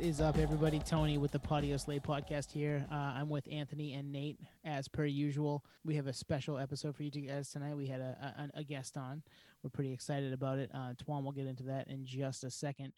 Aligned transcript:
What 0.00 0.08
is 0.08 0.22
up, 0.22 0.38
everybody? 0.38 0.78
Tony 0.78 1.18
with 1.18 1.30
the 1.30 1.38
Patio 1.38 1.76
Slave 1.76 2.04
podcast 2.04 2.50
here. 2.50 2.86
Uh, 2.90 2.94
I'm 2.94 3.28
with 3.28 3.46
Anthony 3.52 3.92
and 3.92 4.10
Nate, 4.10 4.40
as 4.64 4.88
per 4.88 5.04
usual. 5.04 5.62
We 5.84 5.94
have 5.96 6.06
a 6.06 6.12
special 6.14 6.56
episode 6.56 6.96
for 6.96 7.02
you 7.02 7.10
guys 7.10 7.50
tonight. 7.50 7.76
We 7.76 7.86
had 7.86 8.00
a, 8.00 8.50
a, 8.54 8.60
a 8.60 8.64
guest 8.64 8.96
on. 8.96 9.22
We're 9.62 9.68
pretty 9.68 9.92
excited 9.92 10.32
about 10.32 10.58
it. 10.58 10.70
Uh, 10.72 10.94
Twan 10.94 11.22
will 11.22 11.32
get 11.32 11.46
into 11.46 11.64
that 11.64 11.88
in 11.88 12.06
just 12.06 12.44
a 12.44 12.50
second. 12.50 12.94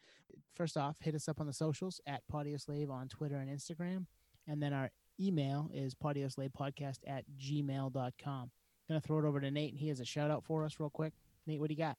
First 0.55 0.77
off, 0.77 0.95
hit 1.01 1.17
us 1.17 1.27
up 1.27 1.41
on 1.41 1.49
the 1.49 1.53
socials 1.53 2.01
at 2.07 2.23
Patio 2.31 2.57
Slave 2.57 2.89
on 2.89 3.09
Twitter 3.09 3.39
and 3.39 3.51
Instagram. 3.51 4.07
And 4.47 4.63
then 4.63 4.73
our 4.73 4.93
email 5.19 5.73
is 5.75 5.97
podcast 5.97 6.99
at 7.05 7.25
gmail.com. 7.37 8.51
Gonna 8.89 9.01
throw 9.01 9.19
it 9.19 9.25
over 9.25 9.41
to 9.41 9.51
Nate, 9.51 9.75
he 9.75 9.89
has 9.89 9.99
a 9.99 10.05
shout 10.05 10.31
out 10.31 10.45
for 10.45 10.65
us, 10.65 10.79
real 10.79 10.89
quick. 10.89 11.15
Nate, 11.49 11.59
what 11.59 11.69
do 11.69 11.75
you 11.75 11.79
got? 11.79 11.97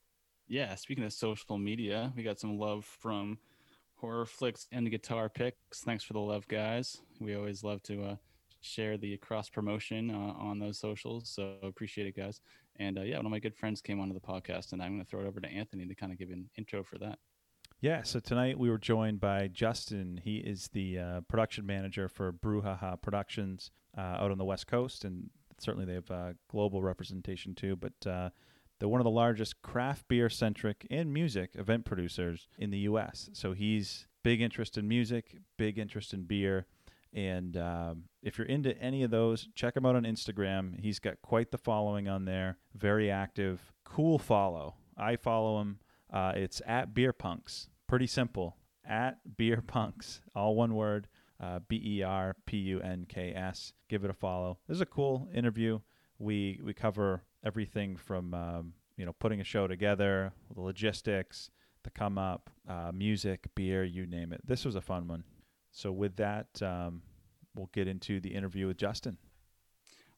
Yeah, 0.47 0.73
speaking 0.75 1.03
of 1.03 1.11
social 1.11 1.57
media, 1.57 2.13
we 2.15 2.23
got 2.23 2.39
some 2.39 2.57
love 2.57 2.85
from 2.85 3.37
horror 4.03 4.25
flicks 4.25 4.67
and 4.73 4.91
guitar 4.91 5.29
picks. 5.29 5.79
Thanks 5.85 6.03
for 6.03 6.11
the 6.11 6.19
love, 6.19 6.45
guys. 6.49 6.97
We 7.21 7.35
always 7.35 7.63
love 7.63 7.81
to 7.83 8.03
uh, 8.03 8.15
share 8.59 8.97
the 8.97 9.15
cross 9.15 9.47
promotion 9.47 10.11
uh, 10.11 10.33
on 10.37 10.59
those 10.59 10.77
socials. 10.77 11.29
So 11.33 11.55
appreciate 11.63 12.07
it, 12.07 12.17
guys. 12.17 12.41
And 12.75 12.97
uh, 12.97 13.03
yeah, 13.03 13.15
one 13.15 13.27
of 13.27 13.31
my 13.31 13.39
good 13.39 13.55
friends 13.55 13.79
came 13.79 14.01
onto 14.01 14.13
the 14.13 14.19
podcast, 14.19 14.73
and 14.73 14.83
I'm 14.83 14.89
going 14.89 15.05
to 15.05 15.09
throw 15.09 15.21
it 15.21 15.25
over 15.25 15.39
to 15.39 15.47
Anthony 15.47 15.85
to 15.85 15.95
kind 15.95 16.11
of 16.11 16.19
give 16.19 16.31
an 16.31 16.49
intro 16.57 16.83
for 16.83 16.97
that. 16.97 17.17
Yeah, 17.79 18.03
so 18.03 18.19
tonight 18.19 18.59
we 18.59 18.69
were 18.69 18.77
joined 18.77 19.21
by 19.21 19.47
Justin. 19.47 20.19
He 20.21 20.35
is 20.37 20.67
the 20.73 20.99
uh, 20.99 21.21
production 21.29 21.65
manager 21.65 22.09
for 22.09 22.33
Brouhaha 22.33 23.01
Productions 23.01 23.71
uh, 23.97 24.01
out 24.01 24.31
on 24.31 24.37
the 24.37 24.43
West 24.43 24.67
Coast, 24.67 25.05
and 25.05 25.29
certainly 25.59 25.85
they 25.85 25.93
have 25.93 26.11
uh, 26.11 26.33
global 26.49 26.81
representation 26.81 27.55
too. 27.55 27.77
But 27.77 28.05
uh, 28.05 28.29
they're 28.83 28.89
one 28.89 28.99
of 28.99 29.05
the 29.05 29.11
largest 29.11 29.61
craft 29.61 30.09
beer 30.09 30.29
centric 30.29 30.85
and 30.91 31.13
music 31.13 31.51
event 31.53 31.85
producers 31.85 32.49
in 32.57 32.69
the 32.69 32.79
U.S. 32.79 33.29
So 33.31 33.53
he's 33.53 34.07
big 34.23 34.41
interest 34.41 34.77
in 34.77 34.89
music, 34.89 35.37
big 35.57 35.79
interest 35.79 36.13
in 36.13 36.23
beer. 36.23 36.65
And 37.13 37.55
um, 37.55 38.03
if 38.21 38.37
you're 38.37 38.45
into 38.45 38.77
any 38.77 39.03
of 39.03 39.09
those, 39.09 39.47
check 39.55 39.77
him 39.77 39.85
out 39.85 39.95
on 39.95 40.03
Instagram. 40.03 40.77
He's 40.81 40.99
got 40.99 41.21
quite 41.21 41.51
the 41.51 41.57
following 41.57 42.09
on 42.09 42.25
there, 42.25 42.57
very 42.75 43.09
active, 43.09 43.71
cool 43.85 44.19
follow. 44.19 44.75
I 44.97 45.15
follow 45.15 45.61
him. 45.61 45.79
Uh, 46.11 46.33
it's 46.35 46.61
at 46.67 46.93
Beer 46.93 47.13
Punks. 47.13 47.69
Pretty 47.87 48.07
simple. 48.07 48.57
At 48.83 49.37
Beer 49.37 49.63
Punks, 49.65 50.19
all 50.35 50.57
one 50.57 50.75
word. 50.75 51.07
Uh, 51.39 51.59
B 51.69 51.81
E 51.81 52.03
R 52.03 52.35
P 52.45 52.57
U 52.57 52.81
N 52.81 53.05
K 53.07 53.33
S. 53.33 53.71
Give 53.87 54.03
it 54.03 54.09
a 54.09 54.13
follow. 54.13 54.57
This 54.67 54.75
is 54.75 54.81
a 54.81 54.85
cool 54.85 55.29
interview. 55.33 55.79
We 56.19 56.59
we 56.61 56.73
cover 56.73 57.23
everything 57.43 57.95
from 57.95 58.33
um, 58.33 58.73
you 58.97 59.05
know 59.05 59.13
putting 59.13 59.41
a 59.41 59.43
show 59.43 59.67
together, 59.67 60.33
the 60.53 60.61
logistics, 60.61 61.51
the 61.83 61.89
come 61.89 62.17
up, 62.17 62.49
uh, 62.67 62.91
music, 62.93 63.47
beer, 63.55 63.83
you 63.83 64.05
name 64.05 64.31
it. 64.33 64.41
This 64.45 64.65
was 64.65 64.75
a 64.75 64.81
fun 64.81 65.07
one. 65.07 65.23
So 65.71 65.91
with 65.91 66.15
that, 66.17 66.61
um, 66.61 67.01
we'll 67.55 67.69
get 67.73 67.87
into 67.87 68.19
the 68.19 68.33
interview 68.33 68.67
with 68.67 68.77
Justin. 68.77 69.17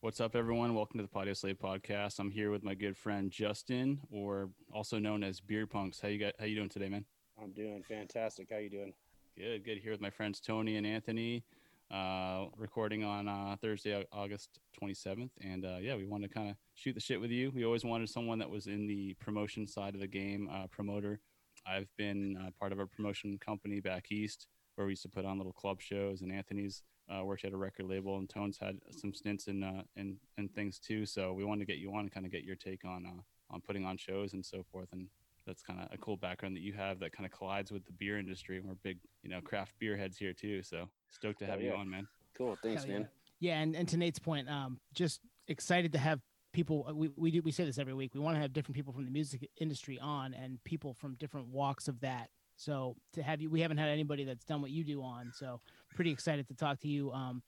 What's 0.02 0.22
up, 0.22 0.36
everyone? 0.36 0.76
Welcome 0.76 1.00
to 1.00 1.04
the 1.04 1.09
Patio 1.09 1.34
Slave 1.34 1.58
podcast. 1.58 2.20
I'm 2.20 2.30
here 2.30 2.52
with 2.52 2.64
my 2.64 2.76
good 2.76 2.95
friend 2.95 3.32
Justin, 3.32 4.02
or 4.12 4.50
also 4.72 5.00
known 5.00 5.23
as 5.23 5.39
Beer 5.39 5.66
Punks. 5.66 6.00
How 6.00 6.10
you 6.10 6.20
got? 6.20 6.34
How 6.39 6.45
you 6.45 6.56
doing 6.56 6.70
today, 6.70 6.89
man? 6.89 7.06
I'm 7.42 7.52
doing 7.52 7.84
fantastic. 7.84 8.50
How 8.52 8.58
you 8.58 8.70
doing? 8.70 8.94
Good, 9.38 9.66
good. 9.66 9.80
Here 9.80 9.92
with 9.92 10.02
my 10.02 10.12
friends 10.12 10.39
Tony 10.39 10.78
and 10.78 10.86
Anthony 10.86 11.44
uh, 11.91 12.45
recording 12.58 13.03
on 13.03 13.27
uh, 13.27 13.55
Thursday, 13.61 14.05
August 14.11 14.60
27th. 14.82 15.30
And 15.42 15.65
uh, 15.65 15.77
yeah, 15.82 15.95
we 15.95 16.05
wanted 16.05 16.30
to 16.30 16.33
kind 16.33 16.49
of 16.49 16.55
shoot 16.73 16.93
the 16.93 16.99
shit 16.99 17.20
with 17.21 17.32
you. 17.32 17.52
We 17.54 17.65
always 17.65 17.86
wanted 17.86 18.10
someone 18.10 18.39
that 18.39 18.49
was 18.49 18.67
in 18.67 18.87
the 18.87 19.14
promotion 19.15 19.67
side 19.67 19.93
of 19.93 20.02
the 20.02 20.08
game, 20.08 20.49
uh, 20.52 20.67
promoter. 20.67 21.20
I've 21.67 21.89
been 21.98 22.37
uh, 22.37 22.49
part 22.60 22.71
of 22.71 22.80
a 22.80 22.86
promotion 22.86 23.37
company 23.39 23.80
back 23.80 24.11
east 24.11 24.48
where 24.76 24.86
we 24.86 24.92
used 24.92 25.04
to 25.04 25.10
put 25.10 25.26
on 25.26 25.37
little 25.37 25.54
club 25.54 25.82
shows, 25.82 26.21
and 26.21 26.32
Anthony's 26.32 26.83
uh, 27.10 27.23
worked 27.23 27.45
at 27.45 27.54
a 27.54 27.58
record 27.58 27.86
label, 27.87 28.17
and 28.17 28.30
Tone's 28.30 28.58
had 28.60 28.77
some 28.92 29.14
stints 29.14 29.48
in 29.48 29.64
and 29.95 30.17
and 30.37 30.54
things 30.54 30.80
too. 30.80 31.05
So 31.05 31.33
we 31.33 31.45
wanted 31.45 31.65
to 31.65 31.71
get 31.71 31.80
you 31.80 31.93
on 31.93 32.02
and 32.02 32.11
kind 32.11 32.26
of 32.26 32.31
get 32.31 32.43
your 32.43 32.55
take 32.55 32.83
on 32.83 33.05
uh, 33.05 33.21
on 33.54 33.61
putting 33.61 33.86
on 33.86 33.98
shows 33.98 34.33
and 34.33 34.45
so 34.45 34.64
forth. 34.71 34.89
And 34.92 35.08
that's 35.45 35.61
kind 35.61 35.80
of 35.80 35.88
a 35.92 35.98
cool 35.98 36.17
background 36.17 36.56
that 36.56 36.61
you 36.61 36.73
have 36.73 37.00
that 37.00 37.11
kind 37.11 37.26
of 37.26 37.32
collides 37.32 37.72
with 37.72 37.86
the 37.86 37.94
beer 37.94 38.17
industry. 38.17 38.58
And 38.58 38.66
We're 38.66 38.76
big, 38.83 38.98
you 39.23 39.30
know, 39.30 39.42
craft 39.42 39.73
beer 39.80 39.95
heads 39.95 40.17
here 40.17 40.33
too. 40.33 40.64
So 40.64 40.89
stoked 41.10 41.39
to 41.39 41.45
have 41.45 41.60
oh, 41.60 41.61
yeah. 41.61 41.72
you 41.72 41.76
on, 41.76 41.89
man. 41.89 42.08
Cool. 42.38 42.58
Thanks, 42.61 42.83
Hell 42.83 42.94
man. 42.94 43.08
Yeah. 43.39 43.54
yeah. 43.54 43.61
And, 43.61 43.76
and 43.76 43.88
to 43.89 43.98
Nate's 43.98 44.20
point, 44.20 44.50
um, 44.50 44.80
just 44.94 45.22
excited 45.48 45.92
to 45.94 45.98
have 45.98 46.20
people. 46.54 46.89
We, 46.94 47.10
we 47.16 47.32
do, 47.32 47.42
we 47.42 47.52
say 47.52 47.66
this 47.66 47.78
every 47.78 47.94
week. 47.94 48.14
We 48.14 48.22
want 48.22 48.36
to 48.36 48.42
have 48.42 48.54
different 48.54 48.76
people 48.76 48.94
from 48.94 49.05
the 49.05 49.11
music 49.11 49.50
industry 49.60 50.00
on 50.00 50.34
and 50.34 50.64
people 50.64 50.94
from 50.94 51.16
different 51.16 51.48
walks 51.48 51.88
of 51.88 52.00
that. 52.02 52.30
So 52.58 52.95
to 53.14 53.22
have 53.22 53.42
you, 53.42 53.50
we 53.50 53.61
haven't 53.61 53.78
had 53.78 53.89
anybody 53.89 54.23
that's 54.23 54.45
done 54.45 54.61
what 54.61 54.72
you 54.72 54.84
do 54.84 55.02
on. 55.02 55.32
So 55.34 55.60
pretty 55.94 56.11
excited 56.11 56.48
to 56.48 56.55
talk 56.55 56.80
to 56.82 56.88
you, 56.88 57.11
um, 57.11 57.44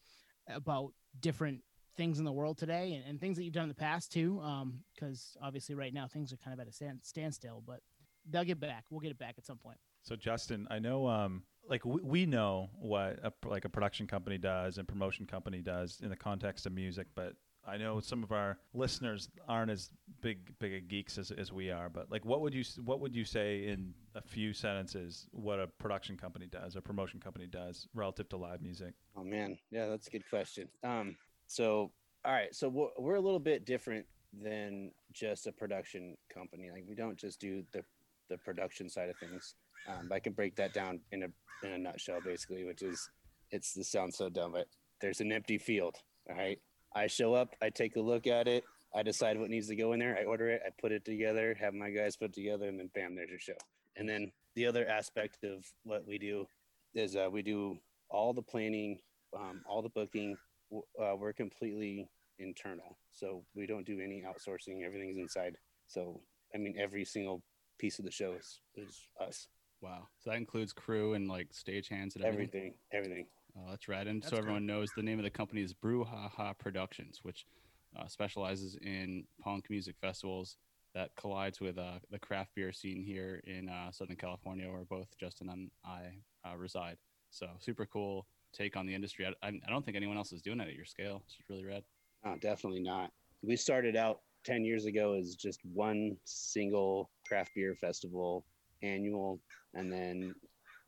about 0.50 0.92
different 1.20 1.62
things 1.96 2.20
in 2.20 2.26
the 2.26 2.32
world 2.32 2.58
today 2.58 2.94
and, 2.94 3.04
and 3.10 3.20
things 3.20 3.38
that 3.38 3.44
you've 3.44 3.54
done 3.54 3.64
in 3.64 3.70
the 3.70 3.76
past 3.76 4.12
too. 4.12 4.40
Um, 4.42 4.80
because 4.94 5.36
obviously 5.42 5.76
right 5.76 5.94
now 5.94 6.08
things 6.08 6.32
are 6.32 6.38
kind 6.38 6.54
of 6.54 6.60
at 6.60 6.68
a 6.68 6.72
stand, 6.72 7.00
standstill, 7.04 7.64
but 7.66 7.80
they'll 8.30 8.44
get 8.44 8.60
back. 8.60 8.86
We'll 8.90 9.00
get 9.00 9.12
it 9.12 9.20
back 9.20 9.36
at 9.38 9.46
some 9.46 9.58
point. 9.58 9.78
So 10.04 10.16
Justin, 10.16 10.68
I 10.70 10.80
know, 10.80 11.08
um, 11.08 11.44
like 11.70 11.86
we, 11.86 12.02
we 12.02 12.26
know 12.26 12.70
what 12.80 13.20
a, 13.24 13.34
like 13.46 13.66
a 13.66 13.70
production 13.70 14.08
company 14.08 14.38
does 14.38 14.78
and 14.78 14.88
promotion 14.88 15.26
company 15.26 15.62
does 15.62 16.00
in 16.02 16.10
the 16.10 16.16
context 16.16 16.66
of 16.66 16.72
music, 16.72 17.08
but 17.16 17.34
I 17.68 17.76
know 17.76 18.00
some 18.00 18.24
of 18.24 18.32
our 18.32 18.58
listeners 18.74 19.28
aren't 19.48 19.72
as 19.72 19.90
big 20.22 20.58
big 20.60 20.88
geeks 20.88 21.18
as, 21.18 21.32
as 21.32 21.52
we 21.52 21.70
are, 21.70 21.90
but 21.90 22.10
like 22.10 22.24
what 22.24 22.40
would 22.40 22.54
you 22.54 22.64
what 22.86 23.02
would 23.02 23.14
you 23.14 23.26
say 23.26 23.68
in 23.68 23.94
a 24.16 24.22
few 24.22 24.54
sentences 24.54 25.28
what 25.32 25.60
a 25.60 25.68
production 25.68 26.16
company 26.16 26.48
does, 26.48 26.78
a 26.78 26.82
promotion 26.82 27.20
company 27.20 27.46
does 27.46 27.88
relative 27.94 28.30
to 28.30 28.38
live 28.38 28.62
music? 28.62 28.94
Oh 29.18 29.26
man, 29.26 29.58
yeah, 29.70 29.88
that's 29.88 30.08
a 30.08 30.12
good 30.12 30.30
question. 30.30 30.70
Um, 30.84 31.18
so 31.48 31.92
all 32.24 32.32
right, 32.32 32.56
so 32.56 32.70
we're, 32.70 32.88
we're 32.98 33.16
a 33.16 33.22
little 33.22 33.40
bit 33.40 33.66
different 33.66 34.06
than 34.34 34.92
just 35.12 35.48
a 35.48 35.52
production 35.52 36.16
company. 36.34 36.72
Like 36.72 36.86
we 36.88 36.96
don't 36.96 37.18
just 37.18 37.40
do 37.40 37.64
the 37.74 37.84
the 38.30 38.38
production 38.38 38.90
side 38.90 39.10
of 39.10 39.18
things. 39.18 39.56
Um, 39.88 40.10
I 40.12 40.20
can 40.20 40.34
break 40.34 40.56
that 40.58 40.74
down 40.74 41.00
in 41.12 41.24
a 41.24 41.28
in 41.64 41.74
a 41.74 41.78
nutshell, 41.78 42.20
basically, 42.24 42.66
which 42.66 42.82
is 42.82 43.10
it's 43.52 43.74
this 43.74 43.90
sounds 43.90 44.18
so 44.18 44.30
dumb, 44.30 44.52
but 44.54 44.68
there's 45.02 45.22
an 45.22 45.32
empty 45.32 45.58
field. 45.58 45.96
All 46.30 46.36
right, 46.36 46.60
I 46.96 47.08
show 47.08 47.34
up, 47.34 47.56
I 47.62 47.70
take 47.70 47.96
a 47.96 48.02
look 48.02 48.28
at 48.28 48.48
it, 48.48 48.64
I 48.94 49.04
decide 49.04 49.40
what 49.40 49.50
needs 49.50 49.68
to 49.68 49.76
go 49.76 49.94
in 49.94 50.00
there, 50.00 50.18
I 50.20 50.26
order 50.26 50.50
it, 50.50 50.62
I 50.66 50.70
put 50.82 50.92
it 50.92 51.06
together, 51.06 51.56
have 51.60 51.74
my 51.74 51.90
guys 51.90 52.18
put 52.18 52.34
together, 52.34 52.68
and 52.68 52.80
then 52.80 52.90
bam, 52.94 53.16
there's 53.16 53.30
your 53.30 53.40
show. 53.40 53.58
And 53.96 54.08
then 54.08 54.32
the 54.56 54.66
other 54.66 54.88
aspect 54.88 55.44
of 55.44 55.66
what 55.84 56.06
we 56.06 56.18
do 56.18 56.46
is 56.94 57.16
uh, 57.16 57.30
we 57.32 57.42
do 57.42 57.78
all 58.10 58.34
the 58.34 58.42
planning, 58.42 59.00
um, 59.36 59.62
all 59.68 59.82
the 59.82 59.90
booking. 59.90 60.36
Uh, 60.72 61.16
we're 61.16 61.34
completely 61.34 62.10
internal, 62.40 62.98
so 63.12 63.44
we 63.56 63.66
don't 63.66 63.86
do 63.86 64.00
any 64.02 64.24
outsourcing. 64.28 64.84
Everything's 64.86 65.18
inside. 65.18 65.56
So 65.88 66.20
I 66.54 66.58
mean, 66.58 66.76
every 66.78 67.06
single 67.06 67.42
piece 67.78 68.00
of 68.00 68.06
the 68.06 68.12
show 68.12 68.34
is, 68.34 68.60
is 68.76 69.08
us. 69.20 69.48
Wow. 69.82 70.08
So 70.20 70.32
that 70.32 70.38
includes 70.38 70.74
crew 70.74 71.14
and 71.14 71.28
like 71.28 71.48
stage 71.52 71.88
hands 71.88 72.16
and 72.16 72.26
everything. 72.26 72.74
Everything. 72.92 73.26
everything. 73.26 73.26
Oh, 73.58 73.70
that's 73.70 73.88
rad. 73.88 74.08
And 74.08 74.22
that's 74.22 74.32
so 74.32 74.38
everyone 74.38 74.66
knows 74.66 74.90
the 74.96 75.04
name 75.04 75.20
of 75.20 75.24
the 75.24 75.30
company 75.30 75.62
is 75.62 75.74
Brouhaha 75.74 76.58
Productions, 76.58 77.20
which 77.24 77.46
uh, 77.98 78.08
specializes 78.08 78.78
in 78.82 79.24
punk 79.42 79.70
music 79.70 79.96
festivals 80.00 80.58
that 80.94 81.16
collides 81.16 81.60
with 81.60 81.78
uh, 81.78 82.00
the 82.12 82.20
craft 82.20 82.52
beer 82.56 82.72
scene 82.72 83.04
here 83.04 83.42
in 83.46 83.70
uh, 83.70 83.92
Southern 83.92 84.16
California, 84.16 84.70
where 84.70 84.84
both 84.84 85.08
Justin 85.20 85.50
and 85.50 85.70
I 85.86 86.50
uh, 86.50 86.58
reside. 86.58 86.98
So 87.30 87.48
super 87.60 87.86
cool 87.86 88.26
take 88.54 88.76
on 88.76 88.86
the 88.86 88.96
industry. 88.96 89.26
I, 89.26 89.48
I, 89.48 89.70
don't 89.70 89.86
think 89.86 89.98
anyone 89.98 90.18
else 90.18 90.32
is 90.32 90.42
doing 90.42 90.60
it 90.60 90.68
at 90.68 90.74
your 90.74 90.86
scale. 90.86 91.24
It's 91.28 91.38
really 91.50 91.66
rad. 91.66 91.84
No, 92.26 92.36
definitely 92.42 92.80
not. 92.80 93.12
We 93.44 93.56
started 93.56 93.96
out 93.96 94.22
10 94.48 94.64
years 94.64 94.86
ago 94.86 95.14
is 95.14 95.36
just 95.36 95.60
one 95.74 96.16
single 96.24 97.10
craft 97.28 97.52
beer 97.54 97.76
festival 97.76 98.46
annual 98.82 99.42
and 99.74 99.92
then 99.92 100.34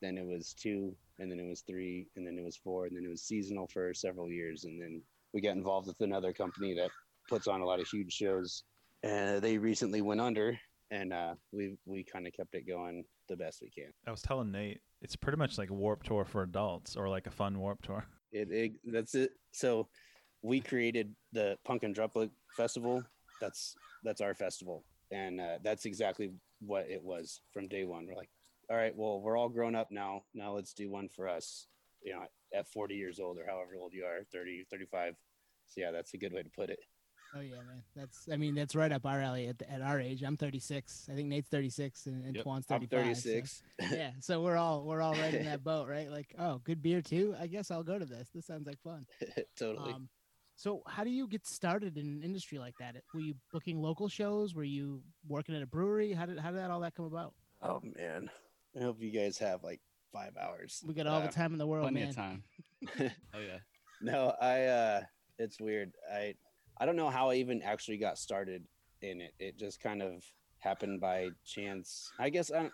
then 0.01 0.17
it 0.17 0.25
was 0.25 0.53
two 0.53 0.95
and 1.19 1.29
then 1.29 1.39
it 1.39 1.47
was 1.47 1.61
three 1.67 2.07
and 2.15 2.25
then 2.25 2.37
it 2.37 2.43
was 2.43 2.55
four 2.55 2.85
and 2.85 2.95
then 2.95 3.03
it 3.03 3.09
was 3.09 3.21
seasonal 3.21 3.67
for 3.67 3.93
several 3.93 4.29
years 4.29 4.63
and 4.63 4.81
then 4.81 5.01
we 5.33 5.41
got 5.41 5.57
involved 5.57 5.87
with 5.87 5.99
another 5.99 6.31
company 6.33 6.73
that 6.73 6.89
puts 7.27 7.47
on 7.47 7.61
a 7.61 7.65
lot 7.65 7.79
of 7.79 7.87
huge 7.87 8.13
shows. 8.13 8.63
And 9.03 9.41
they 9.41 9.57
recently 9.57 10.01
went 10.01 10.21
under 10.21 10.57
and 10.91 11.13
uh, 11.13 11.35
we 11.51 11.77
we 11.85 12.03
kind 12.03 12.27
of 12.27 12.33
kept 12.33 12.55
it 12.55 12.67
going 12.67 13.05
the 13.27 13.35
best 13.35 13.61
we 13.61 13.69
can. 13.69 13.91
I 14.07 14.11
was 14.11 14.21
telling 14.21 14.51
nate 14.51 14.81
it's 15.01 15.15
pretty 15.15 15.37
much 15.37 15.57
like 15.57 15.69
a 15.69 15.73
warp 15.73 16.03
tour 16.03 16.25
for 16.25 16.43
adults 16.43 16.95
or 16.95 17.07
like 17.07 17.27
a 17.27 17.31
fun 17.31 17.59
warp 17.59 17.81
tour. 17.81 18.05
It, 18.31 18.51
it 18.51 18.71
that's 18.85 19.15
it. 19.15 19.31
So 19.51 19.87
we 20.41 20.59
created 20.59 21.13
the 21.31 21.57
punk 21.65 21.83
and 21.83 21.95
Drublic 21.95 22.31
festival 22.55 23.03
that's 23.39 23.75
that's 24.03 24.21
our 24.21 24.33
festival 24.33 24.83
and 25.11 25.39
uh, 25.41 25.57
that's 25.63 25.85
exactly 25.85 26.31
what 26.61 26.89
it 26.89 27.01
was 27.03 27.41
from 27.51 27.67
day 27.67 27.83
one 27.83 28.05
we're 28.07 28.15
like 28.15 28.29
all 28.69 28.77
right 28.77 28.95
well 28.95 29.19
we're 29.21 29.37
all 29.37 29.49
grown 29.49 29.75
up 29.75 29.91
now 29.91 30.21
now 30.33 30.51
let's 30.53 30.73
do 30.73 30.89
one 30.89 31.09
for 31.09 31.27
us 31.27 31.67
you 32.03 32.13
know 32.13 32.23
at 32.53 32.67
40 32.67 32.95
years 32.95 33.19
old 33.19 33.37
or 33.37 33.45
however 33.45 33.71
old 33.79 33.93
you 33.93 34.03
are 34.05 34.23
30 34.31 34.65
35 34.69 35.15
so 35.67 35.81
yeah 35.81 35.91
that's 35.91 36.13
a 36.13 36.17
good 36.17 36.33
way 36.33 36.43
to 36.43 36.49
put 36.49 36.69
it 36.69 36.79
Oh 37.35 37.41
yeah, 37.41 37.57
man. 37.57 37.83
That's 37.95 38.27
I 38.33 38.37
mean 38.37 38.55
that's 38.55 38.75
right 38.75 38.91
up 38.91 39.05
our 39.05 39.21
alley 39.21 39.49
at, 39.49 39.61
at 39.69 39.83
our 39.83 39.99
age. 39.99 40.23
I'm 40.23 40.35
36. 40.35 41.09
I 41.11 41.15
think 41.15 41.27
Nate's 41.27 41.47
36 41.49 42.07
and, 42.07 42.25
and 42.25 42.35
Yep. 42.35 42.43
Twan's 42.43 42.65
I'm 42.71 42.87
35. 42.87 43.17
so- 43.17 43.29
36. 43.29 43.63
yeah, 43.91 44.11
so 44.19 44.41
we're 44.41 44.55
all 44.55 44.83
we're 44.83 44.99
all 45.03 45.13
right 45.13 45.35
in 45.35 45.45
that 45.45 45.63
boat, 45.63 45.87
right? 45.87 46.09
Like, 46.09 46.33
oh, 46.39 46.59
good 46.63 46.81
beer 46.81 47.03
too. 47.03 47.35
I 47.39 47.45
guess 47.45 47.69
I'll 47.69 47.83
go 47.83 47.99
to 47.99 48.05
this. 48.05 48.29
This 48.33 48.47
sounds 48.47 48.65
like 48.65 48.81
fun. 48.81 49.05
totally. 49.59 49.93
Um, 49.93 50.09
so 50.59 50.81
how 50.87 51.05
do 51.05 51.09
you 51.09 51.25
get 51.25 51.47
started 51.47 51.97
in 51.97 52.05
an 52.05 52.21
industry 52.21 52.59
like 52.59 52.75
that? 52.81 52.95
Were 53.13 53.21
you 53.21 53.35
booking 53.53 53.81
local 53.81 54.09
shows? 54.09 54.53
Were 54.53 54.65
you 54.65 55.01
working 55.25 55.55
at 55.55 55.61
a 55.61 55.65
brewery? 55.65 56.11
How 56.11 56.25
did 56.25 56.37
how 56.37 56.51
did 56.51 56.59
that 56.59 56.69
all 56.69 56.81
that 56.81 56.95
come 56.95 57.05
about? 57.05 57.33
oh 57.61 57.81
man, 57.97 58.29
I 58.77 58.83
hope 58.83 58.97
you 59.01 59.11
guys 59.11 59.37
have 59.37 59.63
like 59.63 59.79
five 60.11 60.33
hours. 60.37 60.83
We 60.85 60.93
got 60.93 61.07
all 61.07 61.21
Uh, 61.21 61.27
the 61.27 61.31
time 61.33 61.53
in 61.53 61.59
the 61.59 61.67
world, 61.67 61.83
Plenty 61.85 62.01
man. 62.01 62.09
of 62.09 62.15
time. 62.15 62.43
oh 62.99 63.39
yeah. 63.39 63.59
No, 64.01 64.33
I 64.41 64.65
uh 64.65 65.01
it's 65.37 65.61
weird. 65.61 65.93
I 66.13 66.35
I 66.77 66.85
don't 66.85 66.97
know 66.97 67.09
how 67.09 67.29
I 67.29 67.35
even 67.35 67.61
actually 67.61 67.97
got 67.97 68.17
started 68.17 68.65
in 69.01 69.21
it. 69.21 69.33
It 69.39 69.57
just 69.57 69.79
kind 69.81 70.01
of 70.01 70.23
happened 70.57 70.99
by 70.99 71.29
chance. 71.45 72.11
I 72.19 72.29
guess 72.29 72.51
I'm 72.51 72.69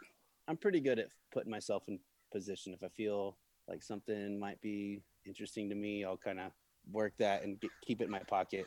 I'm 0.48 0.58
pretty 0.58 0.80
good 0.80 0.98
at 0.98 1.10
putting 1.32 1.52
myself 1.52 1.84
in 1.88 2.00
position. 2.32 2.74
If 2.74 2.82
I 2.84 2.90
feel 2.90 3.38
like 3.68 3.84
something 3.84 4.40
might 4.40 4.60
be 4.62 5.02
interesting 5.26 5.70
to 5.70 5.76
me, 5.76 6.04
I'll 6.04 6.18
kind 6.18 6.40
of 6.40 6.52
work 6.92 7.14
that 7.20 7.44
and 7.44 7.60
get, 7.60 7.72
keep 7.86 8.02
it 8.02 8.06
in 8.06 8.12
my 8.12 8.20
pocket. 8.20 8.66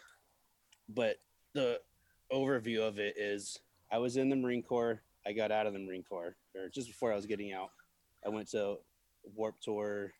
But 0.88 1.16
the 1.54 1.80
overview 2.32 2.80
of 2.80 2.98
it 2.98 3.16
is 3.16 3.58
I 3.90 3.98
was 3.98 4.16
in 4.16 4.28
the 4.28 4.36
Marine 4.36 4.62
Corps. 4.62 5.02
I 5.26 5.32
got 5.32 5.50
out 5.50 5.66
of 5.66 5.72
the 5.72 5.78
Marine 5.78 6.04
Corps 6.08 6.36
or 6.54 6.68
just 6.68 6.88
before 6.88 7.12
I 7.12 7.16
was 7.16 7.26
getting 7.26 7.52
out. 7.52 7.70
I 8.24 8.28
went 8.28 8.50
to 8.50 8.76
Warp 9.34 9.60
Tour 9.60 10.12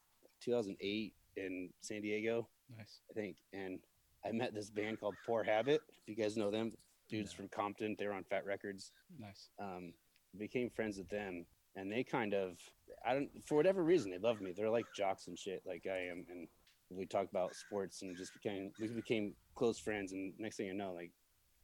2008 0.43 1.15
in 1.37 1.71
San 1.81 2.03
Diego. 2.03 2.49
Nice. 2.77 3.01
I 3.11 3.15
think. 3.15 3.37
And 3.53 3.79
I 4.25 4.33
met 4.33 4.55
this 4.55 4.71
band 4.71 5.01
called 5.01 5.15
Pour 5.27 5.45
Habit. 5.45 5.81
If 6.03 6.09
you 6.09 6.23
guys 6.23 6.37
know 6.37 6.51
them, 6.51 6.73
dudes 7.09 7.33
from 7.33 7.49
Compton, 7.49 7.97
they 7.99 8.07
were 8.07 8.13
on 8.13 8.25
Fat 8.25 8.45
Records. 8.45 8.93
Nice. 9.19 9.49
Um, 9.59 9.93
became 10.37 10.71
friends 10.71 10.99
with 10.99 11.09
them, 11.09 11.47
and 11.77 11.91
they 11.91 12.05
kind 12.05 12.35
of, 12.35 12.59
I 13.07 13.15
don't, 13.15 13.31
for 13.47 13.55
whatever 13.55 13.83
reason, 13.83 14.11
they 14.11 14.19
love 14.19 14.41
me. 14.41 14.53
They're 14.55 14.71
like 14.71 14.87
jocks 14.95 15.27
and 15.27 15.39
shit, 15.39 15.63
like 15.67 15.87
I 15.87 16.09
am. 16.11 16.27
And 16.31 16.49
we 16.91 17.07
talked 17.07 17.31
about 17.31 17.55
sports 17.55 18.03
and 18.03 18.17
just 18.17 18.33
became, 18.33 18.73
we 18.81 18.89
became 18.89 19.35
close 19.55 19.79
friends. 19.79 20.13
And 20.13 20.33
next 20.39 20.57
thing 20.57 20.67
you 20.67 20.75
know, 20.75 20.93
like 20.93 21.13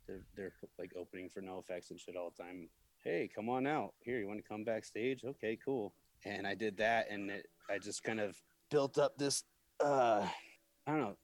they're, 0.06 0.22
they're 0.36 0.52
like 0.78 0.92
opening 0.96 1.28
for 1.28 1.40
NOFX 1.40 1.90
and 1.90 1.98
shit 2.00 2.16
all 2.16 2.32
the 2.36 2.42
time. 2.42 2.68
Hey, 3.02 3.28
come 3.34 3.48
on 3.48 3.66
out 3.66 3.94
here. 4.00 4.18
You 4.18 4.26
want 4.26 4.40
to 4.42 4.48
come 4.48 4.64
backstage? 4.64 5.24
Okay, 5.24 5.58
cool. 5.64 5.94
And 6.24 6.46
I 6.46 6.54
did 6.54 6.76
that, 6.78 7.10
and 7.10 7.30
it, 7.30 7.46
I 7.68 7.78
just 7.78 8.02
kind 8.02 8.18
of 8.18 8.34
built 8.70 8.96
up 8.98 9.16
this. 9.18 9.44
uh 9.84 10.26
I 10.86 10.90
don't 10.90 11.00
know. 11.00 11.16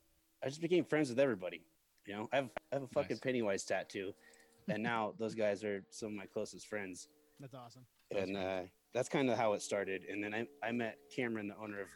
I 0.44 0.48
just 0.48 0.60
became 0.60 0.84
friends 0.84 1.08
with 1.08 1.18
everybody. 1.18 1.62
You 2.06 2.16
know, 2.16 2.28
I 2.32 2.36
have 2.36 2.50
I 2.72 2.76
have 2.76 2.82
a 2.82 2.88
fucking 2.88 3.16
Nice. 3.16 3.20
Pennywise 3.20 3.64
tattoo, 3.64 4.12
and 4.68 4.82
now 4.82 5.14
those 5.18 5.34
guys 5.34 5.64
are 5.64 5.82
some 5.90 6.08
of 6.10 6.14
my 6.14 6.26
closest 6.26 6.66
friends. 6.66 7.08
That's 7.38 7.54
awesome. 7.54 7.86
That's 8.10 8.28
and 8.28 8.36
uh, 8.36 8.60
that's 8.92 9.08
kind 9.08 9.30
of 9.30 9.38
how 9.38 9.54
it 9.54 9.62
started. 9.62 10.04
And 10.10 10.22
then 10.22 10.34
I, 10.34 10.46
I 10.66 10.72
met 10.72 10.98
Cameron, 11.14 11.48
the 11.48 11.56
owner 11.56 11.80
of 11.80 11.88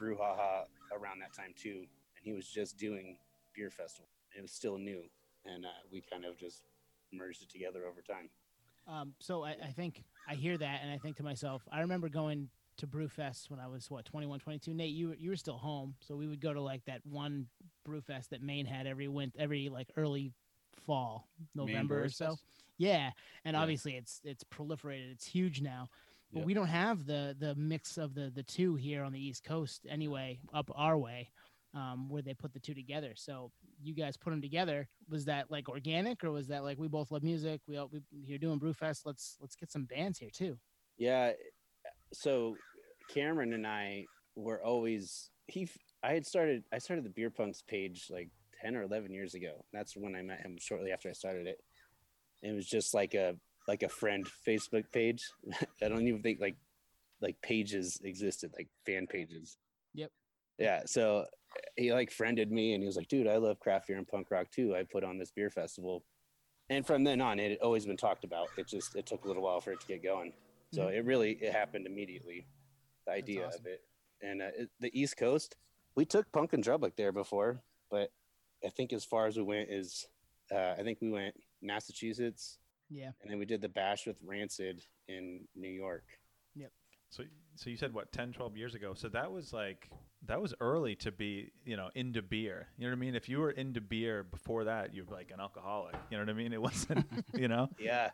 Brouhaha, 0.00 0.64
around 0.94 1.20
that 1.20 1.32
time 1.32 1.54
too, 1.56 1.78
and 2.16 2.22
he 2.24 2.32
was 2.32 2.46
just 2.48 2.78
doing 2.78 3.16
beer 3.54 3.70
festival. 3.70 4.08
It 4.36 4.42
was 4.42 4.52
still 4.52 4.78
new, 4.78 5.02
and 5.44 5.64
uh, 5.64 5.68
we 5.92 6.00
kind 6.00 6.24
of 6.24 6.36
just 6.38 6.62
merged 7.12 7.42
it 7.42 7.50
together 7.50 7.86
over 7.86 8.00
time. 8.00 8.28
Um, 8.88 9.14
so 9.20 9.44
I, 9.44 9.50
I 9.62 9.70
think 9.76 10.02
I 10.28 10.34
hear 10.34 10.58
that 10.58 10.80
and 10.82 10.90
I 10.90 10.98
think 10.98 11.16
to 11.18 11.22
myself, 11.22 11.62
I 11.70 11.80
remember 11.82 12.08
going 12.08 12.48
to 12.78 12.86
Brewfest 12.86 13.48
when 13.48 13.60
I 13.60 13.68
was 13.68 13.88
what 13.90 14.04
21, 14.06 14.40
22. 14.40 14.74
Nate, 14.74 14.90
you 14.94 15.08
were- 15.10 15.14
you 15.14 15.30
were 15.30 15.36
still 15.36 15.58
home, 15.58 15.94
so 16.00 16.16
we 16.16 16.26
would 16.26 16.40
go 16.40 16.52
to 16.52 16.60
like 16.60 16.84
that 16.86 17.00
one 17.06 17.46
Brewfest 17.86 18.30
that 18.30 18.42
Maine 18.42 18.66
had 18.66 18.86
every 18.86 19.06
win 19.08 19.30
every 19.38 19.68
like 19.68 19.88
early 19.96 20.32
fall, 20.86 21.28
November 21.54 22.02
or 22.02 22.08
so. 22.08 22.36
Yeah, 22.78 23.10
and 23.44 23.54
Yeah. 23.54 23.60
obviously 23.60 23.94
it's 23.96 24.20
it's 24.24 24.42
proliferated. 24.44 25.12
It's 25.12 25.26
huge 25.26 25.60
now. 25.60 25.90
But 26.32 26.44
we 26.44 26.54
don't 26.54 26.68
have 26.68 27.06
the 27.06 27.36
the 27.38 27.54
mix 27.54 27.98
of 27.98 28.14
the 28.14 28.30
the 28.34 28.42
two 28.42 28.74
here 28.74 29.02
on 29.04 29.12
the 29.12 29.20
East 29.20 29.44
Coast 29.44 29.86
anyway, 29.88 30.40
up 30.54 30.70
our 30.74 30.96
way, 30.96 31.30
um, 31.74 32.08
where 32.08 32.22
they 32.22 32.34
put 32.34 32.52
the 32.52 32.60
two 32.60 32.74
together. 32.74 33.12
So 33.16 33.50
you 33.82 33.94
guys 33.94 34.16
put 34.16 34.30
them 34.30 34.40
together. 34.40 34.88
Was 35.08 35.26
that 35.26 35.50
like 35.50 35.68
organic, 35.68 36.24
or 36.24 36.30
was 36.30 36.48
that 36.48 36.64
like 36.64 36.78
we 36.78 36.88
both 36.88 37.10
love 37.10 37.22
music? 37.22 37.60
We 37.66 37.76
all 37.76 37.90
we 37.92 38.00
you're 38.24 38.38
doing 38.38 38.58
Brewfest. 38.58 39.02
Let's 39.04 39.36
let's 39.40 39.56
get 39.56 39.70
some 39.70 39.84
bands 39.84 40.18
here 40.18 40.30
too. 40.30 40.58
Yeah. 40.96 41.32
So 42.12 42.56
Cameron 43.12 43.52
and 43.52 43.66
I 43.66 44.06
were 44.34 44.62
always 44.62 45.30
he. 45.46 45.68
I 46.02 46.14
had 46.14 46.26
started. 46.26 46.64
I 46.72 46.78
started 46.78 47.04
the 47.04 47.10
Beer 47.10 47.30
Punks 47.30 47.62
page 47.62 48.06
like 48.10 48.30
ten 48.62 48.76
or 48.76 48.82
eleven 48.82 49.12
years 49.12 49.34
ago. 49.34 49.64
That's 49.72 49.96
when 49.96 50.14
I 50.14 50.22
met 50.22 50.40
him. 50.40 50.56
Shortly 50.58 50.92
after 50.92 51.08
I 51.08 51.12
started 51.12 51.46
it, 51.46 51.60
it 52.42 52.52
was 52.52 52.66
just 52.66 52.94
like 52.94 53.14
a 53.14 53.36
like 53.68 53.82
a 53.82 53.88
friend 53.88 54.26
Facebook 54.46 54.84
page. 54.92 55.28
I 55.82 55.88
don't 55.88 56.06
even 56.06 56.22
think 56.22 56.40
like 56.40 56.56
like 57.20 57.40
pages 57.42 58.00
existed, 58.04 58.52
like 58.56 58.68
fan 58.84 59.06
pages. 59.06 59.56
Yep. 59.94 60.10
Yeah. 60.58 60.82
So 60.86 61.26
he 61.76 61.92
like 61.92 62.10
friended 62.10 62.50
me, 62.50 62.74
and 62.74 62.82
he 62.82 62.86
was 62.86 62.96
like, 62.96 63.08
"Dude, 63.08 63.26
I 63.26 63.36
love 63.36 63.60
craft 63.60 63.88
beer 63.88 63.98
and 63.98 64.08
punk 64.08 64.30
rock 64.30 64.50
too. 64.50 64.74
I 64.74 64.84
put 64.84 65.04
on 65.04 65.18
this 65.18 65.30
beer 65.30 65.50
festival." 65.50 66.04
And 66.70 66.86
from 66.86 67.04
then 67.04 67.20
on, 67.20 67.38
it 67.38 67.50
had 67.50 67.60
always 67.60 67.86
been 67.86 67.96
talked 67.96 68.24
about. 68.24 68.48
It 68.56 68.66
just 68.66 68.96
it 68.96 69.06
took 69.06 69.24
a 69.24 69.28
little 69.28 69.42
while 69.42 69.60
for 69.60 69.72
it 69.72 69.80
to 69.80 69.86
get 69.86 70.02
going. 70.02 70.32
So 70.72 70.88
it 70.88 71.04
really 71.04 71.32
it 71.32 71.52
happened 71.52 71.86
immediately, 71.86 72.46
the 73.06 73.12
idea 73.12 73.46
awesome. 73.46 73.60
of 73.60 73.66
it. 73.66 73.82
And 74.22 74.40
uh, 74.40 74.46
it, 74.56 74.70
the 74.80 74.98
East 74.98 75.16
Coast, 75.16 75.56
we 75.96 76.04
took 76.04 76.30
Punk 76.32 76.54
and 76.54 76.64
Drublic 76.64 76.96
there 76.96 77.12
before, 77.12 77.62
but 77.90 78.10
I 78.64 78.70
think 78.70 78.92
as 78.92 79.04
far 79.04 79.26
as 79.26 79.36
we 79.36 79.42
went 79.42 79.68
is, 79.68 80.06
uh, 80.50 80.74
I 80.78 80.82
think 80.82 80.98
we 81.02 81.10
went 81.10 81.34
Massachusetts, 81.60 82.58
Yeah. 82.92 83.10
and 83.22 83.30
then 83.30 83.38
we 83.38 83.46
did 83.46 83.60
the 83.60 83.68
Bash 83.68 84.06
with 84.06 84.16
Rancid 84.24 84.82
in 85.08 85.40
New 85.56 85.68
York. 85.70 86.04
Yep. 86.54 86.70
So, 87.10 87.24
so 87.56 87.70
you 87.70 87.76
said 87.76 87.92
what 87.94 88.12
10, 88.12 88.32
12 88.32 88.56
years 88.56 88.74
ago. 88.74 88.94
So 88.94 89.08
that 89.08 89.30
was 89.32 89.52
like 89.52 89.88
that 90.26 90.40
was 90.40 90.54
early 90.60 90.94
to 90.96 91.10
be, 91.10 91.50
you 91.64 91.76
know, 91.76 91.90
into 91.94 92.22
beer. 92.22 92.68
You 92.78 92.84
know 92.86 92.92
what 92.92 92.98
I 92.98 93.00
mean? 93.00 93.14
If 93.14 93.28
you 93.28 93.40
were 93.40 93.50
into 93.50 93.80
beer 93.80 94.22
before 94.22 94.64
that, 94.64 94.94
you're 94.94 95.04
like 95.10 95.30
an 95.32 95.40
alcoholic. 95.40 95.96
You 96.10 96.16
know 96.18 96.24
what 96.24 96.30
I 96.30 96.34
mean? 96.34 96.52
It 96.52 96.62
wasn't, 96.62 97.06
you 97.34 97.48
know, 97.48 97.68
Yeah, 97.78 98.10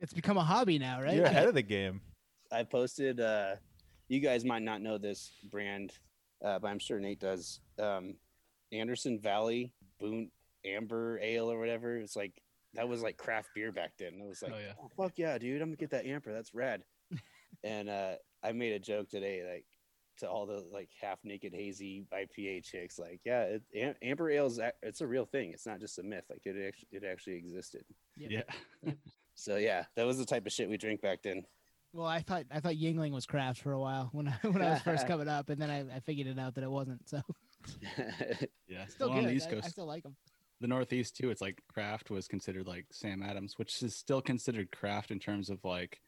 It's 0.00 0.12
become 0.12 0.36
a 0.36 0.44
hobby 0.44 0.78
now, 0.78 1.02
right? 1.02 1.14
you're 1.14 1.24
ahead 1.24 1.48
of 1.48 1.54
the 1.54 1.62
game. 1.62 2.00
I 2.52 2.62
posted. 2.62 3.20
Uh, 3.20 3.56
you 4.08 4.20
guys 4.20 4.44
might 4.44 4.62
not 4.62 4.80
know 4.80 4.98
this 4.98 5.30
brand, 5.50 5.92
uh, 6.44 6.58
but 6.58 6.68
I'm 6.68 6.78
sure 6.78 6.98
Nate 6.98 7.20
does. 7.20 7.60
Um, 7.78 8.14
Anderson 8.72 9.18
Valley 9.18 9.72
Boont 10.00 10.30
Amber 10.64 11.18
Ale 11.22 11.50
or 11.50 11.58
whatever. 11.58 11.96
It's 11.96 12.16
like 12.16 12.40
that 12.74 12.88
was 12.88 13.02
like 13.02 13.16
craft 13.16 13.48
beer 13.54 13.72
back 13.72 13.92
then. 13.98 14.14
It 14.20 14.28
was 14.28 14.42
like, 14.42 14.52
Oh, 14.54 14.58
yeah. 14.58 14.72
oh, 14.82 14.88
fuck 14.96 15.12
yeah, 15.16 15.38
dude, 15.38 15.60
I'm 15.60 15.68
gonna 15.68 15.76
get 15.76 15.90
that 15.90 16.06
Amber. 16.06 16.32
That's 16.32 16.54
rad. 16.54 16.82
and 17.64 17.88
uh, 17.88 18.12
I 18.42 18.52
made 18.52 18.72
a 18.72 18.78
joke 18.78 19.08
today, 19.08 19.42
like 19.50 19.66
to 20.18 20.28
all 20.28 20.46
the 20.46 20.64
like 20.72 20.90
half 21.00 21.18
naked 21.24 21.52
hazy 21.54 22.06
IPA 22.12 22.62
chicks, 22.64 22.98
like, 22.98 23.20
yeah, 23.24 23.42
it, 23.42 23.62
Am- 23.74 23.94
Amber 24.02 24.30
Ale 24.30 24.46
is 24.46 24.58
a- 24.58 24.72
it's 24.82 25.00
a 25.00 25.06
real 25.06 25.24
thing. 25.24 25.50
It's 25.52 25.66
not 25.66 25.80
just 25.80 25.98
a 25.98 26.02
myth. 26.02 26.24
Like 26.30 26.42
it 26.44 26.56
actually 26.66 26.88
it 26.92 27.04
actually 27.04 27.34
existed. 27.36 27.84
Yep. 28.16 28.30
Yeah. 28.84 28.92
So 29.34 29.56
yeah, 29.56 29.84
that 29.96 30.06
was 30.06 30.18
the 30.18 30.26
type 30.26 30.46
of 30.46 30.52
shit 30.52 30.68
we 30.68 30.76
drink 30.76 31.00
back 31.00 31.22
then. 31.22 31.44
Well, 31.92 32.06
I 32.06 32.20
thought 32.20 32.44
I 32.52 32.60
thought 32.60 32.74
Yuengling 32.74 33.12
was 33.12 33.26
craft 33.26 33.62
for 33.62 33.72
a 33.72 33.80
while 33.80 34.10
when 34.12 34.28
I 34.28 34.32
when 34.46 34.62
I 34.62 34.70
was 34.72 34.82
first 34.82 35.06
coming 35.08 35.26
up, 35.28 35.48
and 35.48 35.60
then 35.60 35.70
I, 35.70 35.96
I 35.96 36.00
figured 36.00 36.26
it 36.28 36.38
out 36.38 36.54
that 36.54 36.62
it 36.64 36.70
wasn't. 36.70 37.08
So 37.08 37.20
Yeah. 38.68 38.86
still 38.86 39.08
well, 39.08 39.16
good. 39.16 39.24
on 39.24 39.24
the 39.24 39.32
East 39.32 39.48
I, 39.50 39.56
I 39.56 39.68
still 39.68 39.86
like 39.86 40.02
them. 40.02 40.14
The 40.60 40.68
Northeast 40.68 41.16
too. 41.16 41.30
It's 41.30 41.40
like 41.40 41.62
craft 41.72 42.10
was 42.10 42.28
considered 42.28 42.66
like 42.66 42.86
Sam 42.92 43.22
Adams, 43.22 43.54
which 43.56 43.82
is 43.82 43.96
still 43.96 44.20
considered 44.20 44.70
craft 44.70 45.10
in 45.10 45.18
terms 45.18 45.50
of 45.50 45.58
like 45.64 46.00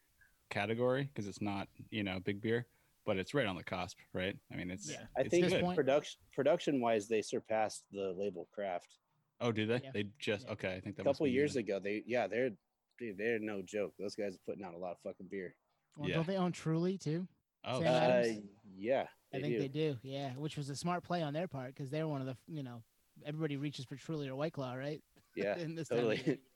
category 0.50 1.04
because 1.12 1.26
it's 1.28 1.40
not 1.40 1.68
you 1.90 2.02
know 2.02 2.20
big 2.20 2.40
beer, 2.40 2.66
but 3.06 3.16
it's 3.16 3.34
right 3.34 3.46
on 3.46 3.56
the 3.56 3.64
cusp, 3.64 3.98
right? 4.12 4.36
I 4.52 4.56
mean, 4.56 4.70
it's 4.70 4.90
Yeah. 4.90 5.06
I 5.16 5.22
it's 5.22 5.30
think 5.30 5.48
good. 5.48 5.62
point- 5.62 5.76
production 5.76 6.20
production 6.34 6.80
wise, 6.80 7.08
they 7.08 7.22
surpassed 7.22 7.84
the 7.92 8.14
label 8.16 8.48
craft. 8.52 8.96
Oh, 9.40 9.50
do 9.52 9.66
they? 9.66 9.80
Yeah. 9.82 9.90
They 9.92 10.04
just 10.18 10.46
Yeah. 10.46 10.52
okay. 10.52 10.74
I 10.74 10.80
think 10.80 10.96
that 10.96 11.02
A 11.02 11.04
couple 11.06 11.26
must 11.26 11.32
years 11.32 11.54
new 11.56 11.60
ago, 11.60 11.78
they 11.78 12.02
yeah, 12.06 12.26
they're 12.26 12.50
dude, 12.98 13.16
they're 13.18 13.38
no 13.38 13.62
joke. 13.62 13.94
Those 13.98 14.14
guys 14.14 14.34
are 14.34 14.40
putting 14.46 14.62
out 14.64 14.74
a 14.74 14.78
lot 14.78 14.92
of 14.92 14.98
fucking 15.02 15.28
beer. 15.30 15.54
Well, 15.96 16.08
Yeah. 16.08 16.16
Don't 16.16 16.26
they 16.26 16.36
own 16.36 16.52
Truly 16.52 16.98
too? 16.98 17.26
Oh, 17.64 17.80
Sam 17.80 18.10
Uh, 18.10 18.40
yeah, 18.76 19.06
I 19.32 19.40
think 19.40 19.58
they 19.58 19.68
do. 19.68 19.96
Yeah, 20.02 20.32
which 20.34 20.56
was 20.56 20.68
a 20.68 20.76
smart 20.76 21.04
play 21.04 21.22
on 21.22 21.32
their 21.32 21.46
part 21.48 21.74
because 21.74 21.90
they're 21.90 22.08
one 22.08 22.20
of 22.20 22.26
the 22.26 22.36
you 22.46 22.62
know 22.62 22.82
everybody 23.24 23.56
reaches 23.56 23.84
for 23.84 23.96
Truly 23.96 24.28
or 24.28 24.36
White 24.36 24.52
Claw, 24.52 24.74
right? 24.74 25.02
Yeah, 25.36 25.56
In 25.58 25.74
this 25.74 25.88
totally. 25.88 26.38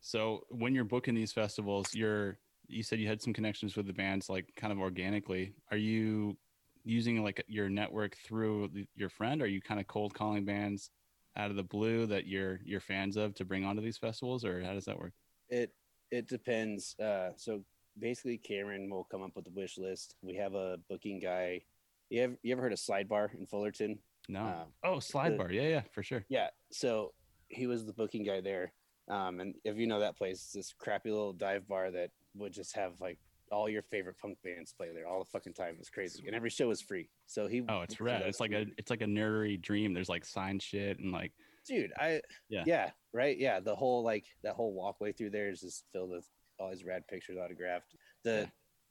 So 0.00 0.44
when 0.50 0.76
you're 0.76 0.84
booking 0.84 1.16
these 1.16 1.32
festivals, 1.32 1.92
you're 1.92 2.38
you 2.68 2.84
said 2.84 3.00
you 3.00 3.08
had 3.08 3.20
some 3.20 3.32
connections 3.32 3.74
with 3.74 3.88
the 3.88 3.92
bands 3.92 4.28
like 4.28 4.52
kind 4.56 4.72
of 4.72 4.78
organically. 4.78 5.54
Are 5.72 5.76
you 5.76 6.36
using 6.84 7.24
like 7.24 7.42
your 7.48 7.68
network 7.68 8.16
through 8.24 8.68
the, 8.72 8.86
your 8.94 9.08
friend? 9.08 9.42
Are 9.42 9.48
you 9.48 9.60
kind 9.60 9.80
of 9.80 9.88
cold 9.88 10.14
calling 10.14 10.44
bands 10.44 10.90
out 11.36 11.50
of 11.50 11.56
the 11.56 11.64
blue 11.64 12.06
that 12.06 12.28
you're 12.28 12.60
you're 12.64 12.78
fans 12.80 13.16
of 13.16 13.34
to 13.34 13.44
bring 13.44 13.64
onto 13.64 13.82
these 13.82 13.98
festivals, 13.98 14.44
or 14.44 14.62
how 14.62 14.72
does 14.72 14.84
that 14.84 14.98
work? 14.98 15.14
it 15.48 15.72
it 16.10 16.28
depends. 16.28 16.96
Uh, 16.98 17.30
so 17.36 17.62
basically, 17.98 18.38
Cameron 18.38 18.88
will 18.90 19.04
come 19.04 19.22
up 19.22 19.32
with 19.34 19.46
a 19.46 19.50
wish 19.50 19.78
list. 19.78 20.14
We 20.22 20.34
have 20.36 20.54
a 20.54 20.78
booking 20.88 21.20
guy. 21.20 21.62
You 22.10 22.22
ever 22.22 22.38
you 22.42 22.52
ever 22.52 22.62
heard 22.62 22.72
of 22.72 22.78
Slide 22.78 23.08
Bar 23.08 23.30
in 23.38 23.46
Fullerton? 23.46 23.98
No. 24.28 24.40
Um, 24.44 24.72
oh, 24.84 24.98
slide 25.00 25.32
the- 25.32 25.36
bar. 25.38 25.50
Yeah, 25.52 25.68
yeah, 25.68 25.82
for 25.92 26.02
sure. 26.02 26.24
Yeah. 26.28 26.48
So 26.70 27.14
he 27.48 27.66
was 27.66 27.84
the 27.86 27.92
booking 27.92 28.24
guy 28.24 28.40
there. 28.40 28.72
Um, 29.08 29.40
and 29.40 29.54
if 29.64 29.76
you 29.78 29.86
know 29.86 30.00
that 30.00 30.16
place, 30.18 30.36
it's 30.36 30.52
this 30.52 30.72
crappy 30.78 31.10
little 31.10 31.32
dive 31.32 31.66
bar 31.66 31.90
that 31.90 32.10
would 32.34 32.52
just 32.52 32.76
have 32.76 33.00
like 33.00 33.18
all 33.50 33.66
your 33.68 33.80
favorite 33.80 34.18
punk 34.18 34.36
bands 34.44 34.74
play 34.74 34.88
there 34.92 35.06
all 35.06 35.18
the 35.20 35.30
fucking 35.30 35.54
time. 35.54 35.76
It's 35.78 35.88
crazy, 35.88 36.24
and 36.26 36.36
every 36.36 36.50
show 36.50 36.70
is 36.70 36.82
free. 36.82 37.08
So 37.26 37.46
he. 37.46 37.62
Oh, 37.66 37.80
it's 37.80 37.98
rad. 38.02 38.20
It's 38.26 38.38
like 38.40 38.52
a 38.52 38.66
it's 38.76 38.90
like 38.90 39.00
a 39.00 39.06
nerdery 39.06 39.58
dream. 39.60 39.94
There's 39.94 40.10
like 40.10 40.26
signed 40.26 40.62
shit 40.62 40.98
and 40.98 41.10
like 41.10 41.32
dude. 41.66 41.90
I 41.98 42.20
Yeah. 42.50 42.64
yeah 42.66 42.90
right 43.14 43.38
yeah. 43.38 43.60
The 43.60 43.74
whole 43.74 44.02
like 44.02 44.26
that 44.42 44.54
whole 44.54 44.74
walkway 44.74 45.12
through 45.12 45.30
there 45.30 45.48
is 45.48 45.62
just 45.62 45.84
filled 45.92 46.10
with 46.10 46.28
all 46.58 46.68
his 46.70 46.84
rad 46.84 47.06
pictures 47.08 47.38
autographed. 47.42 47.94
The 48.24 48.40
Yeah. 48.40 48.46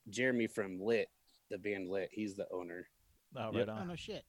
Jeremy 0.10 0.48
from 0.48 0.80
Lit, 0.82 1.10
the 1.52 1.60
band 1.60 1.90
Lit, 1.90 2.10
he's 2.12 2.36
the 2.36 2.48
owner. 2.52 2.88
Oh, 3.36 3.52
Yep. 3.54 3.68
right 3.68 3.78
Oh 3.82 3.86
no 3.86 3.96
shit. 3.96 4.24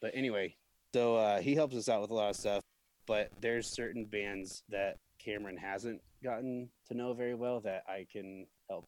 But 0.00 0.12
anyway, 0.14 0.56
so 0.94 1.16
uh, 1.16 1.40
he 1.40 1.54
helps 1.54 1.74
us 1.74 1.88
out 1.88 2.00
with 2.00 2.10
a 2.10 2.14
lot 2.14 2.30
of 2.30 2.36
stuff. 2.36 2.62
But 3.06 3.30
there's 3.40 3.68
certain 3.68 4.06
bands 4.06 4.62
that 4.70 4.96
Cameron 5.18 5.56
hasn't 5.56 6.00
gotten 6.22 6.70
to 6.88 6.94
know 6.94 7.12
very 7.12 7.34
well 7.34 7.60
that 7.60 7.84
I 7.88 8.06
can 8.10 8.46
help. 8.68 8.86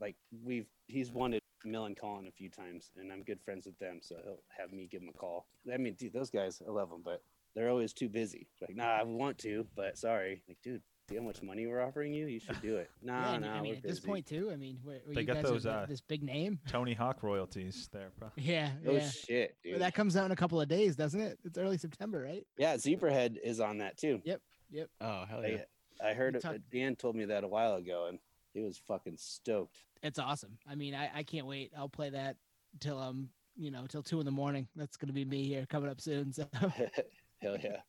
Like 0.00 0.16
we've 0.44 0.66
he's 0.86 1.10
wanted 1.10 1.40
Millencolin 1.66 2.28
a 2.28 2.32
few 2.32 2.48
times, 2.48 2.90
and 2.96 3.12
I'm 3.12 3.22
good 3.22 3.40
friends 3.44 3.66
with 3.66 3.78
them, 3.78 4.00
so 4.02 4.16
he'll 4.22 4.42
have 4.56 4.72
me 4.72 4.88
give 4.90 5.02
him 5.02 5.08
a 5.08 5.18
call. 5.18 5.46
I 5.72 5.76
mean, 5.76 5.94
dude, 5.94 6.12
those 6.12 6.30
guys, 6.30 6.62
I 6.66 6.70
love 6.70 6.90
them, 6.90 7.02
but 7.04 7.22
they're 7.54 7.70
always 7.70 7.92
too 7.92 8.08
busy. 8.08 8.48
Like, 8.60 8.76
nah, 8.76 8.90
I 8.90 9.02
want 9.02 9.38
to, 9.38 9.66
but 9.74 9.98
sorry. 9.98 10.42
Like, 10.48 10.58
dude, 10.62 10.82
see 11.10 11.16
how 11.16 11.22
much 11.22 11.42
money 11.42 11.66
we're 11.66 11.82
offering 11.82 12.14
you? 12.14 12.26
You 12.26 12.40
should 12.40 12.60
do 12.62 12.76
it. 12.76 12.90
yeah, 13.02 13.12
Nah, 13.12 13.34
and, 13.34 13.44
I 13.44 13.60
mean, 13.60 13.70
we're 13.72 13.76
at 13.76 13.82
this 13.82 13.98
busy. 13.98 14.06
point 14.08 14.26
too. 14.26 14.50
I 14.52 14.56
mean, 14.56 14.78
where, 14.82 15.00
where 15.04 15.14
They 15.14 15.20
you 15.22 15.26
got 15.26 15.36
guys 15.36 15.44
those, 15.44 15.62
th- 15.64 15.74
uh, 15.74 15.86
this 15.86 16.00
big 16.00 16.22
name. 16.22 16.58
Tony 16.68 16.94
Hawk 16.94 17.22
royalties 17.22 17.88
there, 17.92 18.10
bro. 18.18 18.28
Yeah, 18.36 18.70
Oh 18.86 18.92
yeah. 18.92 19.10
shit, 19.10 19.56
dude. 19.62 19.72
Well, 19.72 19.80
that 19.80 19.94
comes 19.94 20.16
out 20.16 20.26
in 20.26 20.30
a 20.32 20.36
couple 20.36 20.60
of 20.60 20.68
days, 20.68 20.96
doesn't 20.96 21.20
it? 21.20 21.38
It's 21.44 21.58
early 21.58 21.78
September, 21.78 22.22
right? 22.22 22.46
yeah, 22.56 22.76
Zebrahead 22.76 23.36
is 23.42 23.60
on 23.60 23.78
that 23.78 23.96
too. 23.98 24.20
Yep. 24.24 24.40
Yep. 24.70 24.88
Oh 25.00 25.24
hell 25.28 25.40
I, 25.44 25.46
yeah. 25.48 25.62
I 26.08 26.14
heard 26.14 26.34
We 26.34 26.38
it, 26.38 26.42
talked- 26.42 26.70
Dan 26.72 26.96
told 26.96 27.16
me 27.16 27.24
that 27.26 27.44
a 27.44 27.48
while 27.48 27.74
ago, 27.74 28.06
and 28.08 28.18
he 28.54 28.60
was 28.60 28.78
fucking 28.88 29.16
stoked. 29.18 29.76
It's 30.02 30.18
awesome. 30.18 30.56
I 30.68 30.74
mean, 30.76 30.94
I, 30.94 31.10
I 31.14 31.22
can't 31.24 31.46
wait. 31.46 31.72
I'll 31.76 31.88
play 31.88 32.10
that 32.10 32.36
till 32.78 32.98
um, 32.98 33.28
you 33.56 33.70
know, 33.70 33.84
till 33.88 34.02
two 34.02 34.18
in 34.20 34.24
the 34.24 34.30
morning. 34.32 34.66
That's 34.76 34.96
gonna 34.96 35.12
be 35.12 35.24
me 35.24 35.44
here 35.46 35.66
coming 35.68 35.90
up 35.90 36.00
soon. 36.00 36.32
So, 36.32 36.46
Hell 37.42 37.56
yeah. 37.62 37.80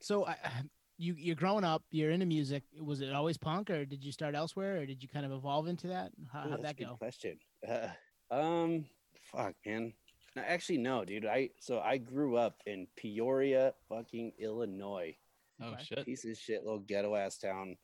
so 0.00 0.26
I, 0.26 0.36
you 1.00 1.14
you're 1.18 1.36
growing 1.36 1.64
up. 1.64 1.82
You're 1.90 2.10
into 2.10 2.26
music. 2.26 2.62
Was 2.80 3.00
it 3.00 3.12
always 3.12 3.38
punk, 3.38 3.70
or 3.70 3.84
did 3.84 4.04
you 4.04 4.12
start 4.12 4.34
elsewhere, 4.34 4.78
or 4.80 4.86
did 4.86 5.02
you 5.02 5.08
kind 5.08 5.24
of 5.24 5.32
evolve 5.32 5.66
into 5.66 5.86
that? 5.88 6.12
How, 6.32 6.40
Ooh, 6.40 6.50
how'd 6.50 6.52
that's 6.52 6.62
that 6.62 6.72
a 6.72 6.74
good 6.74 6.88
go? 6.88 6.96
Question. 6.96 7.38
Uh, 7.66 7.88
um, 8.30 8.84
fuck, 9.32 9.54
man. 9.64 9.92
No, 10.36 10.42
actually, 10.46 10.78
no, 10.78 11.04
dude. 11.04 11.26
I 11.26 11.50
so 11.58 11.80
I 11.80 11.96
grew 11.98 12.36
up 12.36 12.56
in 12.66 12.86
Peoria, 12.96 13.72
fucking 13.88 14.32
Illinois. 14.38 15.16
Oh 15.62 15.72
Okay. 15.72 15.84
shit. 15.84 16.04
Piece 16.06 16.24
of 16.24 16.36
shit, 16.36 16.64
little 16.64 16.78
ghetto 16.80 17.14
ass 17.16 17.38
town. 17.38 17.76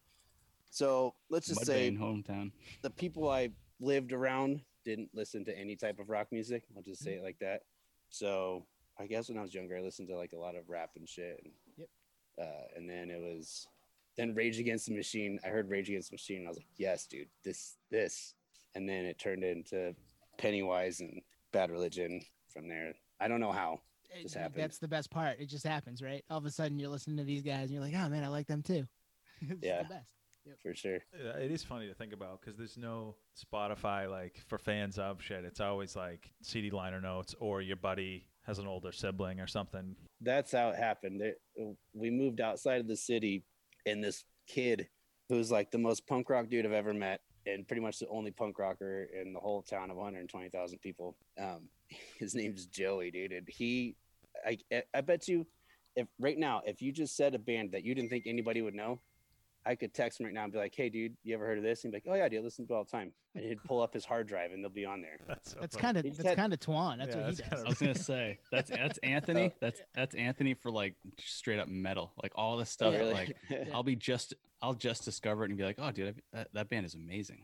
So 0.71 1.15
let's 1.31 1.47
just 1.47 1.65
say 1.65 1.91
hometown. 1.91 2.53
the 2.83 2.91
people 2.91 3.31
I 3.31 3.51
lived 3.81 4.13
around 4.13 4.61
didn't 4.85 5.11
listen 5.15 5.45
to 5.47 5.59
any 5.59 5.75
type 5.75 5.99
of 5.99 6.11
rock 6.11 6.29
music. 6.31 6.65
I'll 6.77 6.83
just 6.83 7.03
say 7.03 7.15
it 7.15 7.23
like 7.23 7.39
that. 7.41 7.63
So 8.11 8.67
I 8.99 9.07
guess 9.07 9.29
when 9.29 9.39
I 9.39 9.43
was 9.43 9.55
younger, 9.55 9.77
I 9.77 9.81
listened 9.81 10.09
to 10.09 10.17
like 10.17 10.33
a 10.33 10.39
lot 10.39 10.55
of 10.55 10.69
rap 10.69 10.91
and 10.97 11.09
shit. 11.09 11.41
And, 11.45 11.53
Yep. 11.79 11.89
Uh, 12.41 12.45
and 12.77 12.89
then 12.89 13.11
it 13.11 13.21
was 13.21 13.67
then 14.17 14.35
Rage 14.35 14.59
Against 14.59 14.87
the 14.87 14.95
Machine. 14.95 15.39
I 15.45 15.49
heard 15.49 15.69
Rage 15.71 15.89
Against 15.89 16.11
the 16.11 16.15
Machine. 16.15 16.39
And 16.39 16.47
I 16.47 16.51
was 16.51 16.59
like, 16.59 16.67
yes, 16.77 17.07
dude, 17.07 17.29
this 17.45 17.77
this. 17.91 18.35
And 18.75 18.89
then 18.89 19.05
it 19.07 19.19
turned 19.19 19.43
into 19.45 19.95
Pennywise 20.39 21.01
and 21.01 21.23
Bad 21.53 21.71
Religion 21.71 22.21
from 22.53 22.69
there. 22.69 22.95
I 23.21 23.29
don't 23.29 23.41
know 23.41 23.53
how. 23.53 23.81
It- 24.11 24.23
just 24.23 24.35
happened. 24.35 24.63
That's 24.63 24.79
the 24.79 24.89
best 24.89 25.11
part. 25.11 25.41
It 25.41 25.47
just 25.49 25.67
happens, 25.67 26.01
right? 26.03 26.25
All 26.31 26.39
of 26.39 26.45
a 26.47 26.51
sudden, 26.51 26.79
you're 26.79 26.89
listening 26.91 27.17
to 27.19 27.25
these 27.25 27.43
guys, 27.43 27.65
and 27.65 27.71
you're 27.73 27.83
like, 27.83 27.95
"Oh 27.95 28.09
man, 28.09 28.23
I 28.25 28.29
like 28.29 28.47
them 28.47 28.63
too." 28.63 28.87
it's 29.41 29.63
Yeah. 29.63 29.83
the 29.83 29.89
best. 29.89 30.13
For 30.63 30.75
sure. 30.75 31.01
It 31.13 31.51
is 31.51 31.65
funny 31.65 31.89
to 31.89 31.95
think 31.95 32.13
about 32.13 32.41
because 32.41 32.57
there's 32.57 32.79
no 32.79 33.17
Spotify 33.37 34.09
like 34.09 34.41
for 34.47 34.59
fans 34.59 34.97
of 34.97 35.21
shit. 35.21 35.45
It's 35.45 35.59
always 35.59 35.97
like 35.97 36.31
CD 36.41 36.71
liner 36.71 37.01
notes 37.01 37.35
or 37.41 37.61
your 37.63 37.75
buddy 37.77 38.29
has 38.47 38.59
an 38.59 38.67
older 38.67 38.93
sibling 38.93 39.41
or 39.41 39.47
something. 39.47 39.97
that's 40.21 40.53
how 40.53 40.71
it 40.71 40.77
happened. 40.77 41.21
It, 41.21 41.41
we 41.95 42.11
moved 42.11 42.41
outside 42.41 42.81
of 42.81 42.89
the 42.89 42.97
city, 42.97 43.45
and 43.87 44.03
this 44.03 44.25
kid 44.47 44.89
who's 45.29 45.51
like 45.51 45.71
the 45.71 45.79
most 45.79 46.07
punk 46.07 46.31
rock 46.31 46.49
dude 46.49 46.65
I've 46.65 46.73
ever 46.73 46.95
met, 46.95 47.21
and 47.47 47.67
pretty 47.67 47.83
much 47.83 47.99
the 47.99 48.09
only 48.09 48.31
punk 48.31 48.59
rocker 48.59 49.09
in 49.21 49.33
the 49.33 49.41
whole 49.41 49.63
town 49.63 49.91
of 49.91 49.97
120,000 49.97 50.79
people. 50.81 51.17
Um, 51.41 51.69
his 52.19 52.35
name's 52.35 52.67
Joey, 52.67 53.11
dude. 53.11 53.33
And 53.33 53.49
he, 53.49 53.97
I, 54.47 54.59
I 54.95 55.01
bet 55.01 55.29
you, 55.29 55.47
if 55.97 56.07
right 56.21 56.39
now, 56.39 56.63
if 56.67 56.83
you 56.83 56.93
just 56.93 57.17
said 57.17 57.35
a 57.35 57.39
band 57.39 57.73
that 57.73 57.85
you 57.85 57.95
didn't 57.95 58.11
think 58.11 58.25
anybody 58.27 58.63
would 58.63 58.75
know, 58.75 59.01
I 59.67 59.75
could 59.75 59.93
text 59.93 60.21
him 60.21 60.27
right 60.27 60.33
now 60.35 60.45
and 60.45 60.53
be 60.53 60.59
like, 60.59 60.75
"Hey, 60.75 60.89
dude, 60.89 61.17
you 61.25 61.35
ever 61.35 61.45
heard 61.45 61.59
of 61.59 61.65
this?" 61.65 61.85
And 61.85 61.93
he'd 61.93 62.03
be 62.03 62.09
like, 62.11 62.15
"Oh 62.15 62.23
yeah, 62.23 62.29
dude, 62.29 62.41
I 62.41 62.43
listen 62.45 62.67
to 62.69 62.73
it 62.73 62.77
all 62.77 62.85
the 62.85 62.91
time." 62.91 63.13
And 63.35 63.45
he'd 63.45 63.63
pull 63.65 63.83
up 63.83 63.93
his 63.93 64.05
hard 64.05 64.27
drive, 64.29 64.53
and 64.53 64.63
they'll 64.63 64.71
be 64.71 64.85
on 64.87 65.03
there. 65.03 65.19
That's 65.27 65.51
so 65.53 65.67
kind 65.79 65.97
of 65.97 66.05
He 66.05 66.11
that's 66.11 66.37
kind 66.37 66.53
of 66.53 66.61
Twan. 66.61 66.99
That's 66.99 67.15
Yeah, 67.17 67.23
what 67.23 67.31
he 67.31 67.37
that's 67.37 67.51
does. 67.51 67.65
I 67.65 67.69
was 67.69 67.79
gonna 67.79 67.95
say 67.99 68.39
that's 68.53 68.71
that's 68.71 68.99
Anthony. 68.99 69.53
That's 69.61 69.81
that's 69.95 70.15
Anthony 70.15 70.55
for 70.55 70.71
like 70.71 70.95
straight 71.19 71.59
up 71.59 71.69
metal, 71.69 72.13
like 72.23 72.33
all 72.37 72.57
this 72.57 72.71
stuff. 72.71 72.95
Really? 72.95 73.13
Like 73.13 73.37
I'll 73.75 73.83
be 73.83 73.97
just 73.97 74.35
I'll 74.63 74.75
just 74.75 75.05
discover 75.05 75.45
it 75.45 75.51
and 75.51 75.59
be 75.59 75.65
like, 75.65 75.77
oh 75.79 75.91
dude, 75.91 76.09
I- 76.33 76.37
that, 76.39 76.49
that 76.55 76.69
band 76.69 76.87
is 76.87 76.95
amazing. 76.95 77.43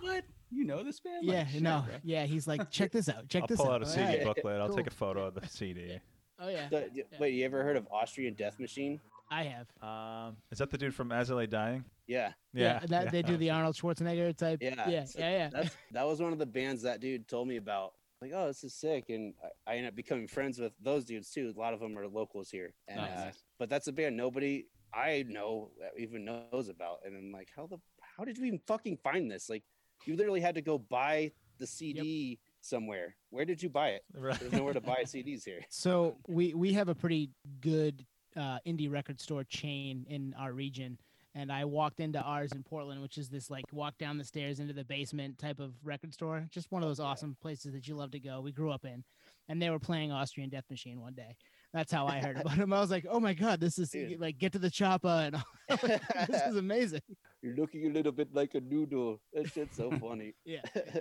what? 0.00 0.24
You 0.50 0.64
know 0.64 0.82
this 0.82 1.00
band? 1.00 1.24
Yeah, 1.24 1.46
shit, 1.46 1.62
no, 1.62 1.84
bro. 1.86 1.96
yeah. 2.04 2.24
He's 2.24 2.46
like, 2.46 2.70
check 2.70 2.92
this 2.92 3.08
out. 3.08 3.28
Check 3.28 3.46
this 3.48 3.58
out. 3.60 3.66
I'll 3.66 3.66
pull 3.66 3.74
out. 3.74 3.82
out 3.82 3.82
a 3.82 3.86
All 3.86 4.08
CD 4.08 4.18
right. 4.18 4.24
booklet. 4.36 4.60
I'll 4.60 4.74
take 4.74 4.86
a 4.86 4.90
photo 4.90 5.26
of 5.26 5.34
the 5.34 5.46
CD. 5.48 5.98
Oh 6.38 6.48
yeah, 6.48 6.68
So, 6.70 6.88
d- 6.92 7.04
Wait, 7.20 7.34
you 7.34 7.44
ever 7.44 7.62
heard 7.62 7.76
of 7.76 7.86
Austrian 7.92 8.34
Death 8.34 8.58
Machine? 8.58 9.00
I 9.32 9.44
have. 9.44 9.66
Um, 9.82 10.36
is 10.50 10.58
that 10.58 10.70
the 10.70 10.78
dude 10.78 10.94
from 10.94 11.10
As 11.10 11.30
I 11.30 11.34
Lay 11.34 11.46
Dying? 11.46 11.84
Yeah, 12.06 12.32
Yeah, 12.52 12.80
and 12.82 12.90
that, 12.90 13.04
yeah. 13.06 13.10
they 13.10 13.22
do 13.22 13.36
the 13.36 13.50
Arnold 13.50 13.74
Schwarzenegger 13.76 14.36
type. 14.36 14.58
Yeah, 14.60 14.74
yeah, 14.76 14.88
yeah, 14.90 15.04
so 15.04 15.18
yeah. 15.20 15.48
that's 15.50 15.76
that 15.92 16.06
was 16.06 16.20
one 16.20 16.32
of 16.32 16.38
the 16.38 16.46
bands 16.46 16.82
that 16.82 17.00
dude 17.00 17.26
told 17.26 17.48
me 17.48 17.56
about. 17.56 17.94
Like, 18.20 18.32
oh, 18.34 18.46
this 18.46 18.62
is 18.62 18.74
sick, 18.74 19.06
and 19.08 19.34
I, 19.66 19.72
I 19.72 19.76
ended 19.76 19.88
up 19.92 19.96
becoming 19.96 20.28
friends 20.28 20.58
with 20.58 20.72
those 20.80 21.04
dudes 21.04 21.30
too. 21.30 21.52
A 21.56 21.58
lot 21.58 21.72
of 21.74 21.80
them 21.80 21.96
are 21.98 22.06
locals 22.06 22.50
here, 22.50 22.72
and, 22.86 23.00
Oh, 23.00 23.04
uh, 23.04 23.24
nice. 23.24 23.42
but 23.58 23.68
that's 23.70 23.88
a 23.88 23.92
band 23.92 24.16
nobody 24.16 24.66
I 24.94 25.24
know 25.26 25.70
even 25.98 26.24
knows 26.26 26.68
about. 26.68 26.98
And 27.04 27.16
I'm 27.16 27.32
like, 27.32 27.48
how 27.56 27.66
the 27.66 27.78
how 28.16 28.24
did 28.24 28.36
you 28.36 28.44
even 28.44 28.60
fucking 28.66 28.98
find 29.02 29.30
this? 29.30 29.48
Like, 29.48 29.64
you 30.06 30.14
literally 30.16 30.40
had 30.40 30.54
to 30.56 30.62
go 30.62 30.76
buy 30.78 31.32
the 31.58 31.66
CD 31.66 32.38
somewhere. 32.60 33.16
Where 33.30 33.44
did 33.44 33.62
you 33.62 33.70
buy 33.70 33.90
it? 33.90 34.02
Right. 34.14 34.38
There's 34.38 34.52
nowhere 34.52 34.74
to 34.74 34.80
buy 34.80 35.02
CDs 35.06 35.44
here. 35.44 35.60
So 35.70 36.18
we 36.28 36.54
we 36.54 36.74
have 36.74 36.88
a 36.88 36.94
pretty 36.94 37.30
good 37.60 38.04
uh, 38.36 38.58
indie 38.66 38.90
record 38.90 39.20
store 39.20 39.44
chain 39.44 40.06
in 40.08 40.34
our 40.38 40.52
region, 40.52 40.98
and 41.34 41.50
I 41.50 41.64
walked 41.64 42.00
into 42.00 42.20
ours 42.20 42.52
in 42.52 42.62
Portland, 42.62 43.00
which 43.02 43.18
is 43.18 43.28
this 43.28 43.50
like 43.50 43.64
walk 43.72 43.98
down 43.98 44.18
the 44.18 44.24
stairs 44.24 44.60
into 44.60 44.72
the 44.72 44.84
basement 44.84 45.38
type 45.38 45.60
of 45.60 45.74
record 45.82 46.12
store. 46.14 46.46
Just 46.50 46.70
one 46.70 46.82
of 46.82 46.88
those 46.88 47.00
awesome 47.00 47.36
places 47.40 47.72
that 47.72 47.88
you 47.88 47.94
love 47.94 48.10
to 48.12 48.20
go. 48.20 48.40
We 48.40 48.52
grew 48.52 48.70
up 48.70 48.84
in, 48.84 49.04
and 49.48 49.60
they 49.60 49.70
were 49.70 49.78
playing 49.78 50.12
Austrian 50.12 50.50
Death 50.50 50.64
Machine 50.70 51.00
one 51.00 51.14
day. 51.14 51.36
That's 51.72 51.90
how 51.90 52.06
I 52.06 52.20
heard 52.20 52.36
about 52.40 52.56
them. 52.56 52.72
I 52.72 52.80
was 52.80 52.90
like, 52.90 53.06
oh 53.08 53.20
my 53.20 53.34
god, 53.34 53.60
this 53.60 53.78
is 53.78 53.90
Dude. 53.90 54.20
like 54.20 54.38
get 54.38 54.52
to 54.52 54.58
the 54.58 54.70
chopper, 54.70 55.08
and 55.08 55.36
this 56.28 56.42
is 56.42 56.56
amazing. 56.56 57.00
You're 57.42 57.56
looking 57.56 57.86
a 57.86 57.90
little 57.90 58.12
bit 58.12 58.34
like 58.34 58.54
a 58.54 58.60
noodle. 58.60 59.20
That 59.32 59.48
shit's 59.50 59.76
so 59.76 59.90
funny. 59.92 60.34
Yeah. 60.44 60.60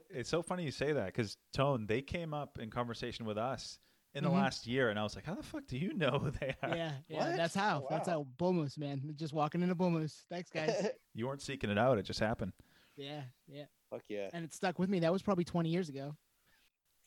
It's 0.10 0.30
so 0.30 0.42
funny 0.42 0.64
you 0.64 0.72
say 0.72 0.94
that 0.94 1.08
because 1.08 1.38
Tone, 1.54 1.86
they 1.88 2.02
came 2.02 2.34
up 2.34 2.58
in 2.60 2.70
conversation 2.70 3.26
with 3.26 3.38
us 3.38 3.80
in 4.14 4.24
the 4.24 4.30
Mhm. 4.30 4.34
last 4.34 4.68
year, 4.68 4.90
and 4.90 5.00
I 5.00 5.04
was 5.04 5.16
like, 5.16 5.26
"How 5.26 5.36
the 5.36 5.44
fuck 5.44 5.66
do 5.68 5.78
you 5.78 5.94
know 5.94 6.12
who 6.20 6.32
they 6.32 6.56
are?" 6.62 6.76
Yeah, 6.76 6.94
yeah, 7.08 7.18
What? 7.30 7.38
that's 7.38 7.56
how. 7.56 7.84
Oh, 7.84 7.88
That's 7.90 8.08
how 8.10 8.24
Bull 8.38 8.68
man. 8.78 9.14
Just 9.16 9.34
walking 9.34 9.62
into 9.62 9.76
Bull 9.76 10.06
Thanks, 10.30 10.50
guys. 10.50 10.90
You 11.14 11.28
weren't 11.28 11.42
seeking 11.42 11.70
it 11.70 11.78
out; 11.78 11.98
it 11.98 12.04
just 12.04 12.20
happened. 12.20 12.54
yeah, 12.96 13.24
yeah. 13.48 13.66
Fuck 13.90 14.04
yeah. 14.08 14.30
And 14.34 14.46
it 14.46 14.54
stuck 14.54 14.80
with 14.80 14.90
me. 14.90 15.00
That 15.00 15.12
was 15.12 15.22
probably 15.22 15.44
20 15.44 15.70
years 15.70 15.90
ago. 15.90 16.16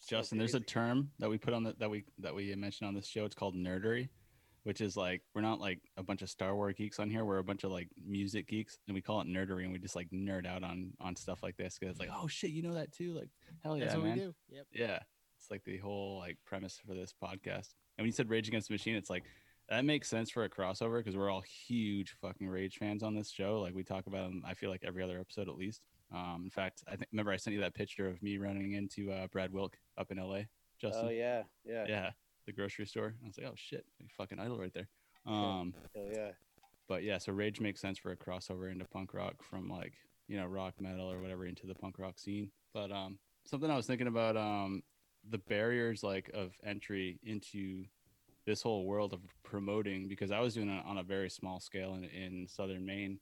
Justin, 0.06 0.37
there's 0.38 0.54
a 0.54 0.61
term 0.61 1.11
that 1.18 1.30
we 1.30 1.38
put 1.38 1.54
on 1.54 1.62
the 1.62 1.73
that 1.78 1.88
we 1.88 2.04
that 2.18 2.34
we 2.34 2.54
mentioned 2.54 2.88
on 2.88 2.94
this 2.94 3.06
show. 3.06 3.25
It's 3.25 3.34
called 3.34 3.54
nerdery, 3.54 4.11
which 4.64 4.82
is 4.82 4.96
like 4.96 5.23
we're 5.34 5.40
not 5.40 5.61
like 5.61 5.80
a 5.96 6.02
bunch 6.02 6.20
of 6.20 6.28
Star 6.28 6.54
Wars 6.54 6.75
geeks 6.76 6.99
on 6.99 7.08
here. 7.08 7.25
We're 7.25 7.38
a 7.38 7.44
bunch 7.44 7.64
of 7.64 7.70
like 7.73 7.88
music 8.06 8.46
geeks, 8.49 8.76
and 8.87 8.94
we 8.94 9.00
call 9.00 9.23
it 9.23 9.26
nerdery, 9.26 9.64
and 9.64 9.73
we 9.73 9.78
just 9.78 9.96
like 9.96 10.11
nerd 10.11 10.46
out 10.46 10.62
on 10.62 10.92
on 11.00 11.16
stuff 11.16 11.42
like 11.42 11.56
this 11.56 11.78
because 11.78 11.92
it's 11.92 12.00
like, 12.00 12.11
oh 12.12 12.26
shit, 12.26 12.50
you 12.50 12.62
know 12.62 12.75
that 12.75 12.92
too? 12.92 13.14
Like, 13.14 13.30
hell 13.62 13.78
yeah, 13.78 13.84
That's 13.84 13.96
what 13.96 14.04
man. 14.04 14.14
we 14.18 14.20
do. 14.25 14.34
Yep. 14.50 14.66
Yeah, 14.75 14.99
it's 15.44 15.50
like 15.50 15.64
the 15.64 15.76
whole 15.76 16.18
like 16.18 16.38
premise 16.46 16.80
for 16.86 16.94
this 16.94 17.12
podcast. 17.22 17.74
And 17.96 18.02
when 18.02 18.06
you 18.06 18.12
said 18.12 18.30
Rage 18.30 18.48
Against 18.48 18.68
the 18.68 18.74
Machine, 18.74 18.96
it's 18.96 19.10
like 19.10 19.24
that 19.68 19.84
makes 19.84 20.08
sense 20.08 20.30
for 20.30 20.44
a 20.44 20.48
crossover 20.48 20.98
because 20.98 21.16
we're 21.16 21.30
all 21.30 21.42
huge 21.66 22.16
fucking 22.22 22.48
Rage 22.48 22.78
fans 22.78 23.02
on 23.02 23.14
this 23.14 23.30
show. 23.30 23.60
Like 23.60 23.74
we 23.74 23.84
talk 23.84 24.06
about 24.06 24.28
them, 24.28 24.42
I 24.46 24.54
feel 24.54 24.70
like 24.70 24.82
every 24.86 25.02
other 25.02 25.20
episode 25.20 25.48
at 25.48 25.56
least. 25.56 25.82
Um, 26.14 26.42
in 26.44 26.50
fact, 26.50 26.82
I 26.86 26.96
think 26.96 27.08
remember 27.12 27.30
I 27.32 27.36
sent 27.36 27.54
you 27.54 27.60
that 27.60 27.74
picture 27.74 28.08
of 28.08 28.22
me 28.22 28.38
running 28.38 28.72
into 28.72 29.12
uh, 29.12 29.26
Brad 29.26 29.52
Wilk 29.52 29.76
up 29.98 30.10
in 30.10 30.16
LA. 30.16 30.40
Justin, 30.80 31.06
Oh 31.06 31.10
yeah, 31.10 31.42
yeah, 31.64 31.84
yeah, 31.86 32.10
the 32.46 32.52
grocery 32.52 32.86
store. 32.86 33.14
I 33.22 33.26
was 33.26 33.36
like, 33.36 33.46
oh 33.46 33.54
shit, 33.56 33.84
fucking 34.16 34.38
idol 34.38 34.58
right 34.58 34.72
there. 34.72 34.88
Um, 35.26 35.72
hell 35.94 36.04
yeah. 36.12 36.32
but 36.86 37.02
yeah, 37.02 37.16
so 37.16 37.32
Rage 37.32 37.58
makes 37.58 37.80
sense 37.80 37.96
for 37.98 38.12
a 38.12 38.16
crossover 38.16 38.70
into 38.70 38.84
punk 38.84 39.14
rock 39.14 39.42
from 39.42 39.70
like 39.70 39.94
you 40.28 40.36
know 40.36 40.44
rock 40.44 40.74
metal 40.78 41.10
or 41.10 41.22
whatever 41.22 41.46
into 41.46 41.66
the 41.66 41.74
punk 41.74 41.98
rock 41.98 42.18
scene. 42.18 42.50
But 42.74 42.92
um, 42.92 43.18
something 43.46 43.70
I 43.70 43.76
was 43.76 43.86
thinking 43.86 44.06
about 44.06 44.36
um, 44.36 44.82
the 45.31 45.38
barriers 45.38 46.02
like 46.02 46.31
of 46.35 46.52
entry 46.64 47.19
into 47.23 47.85
this 48.47 48.62
whole 48.62 48.85
world 48.85 49.12
of 49.12 49.21
promoting 49.43 50.09
because 50.09 50.31
I 50.31 50.40
was 50.40 50.54
doing 50.54 50.69
it 50.69 50.85
on 50.85 50.99
a 50.99 51.02
very 51.02 51.31
small 51.31 51.61
scale 51.61 51.95
in, 51.95 52.04
in 52.04 52.47
southern 52.49 52.85
Maine, 52.85 53.19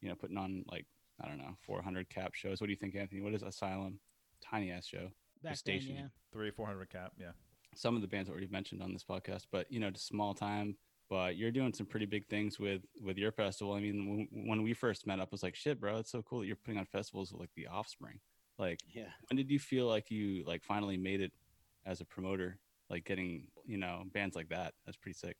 you 0.00 0.08
know, 0.08 0.14
putting 0.14 0.36
on 0.36 0.64
like 0.70 0.86
I 1.22 1.26
don't 1.26 1.38
know 1.38 1.56
400 1.66 2.08
cap 2.08 2.34
shows. 2.34 2.60
What 2.60 2.66
do 2.66 2.72
you 2.72 2.76
think, 2.76 2.94
Anthony? 2.94 3.20
What 3.20 3.34
is 3.34 3.42
Asylum? 3.42 3.98
Tiny 4.42 4.70
ass 4.70 4.86
show. 4.86 5.10
Back 5.42 5.56
station. 5.56 5.94
then, 5.94 6.04
yeah. 6.04 6.08
Three, 6.32 6.50
four 6.50 6.66
hundred 6.66 6.90
cap. 6.90 7.12
Yeah. 7.18 7.32
Some 7.74 7.96
of 7.96 8.02
the 8.02 8.08
bands 8.08 8.28
already 8.28 8.48
mentioned 8.48 8.82
on 8.82 8.92
this 8.92 9.04
podcast, 9.04 9.46
but 9.50 9.70
you 9.70 9.80
know, 9.80 9.90
just 9.90 10.06
small 10.06 10.34
time. 10.34 10.76
But 11.10 11.36
you're 11.36 11.50
doing 11.50 11.72
some 11.72 11.86
pretty 11.86 12.06
big 12.06 12.26
things 12.28 12.58
with 12.58 12.82
with 13.00 13.16
your 13.16 13.32
festival. 13.32 13.72
I 13.72 13.80
mean, 13.80 14.28
when, 14.30 14.46
when 14.48 14.62
we 14.62 14.74
first 14.74 15.06
met 15.06 15.20
up, 15.20 15.28
I 15.30 15.32
was 15.32 15.42
like, 15.42 15.54
shit, 15.54 15.80
bro, 15.80 15.98
it's 15.98 16.10
so 16.10 16.22
cool 16.22 16.40
that 16.40 16.46
you're 16.46 16.56
putting 16.56 16.78
on 16.78 16.86
festivals 16.86 17.32
with 17.32 17.40
like 17.40 17.50
the 17.56 17.66
Offspring. 17.66 18.20
Like, 18.58 18.80
Yeah. 18.92 19.10
when 19.28 19.36
did 19.36 19.50
you 19.50 19.58
feel 19.58 19.86
like 19.86 20.10
you 20.10 20.44
like 20.44 20.62
finally 20.64 20.96
made 20.96 21.20
it 21.20 21.32
as 21.86 22.00
a 22.00 22.04
promoter? 22.04 22.58
Like 22.90 23.04
getting 23.04 23.46
you 23.66 23.76
know 23.78 24.04
bands 24.12 24.34
like 24.34 24.48
that. 24.48 24.74
That's 24.84 24.96
pretty 24.96 25.16
sick. 25.18 25.36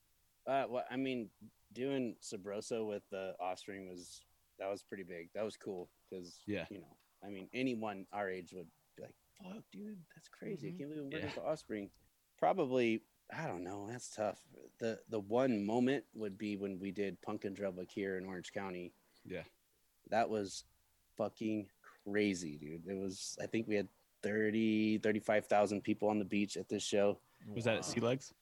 Uh, 0.46 0.64
well, 0.68 0.84
I 0.90 0.96
mean, 0.96 1.30
doing 1.72 2.16
Sabroso 2.22 2.86
with 2.86 3.02
the 3.10 3.34
Offspring 3.40 3.88
was 3.88 4.22
that 4.58 4.68
was 4.68 4.82
pretty 4.82 5.02
big. 5.02 5.30
That 5.34 5.44
was 5.44 5.56
cool 5.56 5.88
because 6.08 6.42
Yeah. 6.46 6.66
you 6.70 6.78
know, 6.80 6.96
I 7.22 7.28
mean, 7.30 7.48
anyone 7.52 8.06
our 8.12 8.28
age 8.30 8.52
would 8.52 8.68
be 8.96 9.02
like, 9.04 9.14
"Fuck, 9.42 9.64
dude, 9.72 9.98
that's 10.14 10.28
crazy! 10.28 10.70
Mhm. 10.70 10.74
I 10.74 10.78
can't 10.78 10.90
believe 10.90 10.98
I'm 10.98 11.04
working 11.10 11.18
Yeah. 11.20 11.24
with 11.26 11.34
the 11.36 11.44
Offspring." 11.44 11.90
Probably, 12.36 13.02
I 13.30 13.46
don't 13.46 13.64
know. 13.64 13.88
That's 13.88 14.10
tough. 14.14 14.40
the 14.78 15.02
The 15.08 15.18
one 15.20 15.64
moment 15.64 16.04
would 16.14 16.38
be 16.38 16.56
when 16.56 16.78
we 16.78 16.92
did 16.92 17.20
Punk 17.22 17.44
and 17.44 17.56
Drublic 17.56 17.90
here 17.90 18.16
in 18.16 18.26
Orange 18.26 18.52
County. 18.52 18.92
Yeah. 19.24 19.44
That 20.08 20.28
was 20.30 20.64
fucking 21.16 21.68
crazy, 22.10 22.56
dude. 22.56 22.82
It 22.86 22.98
was. 22.98 23.36
I 23.42 23.46
think 23.46 23.66
we 23.68 23.74
had 23.76 23.88
30, 24.22 24.98
35,000 24.98 25.82
people 25.82 26.08
on 26.08 26.18
the 26.18 26.24
beach 26.24 26.56
at 26.56 26.68
this 26.68 26.82
show. 26.82 27.18
Was 27.54 27.64
that 27.64 27.76
at 27.76 27.84
Sea 27.84 28.00
Legs? 28.00 28.32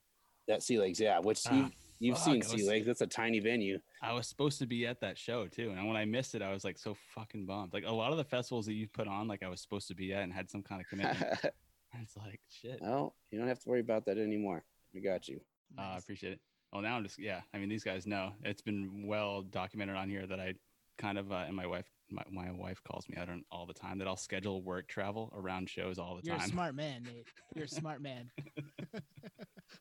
That 0.49 0.63
Sea 0.63 0.79
Legs, 0.79 0.99
yeah. 1.01 1.19
Which 1.19 1.43
Ah, 1.49 1.55
you, 1.55 1.71
you've 1.99 2.19
seen 2.19 2.43
Sea 2.43 2.67
Legs. 2.67 2.87
That's 2.87 3.01
a 3.01 3.07
tiny 3.07 3.41
venue. 3.41 3.79
I 4.03 4.13
was 4.13 4.27
supposed 4.27 4.59
to 4.61 4.67
be 4.67 4.87
at 4.87 5.01
that 5.01 5.19
show 5.19 5.47
too, 5.47 5.71
and 5.77 5.87
when 5.89 5.97
I 5.97 6.05
missed 6.05 6.35
it, 6.35 6.43
I 6.43 6.53
was 6.53 6.65
like 6.65 6.79
so 6.79 6.97
fucking 7.15 7.47
bummed. 7.47 7.73
Like 7.73 7.85
a 7.87 7.93
lot 7.93 8.11
of 8.13 8.17
the 8.19 8.25
festivals 8.25 8.67
that 8.67 8.75
you 8.75 8.87
put 8.89 9.09
on, 9.09 9.29
like 9.29 9.43
I 9.43 9.49
was 9.49 9.61
supposed 9.61 9.89
to 9.89 9.95
be 9.95 10.13
at 10.13 10.23
and 10.23 10.33
had 10.33 10.51
some 10.51 10.63
kind 10.63 10.81
of 10.81 10.89
commitment. 10.89 11.19
it's 12.03 12.17
like 12.17 12.41
shit. 12.49 12.79
well, 12.81 13.15
you 13.31 13.39
don't 13.39 13.49
have 13.49 13.61
to 13.61 13.69
worry 13.69 13.81
about 13.81 14.05
that 14.07 14.19
anymore. 14.19 14.65
We 14.95 15.01
got 15.01 15.29
you. 15.29 15.41
Uh, 15.77 15.81
I 15.83 15.93
Nice. 15.95 16.03
appreciate 16.03 16.33
it. 16.35 16.41
Well, 16.73 16.83
now 16.83 16.97
I'm 16.97 17.03
just 17.03 17.19
yeah. 17.19 17.41
I 17.53 17.59
mean, 17.59 17.69
these 17.69 17.85
guys 17.85 18.07
know 18.07 18.33
it's 18.45 18.63
been 18.63 19.05
well 19.07 19.43
documented 19.43 19.97
on 19.97 20.09
here 20.09 20.27
that 20.27 20.41
I 20.41 20.55
kind 20.99 21.19
of 21.19 21.33
uh, 21.33 21.45
and 21.47 21.55
my 21.57 21.67
wife, 21.67 21.87
my, 22.11 22.23
my 22.31 22.53
wife 22.53 22.81
calls 22.85 23.09
me 23.09 23.17
out 23.17 23.29
on 23.29 23.45
all 23.51 23.67
the 23.67 23.75
time 23.75 23.99
that 23.99 24.09
I'll 24.09 24.17
schedule 24.17 24.63
work 24.63 24.89
travel 24.89 25.33
around 25.37 25.69
shows 25.69 25.99
all 25.99 26.17
the 26.17 26.23
time. 26.23 26.39
You're 26.39 26.47
a 26.47 26.49
smart 26.49 26.75
man, 26.75 27.03
Nate. 27.07 27.27
You're 27.55 27.65
a 27.65 27.69
smart 27.69 28.01
man. 28.03 28.31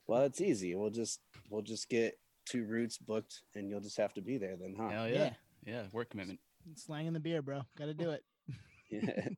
Well, 0.07 0.23
it's 0.23 0.41
easy. 0.41 0.75
We'll 0.75 0.89
just 0.89 1.19
we'll 1.49 1.61
just 1.61 1.89
get 1.89 2.17
two 2.45 2.65
routes 2.65 2.97
booked, 2.97 3.41
and 3.55 3.69
you'll 3.69 3.81
just 3.81 3.97
have 3.97 4.13
to 4.15 4.21
be 4.21 4.37
there 4.37 4.55
then, 4.55 4.75
huh? 4.77 4.89
Hell 4.89 5.07
yeah. 5.07 5.15
yeah. 5.15 5.33
yeah, 5.65 5.83
work 5.91 6.09
commitment. 6.09 6.39
Slanging 6.75 7.13
the 7.13 7.19
beer, 7.19 7.41
bro. 7.41 7.61
Got 7.77 7.85
to 7.85 7.93
do 7.93 8.11
it. 8.11 8.23
Yeah. 8.91 9.29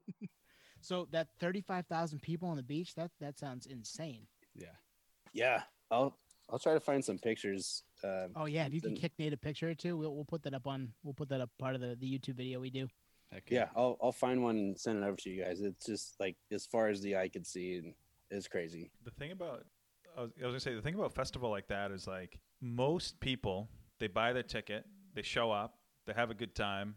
So 0.82 1.08
that 1.12 1.30
35,000 1.40 2.22
people 2.22 2.50
on 2.50 2.58
the 2.58 2.64
beach, 2.64 2.96
that 2.96 3.12
that 3.22 3.40
sounds 3.40 3.66
insane. 3.66 4.28
Yeah, 4.56 4.76
yeah. 5.34 5.62
I'll 5.90 6.18
I'll 6.50 6.60
try 6.60 6.74
to 6.74 6.82
find 6.82 7.04
some 7.04 7.18
pictures. 7.18 7.84
Um, 8.04 8.32
Oh 8.36 8.46
yeah, 8.46 8.66
if 8.66 8.74
you 8.74 8.82
can 8.82 8.94
Then- 8.94 9.02
kick 9.02 9.14
Nate 9.20 9.34
a 9.34 9.38
picture 9.38 9.70
or 9.70 9.76
two, 9.76 9.98
we'll 9.98 10.14
we'll 10.16 10.26
put 10.26 10.44
that 10.44 10.54
up 10.54 10.68
on 10.68 10.94
we'll 11.04 11.14
put 11.14 11.30
that 11.30 11.42
up 11.42 11.50
part 11.58 11.76
of 11.76 11.82
the, 11.82 11.96
the 12.00 12.08
YouTube 12.20 12.36
video 12.36 12.60
we 12.60 12.70
do. 12.70 12.88
Heck 13.32 13.50
yeah, 13.52 13.68
I'll 13.76 13.98
I'll 14.02 14.12
find 14.12 14.42
one 14.44 14.56
and 14.58 14.80
send 14.80 15.04
it 15.04 15.06
over 15.08 15.18
to 15.18 15.30
you 15.30 15.44
guys. 15.44 15.62
It's 15.62 15.86
just 15.86 16.16
like 16.20 16.38
as 16.52 16.66
far 16.66 16.88
as 16.88 17.02
the 17.02 17.18
eye 17.18 17.28
could 17.30 17.46
see, 17.46 17.76
and 17.78 17.94
it's 18.32 18.48
crazy. 18.48 18.92
The 19.04 19.12
thing 19.12 19.32
about 19.32 19.66
I 20.18 20.22
was, 20.22 20.32
I 20.42 20.46
was 20.46 20.52
gonna 20.54 20.60
say 20.60 20.76
the 20.76 20.82
thing 20.82 20.96
about 20.96 21.14
festival 21.14 21.50
like 21.50 21.68
that 21.68 21.92
is 21.92 22.08
like 22.08 22.40
most 22.62 23.20
people 23.20 23.70
they 24.00 24.08
buy 24.08 24.32
their 24.34 24.44
ticket, 24.44 24.86
they 25.14 25.24
show 25.24 25.52
up, 25.52 25.76
they 26.06 26.14
have 26.14 26.30
a 26.32 26.36
good 26.36 26.56
time, 26.56 26.96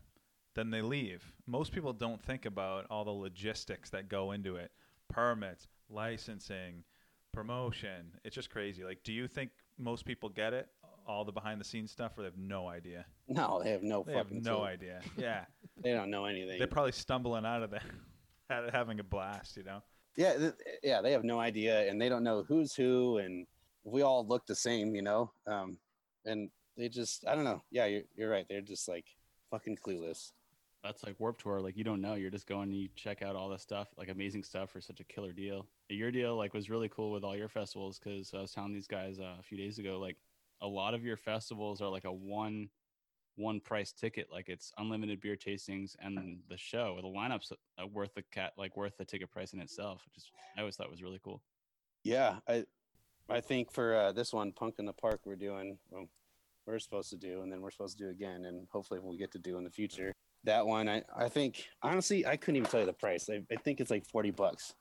then 0.55 0.71
they 0.71 0.83
leave. 0.83 1.25
Most 1.47 1.73
people 1.73 1.93
don't 1.93 2.21
think 2.23 2.45
about 2.47 2.87
all 2.91 3.05
the 3.05 3.11
logistics 3.11 3.91
that 3.91 4.09
go 4.09 4.33
into 4.33 4.57
it, 4.57 4.71
permits, 5.09 5.67
licensing, 5.89 6.85
promotion. 7.33 8.13
It's 8.25 8.35
just 8.35 8.51
crazy. 8.51 8.85
Like, 8.85 9.03
do 9.03 9.13
you 9.13 9.27
think 9.29 9.51
most 9.79 10.05
people 10.05 10.29
get 10.29 10.53
it? 10.53 10.69
All 11.11 11.25
the 11.25 11.33
behind 11.33 11.61
the 11.61 11.65
scenes 11.65 11.91
stuff, 11.91 12.13
or 12.17 12.23
they 12.23 12.27
have 12.29 12.39
no 12.39 12.69
idea. 12.69 13.05
No, 13.27 13.61
they 13.63 13.71
have 13.73 13.83
no 13.83 14.05
They 14.07 14.13
have 14.15 14.31
no 14.31 14.57
clue. 14.59 14.65
idea. 14.65 15.01
Yeah, 15.17 15.45
They 15.83 15.93
don't 15.93 16.11
know 16.11 16.25
anything. 16.27 16.59
they're 16.59 16.67
probably 16.69 16.93
stumbling 16.93 17.45
out 17.45 17.63
of 17.65 17.71
there, 17.71 17.83
having 18.73 19.01
a 19.01 19.05
blast. 19.05 19.57
You 19.57 19.65
know. 19.65 19.83
yeah, 20.17 20.37
th- 20.37 20.55
yeah, 20.83 21.01
they 21.03 21.13
have 21.13 21.25
no 21.25 21.41
idea, 21.41 21.89
and 21.91 22.01
they 22.01 22.09
don't 22.09 22.23
know 22.23 22.45
who's 22.47 22.75
who, 22.75 23.19
and 23.19 23.47
we 23.85 24.03
all 24.03 24.27
look 24.27 24.47
the 24.47 24.55
same, 24.55 24.95
you 24.95 25.03
know. 25.03 25.33
Um, 25.47 25.79
and 26.27 26.49
they 26.77 26.89
just, 26.89 27.27
I 27.27 27.35
don't 27.35 27.45
know. 27.45 27.63
Yeah, 27.71 27.87
you're 27.87 28.03
you're 28.17 28.31
right. 28.31 28.47
They're 28.49 28.61
just 28.61 28.87
like 28.89 29.07
fucking 29.51 29.79
clueless. 29.85 30.31
that's 30.85 31.03
like 31.05 31.19
Warp 31.19 31.39
Tour. 31.43 31.61
Like 31.61 31.77
you 31.77 31.83
don't 31.85 32.01
know. 32.01 32.15
You're 32.15 32.31
just 32.31 32.47
going 32.47 32.71
and 32.71 32.77
you 32.81 32.89
check 32.95 33.21
out 33.23 33.35
all 33.37 33.49
the 33.49 33.59
stuff, 33.59 33.89
like 33.97 34.09
amazing 34.11 34.45
stuff 34.45 34.71
for 34.71 34.81
such 34.81 35.01
a 35.01 35.05
killer 35.05 35.33
deal. 35.33 35.67
Your 35.89 36.13
deal 36.13 36.37
like 36.37 36.55
was 36.55 36.71
really 36.71 36.89
cool 36.89 37.11
with 37.11 37.25
all 37.25 37.37
your 37.37 37.49
festivals 37.49 37.99
because 37.99 38.33
I 38.33 38.41
was 38.41 38.53
telling 38.53 38.73
these 38.73 38.87
guys 38.87 39.19
uh, 39.19 39.35
a 39.41 39.43
few 39.43 39.59
days 39.59 39.79
ago, 39.81 39.99
like 39.99 40.17
a 40.63 40.67
lot 40.67 40.95
of 40.95 41.05
your 41.05 41.17
festivals 41.17 41.81
are 41.81 41.89
like 41.89 42.05
a 42.05 42.13
one 42.13 42.69
one 43.37 43.61
price 43.61 43.93
ticket. 43.93 44.29
Like 44.31 44.49
it's 44.49 44.73
unlimited 44.79 45.21
beer 45.21 45.37
tastings 45.37 45.97
and 46.01 46.39
the 46.49 46.57
show. 46.57 46.99
The 47.01 47.09
lineup's 47.09 47.53
uh, 47.53 47.87
worth 47.87 48.15
the 48.15 48.23
cat 48.31 48.53
like 48.57 48.77
worth 48.77 48.97
the 48.99 49.05
ticket 49.05 49.31
price 49.31 49.53
in 49.53 49.61
itself, 49.61 50.03
which 50.07 50.19
is 50.19 50.31
I 50.57 50.61
always 50.61 50.77
thought 50.77 50.91
was 50.91 51.03
really 51.03 51.21
cool. 51.23 51.43
Yeah, 52.05 52.37
I 52.49 52.65
I 53.29 53.41
think 53.41 53.73
for 53.73 53.95
uh, 53.95 54.13
this 54.13 54.33
one, 54.33 54.53
Punk 54.53 54.77
in 54.79 54.87
the 54.87 54.93
Park, 54.93 55.21
we're 55.25 55.37
doing 55.37 55.79
well, 55.91 56.07
we're 56.67 56.79
supposed 56.79 57.11
to 57.11 57.17
do, 57.17 57.43
and 57.43 57.51
then 57.51 57.61
we're 57.61 57.71
supposed 57.71 57.99
to 57.99 58.05
do 58.05 58.11
again, 58.11 58.45
and 58.45 58.67
hopefully 58.71 59.01
we'll 59.03 59.17
get 59.17 59.33
to 59.33 59.39
do 59.39 59.57
in 59.59 59.65
the 59.65 59.71
future. 59.71 60.13
That 60.45 60.67
one, 60.67 60.89
I, 60.89 61.03
I 61.17 61.29
think 61.29 61.67
honestly, 61.83 62.27
I 62.27 62.37
couldn't 62.37 62.57
even 62.57 62.71
tell 62.71 62.81
you 62.81 62.87
the 62.87 62.93
price. 62.93 63.29
I, 63.31 63.43
I 63.53 63.57
think 63.57 63.81
it's 63.81 63.91
like 63.91 64.07
forty 64.07 64.31
bucks. 64.31 64.75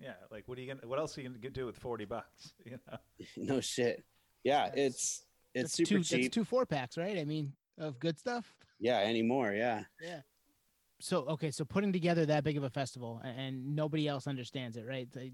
Yeah, 0.00 0.14
like 0.30 0.44
what 0.46 0.58
are 0.58 0.62
you 0.62 0.74
gonna? 0.74 0.86
What 0.86 0.98
else 0.98 1.16
are 1.16 1.20
you 1.20 1.28
gonna 1.28 1.50
do 1.50 1.66
with 1.66 1.76
forty 1.76 2.04
bucks? 2.04 2.52
You 2.64 2.78
know. 2.86 2.98
no 3.54 3.60
shit. 3.60 4.04
Yeah, 4.44 4.66
That's- 4.66 4.86
it's 4.86 5.24
it's 5.54 5.72
super 5.74 5.88
two, 5.88 6.02
cheap. 6.02 6.32
two 6.32 6.44
four 6.44 6.64
packs, 6.66 6.96
right? 6.96 7.18
I 7.18 7.24
mean, 7.24 7.52
of 7.78 7.98
good 7.98 8.18
stuff. 8.18 8.56
yeah, 8.80 8.98
anymore. 8.98 9.52
Yeah. 9.52 9.84
Yeah. 10.00 10.20
So 11.00 11.20
okay, 11.26 11.50
so 11.50 11.64
putting 11.64 11.92
together 11.92 12.26
that 12.26 12.44
big 12.44 12.56
of 12.56 12.64
a 12.64 12.70
festival 12.70 13.20
and 13.24 13.74
nobody 13.76 14.08
else 14.08 14.26
understands 14.26 14.76
it, 14.76 14.86
right? 14.86 15.10
They- 15.12 15.32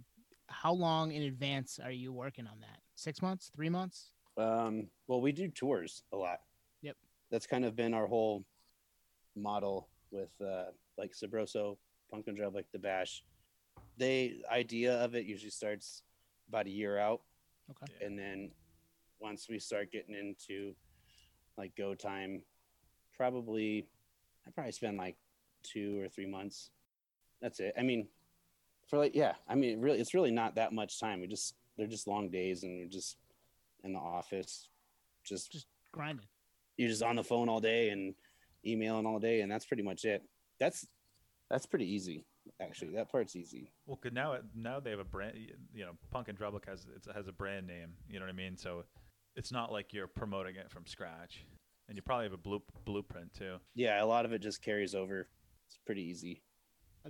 how 0.51 0.73
long 0.73 1.13
in 1.13 1.25
advance 1.25 1.79
are 1.79 1.91
you 1.91 2.11
working 2.11 2.47
on 2.47 2.59
that? 2.61 2.81
Six 2.95 3.21
months? 3.21 3.51
Three 3.55 3.69
months? 3.69 4.13
Um, 4.39 4.89
well, 5.07 5.21
we 5.21 5.31
do 5.31 5.49
tours 5.49 6.03
a 6.13 6.17
lot. 6.17 6.41
Yep. 6.81 6.97
That's 7.31 7.47
kind 7.47 7.67
of 7.67 7.77
been 7.77 7.93
our 7.93 8.07
whole 8.07 8.47
model 9.37 9.89
with 10.11 10.31
uh, 10.41 10.71
like 10.97 11.13
Sabroso, 11.13 11.77
Punk 12.11 12.29
and 12.29 12.37
Drive, 12.37 12.55
like 12.55 12.65
the 12.73 12.79
Bash. 12.79 13.23
They 13.99 14.41
idea 14.51 14.95
of 15.05 15.15
it 15.15 15.27
usually 15.27 15.51
starts 15.51 16.03
about 16.49 16.67
a 16.67 16.71
year 16.71 16.99
out, 16.99 17.21
Okay. 17.71 17.93
And 18.07 18.19
then 18.19 18.51
once 19.21 19.47
we 19.49 19.59
start 19.59 19.91
getting 19.93 20.15
into 20.15 20.75
like 21.57 21.75
go 21.77 21.95
time, 21.95 22.43
probably 23.17 23.87
I 24.47 24.51
probably 24.51 24.73
spend 24.73 24.97
like 24.97 25.17
two 25.63 26.01
or 26.01 26.09
three 26.09 26.27
months. 26.27 26.71
That's 27.41 27.61
it. 27.61 27.75
I 27.79 27.83
mean, 27.83 28.09
for 28.89 28.99
like 28.99 29.15
yeah, 29.15 29.35
I 29.49 29.55
mean, 29.55 29.81
really, 29.81 29.99
it's 30.01 30.15
really 30.15 30.31
not 30.31 30.55
that 30.57 30.73
much 30.73 30.99
time. 31.01 31.21
We 31.21 31.27
just 31.27 31.55
they're 31.77 31.87
just 31.87 32.07
long 32.07 32.31
days, 32.31 32.63
and 32.65 32.79
we're 32.79 32.89
just 32.89 33.17
in 33.85 33.93
the 33.93 33.99
office, 33.99 34.69
just 35.25 35.53
Just 35.53 35.67
grinding. 35.93 36.27
you're 36.77 36.89
just 36.89 37.03
on 37.03 37.17
the 37.17 37.23
phone 37.25 37.49
all 37.49 37.61
day 37.61 37.91
and 37.91 38.15
emailing 38.67 39.07
all 39.07 39.19
day, 39.21 39.41
and 39.43 39.51
that's 39.51 39.67
pretty 39.67 39.83
much 39.85 40.05
it. 40.05 40.23
That's 40.59 40.87
that's 41.51 41.67
pretty 41.67 41.87
easy, 41.91 42.25
actually. 42.61 42.93
That 42.95 43.11
part's 43.11 43.37
easy. 43.37 43.71
Well, 43.87 43.97
'cause 43.97 44.13
now 44.13 44.39
now 44.55 44.81
they 44.81 44.91
have 44.91 44.99
a 44.99 45.05
brand. 45.05 45.37
You 45.73 45.85
know, 45.87 45.93
Punk 46.11 46.29
and 46.29 46.39
Drublic 46.39 46.67
has 46.67 46.87
it 46.87 47.07
has 47.15 47.29
a 47.29 47.33
brand 47.33 47.67
name. 47.67 47.95
You 48.09 48.19
know 48.19 48.25
what 48.27 48.31
I 48.33 48.37
mean? 48.37 48.57
So 48.57 48.85
it's 49.39 49.53
not 49.53 49.73
like 49.73 49.95
you're 49.95 50.09
promoting 50.09 50.57
it 50.57 50.69
from 50.69 50.85
scratch, 50.85 51.47
and 51.89 51.97
you 51.97 52.03
probably 52.03 52.25
have 52.25 52.33
a 52.33 52.37
blue, 52.37 52.61
blueprint 52.85 53.33
too. 53.33 53.57
Yeah, 53.75 54.03
a 54.03 54.05
lot 54.05 54.25
of 54.25 54.33
it 54.33 54.41
just 54.41 54.61
carries 54.61 54.95
over. 54.95 55.29
It's 55.69 55.79
pretty 55.87 56.03
easy. 56.03 56.43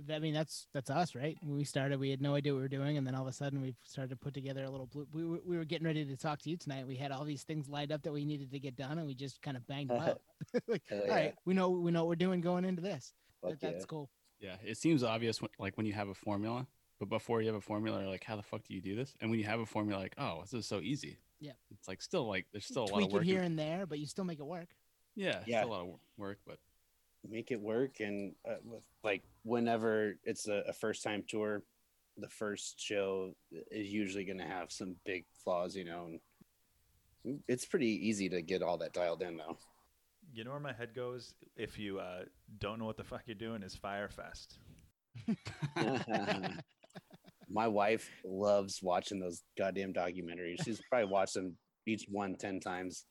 I 0.09 0.19
mean, 0.19 0.35
that's 0.35 0.67
that's 0.71 0.91
us, 0.91 1.15
right? 1.15 1.35
When 1.41 1.57
we 1.57 1.63
started, 1.63 1.99
we 1.99 2.11
had 2.11 2.21
no 2.21 2.35
idea 2.35 2.53
what 2.53 2.57
we 2.57 2.61
were 2.61 2.69
doing, 2.69 2.97
and 2.97 3.05
then 3.05 3.15
all 3.15 3.23
of 3.23 3.27
a 3.27 3.33
sudden, 3.33 3.61
we 3.61 3.75
started 3.83 4.11
to 4.11 4.15
put 4.15 4.35
together 4.35 4.63
a 4.63 4.69
little. 4.69 4.85
Blue, 4.85 5.07
we 5.11 5.25
were, 5.25 5.39
we 5.43 5.57
were 5.57 5.65
getting 5.65 5.87
ready 5.87 6.05
to 6.05 6.15
talk 6.15 6.39
to 6.43 6.49
you 6.51 6.55
tonight. 6.55 6.87
We 6.87 6.95
had 6.95 7.11
all 7.11 7.25
these 7.25 7.43
things 7.43 7.67
lined 7.67 7.91
up 7.91 8.03
that 8.03 8.13
we 8.13 8.23
needed 8.23 8.51
to 8.51 8.59
get 8.59 8.77
done, 8.77 8.99
and 8.99 9.07
we 9.07 9.15
just 9.15 9.41
kind 9.41 9.57
of 9.57 9.65
banged 9.67 9.89
them 9.89 10.01
out. 10.01 10.21
like, 10.67 10.83
yeah. 10.91 11.09
right, 11.09 11.35
we 11.45 11.55
know 11.55 11.71
we 11.71 11.91
know 11.91 12.01
what 12.01 12.09
we're 12.09 12.15
doing 12.15 12.41
going 12.41 12.63
into 12.63 12.81
this. 12.81 13.13
Fuck 13.41 13.59
That- 13.59 13.63
yeah. 13.63 13.71
that's 13.71 13.85
cool. 13.85 14.09
Yeah, 14.39 14.55
it 14.63 14.77
seems 14.77 15.03
obvious 15.03 15.41
when, 15.41 15.49
like 15.59 15.75
when 15.75 15.85
you 15.85 15.91
have 15.93 16.07
a 16.07 16.13
formula, 16.13 16.65
but 16.99 17.09
before 17.09 17.41
you 17.41 17.47
have 17.47 17.57
a 17.57 17.61
formula, 17.61 17.99
you're 17.99 18.09
like, 18.09 18.23
how 18.23 18.37
the 18.37 18.43
fuck 18.43 18.63
do 18.65 18.73
you 18.73 18.79
do 18.81 18.95
this? 18.95 19.13
And 19.19 19.29
when 19.29 19.39
you 19.39 19.45
have 19.45 19.59
a 19.59 19.65
formula, 19.65 19.99
like, 19.99 20.15
oh, 20.17 20.39
this 20.41 20.53
is 20.53 20.65
so 20.65 20.79
easy. 20.79 21.17
Yeah. 21.39 21.53
it's 21.71 21.87
like 21.87 22.01
still 22.01 22.27
like 22.27 22.45
there's 22.51 22.65
still 22.65 22.83
a 22.83 22.91
lot 22.91 23.03
of 23.03 23.11
work. 23.11 23.23
it 23.23 23.25
here 23.25 23.41
and 23.41 23.57
there, 23.57 23.85
but 23.85 23.99
you 23.99 24.05
still 24.05 24.25
make 24.25 24.39
it 24.39 24.45
work. 24.45 24.69
yeah, 25.15 25.39
Yeah. 25.45 25.61
still 25.61 25.69
a 25.69 25.75
lot 25.75 25.81
of 25.81 25.99
work, 26.17 26.39
but 26.45 26.57
make 27.27 27.51
it 27.51 27.59
work 27.59 27.99
and 27.99 28.33
uh, 28.47 28.55
with, 28.63 28.83
like 29.03 29.23
whenever 29.43 30.15
it's 30.23 30.47
a, 30.47 30.63
a 30.67 30.73
first 30.73 31.03
time 31.03 31.23
tour 31.27 31.63
the 32.17 32.29
first 32.29 32.79
show 32.79 33.33
is 33.71 33.87
usually 33.89 34.23
going 34.23 34.37
to 34.37 34.45
have 34.45 34.71
some 34.71 34.95
big 35.05 35.25
flaws 35.43 35.75
you 35.75 35.83
know 35.83 36.05
and 36.05 37.41
it's 37.47 37.65
pretty 37.65 38.07
easy 38.07 38.29
to 38.29 38.41
get 38.41 38.61
all 38.61 38.77
that 38.77 38.93
dialed 38.93 39.21
in 39.21 39.35
though. 39.37 39.57
You 40.33 40.43
know 40.43 40.51
where 40.51 40.59
my 40.59 40.73
head 40.73 40.93
goes 40.95 41.33
if 41.57 41.77
you 41.77 41.99
uh, 41.99 42.23
don't 42.59 42.79
know 42.79 42.85
what 42.85 42.97
the 42.97 43.03
fuck 43.03 43.23
you're 43.25 43.35
doing 43.35 43.63
is 43.63 43.75
Fyre 43.75 44.09
Fest. 44.09 44.59
My 47.49 47.67
wife 47.67 48.09
loves 48.23 48.79
watching 48.81 49.19
those 49.19 49.41
goddamn 49.57 49.93
documentaries. 49.93 50.63
She's 50.63 50.81
probably 50.89 51.09
watched 51.09 51.33
them 51.33 51.57
each 51.87 52.05
one 52.09 52.35
ten 52.35 52.59
times. 52.59 53.05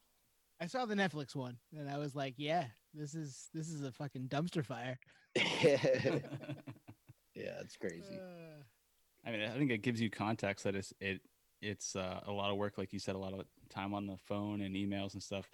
I 0.61 0.66
saw 0.66 0.87
the 0.87 0.94
Netflix 0.94 1.37
one 1.37 1.57
and 1.77 1.88
I 1.88 1.98
was 1.98 2.14
like, 2.14 2.35
yeah, 2.37 2.64
this 2.94 3.14
is 3.14 3.48
this 3.55 3.68
is 3.68 3.83
a 3.83 3.92
fucking 3.92 4.29
dumpster 4.29 4.64
fire. 4.64 4.98
yeah, 5.37 6.20
it's 7.35 7.77
crazy. 7.77 8.14
Uh, 8.14 8.62
I 9.24 9.31
mean, 9.31 9.42
I 9.42 9.51
think 9.51 9.70
it 9.70 9.83
gives 9.83 10.01
you 10.01 10.11
context 10.11 10.64
that 10.64 10.74
it's 10.74 10.92
it 11.01 11.20
it's 11.61 11.96
uh, 11.96 12.20
a 12.27 12.33
lot 12.33 12.51
of 12.51 12.57
work, 12.57 12.79
like 12.79 12.92
you 12.92 12.98
said, 12.98 13.14
a 13.14 13.18
lot 13.18 13.33
of 13.33 13.44
time 13.68 13.94
on 13.94 14.07
the 14.07 14.16
phone 14.27 14.62
and 14.62 14.74
emails 14.74 15.14
and 15.14 15.22
stuff. 15.22 15.48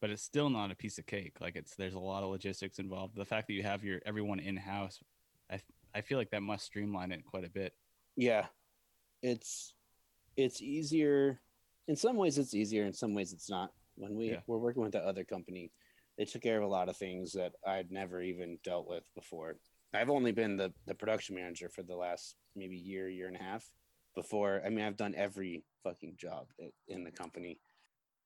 But 0.00 0.10
it's 0.10 0.22
still 0.22 0.50
not 0.50 0.70
a 0.70 0.74
piece 0.74 0.98
of 0.98 1.06
cake. 1.06 1.36
Like 1.40 1.56
it's 1.56 1.74
there's 1.74 1.94
a 1.94 1.98
lot 1.98 2.22
of 2.22 2.30
logistics 2.30 2.78
involved. 2.78 3.16
The 3.16 3.24
fact 3.24 3.46
that 3.48 3.54
you 3.54 3.62
have 3.62 3.84
your 3.84 4.00
everyone 4.06 4.40
in 4.40 4.56
house, 4.56 5.00
I 5.50 5.60
I 5.94 6.00
feel 6.00 6.18
like 6.18 6.30
that 6.30 6.42
must 6.42 6.66
streamline 6.66 7.12
it 7.12 7.24
quite 7.24 7.44
a 7.44 7.50
bit. 7.50 7.74
Yeah, 8.16 8.46
it's 9.22 9.74
it's 10.36 10.60
easier. 10.60 11.40
In 11.88 11.96
some 11.96 12.16
ways, 12.16 12.38
it's 12.38 12.54
easier. 12.54 12.84
In 12.84 12.92
some 12.92 13.14
ways, 13.14 13.32
it's 13.32 13.48
not. 13.48 13.72
When 13.96 14.16
we 14.16 14.30
Yeah. 14.32 14.40
were 14.46 14.58
working 14.58 14.82
with 14.82 14.92
the 14.92 15.06
other 15.06 15.24
company, 15.24 15.70
they 16.18 16.24
took 16.24 16.42
care 16.42 16.58
of 16.58 16.64
a 16.64 16.66
lot 16.66 16.88
of 16.88 16.96
things 16.96 17.32
that 17.32 17.54
I'd 17.66 17.90
never 17.90 18.20
even 18.20 18.58
dealt 18.64 18.86
with 18.88 19.04
before. 19.14 19.58
I've 19.94 20.10
only 20.10 20.32
been 20.32 20.56
the 20.56 20.72
the 20.86 20.94
production 20.94 21.34
manager 21.36 21.68
for 21.68 21.82
the 21.82 21.96
last 21.96 22.36
maybe 22.54 22.76
year, 22.76 23.08
year 23.08 23.28
and 23.28 23.36
a 23.36 23.42
half. 23.42 23.70
Before, 24.14 24.62
I 24.64 24.70
mean, 24.70 24.82
I've 24.82 24.96
done 24.96 25.14
every 25.14 25.62
fucking 25.82 26.16
job 26.16 26.48
in 26.88 27.04
the 27.04 27.10
company. 27.10 27.60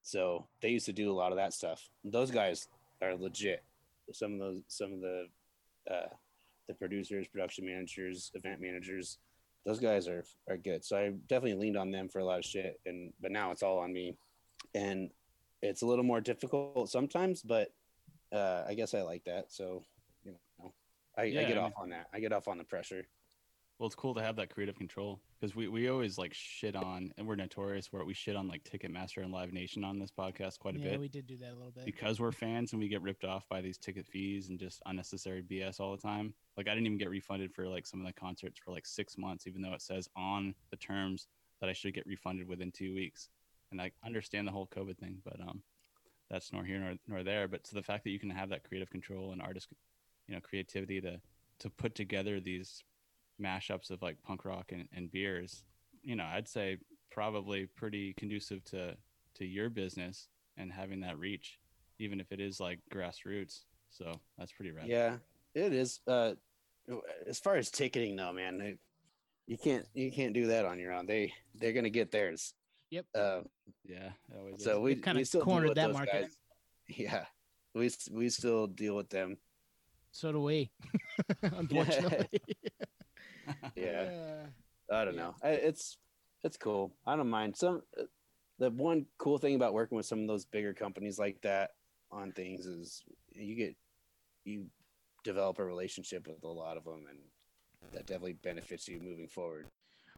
So 0.03 0.49
they 0.61 0.71
used 0.71 0.87
to 0.87 0.93
do 0.93 1.11
a 1.11 1.19
lot 1.21 1.33
of 1.33 1.37
that 1.37 1.53
stuff. 1.53 1.91
Those 2.05 2.31
guys 2.31 2.69
are 3.03 3.17
legit. 3.17 3.65
Some 4.13 4.35
of 4.35 4.39
those, 4.39 4.63
some 4.69 4.93
of 4.93 5.01
the, 5.01 5.27
uh, 5.91 6.09
the 6.69 6.75
producers, 6.75 7.27
production 7.27 7.67
managers, 7.67 8.31
event 8.35 8.61
managers, 8.61 9.19
those 9.65 9.79
guys 9.81 10.09
are 10.09 10.25
are 10.49 10.57
good. 10.57 10.85
So 10.85 10.97
I 10.97 11.11
definitely 11.29 11.55
leaned 11.55 11.77
on 11.77 11.91
them 11.91 12.09
for 12.09 12.19
a 12.19 12.25
lot 12.25 12.39
of 12.39 12.45
shit, 12.45 12.81
and 12.87 13.13
but 13.21 13.31
now 13.31 13.51
it's 13.51 13.63
all 13.63 13.79
on 13.79 13.93
me, 13.93 14.17
and 14.75 15.11
it's 15.63 15.83
a 15.83 15.87
little 15.87 16.05
more 16.05 16.21
difficult 16.21 16.91
sometimes. 16.91 17.43
But 17.43 17.73
uh, 18.33 18.65
I 18.67 18.75
guess 18.75 18.95
I 18.95 19.03
like 19.03 19.25
that. 19.25 19.53
So 19.53 19.85
you 20.25 20.33
know, 20.33 20.73
I, 21.17 21.25
Yeah, 21.25 21.41
I 21.41 21.45
get 21.45 21.59
I 21.59 21.63
off 21.63 21.73
on 21.77 21.91
that. 21.91 22.07
I 22.13 22.21
get 22.21 22.33
off 22.33 22.49
on 22.49 22.59
the 22.59 22.65
pressure. 22.65 23.07
Well, 23.81 23.87
it's 23.87 23.97
cool 23.97 24.13
to 24.13 24.23
have 24.23 24.37
that 24.37 24.53
creative 24.53 24.77
control 24.77 25.23
because 25.41 25.57
we, 25.57 25.67
we 25.67 25.89
always 25.89 26.19
like 26.19 26.35
shit 26.35 26.77
on, 26.77 27.15
and 27.17 27.27
we're 27.27 27.35
notorious 27.35 27.91
where 27.91 28.05
we 28.05 28.13
shit 28.13 28.37
on 28.37 28.47
like 28.47 28.63
Ticketmaster 28.63 29.23
and 29.23 29.33
Live 29.33 29.55
Nation 29.55 29.85
on 29.85 29.99
this 29.99 30.11
podcast 30.11 30.59
quite 30.59 30.77
a 30.77 30.79
yeah, 30.79 30.85
bit 30.85 30.93
Yeah, 30.93 30.99
we 30.99 31.09
did 31.09 31.27
do 31.27 31.39
that 31.39 31.53
a 31.53 31.57
little 31.57 31.71
bit. 31.71 31.87
because 31.87 32.21
we're 32.21 32.31
fans 32.31 32.73
and 32.75 32.83
we 32.83 32.89
get 32.89 33.01
ripped 33.01 33.25
off 33.25 33.49
by 33.49 33.63
these 33.63 33.79
ticket 33.79 34.07
fees 34.07 34.51
and 34.51 34.59
just 34.59 34.83
unnecessary 34.85 35.43
BS 35.43 35.81
all 35.81 35.93
the 35.93 36.03
time. 36.03 36.35
Like 36.59 36.69
I 36.69 36.75
didn't 36.75 36.89
even 36.89 36.99
get 36.99 37.09
refunded 37.09 37.55
for 37.55 37.67
like 37.69 37.87
some 37.87 38.01
of 38.03 38.07
the 38.07 38.13
concerts 38.13 38.61
for 38.63 38.71
like 38.71 38.87
six 38.87 39.17
months, 39.17 39.47
even 39.47 39.63
though 39.63 39.73
it 39.73 39.81
says 39.81 40.11
on 40.15 40.55
the 40.71 40.77
terms 40.77 41.29
that 41.63 41.71
I 41.71 41.73
should 41.73 41.95
get 41.95 42.07
refunded 42.07 42.49
within 42.49 42.71
two 42.71 42.93
weeks. 42.93 43.31
And 43.71 43.81
I 43.81 43.93
understand 44.05 44.47
the 44.47 44.53
whole 44.53 44.69
COVID 44.77 44.99
thing, 44.99 45.23
but 45.25 45.41
um, 45.41 45.63
that's 46.29 46.53
nor 46.53 46.65
here 46.65 46.81
nor, 46.81 46.97
nor 47.09 47.23
there. 47.23 47.49
But 47.49 47.65
to 47.65 47.75
the 47.75 47.83
fact 47.83 48.05
that 48.05 48.11
you 48.11 48.19
can 48.19 48.29
have 48.29 48.51
that 48.51 48.65
creative 48.65 48.91
control 48.91 49.33
and 49.33 49.41
artist, 49.41 49.69
you 50.29 50.35
know, 50.35 50.41
creativity 50.43 51.01
to 51.01 51.19
to 51.61 51.71
put 51.71 51.95
together 51.95 52.41
these 52.41 52.85
mashups 53.41 53.91
of 53.91 54.03
like 54.03 54.23
punk 54.23 54.45
rock 54.45 54.73
and, 54.73 54.89
and 54.95 55.11
beers, 55.11 55.65
you 56.03 56.17
know, 56.17 56.25
I'd 56.25 56.49
say 56.49 56.79
probably 57.11 57.67
pretty 57.67 58.15
conducive 58.19 58.65
to 58.67 58.97
to 59.35 59.45
your 59.45 59.71
business 59.71 60.29
and 60.57 60.73
having 60.73 61.01
that 61.01 61.19
reach, 61.19 61.59
even 61.99 62.21
if 62.21 62.33
it 62.33 62.41
is 62.41 62.61
like 62.61 62.79
grassroots. 62.93 63.61
So 63.91 64.21
that's 64.39 64.53
pretty 64.53 64.71
rad. 64.71 64.87
Yeah, 64.87 65.17
it 65.55 65.73
is. 65.73 66.01
Uh, 66.07 66.33
as 67.27 67.39
far 67.39 67.57
as 67.57 67.71
ticketing, 67.71 68.17
though, 68.17 68.33
man, 68.33 68.61
it, 68.61 68.79
you 69.47 69.59
can't 69.59 69.87
you 69.95 70.13
can't 70.13 70.33
do 70.33 70.47
that 70.47 70.65
on 70.65 70.79
your 70.79 70.93
own. 70.93 71.07
They 71.07 71.33
they're 71.55 71.73
gonna 71.73 71.91
get 71.91 72.11
theirs. 72.11 72.55
Yep. 72.91 73.07
Uh, 73.15 73.41
yeah. 73.85 74.11
always 74.37 74.63
so 74.63 74.73
is. 74.73 74.79
we 74.79 74.95
kinda 74.97 75.21
we 75.21 75.25
still 75.25 75.41
deal 75.41 75.47
cornered 75.47 75.69
with 75.69 75.77
that 75.77 75.87
those 75.89 75.95
market. 75.95 76.23
guys. 76.23 76.37
Yeah, 76.89 77.25
we 77.75 77.91
we 78.11 78.29
still 78.31 78.67
deal 78.67 78.97
with 78.97 79.11
them. 79.11 79.39
So 80.13 80.33
do 80.33 80.41
we, 80.41 80.71
unfortunately. 81.43 82.29
Yeah. 83.77 84.47
I 84.93 85.05
don't 85.05 85.15
Yeah. 85.15 85.21
know. 85.21 85.35
I, 85.43 85.51
it's 85.51 85.99
it's 86.43 86.57
cool. 86.57 86.93
I 87.07 87.17
don't 87.17 87.29
mind. 87.31 87.57
Some 87.57 87.83
uh, 87.99 88.05
the 88.59 88.71
one 88.71 89.07
cool 89.19 89.39
thing 89.39 89.55
about 89.55 89.73
working 89.75 89.97
with 89.97 90.07
some 90.07 90.21
of 90.21 90.29
those 90.29 90.45
bigger 90.45 90.75
companies 90.75 91.19
like 91.19 91.41
that 91.43 91.71
on 92.11 92.33
things 92.33 92.67
is 92.67 93.03
you 93.33 93.55
get 93.55 93.77
you 94.45 94.67
develop 95.23 95.59
a 95.59 95.65
relationship 95.65 96.27
with 96.27 96.43
a 96.43 96.49
lot 96.49 96.77
of 96.77 96.85
them, 96.85 97.05
and 97.09 97.19
that 97.93 98.07
definitely 98.07 98.33
benefits 98.35 98.89
you 98.89 99.01
moving 99.01 99.29
forward. 99.29 99.67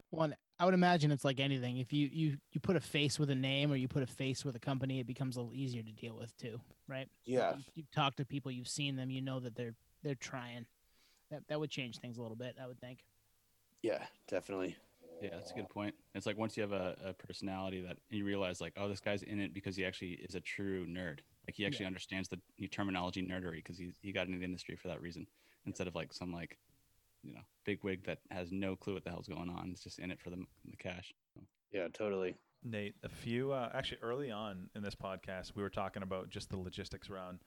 One, 0.09 0.35
I 0.59 0.65
would 0.65 0.73
imagine 0.73 1.11
it's 1.11 1.25
like 1.25 1.39
anything. 1.39 1.77
If 1.77 1.91
you 1.93 2.09
you 2.11 2.37
you 2.51 2.59
put 2.61 2.75
a 2.75 2.81
face 2.81 3.19
with 3.19 3.29
a 3.29 3.35
name 3.35 3.71
or 3.71 3.75
you 3.75 3.87
put 3.87 4.03
a 4.03 4.07
face 4.07 4.43
with 4.45 4.55
a 4.55 4.59
company, 4.59 4.99
it 4.99 5.07
becomes 5.07 5.35
a 5.37 5.41
little 5.41 5.55
easier 5.55 5.83
to 5.83 5.91
deal 5.91 6.15
with 6.15 6.35
too, 6.37 6.59
right? 6.87 7.07
Yeah, 7.25 7.55
You, 7.55 7.63
you 7.75 7.83
talk 7.93 8.15
to 8.17 8.25
people, 8.25 8.51
you've 8.51 8.67
seen 8.67 8.95
them, 8.95 9.09
you 9.09 9.21
know 9.21 9.39
that 9.39 9.55
they're 9.55 9.75
they're 10.03 10.15
trying. 10.15 10.65
That 11.31 11.43
that 11.47 11.59
would 11.59 11.69
change 11.69 11.99
things 11.99 12.17
a 12.17 12.21
little 12.21 12.37
bit, 12.37 12.55
I 12.61 12.67
would 12.67 12.79
think. 12.79 12.99
Yeah, 13.83 14.05
definitely. 14.27 14.77
Yeah, 15.21 15.31
that's 15.35 15.51
a 15.51 15.55
good 15.55 15.69
point. 15.69 15.95
It's 16.15 16.25
like 16.27 16.37
once 16.37 16.57
you 16.57 16.63
have 16.63 16.73
a, 16.73 16.97
a 17.05 17.13
personality 17.13 17.81
that 17.81 17.97
you 18.09 18.25
realize 18.25 18.61
like, 18.61 18.73
oh, 18.77 18.89
this 18.89 19.01
guy's 19.01 19.23
in 19.23 19.39
it 19.39 19.53
because 19.53 19.75
he 19.75 19.85
actually 19.85 20.13
is 20.13 20.35
a 20.35 20.41
true 20.41 20.85
nerd. 20.87 21.19
Like 21.47 21.55
he 21.55 21.65
actually 21.65 21.85
Yeah. 21.85 21.87
understands 21.87 22.29
the 22.29 22.39
the 22.57 22.67
terminology 22.67 23.21
nerdery 23.21 23.57
because 23.57 23.77
he 23.77 23.91
he 24.01 24.11
got 24.13 24.27
into 24.27 24.39
the 24.39 24.45
industry 24.45 24.75
for 24.75 24.89
that 24.89 25.01
reason 25.01 25.27
instead 25.65 25.87
of 25.87 25.95
like 25.95 26.13
some 26.13 26.33
like 26.33 26.57
you 27.23 27.33
know 27.33 27.41
big 27.65 27.83
wig 27.83 28.05
that 28.05 28.19
has 28.31 28.51
no 28.51 28.75
clue 28.75 28.95
what 28.95 29.03
the 29.03 29.09
hell's 29.11 29.27
going 29.27 29.49
on. 29.49 29.69
It's 29.71 29.83
just 29.83 29.99
in 29.99 30.11
it 30.11 30.21
for 30.21 30.29
the 30.29 30.37
the 30.69 30.77
cash. 30.77 31.13
So, 31.35 31.41
Yeah, 31.71 31.87
totally. 31.93 32.35
Nate, 32.63 32.95
a 33.03 33.09
few 33.09 33.51
uh, 33.51 33.69
actually 33.73 33.99
early 34.01 34.31
on 34.31 34.69
in 34.75 34.83
this 34.83 34.95
podcast, 34.95 35.53
we 35.55 35.63
were 35.63 35.69
talking 35.69 36.03
about 36.03 36.29
just 36.29 36.49
the 36.49 36.57
logistics 36.57 37.09
around 37.09 37.39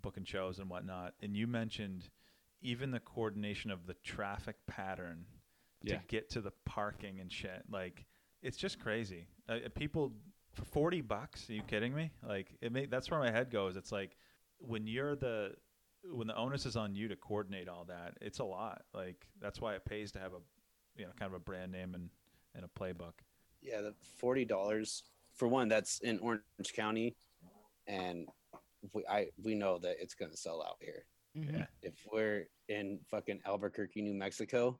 booking 0.00 0.24
shows 0.24 0.58
and 0.58 0.70
whatnot, 0.70 1.14
and 1.22 1.36
you 1.36 1.46
mentioned 1.46 2.08
even 2.62 2.90
the 2.90 3.00
coordination 3.00 3.70
of 3.70 3.86
the 3.86 3.94
traffic 4.04 4.56
pattern 4.66 5.26
Yeah. 5.84 5.98
to 5.98 6.02
get 6.08 6.30
to 6.30 6.40
the 6.40 6.52
parking 6.64 7.20
and 7.20 7.30
shit. 7.32 7.62
Like, 7.70 8.04
it's 8.42 8.56
just 8.56 8.80
crazy. 8.80 9.26
Uh, 9.48 9.58
uh, 9.66 9.68
people 9.74 10.12
for 10.52 10.64
forty 10.64 11.00
bucks? 11.00 11.48
Are 11.50 11.52
you 11.52 11.62
kidding 11.62 11.94
me? 11.94 12.10
Like, 12.26 12.54
it 12.60 12.72
may, 12.72 12.86
that's 12.86 13.10
where 13.10 13.20
my 13.20 13.30
head 13.30 13.50
goes. 13.50 13.76
It's 13.76 13.92
like 13.92 14.16
when 14.58 14.86
you're 14.86 15.16
the 15.16 15.54
when 16.10 16.26
the 16.26 16.36
onus 16.36 16.66
is 16.66 16.76
on 16.76 16.94
you 16.94 17.08
to 17.08 17.16
coordinate 17.16 17.68
all 17.68 17.84
that, 17.86 18.14
it's 18.20 18.38
a 18.38 18.44
lot. 18.44 18.82
Like, 18.92 19.26
that's 19.40 19.60
why 19.60 19.74
it 19.74 19.84
pays 19.84 20.12
to 20.12 20.18
have 20.18 20.32
a 20.32 20.40
you 20.96 21.04
know 21.04 21.12
kind 21.18 21.30
of 21.30 21.34
a 21.34 21.40
brand 21.40 21.72
name 21.72 21.94
and 21.94 22.08
and 22.54 22.64
a 22.64 22.68
playbook. 22.78 23.14
Yeah, 23.60 23.80
the 23.80 23.94
forty 24.18 24.44
dollars 24.44 25.02
for 25.34 25.48
one. 25.48 25.68
That's 25.68 25.98
in 26.00 26.18
Orange 26.20 26.42
County, 26.74 27.16
and 27.86 28.28
we 28.92 29.04
I 29.10 29.28
we 29.42 29.54
know 29.54 29.78
that 29.78 29.96
it's 30.00 30.14
gonna 30.14 30.36
sell 30.36 30.62
out 30.62 30.76
here. 30.80 31.04
Mhm. 31.36 31.58
Yeah. 31.58 31.66
If 31.82 31.94
we're 32.12 32.46
in 32.68 33.00
fucking 33.10 33.40
Albuquerque, 33.44 34.02
New 34.02 34.14
Mexico, 34.14 34.78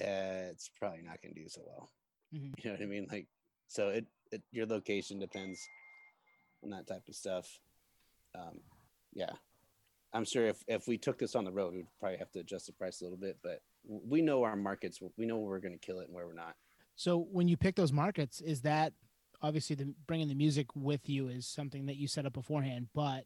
uh, 0.00 0.50
it's 0.50 0.70
probably 0.78 1.02
not 1.02 1.20
gonna 1.22 1.34
do 1.34 1.48
so 1.48 1.62
well. 1.66 1.90
Mhm. 2.34 2.52
You 2.58 2.70
know 2.70 2.72
what 2.72 2.82
I 2.82 2.86
mean? 2.86 3.06
Like, 3.10 3.26
so 3.68 3.88
it, 3.88 4.06
it 4.30 4.42
your 4.50 4.66
location 4.66 5.18
depends 5.18 5.60
on 6.64 6.70
that 6.70 6.86
type 6.86 7.06
of 7.08 7.14
stuff. 7.14 7.60
Um, 8.34 8.60
yeah, 9.12 9.32
I'm 10.12 10.24
sure 10.24 10.46
if 10.46 10.62
if 10.68 10.88
we 10.88 10.96
took 10.98 11.18
this 11.18 11.34
on 11.34 11.44
the 11.44 11.52
road, 11.52 11.74
we'd 11.74 11.86
probably 12.00 12.18
have 12.18 12.30
to 12.32 12.40
adjust 12.40 12.66
the 12.66 12.72
price 12.72 13.00
a 13.00 13.04
little 13.04 13.18
bit, 13.18 13.38
but 13.42 13.60
we 13.84 14.22
know 14.22 14.42
our 14.44 14.56
markets. 14.56 15.00
We 15.16 15.26
know 15.26 15.36
where 15.38 15.50
we're 15.50 15.60
gonna 15.60 15.78
kill 15.78 16.00
it 16.00 16.06
and 16.06 16.14
where 16.14 16.26
we're 16.26 16.34
not. 16.34 16.56
So 16.96 17.18
when 17.18 17.48
you 17.48 17.56
pick 17.56 17.74
those 17.76 17.92
markets, 17.92 18.40
is 18.40 18.62
that 18.62 18.92
obviously 19.42 19.74
the 19.76 19.92
bringing 20.06 20.28
the 20.28 20.34
music 20.34 20.68
with 20.76 21.08
you 21.08 21.28
is 21.28 21.46
something 21.46 21.86
that 21.86 21.96
you 21.96 22.06
set 22.06 22.26
up 22.26 22.32
beforehand, 22.32 22.88
but 22.94 23.24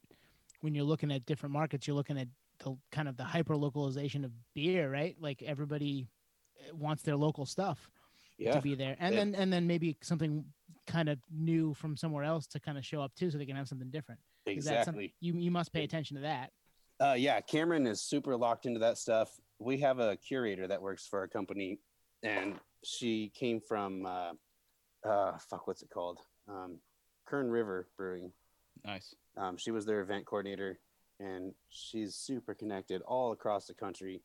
when 0.61 0.73
you're 0.73 0.83
looking 0.83 1.11
at 1.11 1.25
different 1.25 1.53
markets, 1.53 1.85
you're 1.87 1.95
looking 1.95 2.17
at 2.17 2.27
the 2.59 2.75
kind 2.91 3.07
of 3.07 3.15
the 3.17 3.23
hyper 3.23 3.55
localization 3.55 4.25
of 4.25 4.31
beer, 4.55 4.91
right? 4.91 5.15
Like 5.19 5.43
everybody 5.43 6.07
wants 6.73 7.03
their 7.03 7.15
local 7.15 7.45
stuff 7.45 7.89
Yeah, 8.37 8.51
to 8.53 8.61
be 8.61 8.75
there, 8.75 8.95
and 8.99 9.13
Yeah. 9.15 9.19
then 9.23 9.35
and 9.35 9.51
then 9.53 9.65
maybe 9.67 9.97
something 10.01 10.45
kind 10.85 11.09
of 11.09 11.19
new 11.31 11.73
from 11.73 11.97
somewhere 11.97 12.23
else 12.23 12.47
to 12.47 12.59
kind 12.59 12.77
of 12.77 12.85
show 12.85 13.01
up 13.01 13.13
too, 13.15 13.29
so 13.31 13.37
they 13.37 13.45
can 13.45 13.55
have 13.55 13.67
something 13.67 13.89
different. 13.89 14.21
Is 14.45 14.65
that 14.65 14.85
some- 14.85 14.95
exactly. 14.95 15.15
you 15.19 15.33
you 15.33 15.51
must 15.51 15.73
pay 15.73 15.83
attention 15.83 16.15
to 16.15 16.21
that. 16.21 16.51
Uh, 16.99 17.13
yeah, 17.17 17.39
Cameron 17.41 17.85
is 17.85 18.01
super 18.01 18.35
locked 18.35 18.65
into 18.65 18.79
that 18.79 18.97
stuff. 18.97 19.39
We 19.59 19.77
have 19.79 19.99
a 19.99 20.15
curator 20.17 20.67
that 20.67 20.81
works 20.81 21.05
for 21.07 21.19
our 21.19 21.27
company, 21.27 21.79
and 22.23 22.59
she 22.83 23.29
came 23.29 23.59
from 23.59 24.05
uh, 24.05 24.33
uh, 25.03 25.37
fuck, 25.37 25.67
what's 25.67 25.81
it 25.83 25.89
called? 25.89 26.19
Um, 26.47 26.79
Kern 27.25 27.49
River 27.49 27.87
Brewing. 27.97 28.31
nice. 28.85 29.15
Um, 29.35 29.57
she 29.57 29.71
was 29.71 29.85
their 29.85 30.01
event 30.01 30.25
coordinator, 30.25 30.79
and 31.19 31.53
she's 31.69 32.15
super 32.15 32.53
connected 32.55 33.01
all 33.03 33.31
across 33.31 33.67
the 33.67 33.73
country, 33.73 34.21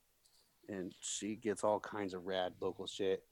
and 0.73 0.95
she 1.01 1.37
gets 1.37 1.63
all 1.65 1.79
kinds 1.81 2.15
of 2.15 2.27
rad 2.27 2.53
local 2.61 2.87
shit. 2.87 3.23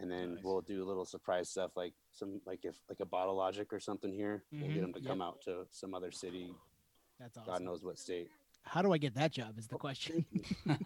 and 0.00 0.08
then 0.10 0.34
Nice. 0.34 0.44
we'll 0.44 0.60
do 0.60 0.84
a 0.84 0.86
little 0.86 1.04
surprise 1.04 1.48
stuff 1.50 1.72
like 1.76 1.92
some 2.12 2.40
like 2.46 2.64
if 2.64 2.76
like 2.88 3.00
a 3.00 3.04
bottle 3.06 3.34
logic 3.34 3.72
or 3.72 3.80
something 3.80 4.12
here. 4.12 4.44
We'll 4.52 4.70
Mhm, 4.70 4.74
get 4.74 4.80
them 4.82 4.92
to 4.94 5.00
yep. 5.00 5.08
come 5.08 5.20
out 5.22 5.40
to 5.42 5.66
some 5.70 5.92
other 5.92 6.12
city, 6.12 6.54
That's 7.18 7.36
God 7.44 7.62
knows 7.62 7.82
what 7.82 7.98
state. 7.98 8.30
How 8.62 8.80
do 8.82 8.92
I 8.92 8.98
get 8.98 9.14
that 9.14 9.32
job? 9.32 9.58
Is 9.58 9.66
the 9.66 9.76
question. 9.76 10.24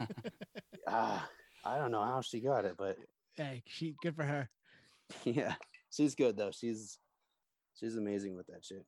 Ah, 0.87 1.29
I 1.64 1.79
don't 1.79 1.90
know 1.92 2.03
how 2.03 2.20
she 2.22 2.40
got 2.40 2.64
it, 2.64 2.75
but 2.77 2.98
hey, 3.37 3.62
she 3.66 3.94
good 4.03 4.16
for 4.16 4.25
her. 4.25 4.51
yeah, 5.25 5.55
she's 5.90 6.14
good 6.14 6.37
though. 6.37 6.51
She's 6.51 6.98
she's 7.79 7.96
amazing 7.96 8.35
with 8.37 8.46
that 8.48 8.64
shit. 8.64 8.85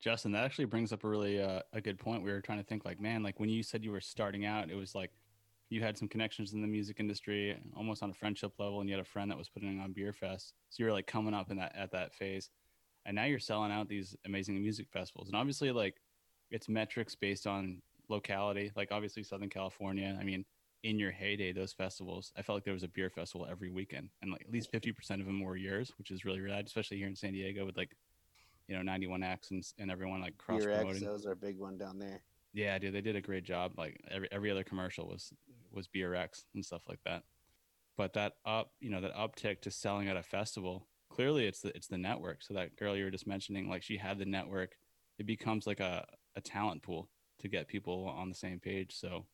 Justin, 0.00 0.32
that 0.32 0.44
actually 0.44 0.66
brings 0.66 0.92
up 0.92 1.02
a 1.04 1.08
really 1.08 1.40
uh, 1.40 1.62
a 1.72 1.80
good 1.80 1.98
point. 1.98 2.22
We 2.22 2.30
were 2.30 2.40
trying 2.40 2.58
to 2.58 2.64
think 2.64 2.84
like, 2.84 3.00
man, 3.00 3.22
like 3.22 3.40
when 3.40 3.48
you 3.48 3.62
said 3.62 3.84
you 3.84 3.90
were 3.90 4.00
starting 4.00 4.44
out, 4.44 4.70
it 4.70 4.76
was 4.76 4.94
like 4.94 5.10
you 5.70 5.82
had 5.82 5.98
some 5.98 6.08
connections 6.08 6.54
in 6.54 6.62
the 6.62 6.66
music 6.66 6.96
industry, 6.98 7.58
almost 7.76 8.02
on 8.02 8.10
a 8.10 8.14
friendship 8.14 8.52
level, 8.58 8.80
and 8.80 8.88
you 8.88 8.96
had 8.96 9.02
a 9.02 9.08
friend 9.08 9.30
that 9.30 9.36
was 9.36 9.48
putting 9.48 9.80
on 9.80 9.92
Beer 9.92 10.12
Fest. 10.12 10.54
So 10.70 10.82
you 10.82 10.86
were 10.86 10.92
like 10.92 11.06
coming 11.06 11.34
up 11.34 11.50
in 11.50 11.58
that 11.58 11.74
at 11.76 11.92
that 11.92 12.14
phase, 12.14 12.50
and 13.04 13.14
now 13.14 13.24
you're 13.24 13.38
selling 13.38 13.72
out 13.72 13.88
these 13.88 14.16
amazing 14.26 14.60
music 14.60 14.86
festivals. 14.90 15.28
And 15.28 15.36
obviously, 15.36 15.70
like 15.70 15.96
it's 16.50 16.68
metrics 16.68 17.14
based 17.14 17.46
on 17.46 17.82
locality. 18.08 18.72
Like 18.76 18.92
obviously 18.92 19.22
Southern 19.22 19.50
California. 19.50 20.16
I 20.18 20.24
mean, 20.24 20.44
in 20.84 20.98
your 20.98 21.10
heyday, 21.10 21.52
those 21.52 21.72
festivals, 21.72 22.32
I 22.36 22.42
felt 22.42 22.56
like 22.56 22.64
there 22.64 22.72
was 22.72 22.84
a 22.84 22.88
beer 22.88 23.10
festival 23.10 23.46
every 23.50 23.70
weekend, 23.70 24.08
and 24.22 24.30
like 24.32 24.42
at 24.42 24.50
least 24.50 24.70
fifty 24.70 24.92
percent 24.92 25.20
of 25.20 25.26
them 25.26 25.40
were 25.42 25.56
yours, 25.56 25.92
which 25.98 26.10
is 26.10 26.24
really 26.24 26.40
rad, 26.40 26.66
especially 26.66 26.96
here 26.96 27.08
in 27.08 27.16
San 27.16 27.32
Diego 27.32 27.66
with 27.66 27.76
like 27.76 27.94
you 28.68 28.76
know 28.76 28.92
91x 28.92 29.50
and, 29.50 29.64
and 29.78 29.90
everyone 29.90 30.20
like 30.20 30.36
cross 30.36 30.60
Beer 30.60 30.72
X, 30.72 30.80
promoting 30.80 31.04
that 31.04 31.12
was 31.12 31.26
our 31.26 31.34
big 31.34 31.58
one 31.58 31.78
down 31.78 31.98
there. 31.98 32.20
yeah 32.52 32.78
dude 32.78 32.94
they 32.94 33.00
did 33.00 33.16
a 33.16 33.20
great 33.20 33.44
job 33.44 33.72
like 33.78 33.98
every, 34.10 34.28
every 34.30 34.50
other 34.50 34.62
commercial 34.62 35.08
was 35.08 35.32
was 35.72 35.88
brx 35.88 36.44
and 36.54 36.64
stuff 36.64 36.82
like 36.88 37.00
that. 37.04 37.22
But 37.96 38.12
that 38.14 38.34
up 38.44 38.72
you 38.80 38.90
know 38.90 39.00
that 39.00 39.14
uptick 39.14 39.60
to 39.62 39.70
selling 39.70 40.08
at 40.08 40.16
a 40.16 40.22
festival 40.22 40.86
clearly 41.10 41.46
it's 41.46 41.60
the 41.60 41.74
it's 41.76 41.88
the 41.88 41.98
network. 41.98 42.42
So 42.42 42.54
that 42.54 42.76
girl 42.76 42.96
you 42.96 43.04
were 43.04 43.10
just 43.10 43.26
mentioning 43.26 43.68
like 43.68 43.82
she 43.82 43.96
had 43.96 44.18
the 44.18 44.24
network. 44.26 44.76
It 45.18 45.26
becomes 45.26 45.66
like 45.66 45.80
a, 45.80 46.06
a 46.36 46.40
talent 46.40 46.82
pool 46.82 47.08
to 47.40 47.48
get 47.48 47.66
people 47.66 48.06
on 48.06 48.28
the 48.28 48.34
same 48.34 48.60
page. 48.60 48.94
So 48.94 49.26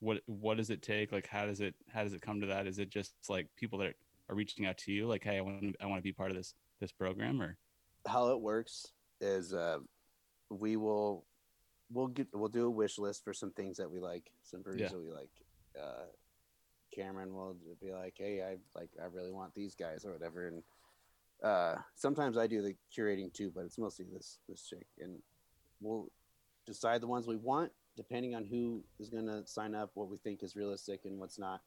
what 0.00 0.20
what 0.26 0.56
does 0.58 0.70
it 0.70 0.82
take? 0.82 1.12
Like 1.12 1.26
how 1.26 1.46
does 1.46 1.60
it 1.60 1.74
how 1.92 2.04
does 2.04 2.12
it 2.12 2.22
come 2.22 2.40
to 2.40 2.46
that? 2.48 2.66
Is 2.66 2.78
it 2.78 2.90
just 2.90 3.14
like 3.28 3.48
people 3.56 3.78
that 3.80 3.94
are 4.28 4.34
reaching 4.36 4.64
out 4.64 4.78
to 4.78 4.90
you 4.90 5.06
like 5.06 5.22
hey 5.22 5.36
i 5.36 5.40
want 5.42 5.60
to 5.60 5.74
i 5.82 5.86
want 5.86 5.98
to 5.98 6.02
be 6.02 6.12
part 6.12 6.30
of 6.30 6.36
this 6.36 6.54
this 6.80 6.92
program 6.92 7.40
or? 7.42 7.56
How 8.06 8.28
it 8.28 8.40
works 8.40 8.92
is 9.20 9.52
uh, 9.54 9.78
we 10.50 10.76
will 10.76 11.24
we'll 11.90 12.08
get 12.08 12.28
we'll 12.32 12.48
do 12.48 12.66
a 12.66 12.70
wish 12.70 12.98
list 12.98 13.24
for 13.24 13.32
some 13.32 13.50
things 13.52 13.76
that 13.78 13.90
we 13.90 13.98
like 14.00 14.30
some 14.42 14.62
breweries 14.62 14.82
Yeah. 14.82 14.88
that 14.88 15.00
we 15.00 15.10
like 15.10 15.30
uh, 15.80 16.06
cameron 16.94 17.34
will 17.34 17.56
be 17.82 17.92
like 17.92 18.14
hey 18.16 18.40
i 18.42 18.56
like 18.78 18.90
i 19.02 19.06
really 19.06 19.32
want 19.32 19.54
these 19.54 19.74
guys 19.74 20.04
or 20.04 20.12
whatever. 20.12 20.48
And 20.48 20.62
uh, 21.42 21.76
sometimes 21.94 22.38
i 22.38 22.46
do 22.46 22.62
the 22.62 22.74
curating 22.96 23.32
too 23.32 23.50
but 23.54 23.64
it's 23.64 23.78
mostly 23.78 24.06
this 24.12 24.38
this 24.48 24.62
chick. 24.62 24.86
And 25.00 25.18
we'll 25.80 26.10
decide 26.66 27.00
the 27.00 27.06
ones 27.06 27.26
we 27.26 27.36
want 27.36 27.72
depending 27.96 28.34
on 28.34 28.44
who 28.44 28.82
is 28.98 29.08
going 29.08 29.26
to 29.26 29.42
sign 29.46 29.74
up 29.74 29.90
what 29.94 30.08
we 30.08 30.16
think 30.16 30.42
is 30.42 30.56
realistic 30.56 31.04
and 31.04 31.18
what's 31.18 31.38
not. 31.38 31.60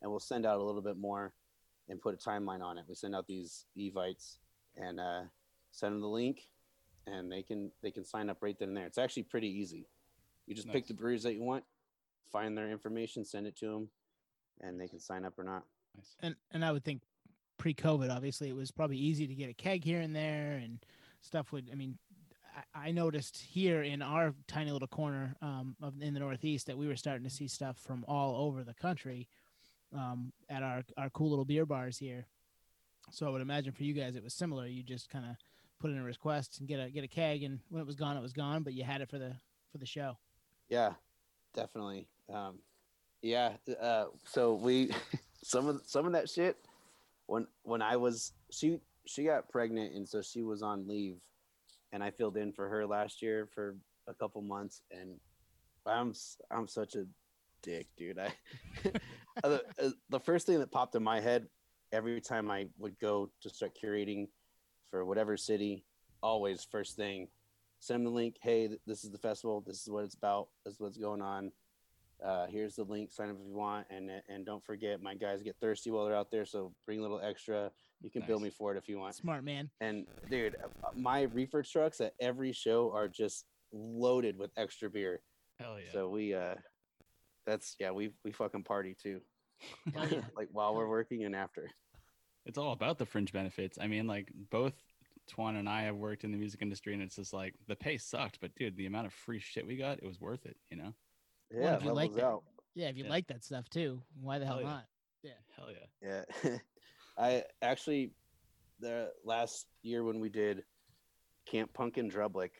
And 0.00 0.10
we'll 0.10 0.20
send 0.20 0.46
out 0.46 0.58
a 0.58 0.62
little 0.62 0.80
bit 0.80 0.96
more 0.96 1.32
and 1.88 2.00
put 2.00 2.14
a 2.14 2.16
timeline 2.16 2.62
on 2.62 2.78
it. 2.78 2.84
We 2.88 2.94
send 2.94 3.14
out 3.14 3.26
these 3.26 3.66
evites 3.78 4.38
and 4.76 4.98
uh, 4.98 5.22
send 5.72 5.94
them 5.94 6.00
the 6.00 6.08
link 6.08 6.48
and 7.06 7.30
they 7.30 7.42
can 7.42 7.70
they 7.82 7.90
can 7.90 8.04
sign 8.04 8.30
up 8.30 8.38
right 8.40 8.58
then 8.58 8.68
and 8.68 8.76
there. 8.76 8.86
It's 8.86 8.98
actually 8.98 9.24
pretty 9.24 9.48
easy. 9.48 9.86
You 10.46 10.54
just 10.54 10.70
pick 10.70 10.86
the 10.86 10.94
breweries 10.94 11.22
that 11.22 11.34
you 11.34 11.42
want 11.42 11.64
find 12.32 12.56
their 12.56 12.70
information 12.70 13.24
send 13.24 13.46
it 13.46 13.56
to 13.56 13.66
them 13.66 13.88
and 14.60 14.80
they 14.80 14.88
can 14.88 15.00
sign 15.00 15.24
up 15.24 15.38
or 15.38 15.44
not 15.44 15.64
nice 15.96 16.16
And 16.20 16.34
and 16.52 16.64
I 16.64 16.72
would 16.72 16.84
think 16.84 17.02
pre-COVID, 17.58 18.14
obviously, 18.14 18.48
it 18.48 18.56
was 18.56 18.70
probably 18.70 18.96
easy 18.96 19.26
to 19.26 19.34
get 19.34 19.48
a 19.48 19.54
keg 19.54 19.84
here 19.84 20.00
and 20.00 20.14
there, 20.14 20.60
and 20.62 20.84
stuff 21.20 21.52
would. 21.52 21.68
I 21.72 21.74
mean, 21.74 21.98
I, 22.74 22.88
I 22.88 22.90
noticed 22.92 23.38
here 23.38 23.82
in 23.82 24.02
our 24.02 24.34
tiny 24.46 24.70
little 24.70 24.88
corner 24.88 25.36
um, 25.42 25.76
of 25.80 25.94
in 26.00 26.14
the 26.14 26.20
Northeast 26.20 26.66
that 26.66 26.78
we 26.78 26.86
were 26.86 26.96
starting 26.96 27.24
to 27.24 27.30
see 27.30 27.48
stuff 27.48 27.78
from 27.78 28.04
all 28.08 28.46
over 28.46 28.64
the 28.64 28.74
country 28.74 29.28
um, 29.96 30.32
at 30.48 30.62
our 30.62 30.82
our 30.96 31.10
cool 31.10 31.30
little 31.30 31.44
beer 31.44 31.66
bars 31.66 31.98
here. 31.98 32.26
So 33.10 33.26
I 33.26 33.30
would 33.30 33.42
imagine 33.42 33.72
for 33.72 33.84
you 33.84 33.92
guys 33.92 34.16
it 34.16 34.24
was 34.24 34.34
similar. 34.34 34.66
You 34.66 34.82
just 34.82 35.10
kind 35.10 35.24
of 35.26 35.36
put 35.78 35.90
in 35.90 35.98
a 35.98 36.04
request 36.04 36.58
and 36.58 36.68
get 36.68 36.80
a 36.80 36.90
get 36.90 37.04
a 37.04 37.08
keg, 37.08 37.42
and 37.42 37.60
when 37.68 37.80
it 37.80 37.86
was 37.86 37.96
gone, 37.96 38.16
it 38.16 38.22
was 38.22 38.32
gone. 38.32 38.62
But 38.62 38.74
you 38.74 38.84
had 38.84 39.00
it 39.00 39.10
for 39.10 39.18
the 39.18 39.36
for 39.70 39.78
the 39.78 39.86
show. 39.86 40.18
yeah 40.68 40.92
definitely 41.54 42.08
um, 42.32 42.58
yeah 43.22 43.52
uh, 43.80 44.06
so 44.24 44.54
we 44.54 44.90
some 45.42 45.68
of 45.68 45.82
some 45.86 46.06
of 46.06 46.12
that 46.12 46.28
shit 46.28 46.56
when 47.26 47.46
when 47.62 47.82
i 47.82 47.96
was 47.96 48.32
she 48.50 48.78
she 49.06 49.24
got 49.24 49.48
pregnant 49.48 49.94
and 49.94 50.08
so 50.08 50.22
she 50.22 50.42
was 50.42 50.62
on 50.62 50.86
leave 50.86 51.16
and 51.92 52.02
i 52.02 52.10
filled 52.10 52.36
in 52.36 52.52
for 52.52 52.68
her 52.68 52.86
last 52.86 53.22
year 53.22 53.48
for 53.54 53.76
a 54.08 54.14
couple 54.14 54.40
months 54.42 54.82
and 54.90 55.18
i'm 55.86 56.14
I'm 56.50 56.66
such 56.66 56.94
a 56.94 57.04
dick 57.62 57.88
dude. 57.96 58.18
I 58.18 58.32
the, 59.42 59.62
uh, 59.82 59.90
the 60.10 60.20
first 60.20 60.46
thing 60.46 60.58
that 60.60 60.70
popped 60.70 60.94
in 60.94 61.02
my 61.02 61.20
head 61.20 61.46
every 61.92 62.20
time 62.20 62.50
i 62.50 62.66
would 62.78 62.98
go 62.98 63.30
to 63.40 63.48
start 63.48 63.72
curating 63.82 64.28
for 64.90 65.04
whatever 65.04 65.36
city 65.36 65.84
always 66.22 66.66
first 66.70 66.96
thing 66.96 67.28
send 67.80 68.04
the 68.04 68.10
link 68.10 68.36
hey 68.42 68.68
this 68.86 69.04
is 69.04 69.10
the 69.10 69.18
festival 69.18 69.62
this 69.66 69.82
is 69.82 69.88
what 69.88 70.04
it's 70.04 70.14
about 70.14 70.48
this 70.64 70.74
is 70.74 70.80
what's 70.80 70.98
going 70.98 71.22
on 71.22 71.52
uh, 72.24 72.46
here's 72.46 72.76
the 72.76 72.84
link 72.84 73.12
sign 73.12 73.30
up 73.30 73.36
if 73.40 73.46
you 73.46 73.54
want 73.54 73.86
and 73.90 74.10
and 74.28 74.46
don't 74.46 74.64
forget 74.64 75.02
my 75.02 75.14
guys 75.14 75.42
get 75.42 75.56
thirsty 75.60 75.90
while 75.90 76.04
they're 76.04 76.16
out 76.16 76.30
there 76.30 76.44
so 76.44 76.72
bring 76.86 76.98
a 76.98 77.02
little 77.02 77.20
extra 77.20 77.70
you 78.00 78.10
can 78.10 78.22
bill 78.26 78.40
me 78.40 78.50
for 78.50 78.74
it 78.74 78.78
if 78.78 78.88
you 78.88 78.98
want 78.98 79.14
Smart 79.14 79.44
man. 79.44 79.70
and 79.80 80.06
dude 80.30 80.56
my 80.96 81.22
reefer 81.22 81.62
trucks 81.62 82.00
at 82.00 82.14
every 82.20 82.52
show 82.52 82.90
are 82.94 83.08
just 83.08 83.44
loaded 83.72 84.38
with 84.38 84.50
extra 84.56 84.88
beer 84.88 85.20
hell 85.60 85.76
yeah 85.78 85.92
so 85.92 86.08
we 86.08 86.34
uh 86.34 86.54
that's 87.46 87.76
yeah 87.78 87.90
we 87.90 88.10
we 88.24 88.32
fucking 88.32 88.64
party 88.64 88.96
too 89.00 89.20
like 90.36 90.48
while 90.50 90.74
we're 90.74 90.88
working 90.88 91.24
and 91.24 91.34
after 91.36 91.70
it's 92.46 92.58
all 92.58 92.72
about 92.72 92.98
the 92.98 93.06
fringe 93.06 93.32
benefits. 93.32 93.78
I 93.80 93.86
mean, 93.86 94.06
like 94.06 94.30
both 94.50 94.74
Twan 95.30 95.58
and 95.58 95.68
I 95.68 95.82
have 95.82 95.96
worked 95.96 96.24
in 96.24 96.32
the 96.32 96.38
music 96.38 96.60
industry, 96.62 96.92
and 96.92 97.02
it's 97.02 97.16
just 97.16 97.32
like 97.32 97.54
the 97.68 97.76
pay 97.76 97.96
sucked, 97.96 98.38
but 98.40 98.54
dude, 98.56 98.76
the 98.76 98.86
amount 98.86 99.06
of 99.06 99.12
free 99.12 99.40
shit 99.40 99.66
we 99.66 99.76
got, 99.76 99.98
it 99.98 100.06
was 100.06 100.20
worth 100.20 100.44
it. 100.44 100.56
You 100.70 100.76
know? 100.76 100.94
Well, 101.54 101.64
yeah 101.72 101.76
if 101.76 101.84
you 101.84 101.92
like 101.92 102.12
that- 102.14 102.24
out 102.24 102.42
Yeah, 102.74 102.88
if 102.88 102.96
you 102.96 103.04
Yeah. 103.04 103.10
like 103.10 103.26
that 103.28 103.44
stuff 103.44 103.68
too, 103.70 104.02
why 104.20 104.38
the 104.38 104.46
hell 104.46 104.56
Hell 104.58 104.62
yeah. 104.64 104.70
not? 104.70 104.84
Hell 105.56 105.68
yeah. 106.02 106.24
Yeah. 106.44 106.58
I 107.18 107.44
actually 107.62 108.12
the 108.80 109.12
last 109.24 109.66
year 109.82 110.02
when 110.02 110.18
we 110.20 110.28
did 110.28 110.64
Camp 111.46 111.72
Punk 111.72 111.96
in 111.98 112.10
Drublic 112.10 112.50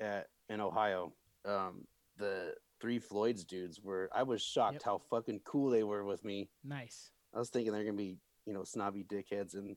at 0.00 0.28
in 0.48 0.60
Ohio, 0.62 1.12
um, 1.44 1.86
the 2.16 2.54
three 2.80 2.98
Floyds 2.98 3.44
dudes 3.44 3.80
were 3.82 4.08
I 4.14 4.22
was 4.22 4.40
shocked 4.42 4.74
Yep. 4.76 4.82
how 4.84 4.98
fucking 5.10 5.40
cool 5.44 5.68
they 5.70 5.82
were 5.84 6.04
with 6.04 6.24
me. 6.24 6.48
Nice. 6.64 7.10
I 7.34 7.38
was 7.38 7.50
thinking 7.50 7.72
they're 7.72 7.84
gonna 7.84 7.96
be, 7.96 8.16
you 8.46 8.54
know, 8.54 8.64
snobby 8.64 9.04
dickheads 9.04 9.54
and 9.54 9.76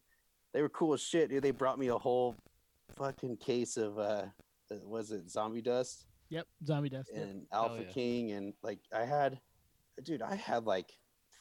they 0.54 0.62
were 0.62 0.70
cool 0.70 0.94
as 0.94 1.02
shit, 1.02 1.30
dude. 1.30 1.44
They 1.44 1.52
brought 1.52 1.78
me 1.80 1.88
a 1.90 1.98
whole 1.98 2.36
fucking 2.96 3.38
case 3.38 3.76
of 3.78 4.00
uh 4.00 4.26
uh, 4.72 4.76
was 4.86 5.12
it 5.12 5.30
zombie 5.30 5.62
dust 5.62 6.06
Yep. 6.32 6.48
Zombie 6.66 6.90
dust. 6.90 7.12
Yep. 7.14 7.24
and 7.24 7.46
Alpha 7.54 7.84
yeah. 7.84 7.92
King 7.94 8.32
and 8.32 8.54
like 8.64 8.80
I 8.92 9.06
had 9.06 9.40
dude, 10.04 10.24
I 10.24 10.36
had 10.36 10.66
like 10.66 10.92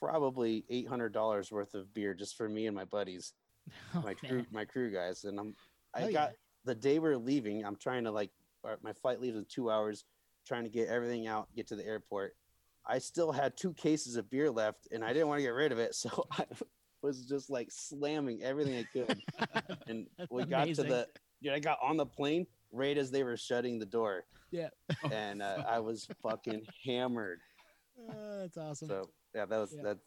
probably 0.00 0.64
eight 0.70 0.88
hundred 0.88 1.12
dollars 1.12 1.53
worth 1.53 1.74
of 1.74 1.92
beer 1.94 2.14
just 2.14 2.37
for 2.37 2.48
me 2.48 2.66
and 2.66 2.74
my 2.74 2.85
buddies 2.85 3.35
Oh, 3.94 4.03
my 4.03 4.14
crew 4.14 4.38
man. 4.38 4.46
my 4.50 4.64
crew 4.64 4.90
guys 4.90 5.24
and 5.24 5.38
i'm 5.38 5.55
i 5.94 6.00
Hell 6.00 6.12
got 6.12 6.31
yeah. 6.31 6.37
the 6.64 6.74
day 6.74 6.98
we're 6.98 7.16
leaving 7.16 7.64
i'm 7.64 7.76
trying 7.76 8.05
to 8.05 8.11
like 8.11 8.31
my 8.83 8.92
flight 8.94 9.20
leaves 9.20 9.37
in 9.37 9.44
two 9.44 9.70
hours 9.70 10.05
trying 10.46 10.64
to 10.64 10.70
get 10.70 10.88
everything 10.88 11.26
out 11.26 11.48
get 11.55 11.66
to 11.68 11.76
the 11.76 11.85
airport 11.85 12.35
i 12.87 12.98
still 12.98 13.31
had 13.31 13.57
two 13.57 13.74
cases 13.74 14.16
of 14.16 14.31
beer 14.31 14.50
left 14.50 14.88
and 14.90 15.05
i 15.05 15.12
didn't 15.12 15.29
want 15.29 15.38
to 15.38 15.42
get 15.42 15.50
rid 15.50 15.70
of 15.70 15.79
it 15.79 15.94
so 15.94 16.26
i 16.33 16.44
was 17.03 17.26
just 17.26 17.50
like 17.50 17.68
slamming 17.70 18.42
everything 18.42 18.79
i 18.79 18.87
could 18.92 19.22
and 19.87 20.07
That's 20.18 20.31
we 20.31 20.44
got 20.44 20.66
to 20.66 20.83
the 20.83 21.07
dude, 21.42 21.53
i 21.53 21.59
got 21.59 21.79
on 21.83 21.98
the 21.98 22.07
plane 22.07 22.46
right 22.72 22.96
as 22.96 23.11
they 23.11 23.22
were 23.22 23.37
shutting 23.37 23.79
the 23.79 23.87
door 23.87 24.24
Yeah. 24.50 24.68
and 25.12 25.40
uh, 25.42 25.64
i 25.68 25.78
was 25.78 26.06
fucking 26.22 26.62
hammered 26.84 27.40
Uh, 28.08 28.38
that's 28.42 28.56
awesome. 28.56 28.88
so 28.88 29.10
yeah 29.34 29.46
that 29.46 29.58
was 29.58 29.72
Yeah. 29.76 29.82
that 29.84 29.98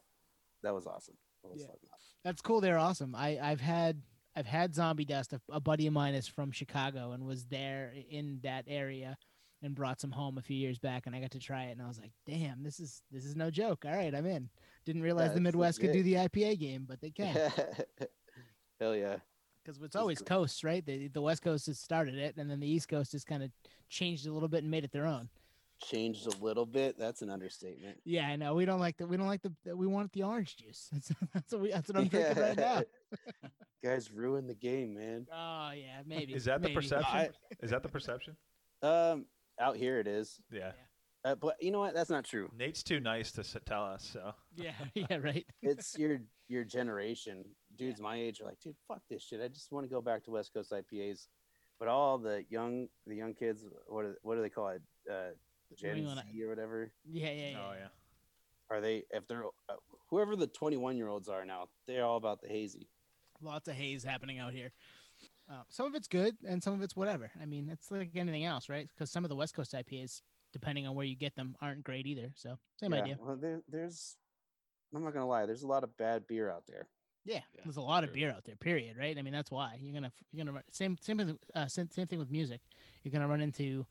that 0.63 0.73
was 0.73 0.85
awesome 0.87 1.15
That 1.43 1.51
was 1.51 1.61
Yeah. 1.61 1.67
awesome. 1.67 1.89
That's 2.23 2.41
cool. 2.41 2.61
They're 2.61 2.77
awesome. 2.79 3.15
I 3.15 3.37
I've 3.41 3.59
had 3.59 4.01
I've 4.35 4.45
had 4.47 4.73
zombie 4.73 5.03
dust. 5.05 5.33
A, 5.33 5.41
a 5.51 5.59
buddy 5.59 5.87
of 5.87 5.93
mine 5.93 6.15
is 6.15 6.25
from 6.27 6.51
Chicago 6.51 7.11
and 7.11 7.25
was 7.25 7.45
there 7.47 7.93
in 8.09 8.39
that 8.43 8.63
area 8.67 9.17
and 9.61 9.75
brought 9.75 9.99
some 9.99 10.11
home 10.11 10.37
a 10.37 10.41
few 10.41 10.55
years 10.55 10.79
back 10.79 11.05
and 11.05 11.13
I 11.15 11.19
got 11.19 11.31
to 11.31 11.39
try 11.39 11.65
it 11.65 11.73
and 11.73 11.81
I 11.81 11.87
was 11.87 11.99
like, 11.99 12.13
damn, 12.25 12.63
this 12.63 12.79
is 12.79 13.01
this 13.11 13.25
is 13.25 13.35
no 13.35 13.51
joke. 13.51 13.83
All 13.85 13.91
right, 13.95 14.15
I'm 14.15 14.25
in. 14.25 14.49
Didn't 14.85 15.01
realize 15.01 15.25
Yeah, 15.27 15.33
the 15.33 15.39
it's 15.39 15.43
Midwest 15.43 15.79
could 15.81 15.91
do 15.91 16.01
the 16.03 16.13
IPA 16.15 16.59
game, 16.59 16.85
but 16.87 17.01
they 17.01 17.11
can 17.11 17.35
hell 18.79 18.95
yeah 18.95 19.17
because 19.63 19.81
it's 19.81 19.95
always 19.95 20.21
coasts, 20.21 20.63
right? 20.63 20.85
The 20.85 21.07
the 21.07 21.21
West 21.21 21.41
Coast 21.41 21.67
has 21.67 21.79
started 21.79 22.15
it, 22.15 22.35
and 22.37 22.49
then 22.49 22.59
the 22.59 22.67
East 22.67 22.87
Coast 22.87 23.11
has 23.13 23.23
kind 23.23 23.43
of 23.43 23.51
changed 23.89 24.27
a 24.27 24.33
little 24.33 24.49
bit 24.49 24.63
and 24.63 24.71
made 24.71 24.83
it 24.83 24.91
their 24.91 25.05
own. 25.05 25.29
changed 25.83 26.27
a 26.27 26.43
little 26.43 26.65
bit. 26.65 26.97
That's 26.97 27.21
an 27.21 27.29
understatement. 27.29 27.97
Yeah, 28.05 28.27
I 28.27 28.35
know. 28.35 28.53
We 28.55 28.65
don't 28.65 28.79
like 28.79 28.97
the 28.97 29.07
we 29.07 29.17
don't 29.17 29.27
like 29.27 29.41
the 29.41 29.75
we 29.75 29.87
want 29.87 30.11
the 30.13 30.23
orange 30.23 30.55
juice. 30.57 30.89
That's 30.93 31.11
that's 31.33 31.51
what 31.51 31.61
we 31.61 31.71
that's 31.71 31.89
what 31.89 31.97
I'm 31.97 32.07
drinking 32.07 32.41
right 32.41 32.57
now. 32.57 32.81
Guys 33.83 34.11
ruined 34.11 34.49
the 34.49 34.55
game, 34.55 34.93
man. 34.95 35.27
Oh 35.31 35.71
yeah, 35.75 36.01
maybe. 36.05 36.33
Is 36.33 36.45
that 36.45 36.61
the 36.61 36.73
perception? 36.73 37.15
I- 37.15 37.29
Is 37.61 37.71
that 37.71 37.83
the 37.83 37.89
perception? 37.89 38.37
Um, 38.81 39.25
out 39.59 39.75
here 39.75 39.99
it 39.99 40.07
is. 40.07 40.39
Yeah. 40.51 40.71
Uh, 41.25 41.35
but 41.35 41.55
you 41.61 41.71
know 41.71 41.79
what? 41.79 41.93
That's 41.93 42.09
not 42.09 42.25
true. 42.25 42.49
Nate's 42.57 42.83
too 42.83 42.99
nice 42.99 43.31
to 43.33 43.43
tell 43.61 43.83
us. 43.85 44.09
So 44.11 44.33
Yeah, 44.55 44.71
yeah, 44.93 45.17
right. 45.17 45.45
It's 45.61 45.97
your 45.97 46.19
your 46.47 46.63
generation. 46.63 47.43
Dudes 47.77 48.01
my 48.01 48.15
age 48.15 48.41
are 48.41 48.45
like, 48.45 48.59
dude, 48.59 48.75
fuck 48.87 49.01
this 49.09 49.23
shit. 49.23 49.41
I 49.41 49.47
just 49.47 49.71
want 49.71 49.85
to 49.85 49.89
go 49.89 50.01
back 50.01 50.23
to 50.25 50.31
West 50.31 50.53
Coast 50.53 50.71
IPAs. 50.71 51.27
But 51.79 51.87
all 51.87 52.17
the 52.17 52.45
young 52.49 52.87
the 53.07 53.15
young 53.15 53.33
kids, 53.33 53.65
what 53.87 54.03
do, 54.03 54.15
what 54.21 54.35
do 54.35 54.41
they 54.41 54.49
call 54.49 54.69
it? 54.69 54.81
Uh, 55.09 55.31
New 55.69 55.77
Gen 55.77 55.97
England 55.97 56.21
Z 56.31 56.43
or 56.43 56.49
whatever. 56.49 56.91
Yeah, 57.09 57.31
yeah, 57.31 57.49
yeah. 57.49 57.57
Oh 57.59 57.73
yeah. 57.73 57.87
Are 58.69 58.79
they? 58.81 59.03
If 59.09 59.27
they're 59.27 59.45
uh, 59.69 59.73
whoever 60.09 60.35
the 60.35 60.47
21 60.47 60.97
year 60.97 61.07
olds 61.07 61.27
are 61.27 61.45
now, 61.45 61.67
they're 61.87 62.05
all 62.05 62.17
about 62.17 62.41
the 62.41 62.47
hazy. 62.47 62.87
Lots 63.41 63.67
of 63.67 63.75
haze 63.75 64.03
happening 64.03 64.39
out 64.39 64.53
here. 64.53 64.71
Uh, 65.49 65.63
some 65.69 65.87
of 65.87 65.95
it's 65.95 66.07
good, 66.07 66.37
and 66.47 66.63
some 66.63 66.73
of 66.73 66.81
it's 66.81 66.95
whatever. 66.95 67.31
I 67.41 67.45
mean, 67.45 67.67
it's 67.69 67.91
like 67.91 68.11
anything 68.15 68.45
else, 68.45 68.69
right? 68.69 68.87
Because 68.87 69.11
some 69.11 69.25
of 69.25 69.29
the 69.29 69.35
West 69.35 69.53
Coast 69.53 69.73
IPAs, 69.73 70.21
depending 70.53 70.87
on 70.87 70.95
where 70.95 71.05
you 71.05 71.15
get 71.15 71.35
them, 71.35 71.55
aren't 71.61 71.83
great 71.83 72.07
either. 72.07 72.31
So 72.35 72.57
same 72.79 72.93
Yeah, 72.93 73.01
idea. 73.01 73.17
Well, 73.19 73.35
there, 73.35 73.61
there's. 73.67 74.15
I'm 74.95 75.03
not 75.03 75.13
gonna 75.13 75.27
lie. 75.27 75.45
There's 75.45 75.63
a 75.63 75.67
lot 75.67 75.83
of 75.83 75.97
bad 75.97 76.27
beer 76.27 76.49
out 76.49 76.63
there. 76.67 76.87
Yeah, 77.25 77.35
Yeah, 77.55 77.61
there's 77.63 77.77
a 77.77 77.81
lot 77.81 78.03
of 78.03 78.13
beer 78.13 78.29
out 78.31 78.43
there. 78.43 78.55
Period. 78.55 78.97
Right. 78.97 79.17
I 79.17 79.21
mean, 79.21 79.33
that's 79.33 79.51
why 79.51 79.77
you're 79.79 79.93
gonna 79.93 80.11
you're 80.31 80.43
gonna 80.43 80.55
run 80.55 80.63
same 80.71 80.97
same 80.99 81.17
with, 81.17 81.37
uh, 81.55 81.67
same, 81.67 81.89
same 81.89 82.07
thing 82.07 82.19
with 82.19 82.31
music. 82.31 82.61
You're 83.03 83.11
gonna 83.11 83.27
run 83.27 83.41
into 83.41 83.85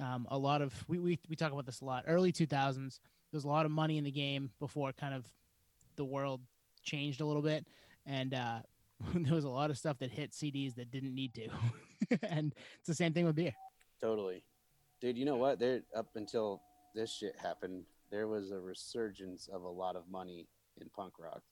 um, 0.00 0.26
a 0.30 0.38
lot 0.38 0.62
of 0.62 0.72
we, 0.88 0.98
we 0.98 1.18
we 1.28 1.36
talk 1.36 1.52
about 1.52 1.66
this 1.66 1.80
a 1.80 1.84
lot. 1.84 2.04
Early 2.06 2.32
2000s, 2.32 3.00
there's 3.30 3.44
a 3.44 3.48
lot 3.48 3.66
of 3.66 3.72
money 3.72 3.98
in 3.98 4.04
the 4.04 4.10
game 4.10 4.50
before 4.58 4.92
kind 4.92 5.14
of 5.14 5.26
the 5.96 6.04
world 6.04 6.40
changed 6.82 7.20
a 7.20 7.26
little 7.26 7.42
bit, 7.42 7.66
and 8.06 8.34
uh, 8.34 8.58
there 9.14 9.34
was 9.34 9.44
a 9.44 9.50
lot 9.50 9.70
of 9.70 9.78
stuff 9.78 9.98
that 9.98 10.10
hit 10.10 10.32
CDs 10.32 10.74
that 10.76 10.90
didn't 10.90 11.14
need 11.14 11.34
to, 11.34 11.48
and 12.22 12.54
it's 12.78 12.88
the 12.88 12.94
same 12.94 13.12
thing 13.12 13.26
with 13.26 13.36
beer. 13.36 13.54
Totally, 14.00 14.42
dude. 15.00 15.18
You 15.18 15.26
know 15.26 15.36
what? 15.36 15.58
There 15.58 15.82
up 15.94 16.08
until 16.14 16.62
this 16.94 17.12
shit 17.12 17.36
happened, 17.40 17.84
there 18.10 18.26
was 18.26 18.50
a 18.50 18.58
resurgence 18.58 19.48
of 19.52 19.62
a 19.62 19.68
lot 19.68 19.96
of 19.96 20.08
money 20.10 20.46
in 20.80 20.88
punk 20.88 21.14
rock. 21.18 21.42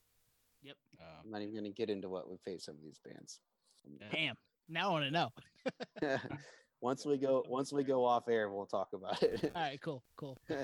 Uh, 0.67 1.05
I'm 1.25 1.31
not 1.31 1.43
even 1.43 1.55
gonna 1.55 1.71
get 1.71 1.91
into 1.91 2.09
what 2.09 2.29
we 2.31 2.37
face 2.45 2.65
some 2.65 2.75
of 2.77 2.83
these 2.83 2.99
bands. 3.05 3.41
yeah. 4.01 4.07
Damn. 4.13 4.37
Now 4.69 4.89
I 4.91 4.93
want 4.93 5.05
to 5.05 5.11
know. 5.11 6.19
once 6.81 7.07
we 7.07 7.17
go, 7.17 7.43
once 7.49 7.73
we 7.73 7.83
go 7.85 8.05
off 8.05 8.29
air, 8.29 8.51
we'll 8.51 8.67
talk 8.67 8.89
about 8.93 9.23
it. 9.23 9.51
All 9.55 9.63
right. 9.63 9.81
Cool. 9.81 10.03
Cool. 10.17 10.39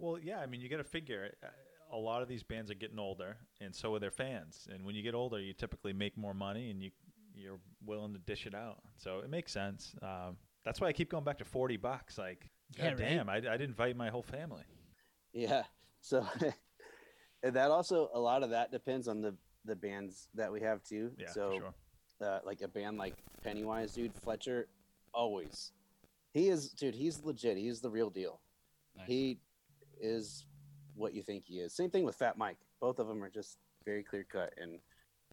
Well, 0.00 0.18
yeah. 0.20 0.40
I 0.40 0.46
mean, 0.46 0.60
you 0.60 0.68
got 0.68 0.78
to 0.78 0.84
figure. 0.84 1.30
uh, 1.42 1.46
A 1.92 1.96
lot 1.96 2.20
of 2.20 2.26
these 2.28 2.42
bands 2.42 2.68
are 2.68 2.74
getting 2.74 2.98
older, 2.98 3.36
and 3.60 3.72
so 3.72 3.94
are 3.94 4.00
their 4.00 4.10
fans. 4.10 4.66
And 4.70 4.84
when 4.84 4.96
you 4.96 5.02
get 5.04 5.14
older, 5.14 5.40
you 5.40 5.52
typically 5.52 5.92
make 5.92 6.18
more 6.18 6.34
money, 6.34 6.70
and 6.70 6.82
you 6.82 6.90
you're 7.36 7.60
willing 7.86 8.12
to 8.12 8.18
dish 8.18 8.44
it 8.46 8.54
out. 8.56 8.78
So 8.96 9.20
it 9.20 9.30
makes 9.30 9.52
sense. 9.52 9.94
Um, 10.02 10.36
that's 10.64 10.80
why 10.80 10.88
I 10.88 10.92
keep 10.92 11.10
going 11.10 11.22
back 11.24 11.38
to 11.38 11.44
forty 11.44 11.76
bucks. 11.76 12.18
Like, 12.18 12.50
Yeah, 12.76 12.90
God 12.90 13.00
right. 13.00 13.08
damn, 13.08 13.28
I, 13.28 13.36
I'd 13.48 13.60
invite 13.60 13.96
my 13.96 14.10
whole 14.10 14.22
family. 14.24 14.64
yeah. 15.32 15.62
So 16.00 16.26
and 17.44 17.54
that 17.54 17.70
also 17.70 18.10
a 18.14 18.18
lot 18.18 18.42
of 18.42 18.50
that 18.50 18.72
depends 18.72 19.06
on 19.06 19.20
the 19.20 19.34
the 19.64 19.76
bands 19.76 20.28
that 20.34 20.50
we 20.50 20.60
have 20.60 20.82
too. 20.82 21.12
Yeah, 21.18 21.28
so 21.30 21.50
for 21.50 21.56
sure. 21.56 22.28
uh, 22.28 22.38
like 22.44 22.62
a 22.62 22.68
band 22.68 22.98
like 22.98 23.14
Pennywise, 23.42 23.92
dude, 23.94 24.14
Fletcher, 24.14 24.68
always. 25.12 25.72
He 26.32 26.48
is, 26.48 26.70
dude. 26.70 26.94
He's 26.94 27.22
legit. 27.22 27.56
He's 27.56 27.80
the 27.80 27.90
real 27.90 28.10
deal. 28.10 28.40
Nice. 28.96 29.06
He 29.06 29.38
is 30.00 30.46
what 30.94 31.14
you 31.14 31.22
think 31.22 31.44
he 31.46 31.60
is. 31.60 31.74
Same 31.74 31.90
thing 31.90 32.04
with 32.04 32.16
Fat 32.16 32.36
Mike. 32.36 32.58
Both 32.80 32.98
of 32.98 33.06
them 33.06 33.22
are 33.22 33.30
just 33.30 33.58
very 33.84 34.02
clear 34.02 34.26
cut, 34.30 34.52
and 34.60 34.80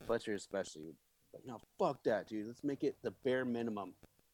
Fletcher 0.05 0.33
especially. 0.33 0.95
Like, 1.33 1.45
no, 1.45 1.59
fuck 1.79 2.03
that, 2.03 2.27
dude. 2.27 2.47
Let's 2.47 2.63
make 2.63 2.83
it 2.83 2.97
the 3.03 3.11
bare 3.23 3.45
minimum, 3.45 3.93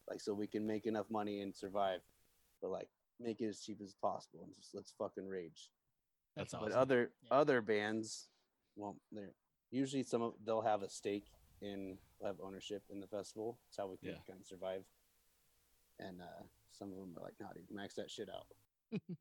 like 0.09 0.19
so 0.19 0.33
we 0.33 0.47
can 0.47 0.65
make 0.65 0.87
enough 0.87 1.05
money 1.11 1.41
and 1.41 1.55
survive. 1.55 2.01
But 2.61 2.71
like, 2.71 2.89
make 3.19 3.39
it 3.41 3.47
as 3.47 3.61
cheap 3.61 3.79
as 3.83 3.93
possible 4.01 4.41
and 4.43 4.53
just 4.55 4.73
let's 4.73 4.93
fucking 4.97 5.27
rage. 5.27 5.69
That's 6.37 6.53
But 6.53 6.57
awesome. 6.59 6.71
But 6.71 6.77
other 6.77 7.11
Yeah. 7.23 7.29
other 7.31 7.61
bands, 7.61 8.29
well, 8.75 8.95
they're 9.11 9.33
usually 9.71 10.03
some 10.03 10.21
of 10.21 10.35
they'll 10.45 10.61
have 10.61 10.83
a 10.83 10.89
stake 10.89 11.25
in 11.61 11.97
have 12.23 12.39
ownership 12.39 12.83
in 12.89 12.99
the 12.99 13.07
festival. 13.07 13.59
That's 13.65 13.77
how 13.77 13.87
we 13.87 13.97
can 13.97 14.09
Yeah. 14.09 14.21
kind 14.27 14.39
of 14.39 14.45
survive. 14.45 14.85
And 15.99 16.21
uh, 16.21 16.43
some 16.71 16.91
of 16.91 16.97
them 16.97 17.15
are 17.17 17.23
like, 17.23 17.39
"Nah, 17.39 17.51
dude, 17.53 17.69
max 17.71 17.95
that 17.95 18.11
shit 18.11 18.29
out." 18.29 18.47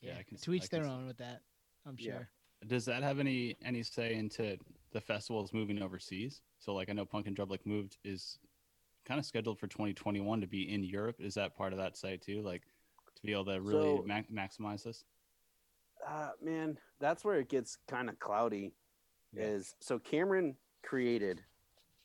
yeah. 0.00 0.18
I 0.18 0.22
can 0.22 0.36
s- 0.36 0.42
to 0.42 0.52
each 0.54 0.64
I 0.64 0.66
can 0.68 0.78
their 0.82 0.88
s- 0.88 0.92
own 0.94 1.06
with 1.06 1.16
that. 1.18 1.42
I'm 1.86 1.96
Yeah. 1.98 2.12
sure. 2.18 2.30
Does 2.66 2.84
that 2.84 3.02
have 3.02 3.18
any 3.18 3.56
any 3.62 3.82
say 3.82 4.14
into 4.14 4.58
the 4.90 5.00
festivals 5.00 5.52
moving 5.52 5.80
overseas? 5.80 6.42
So 6.58 6.74
like 6.74 6.90
I 6.90 6.92
know 6.92 7.06
Punk 7.06 7.26
in 7.26 7.34
Drublic 7.34 7.64
moved 7.64 7.96
is 8.04 8.38
kind 9.04 9.18
of 9.18 9.24
scheduled 9.24 9.58
for 9.58 9.66
2021 9.68 10.40
to 10.42 10.46
be 10.46 10.70
in 10.70 10.82
Europe. 10.84 11.20
Is 11.20 11.34
that 11.34 11.54
part 11.56 11.72
of 11.72 11.78
that 11.78 11.96
site 11.96 12.20
too? 12.20 12.42
Like 12.42 12.64
to 13.14 13.22
be 13.22 13.32
able 13.32 13.46
to 13.46 13.60
really 13.62 13.96
So- 13.96 14.02
ma- 14.06 14.22
maximize 14.44 14.82
this? 14.82 15.04
Uh, 16.08 16.30
man, 16.42 16.78
that's 17.00 17.24
where 17.24 17.38
it 17.38 17.48
gets 17.48 17.78
kind 17.86 18.08
of 18.08 18.18
cloudy. 18.18 18.72
Yeah. 19.34 19.44
Is 19.44 19.74
so 19.80 19.98
Cameron 19.98 20.56
created 20.82 21.42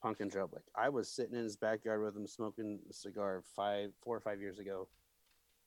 Punk 0.02 0.20
in 0.20 0.30
Drublic. 0.30 0.64
I 0.76 0.90
was 0.90 1.08
sitting 1.08 1.36
in 1.36 1.44
his 1.44 1.56
backyard 1.56 2.04
with 2.04 2.16
him 2.16 2.28
smoking 2.28 2.80
a 2.90 2.94
cigar 2.94 3.44
five, 3.56 3.92
four 4.04 4.18
or 4.18 4.20
five 4.20 4.42
years 4.42 4.60
ago, 4.60 4.90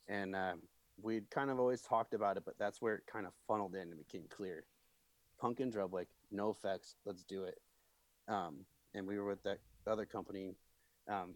and 0.06 0.36
uh, 0.36 0.52
we'd 1.00 1.30
kind 1.30 1.50
of 1.50 1.58
always 1.58 1.80
talked 1.80 2.12
about 2.12 2.36
it, 2.36 2.42
but 2.44 2.58
that's 2.58 2.82
where 2.82 2.96
it 2.96 3.04
kind 3.10 3.26
of 3.26 3.32
funneled 3.48 3.74
in 3.74 3.88
and 3.88 3.96
became 3.96 4.24
clear. 4.28 4.66
Punk 5.40 5.60
in 5.60 5.72
Drublic, 5.72 6.06
NOFX, 6.34 6.96
let's 7.06 7.24
do 7.24 7.44
it. 7.44 7.58
Um, 8.28 8.66
and 8.94 9.06
we 9.06 9.18
were 9.18 9.26
with 9.26 9.42
that 9.44 9.58
other 9.86 10.04
company, 10.04 10.56
um, 11.08 11.34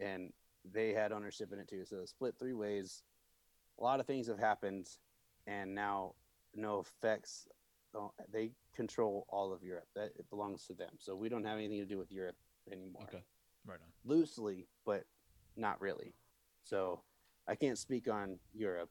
and 0.00 0.32
they 0.72 0.92
had 0.92 1.12
ownership 1.12 1.52
in 1.52 1.60
it 1.60 1.68
too. 1.68 1.84
So 1.84 1.98
it 1.98 2.08
split 2.08 2.34
three 2.38 2.54
ways. 2.54 3.04
A 3.78 3.82
lot 3.84 4.00
of 4.00 4.06
things 4.06 4.26
have 4.26 4.38
happened, 4.38 4.88
and 5.46 5.74
now 5.74 6.14
NOFX. 6.58 7.46
They 8.32 8.50
control 8.74 9.26
all 9.28 9.52
of 9.52 9.62
Europe. 9.62 9.86
That 9.94 10.10
it 10.18 10.28
belongs 10.30 10.66
to 10.66 10.74
them. 10.74 10.90
So 10.98 11.14
we 11.14 11.28
don't 11.28 11.44
have 11.44 11.58
anything 11.58 11.78
to 11.78 11.86
do 11.86 11.98
with 11.98 12.10
Europe 12.10 12.36
anymore 12.70 13.02
Okay. 13.08 13.22
Right 13.66 13.78
on. 13.80 13.88
loosely, 14.04 14.66
but 14.84 15.04
not 15.56 15.80
really. 15.80 16.14
So 16.64 17.00
I 17.46 17.54
can't 17.54 17.78
speak 17.78 18.08
on 18.08 18.38
Europe, 18.52 18.90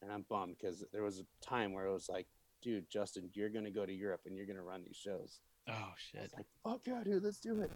and 0.00 0.10
I'm 0.10 0.24
bummed 0.28 0.56
because 0.58 0.84
there 0.92 1.02
was 1.02 1.20
a 1.20 1.46
time 1.46 1.72
where 1.72 1.86
it 1.86 1.92
was 1.92 2.08
like, 2.08 2.26
dude, 2.62 2.88
Justin, 2.88 3.28
you're 3.34 3.50
gonna 3.50 3.70
go 3.70 3.84
to 3.84 3.92
Europe 3.92 4.22
and 4.26 4.36
you're 4.36 4.46
gonna 4.46 4.62
run 4.62 4.82
these 4.84 4.96
shows. 4.96 5.40
Oh 5.68 5.92
shit! 5.96 6.32
like, 6.36 6.46
fuck 6.64 6.80
yeah, 6.86 7.02
dude, 7.04 7.22
let's 7.22 7.38
do 7.38 7.60
it. 7.60 7.70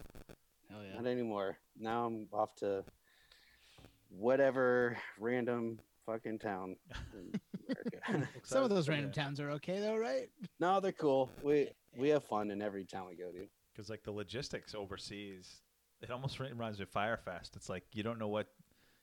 Hell 0.70 0.80
yeah! 0.82 0.96
Not 1.00 1.06
anymore. 1.06 1.58
Now 1.78 2.06
I'm 2.06 2.26
off 2.32 2.54
to 2.56 2.84
whatever 4.08 4.96
random 5.18 5.78
fucking 6.06 6.38
town. 6.38 6.76
in 8.08 8.26
Some 8.44 8.62
of 8.62 8.70
those 8.70 8.88
random 8.88 9.12
towns 9.12 9.40
are 9.40 9.50
okay 9.52 9.80
though, 9.80 9.96
right? 9.96 10.28
no, 10.60 10.80
they're 10.80 10.92
cool. 10.92 11.30
We 11.42 11.70
we 11.96 12.08
have 12.10 12.24
fun 12.24 12.50
in 12.50 12.62
every 12.62 12.84
town 12.84 13.08
we 13.08 13.16
go 13.16 13.30
to. 13.30 13.46
Because 13.74 13.90
like 13.90 14.04
the 14.04 14.12
logistics 14.12 14.74
overseas, 14.74 15.60
it 16.00 16.10
almost 16.10 16.38
re- 16.40 16.48
reminds 16.48 16.78
me 16.78 16.84
of 16.84 16.88
Fyre 16.90 17.16
Fest. 17.18 17.56
It's 17.56 17.68
like 17.68 17.84
you 17.92 18.02
don't 18.02 18.18
know 18.18 18.28
what, 18.28 18.46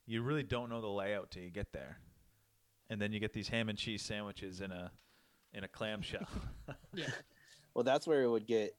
you 0.05 0.21
really 0.21 0.43
don't 0.43 0.69
know 0.69 0.81
the 0.81 0.87
layout 0.87 1.29
till 1.31 1.43
you 1.43 1.51
get 1.51 1.71
there, 1.73 1.97
and 2.89 2.99
then 3.01 3.11
you 3.13 3.19
get 3.19 3.33
these 3.33 3.49
ham 3.49 3.69
and 3.69 3.77
cheese 3.77 4.01
sandwiches 4.01 4.61
in 4.61 4.71
a, 4.71 4.91
in 5.53 5.63
a 5.63 5.67
clamshell. 5.67 6.27
Yeah. 6.95 7.09
Well, 7.73 7.83
that's 7.83 8.05
where 8.05 8.21
it 8.21 8.29
would 8.29 8.45
get 8.45 8.75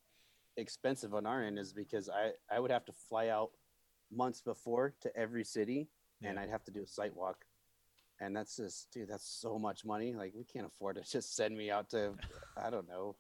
expensive 0.57 1.15
on 1.15 1.27
our 1.27 1.43
end, 1.43 1.59
is 1.59 1.73
because 1.73 2.09
I 2.09 2.31
I 2.49 2.61
would 2.61 2.71
have 2.71 2.85
to 2.87 2.93
fly 2.93 3.29
out 3.29 3.51
months 4.13 4.41
before 4.41 4.95
to 5.01 5.17
every 5.17 5.43
city, 5.45 5.89
and 6.23 6.39
I'd 6.39 6.49
have 6.51 6.63
to 6.65 6.71
do 6.71 6.83
a 6.83 6.87
site 6.87 7.15
walk, 7.17 7.45
and 8.21 8.35
that's 8.37 8.57
just 8.57 8.91
dude, 8.93 9.09
that's 9.09 9.29
so 9.29 9.59
much 9.59 9.85
money. 9.85 10.15
Like 10.15 10.33
we 10.35 10.45
can't 10.45 10.67
afford 10.67 10.97
to 10.97 11.03
just 11.11 11.35
send 11.37 11.57
me 11.57 11.71
out 11.71 11.91
to 11.91 12.15
I 12.63 12.71
don't 12.71 12.89
know 12.89 13.17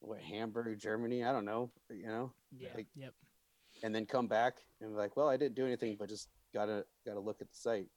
what 0.00 0.20
Hamburg, 0.20 0.78
Germany. 0.78 1.24
I 1.24 1.32
don't 1.32 1.44
know, 1.44 1.70
you 1.90 2.06
know, 2.06 2.32
Yeah. 2.56 2.68
Like- 2.74 2.86
yep. 2.94 3.14
and 3.82 3.94
then 3.94 4.06
come 4.06 4.26
back 4.28 4.58
and 4.80 4.90
be 4.90 4.96
like, 4.96 5.16
well, 5.16 5.28
I 5.28 5.36
didn't 5.36 5.54
do 5.56 5.64
anything, 5.66 5.96
but 5.98 6.08
just 6.08 6.28
gotta 6.54 6.84
gotta 7.04 7.20
look 7.20 7.40
at 7.40 7.48
the 7.50 7.56
site. 7.56 7.88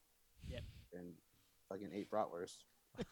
Yep. 0.47 0.63
And 0.93 1.13
fucking 1.69 1.89
ate 1.93 2.09
bratwurst, 2.09 2.57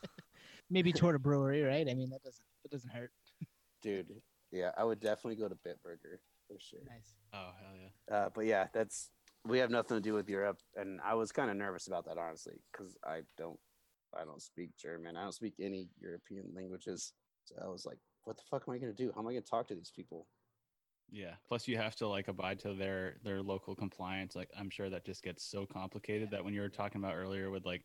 Maybe 0.70 0.92
toward 0.92 1.16
a 1.16 1.20
brewery, 1.20 1.62
right? 1.62 1.88
I 1.88 1.94
mean, 1.94 2.10
that 2.10 2.24
doesn't 2.24 2.44
that 2.64 2.72
doesn't 2.72 2.90
hurt. 2.92 3.12
dude. 3.82 4.22
Yeah, 4.52 4.72
I 4.78 4.84
would 4.86 5.00
definitely 5.02 5.36
go 5.36 5.48
to 5.50 5.56
Bitburger 5.56 6.20
for 6.48 6.58
sure. 6.60 6.80
Nice. 6.88 7.14
Oh 7.34 7.50
hell 7.60 7.76
yeah! 7.76 8.16
Uh, 8.16 8.30
but 8.34 8.46
yeah, 8.46 8.68
that's 8.74 9.10
we 9.48 9.60
have 9.60 9.72
nothing 9.72 9.98
to 9.98 10.02
do 10.02 10.14
with 10.14 10.30
Europe, 10.30 10.60
and 10.76 11.00
I 11.04 11.14
was 11.16 11.32
kind 11.32 11.50
of 11.50 11.58
nervous 11.58 11.88
about 11.88 12.06
that 12.06 12.18
honestly, 12.18 12.56
because 12.72 12.98
I 13.04 13.22
don't, 13.38 13.60
I 14.20 14.26
don't 14.26 14.42
speak 14.42 14.72
German, 14.78 15.18
I 15.18 15.24
don't 15.24 15.34
speak 15.34 15.54
any 15.60 15.90
European 16.00 16.46
languages, 16.56 17.14
so 17.46 17.56
I 17.64 17.68
was 17.68 17.86
like, 17.86 17.98
what 18.24 18.38
the 18.38 18.44
fuck 18.50 18.64
am 18.68 18.74
I 18.74 18.78
gonna 18.78 18.94
do? 18.94 19.12
How 19.16 19.22
am 19.22 19.28
I 19.28 19.32
gonna 19.32 19.42
talk 19.42 19.68
to 19.70 19.76
these 19.76 19.92
people? 19.96 20.28
Yeah. 21.10 21.36
Plus, 21.48 21.68
you 21.68 21.78
have 21.78 21.96
to 21.98 22.08
like 22.08 22.28
abide 22.28 22.60
to 22.60 22.74
their 22.74 23.16
their 23.24 23.42
local 23.42 23.76
compliance. 23.76 24.36
Like, 24.36 24.50
I'm 24.58 24.70
sure 24.70 24.90
that 24.90 25.06
just 25.06 25.24
gets 25.24 25.50
so 25.50 25.66
complicated 25.66 26.30
that 26.32 26.44
when 26.44 26.54
you 26.54 26.62
were 26.62 26.70
talking 26.70 27.02
about 27.02 27.16
earlier 27.16 27.50
with 27.50 27.66
like 27.66 27.84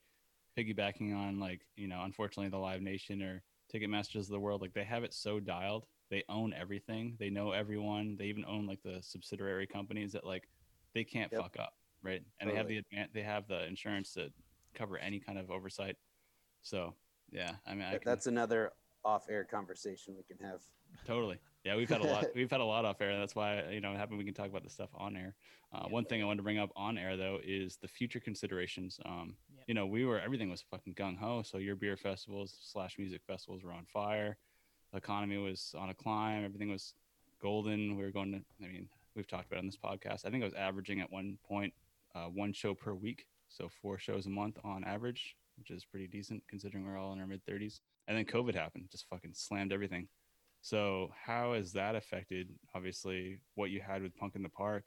piggybacking 0.58 1.14
on 1.14 1.38
like 1.38 1.62
you 1.76 1.86
know, 1.86 2.02
unfortunately, 2.02 2.50
the 2.50 2.58
Live 2.58 2.82
Nation 2.82 3.22
or 3.22 3.42
Ticketmasters 3.72 4.22
of 4.22 4.28
the 4.28 4.40
world, 4.40 4.60
like 4.60 4.74
they 4.74 4.84
have 4.84 5.04
it 5.04 5.14
so 5.14 5.38
dialed. 5.38 5.86
They 6.10 6.24
own 6.28 6.52
everything. 6.52 7.16
They 7.18 7.30
know 7.30 7.52
everyone. 7.52 8.16
They 8.18 8.26
even 8.26 8.44
own 8.44 8.66
like 8.66 8.82
the 8.82 8.98
subsidiary 9.00 9.66
companies 9.66 10.12
that 10.12 10.26
like 10.26 10.48
they 10.94 11.04
can't 11.04 11.32
Yep. 11.32 11.40
fuck 11.40 11.56
up, 11.58 11.74
right? 12.02 12.22
And 12.40 12.48
they 12.50 12.54
have 12.54 12.68
the 12.68 12.82
advan- 12.82 13.12
they 13.12 13.22
have 13.22 13.46
the 13.48 13.64
insurance 13.66 14.12
to 14.14 14.32
cover 14.74 14.98
any 14.98 15.20
kind 15.20 15.38
of 15.38 15.50
oversight. 15.50 15.96
So 16.62 16.94
yeah, 17.30 17.56
I 17.66 17.74
mean, 17.74 17.82
I 17.84 17.92
can, 17.92 18.00
That's 18.04 18.26
another 18.26 18.72
off-air 19.04 19.44
conversation 19.44 20.14
we 20.16 20.22
can 20.22 20.38
have. 20.46 20.60
Totally. 21.04 21.38
Yeah, 21.64 21.76
we've 21.76 21.88
had 21.88 22.00
a 22.00 22.06
lot. 22.06 22.26
We've 22.34 22.50
had 22.50 22.60
a 22.60 22.64
lot 22.64 22.84
off 22.84 23.00
air. 23.00 23.18
That's 23.18 23.34
why 23.34 23.70
you 23.70 23.80
know, 23.80 23.94
happy 23.94 24.16
we 24.16 24.24
can 24.24 24.34
talk 24.34 24.48
about 24.48 24.62
this 24.62 24.72
stuff 24.74 24.90
on 24.94 25.16
air. 25.16 25.34
Uh, 25.72 25.88
one 25.88 26.04
thing 26.04 26.20
I 26.22 26.26
wanted 26.26 26.38
to 26.38 26.42
bring 26.42 26.58
up 26.58 26.70
on 26.76 26.98
air 26.98 27.16
though 27.16 27.38
is 27.42 27.76
the 27.76 27.88
future 27.88 28.20
considerations. 28.20 29.00
Um, 29.06 29.36
Yep. 29.54 29.64
you 29.68 29.74
know, 29.74 29.86
we 29.86 30.04
were 30.04 30.20
everything 30.20 30.50
was 30.50 30.60
fucking 30.60 30.94
gung 30.94 31.16
ho. 31.16 31.42
So 31.42 31.58
your 31.58 31.76
beer 31.76 31.96
festivals 31.96 32.58
slash 32.62 32.98
music 32.98 33.22
festivals 33.26 33.62
were 33.62 33.72
on 33.72 33.86
fire. 33.86 34.36
The 34.92 34.98
economy 34.98 35.38
was 35.38 35.74
on 35.78 35.88
a 35.88 35.94
climb. 35.94 36.44
Everything 36.44 36.70
was 36.70 36.94
golden. 37.40 37.96
We 37.96 38.02
were 38.04 38.10
going 38.10 38.32
to. 38.32 38.42
I 38.64 38.68
mean, 38.68 38.88
we've 39.14 39.26
talked 39.26 39.46
about 39.46 39.60
on 39.60 39.66
this 39.66 39.76
podcast. 39.76 40.24
I 40.24 40.30
think 40.30 40.42
I 40.42 40.46
was 40.46 40.54
averaging 40.54 41.00
at 41.00 41.10
one 41.10 41.38
point 41.46 41.72
uh, 42.14 42.26
one 42.26 42.52
show 42.52 42.74
per 42.74 42.94
week, 42.94 43.26
so 43.48 43.68
four 43.80 43.98
shows 43.98 44.26
a 44.26 44.30
month 44.30 44.58
on 44.64 44.84
average, 44.84 45.36
which 45.58 45.70
is 45.70 45.84
pretty 45.84 46.06
decent 46.06 46.42
considering 46.48 46.84
we're 46.84 46.98
all 46.98 47.12
in 47.12 47.20
our 47.20 47.26
mid 47.26 47.44
thirties. 47.44 47.80
And 48.08 48.16
then 48.16 48.24
COVID 48.24 48.54
happened, 48.54 48.88
just 48.90 49.08
fucking 49.08 49.32
slammed 49.34 49.72
everything. 49.72 50.08
So 50.60 51.10
how 51.24 51.54
has 51.54 51.72
that 51.72 51.96
affected 51.96 52.48
obviously 52.74 53.38
what 53.54 53.70
you 53.70 53.80
had 53.80 54.02
with 54.02 54.16
Punk 54.16 54.36
in 54.36 54.42
the 54.42 54.48
Park, 54.48 54.86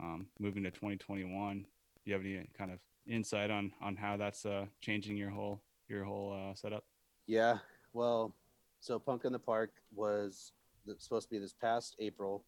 um, 0.00 0.26
moving 0.38 0.62
to 0.62 0.70
2021? 0.70 1.60
Do 1.60 1.66
you 2.04 2.12
have 2.14 2.22
any 2.22 2.46
kind 2.56 2.70
of 2.70 2.78
insight 3.06 3.50
on 3.50 3.72
on 3.80 3.96
how 3.96 4.16
that's 4.16 4.46
uh, 4.46 4.66
changing 4.80 5.16
your 5.16 5.30
whole 5.30 5.62
your 5.88 6.04
whole 6.04 6.32
uh, 6.32 6.54
setup? 6.54 6.84
Yeah, 7.26 7.58
well, 7.92 8.34
so 8.80 8.98
Punk 8.98 9.24
in 9.24 9.32
the 9.32 9.38
Park 9.38 9.70
was 9.94 10.52
supposed 10.98 11.28
to 11.28 11.34
be 11.34 11.38
this 11.38 11.52
past 11.52 11.94
April, 12.00 12.44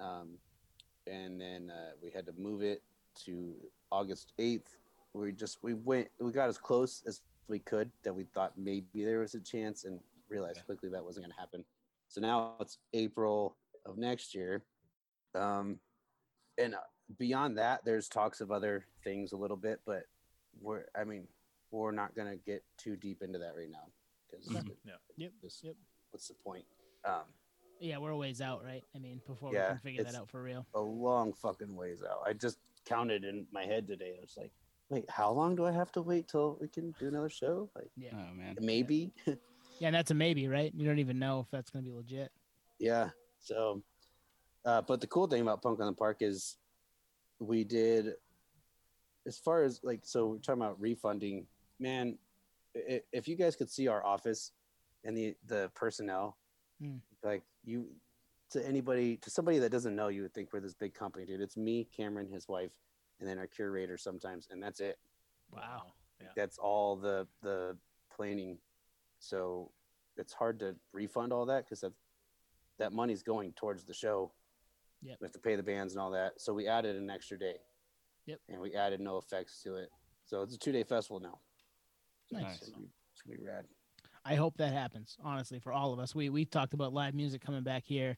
um, 0.00 0.38
and 1.06 1.40
then 1.40 1.70
uh, 1.70 1.90
we 2.02 2.10
had 2.10 2.26
to 2.26 2.32
move 2.38 2.62
it 2.62 2.82
to 3.24 3.54
August 3.90 4.32
eighth. 4.38 4.76
We 5.12 5.32
just 5.32 5.58
we 5.62 5.74
went 5.74 6.08
we 6.20 6.30
got 6.32 6.48
as 6.48 6.58
close 6.58 7.02
as 7.06 7.22
we 7.48 7.58
could 7.58 7.90
that 8.04 8.14
we 8.14 8.24
thought 8.24 8.52
maybe 8.56 9.04
there 9.04 9.18
was 9.20 9.34
a 9.34 9.40
chance, 9.40 9.84
and 9.84 9.98
realized 10.28 10.58
Yeah. 10.58 10.62
quickly 10.64 10.88
that 10.90 11.04
wasn't 11.04 11.24
going 11.26 11.34
to 11.34 11.40
happen. 11.40 11.64
So 12.08 12.20
now 12.20 12.54
it's 12.60 12.78
April 12.92 13.56
of 13.86 13.98
next 13.98 14.34
year, 14.34 14.62
um, 15.34 15.78
and 16.58 16.74
uh, 16.74 16.78
beyond 17.18 17.58
that, 17.58 17.84
there's 17.84 18.08
talks 18.08 18.40
of 18.40 18.50
other 18.52 18.84
things 19.02 19.32
a 19.32 19.36
little 19.36 19.56
bit, 19.56 19.80
but 19.86 20.04
we're 20.60 20.84
I 20.96 21.04
mean 21.04 21.26
we're 21.72 21.92
not 21.92 22.14
going 22.16 22.28
to 22.28 22.36
get 22.36 22.64
too 22.76 22.96
deep 22.96 23.22
into 23.22 23.38
that 23.38 23.54
right 23.56 23.70
now 23.70 23.86
because 24.30 24.46
Mhm. 24.48 24.76
Yeah. 24.84 24.94
Yep, 25.16 25.32
just 25.42 25.64
yep. 25.64 25.74
what's 26.10 26.26
the 26.28 26.34
point? 26.34 26.64
Um, 27.04 27.22
Yeah, 27.80 27.96
we're 27.98 28.10
a 28.10 28.16
ways 28.16 28.40
out, 28.42 28.62
right? 28.62 28.84
I 28.94 28.98
mean, 28.98 29.20
before 29.26 29.54
Yeah, 29.54 29.68
we 29.68 29.68
can 29.70 29.78
figure 29.78 30.04
that 30.04 30.14
out 30.14 30.28
for 30.30 30.42
real. 30.42 30.66
a 30.74 30.80
long 30.80 31.32
fucking 31.32 31.74
ways 31.74 32.02
out. 32.08 32.22
I 32.26 32.34
just 32.34 32.58
counted 32.84 33.24
in 33.24 33.46
my 33.52 33.64
head 33.64 33.86
today. 33.86 34.16
I 34.18 34.20
was 34.20 34.34
like, 34.36 34.52
wait, 34.90 35.08
how 35.08 35.30
long 35.32 35.56
do 35.56 35.64
I 35.64 35.72
have 35.72 35.90
to 35.92 36.02
wait 36.02 36.28
till 36.28 36.58
we 36.60 36.68
can 36.68 36.94
do 36.98 37.08
another 37.08 37.30
show? 37.30 37.70
Like 37.74 37.88
Yeah. 37.96 38.10
Oh 38.14 38.34
man, 38.34 38.56
maybe. 38.60 39.12
Yeah, 39.26 39.88
and 39.88 39.94
that's 39.94 40.10
a 40.10 40.14
maybe, 40.14 40.46
right? 40.46 40.70
You 40.76 40.86
don't 40.86 40.98
even 40.98 41.18
know 41.18 41.40
if 41.40 41.46
that's 41.50 41.70
going 41.70 41.82
to 41.84 41.90
be 41.90 41.96
legit. 41.96 42.30
yeah. 42.78 43.08
So, 43.42 43.82
uh, 44.66 44.82
but 44.82 45.00
the 45.00 45.06
cool 45.06 45.26
thing 45.26 45.40
about 45.40 45.62
Punk 45.62 45.80
on 45.80 45.86
the 45.86 45.94
Park 45.94 46.18
is 46.20 46.58
we 47.38 47.64
did, 47.64 48.12
as 49.26 49.38
far 49.38 49.62
as 49.62 49.80
like, 49.82 50.00
so 50.02 50.26
we're 50.26 50.36
talking 50.38 50.60
about 50.60 50.78
refunding. 50.78 51.46
Man, 51.78 52.18
if 52.74 53.26
you 53.26 53.36
guys 53.36 53.56
could 53.56 53.70
see 53.70 53.88
our 53.88 54.04
office 54.04 54.52
and 55.04 55.16
the 55.16 55.34
the 55.46 55.70
personnel, 55.74 56.36
Hmm. 56.78 56.96
Like 57.22 57.42
you, 57.64 57.86
to 58.50 58.66
anybody, 58.66 59.16
to 59.18 59.30
somebody 59.30 59.58
that 59.58 59.70
doesn't 59.70 59.94
know, 59.94 60.08
you 60.08 60.22
would 60.22 60.34
think 60.34 60.52
we're 60.52 60.60
this 60.60 60.74
big 60.74 60.94
company, 60.94 61.26
dude. 61.26 61.40
It's 61.40 61.56
me, 61.56 61.88
Cameron, 61.96 62.28
his 62.28 62.48
wife, 62.48 62.72
and 63.20 63.28
then 63.28 63.38
our 63.38 63.46
curator 63.46 63.98
sometimes, 63.98 64.48
and 64.50 64.62
that's 64.62 64.80
it. 64.80 64.98
Wow. 65.52 65.82
Yeah. 66.20 66.28
That's 66.36 66.58
all 66.58 66.96
the 66.96 67.26
the 67.42 67.76
planning. 68.14 68.58
So 69.18 69.70
it's 70.16 70.32
hard 70.32 70.58
to 70.60 70.76
refund 70.92 71.32
all 71.32 71.46
that 71.46 71.64
because 71.64 71.80
that 71.80 71.92
that 72.78 72.92
money's 72.92 73.22
going 73.22 73.52
towards 73.52 73.84
the 73.84 73.94
show. 73.94 74.32
Yep. 75.02 75.18
We 75.20 75.24
have 75.26 75.32
to 75.32 75.38
pay 75.38 75.56
the 75.56 75.62
bands 75.62 75.94
and 75.94 76.00
all 76.00 76.10
that. 76.10 76.40
So 76.40 76.52
we 76.52 76.66
added 76.66 76.96
an 76.96 77.10
extra 77.10 77.38
day. 77.38 77.56
Yep. 78.26 78.40
And 78.48 78.60
we 78.60 78.74
added 78.74 79.00
NOFX 79.00 79.62
to 79.64 79.76
it. 79.76 79.88
So 80.24 80.42
it's 80.42 80.54
a 80.54 80.58
two 80.58 80.72
day 80.72 80.84
festival 80.84 81.20
now. 81.20 81.38
Nice. 82.30 82.56
It's 82.56 82.70
gonna 82.70 82.82
be, 82.82 82.90
it's 83.12 83.22
gonna 83.22 83.38
be 83.38 83.44
rad. 83.44 83.64
I 84.30 84.36
hope 84.36 84.56
that 84.58 84.72
happens. 84.72 85.18
Honestly, 85.24 85.58
for 85.58 85.72
all 85.72 85.92
of 85.92 85.98
us, 85.98 86.14
we 86.14 86.28
we 86.28 86.44
talked 86.44 86.72
about 86.72 86.92
live 86.92 87.14
music 87.14 87.44
coming 87.44 87.64
back 87.64 87.82
here 87.84 88.16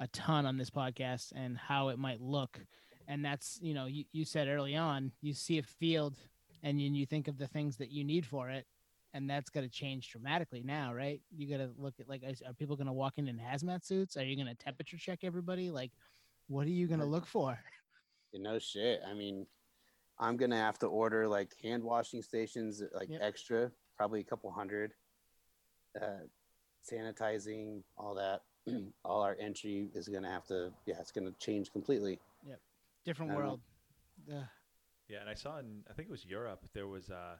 a 0.00 0.08
ton 0.08 0.46
on 0.46 0.56
this 0.56 0.68
podcast 0.68 1.32
and 1.36 1.56
how 1.56 1.90
it 1.90 1.98
might 1.98 2.20
look, 2.20 2.58
and 3.06 3.24
that's 3.24 3.60
you 3.62 3.72
know 3.72 3.86
you, 3.86 4.04
you 4.10 4.24
said 4.24 4.48
early 4.48 4.74
on 4.74 5.12
you 5.20 5.32
see 5.32 5.58
a 5.58 5.62
field 5.62 6.16
and 6.64 6.80
you, 6.80 6.90
you 6.90 7.06
think 7.06 7.28
of 7.28 7.38
the 7.38 7.46
things 7.46 7.76
that 7.76 7.92
you 7.92 8.02
need 8.02 8.26
for 8.26 8.50
it, 8.50 8.66
and 9.12 9.30
that's 9.30 9.48
got 9.48 9.60
to 9.60 9.68
change 9.68 10.10
dramatically 10.10 10.64
now, 10.64 10.92
right? 10.92 11.20
You 11.30 11.48
got 11.48 11.62
to 11.62 11.70
look 11.78 11.94
at 12.00 12.08
like 12.08 12.24
are 12.24 12.52
people 12.54 12.74
going 12.74 12.88
to 12.88 12.92
walk 12.92 13.18
in 13.18 13.28
in 13.28 13.38
hazmat 13.38 13.86
suits? 13.86 14.16
Are 14.16 14.24
you 14.24 14.34
going 14.34 14.48
to 14.48 14.56
temperature 14.56 14.96
check 14.96 15.20
everybody? 15.22 15.70
Like, 15.70 15.92
what 16.48 16.66
are 16.66 16.70
you 16.70 16.88
going 16.88 16.98
to 16.98 17.06
look 17.06 17.26
for? 17.26 17.56
You 18.32 18.42
know 18.42 18.58
shit. 18.58 19.02
I 19.08 19.14
mean, 19.14 19.46
I'm 20.18 20.36
gonna 20.36 20.56
have 20.56 20.80
to 20.80 20.86
order 20.86 21.28
like 21.28 21.54
hand 21.62 21.84
washing 21.84 22.22
stations, 22.22 22.82
like 22.92 23.08
Yep. 23.08 23.20
extra, 23.22 23.70
probably 23.96 24.18
a 24.18 24.24
couple 24.24 24.50
hundred. 24.50 24.92
Uh, 26.00 26.26
sanitizing, 26.90 27.82
all 27.96 28.14
that. 28.14 28.42
all 29.04 29.22
our 29.22 29.36
entry 29.40 29.88
is 29.94 30.08
gonna 30.08 30.30
have 30.30 30.46
to. 30.46 30.72
Yeah, 30.86 30.96
it's 31.00 31.10
gonna 31.12 31.32
change 31.38 31.72
completely. 31.72 32.18
Yeah. 32.46 32.54
Different 33.04 33.32
I 33.32 33.36
world. 33.36 33.60
Ugh. 34.32 34.44
Yeah, 35.08 35.20
and 35.20 35.28
I 35.28 35.34
saw 35.34 35.58
in 35.58 35.82
I 35.90 35.92
think 35.92 36.08
it 36.08 36.10
was 36.10 36.24
Europe 36.24 36.64
there 36.72 36.86
was 36.88 37.10
uh, 37.10 37.36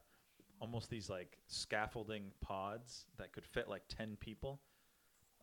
almost 0.60 0.90
these 0.90 1.08
like 1.08 1.38
scaffolding 1.46 2.30
pods 2.40 3.06
that 3.18 3.32
could 3.32 3.46
fit 3.46 3.68
like 3.68 3.82
ten 3.88 4.16
people. 4.20 4.60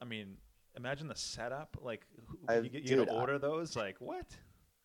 I 0.02 0.06
mean, 0.06 0.38
imagine 0.78 1.08
the 1.08 1.16
setup. 1.16 1.78
Like 1.82 2.06
who- 2.28 2.38
I- 2.48 2.60
you 2.60 2.70
get 2.70 2.84
you 2.84 2.98
dude, 2.98 3.08
to 3.08 3.14
I- 3.14 3.20
order 3.20 3.40
those. 3.40 3.76
Like 3.76 3.98
what? 4.00 4.26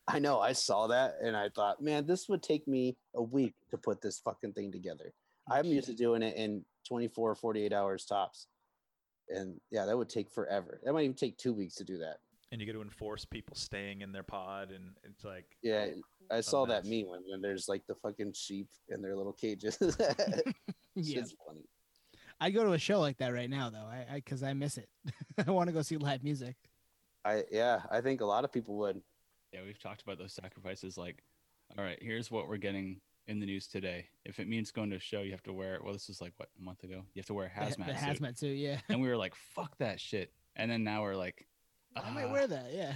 I 0.09 0.18
know. 0.20 0.41
I 0.41 0.53
saw 0.53 0.87
that 0.87 1.16
and 1.20 1.37
I 1.37 1.49
thought, 1.49 1.83
man, 1.83 2.07
this 2.07 2.29
would 2.29 2.41
take 2.43 2.68
me 2.68 2.97
a 3.14 3.22
week 3.22 3.55
to 3.70 3.77
put 3.77 4.01
this 4.01 4.20
fucking 4.20 4.53
thing 4.53 4.70
together. 4.70 5.12
I'm 5.51 5.66
used 5.66 5.89
to 5.89 5.95
doing 5.95 6.22
it 6.22 6.37
in 6.37 6.64
24, 6.87 7.34
48 7.34 7.72
hours 7.72 8.05
tops. 8.05 8.47
And 9.28 9.61
yeah, 9.70 9.84
that 9.87 9.97
would 9.97 10.09
take 10.09 10.30
forever. 10.30 10.80
That 10.84 10.93
might 10.93 11.03
even 11.03 11.14
take 11.16 11.37
two 11.37 11.53
weeks 11.53 11.74
to 11.76 11.84
do 11.84 11.99
that. 11.99 12.18
And 12.53 12.61
you 12.61 12.66
get 12.66 12.74
to 12.74 12.82
enforce 12.82 13.24
people 13.24 13.57
staying 13.57 14.03
in 14.03 14.12
their 14.12 14.22
pod, 14.22 14.70
and 14.70 14.93
it's 15.03 15.24
like 15.24 15.47
Yeah, 15.62 15.89
oh, 16.30 16.37
I 16.37 16.41
saw 16.41 16.64
that 16.66 16.84
mess. 16.84 16.91
meme 16.91 17.09
when, 17.09 17.20
when 17.28 17.41
there's 17.43 17.68
like 17.68 17.82
the 17.89 17.97
fucking 17.97 18.34
sheep 18.34 18.68
in 18.89 19.03
their 19.03 19.16
little 19.16 19.32
cages. 19.32 19.76
Yeah. 20.99 21.18
It's 21.20 21.34
funny. 21.47 21.61
I'd 22.41 22.55
go 22.55 22.64
to 22.64 22.72
a 22.72 22.78
show 22.78 23.01
like 23.01 23.18
that 23.18 23.34
right 23.34 23.51
now, 23.51 23.68
though, 23.68 23.84
I 23.84 24.07
because 24.14 24.43
I, 24.43 24.55
miss 24.55 24.78
it. 24.78 24.89
I 25.47 25.51
want 25.51 25.68
to 25.68 25.72
go 25.74 25.82
see 25.82 25.97
live 25.99 26.22
music. 26.24 26.57
I 27.24 27.45
yeah, 27.51 27.80
I 27.91 28.01
think 28.01 28.20
a 28.22 28.24
lot 28.26 28.45
of 28.45 28.53
people 28.53 28.76
would. 28.78 29.01
yeah, 29.53 29.61
we've 29.64 29.78
talked 29.78 30.03
about 30.03 30.16
those 30.18 30.32
sacrifices. 30.32 30.97
Like, 30.97 31.22
all 31.76 31.84
right, 31.84 31.99
here's 32.01 32.30
what 32.30 32.49
we're 32.49 32.57
getting 32.57 33.01
in 33.27 33.41
the 33.41 33.47
news 33.47 33.66
today. 33.66 34.07
If 34.24 34.39
it 34.39 34.49
means 34.49 34.70
going 34.70 34.91
to 34.91 34.97
a 34.97 35.01
show, 35.01 35.22
you 35.22 35.33
have 35.33 35.43
to 35.45 35.53
wear. 35.53 35.74
It. 35.77 35.85
Well, 35.85 35.93
this 35.93 36.09
was 36.09 36.20
like 36.20 36.33
what 36.37 36.49
a 36.59 36.62
month 36.62 36.85
ago. 36.85 37.03
You 37.14 37.20
have 37.20 37.27
to 37.27 37.35
wear 37.35 37.47
a 37.47 37.61
hazmat 37.61 37.87
the, 37.87 37.95
suit, 37.95 38.22
hazmat 38.22 38.39
suit, 38.39 38.57
yeah. 38.57 38.79
and 38.89 39.01
we 39.01 39.09
were 39.09 39.16
like, 39.16 39.35
"Fuck 39.35 39.77
that 39.79 40.01
shit." 40.01 40.33
And 40.55 40.70
then 40.70 40.85
now 40.85 41.03
we're 41.03 41.16
like, 41.16 41.47
I 41.97 42.11
might 42.11 42.27
"Ah." 42.27 42.33
wear 42.33 42.47
that, 42.47 42.72
yeah. 42.72 42.93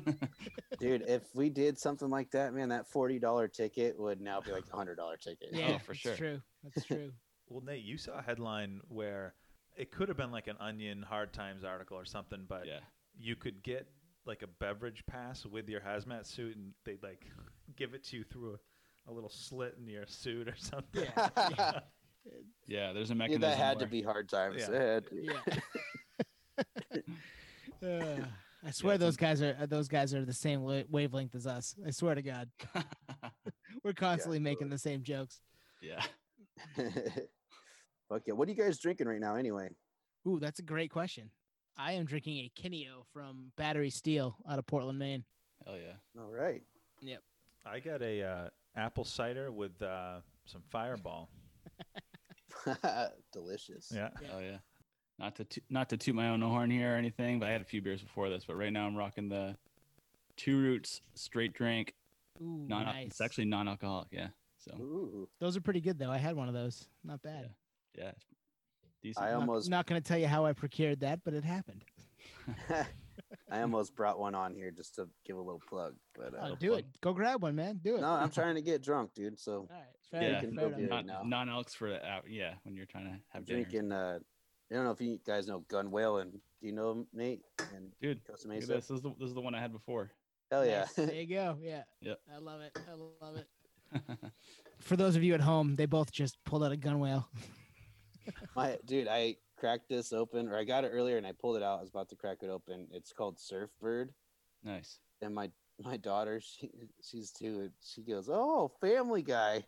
Dude, 0.78 1.02
if 1.06 1.22
we 1.34 1.48
did 1.48 1.78
something 1.78 2.10
like 2.10 2.30
that, 2.32 2.54
man, 2.54 2.68
that 2.70 2.88
forty 2.88 3.18
dollar 3.18 3.48
ticket 3.48 3.98
would 3.98 4.20
now 4.20 4.40
be 4.40 4.52
like 4.52 4.64
a 4.72 4.76
hundred 4.76 4.96
dollar 4.96 5.16
ticket. 5.16 5.48
yeah, 5.52 5.78
for 5.78 5.92
it's 5.92 6.00
sure. 6.00 6.16
True. 6.16 6.40
That's 6.62 6.86
true. 6.86 7.12
Well, 7.48 7.60
Nate, 7.66 7.82
you 7.82 7.98
saw 7.98 8.18
a 8.18 8.22
headline 8.22 8.80
where 8.88 9.34
it 9.76 9.90
could 9.90 10.08
have 10.08 10.16
been 10.16 10.30
like 10.30 10.46
an 10.46 10.56
Onion 10.58 11.02
Hard 11.02 11.34
Times 11.34 11.64
article 11.64 11.98
or 11.98 12.06
something, 12.06 12.46
but 12.48 12.66
yeah, 12.66 12.78
you 13.18 13.36
could 13.36 13.62
get 13.62 13.88
like 14.24 14.40
a 14.40 14.46
beverage 14.46 15.04
pass 15.06 15.44
with 15.44 15.68
your 15.68 15.80
hazmat 15.82 16.24
suit, 16.24 16.56
and 16.56 16.72
they'd 16.86 17.02
like 17.02 17.26
give 17.76 17.92
it 17.92 18.04
to 18.04 18.16
you 18.16 18.24
through 18.24 18.54
a, 18.54 18.56
a 19.08 19.12
little 19.12 19.30
slit 19.30 19.74
in 19.78 19.88
your 19.88 20.06
suit 20.06 20.48
or 20.48 20.54
something. 20.58 21.04
Yeah. 21.16 21.28
yeah. 21.58 21.80
yeah. 22.66 22.92
There's 22.92 23.10
a 23.10 23.14
Yeah, 23.14 23.18
mechanism. 23.18 23.40
that 23.42 23.58
had 23.58 23.78
to 23.80 23.86
be 23.86 24.02
hard 24.02 24.28
times. 24.28 24.56
Yeah. 24.58 24.70
It 24.74 24.80
had 24.80 25.06
to 25.06 25.14
be. 25.14 25.30
yeah. 27.82 27.88
Uh, 27.88 28.24
I 28.64 28.70
swear 28.70 28.94
it's 28.94 29.02
those 29.02 29.16
guys 29.16 29.42
are 29.42 29.56
uh, 29.60 29.66
those 29.66 29.88
guys 29.88 30.14
are 30.14 30.24
the 30.24 30.32
same 30.32 30.62
wavelength 30.88 31.34
as 31.34 31.46
us. 31.48 31.74
I 31.84 31.90
swear 31.90 32.14
to 32.14 32.22
God, 32.22 32.48
we're 33.82 33.92
constantly 33.92 34.38
making 34.38 34.68
the 34.70 34.78
same 34.78 35.02
jokes. 35.02 35.40
yeah. 35.80 36.00
Fuck 38.08 38.22
yeah. 38.26 38.34
What 38.34 38.46
are 38.46 38.52
you 38.52 38.56
guys 38.62 38.78
drinking 38.78 39.08
right 39.08 39.18
now 39.20 39.34
anyway? 39.34 39.68
Ooh, 40.28 40.38
that's 40.38 40.60
a 40.60 40.62
great 40.62 40.92
question. 40.92 41.30
I 41.76 41.92
am 41.94 42.04
drinking 42.04 42.36
a 42.38 42.52
Kineo 42.60 43.04
from 43.12 43.50
Battery 43.56 43.90
Steele 43.90 44.36
out 44.48 44.60
of 44.60 44.66
Portland, 44.66 44.98
Maine. 44.98 45.24
Hell 45.66 45.76
yeah. 45.76 46.20
All 46.22 46.30
right. 46.30 46.62
Yep. 47.00 47.20
I 47.66 47.80
got 47.80 48.00
a 48.02 48.22
uh, 48.22 48.48
apple 48.76 49.04
cider 49.04 49.50
with 49.50 49.80
uh, 49.82 50.20
some 50.46 50.62
Fireball. 50.70 51.28
Delicious. 53.32 53.92
Yeah. 53.94 54.08
Oh 54.34 54.38
yeah. 54.38 54.58
Not 55.18 55.36
to 55.36 55.44
to- 55.44 55.60
not 55.70 55.88
to 55.90 55.96
toot 55.96 56.14
my 56.14 56.28
own 56.28 56.40
horn 56.42 56.70
here 56.70 56.94
or 56.94 56.96
anything, 56.96 57.38
but 57.38 57.48
I 57.48 57.52
had 57.52 57.60
a 57.60 57.64
few 57.64 57.82
beers 57.82 58.02
before 58.02 58.28
this. 58.28 58.44
But 58.46 58.56
right 58.56 58.72
now 58.72 58.86
I'm 58.86 58.96
rocking 58.96 59.28
the 59.28 59.56
Two 60.36 60.58
Roots 60.58 61.00
Straight 61.14 61.52
Drank. 61.52 61.94
Ooh, 62.40 62.64
Non. 62.68 62.84
nice. 62.86 63.06
It's 63.08 63.20
actually 63.20 63.44
non-alcoholic. 63.44 64.08
Yeah. 64.10 64.28
So 64.58 64.72
Ooh. 64.80 65.28
those 65.40 65.56
are 65.56 65.60
pretty 65.60 65.80
good 65.80 65.98
though. 65.98 66.10
I 66.10 66.18
had 66.18 66.36
one 66.36 66.48
of 66.48 66.54
those. 66.54 66.86
Not 67.04 67.22
bad. 67.22 67.50
yeah, 67.96 68.08
it's 68.10 68.24
decent. 69.02 69.24
I 69.26 69.30
Not- 69.32 69.40
almost 69.40 69.68
not 69.70 69.86
going 69.86 70.00
to 70.00 70.06
tell 70.06 70.18
you 70.18 70.28
how 70.28 70.44
I 70.46 70.52
procured 70.52 71.00
that, 71.00 71.20
but 71.24 71.34
it 71.34 71.44
happened. 71.44 71.84
I 73.50 73.60
almost 73.62 73.94
brought 73.94 74.18
one 74.18 74.34
on 74.34 74.54
here 74.54 74.70
just 74.70 74.94
to 74.96 75.08
give 75.26 75.36
a 75.36 75.40
little 75.40 75.60
plug, 75.68 75.94
but 76.14 76.32
Oh, 76.40 76.52
uh, 76.52 76.54
do 76.58 76.74
it. 76.74 76.86
Go 77.00 77.12
grab 77.12 77.42
one, 77.42 77.54
man. 77.54 77.80
Do 77.82 77.96
it. 77.96 78.00
no, 78.00 78.10
I'm 78.10 78.30
trying 78.30 78.54
to 78.56 78.62
get 78.62 78.82
drunk, 78.82 79.14
dude. 79.14 79.38
So 79.38 79.52
All 79.52 79.68
right. 79.70 79.82
Fair 80.10 80.22
Yeah. 80.22 80.28
enough, 80.28 80.40
can 80.42 80.54
fair 80.56 80.68
go 80.70 80.74
get 80.76 80.84
it. 80.84 80.90
non 80.90 81.06
now. 81.06 81.22
non 81.24 81.48
alcs 81.48 81.74
for 81.74 81.88
the 81.90 82.04
out. 82.06 82.24
Yeah, 82.28 82.54
when 82.64 82.74
you're 82.76 82.86
trying 82.86 83.04
to 83.04 83.10
I'm 83.12 83.22
have 83.30 83.44
dinner. 83.46 83.62
drinking. 83.64 83.92
Uh, 83.92 84.18
I 84.70 84.74
don't 84.74 84.84
know 84.84 84.90
if 84.90 85.00
you 85.00 85.18
guys 85.26 85.46
know 85.48 85.64
Gunwhale, 85.70 86.20
and 86.22 86.32
do 86.32 86.38
you 86.66 86.72
know 86.72 86.90
him, 86.92 87.06
Nate 87.12 87.42
and 87.74 87.90
Dude, 88.00 88.24
Costa 88.26 88.48
Mesa? 88.48 88.66
this. 88.66 88.86
This 88.88 88.96
is 88.96 89.02
the 89.02 89.10
this 89.18 89.28
is 89.28 89.34
the 89.34 89.40
one 89.40 89.54
I 89.54 89.60
had 89.60 89.72
before. 89.72 90.10
Hell 90.50 90.64
yeah! 90.66 90.80
Nice. 90.80 90.92
There 90.94 91.14
you 91.14 91.26
go. 91.26 91.56
Yeah. 91.62 91.82
Yep. 92.02 92.20
I 92.34 92.38
love 92.38 92.60
it. 92.60 92.78
I 92.88 93.24
love 93.24 93.36
it. 93.36 93.48
For 94.80 94.96
those 94.96 95.16
of 95.16 95.22
you 95.22 95.34
at 95.34 95.40
home, 95.40 95.76
they 95.76 95.86
both 95.86 96.10
just 96.12 96.36
pulled 96.44 96.64
out 96.64 96.72
a 96.72 96.76
Gunwhale. 96.76 97.24
My 98.56 98.78
dude, 98.84 99.08
I 99.08 99.36
cracked 99.62 99.88
this 99.88 100.12
open, 100.12 100.48
or 100.48 100.58
I 100.58 100.64
got 100.64 100.82
it 100.84 100.90
earlier, 100.92 101.16
and 101.18 101.26
I 101.26 101.30
pulled 101.30 101.56
it 101.56 101.62
out. 101.62 101.78
I 101.78 101.82
was 101.82 101.90
about 101.90 102.08
to 102.08 102.16
crack 102.16 102.38
it 102.42 102.50
open. 102.50 102.88
It's 102.90 103.12
called 103.12 103.38
Surfbird, 103.38 104.08
nice. 104.64 104.98
and 105.20 105.32
my 105.32 105.50
my 105.80 105.96
daughter, 105.96 106.40
she 106.40 106.68
she's 107.00 107.30
two, 107.30 107.60
and 107.60 107.70
she 107.80 108.02
goes, 108.02 108.28
"Oh, 108.28 108.72
Family 108.80 109.22
Guy." 109.22 109.62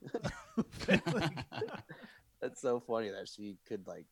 That's 2.41 2.61
so 2.61 2.81
funny 2.81 3.11
that 3.11 3.29
she 3.29 3.57
could 3.69 3.87
like 3.87 4.07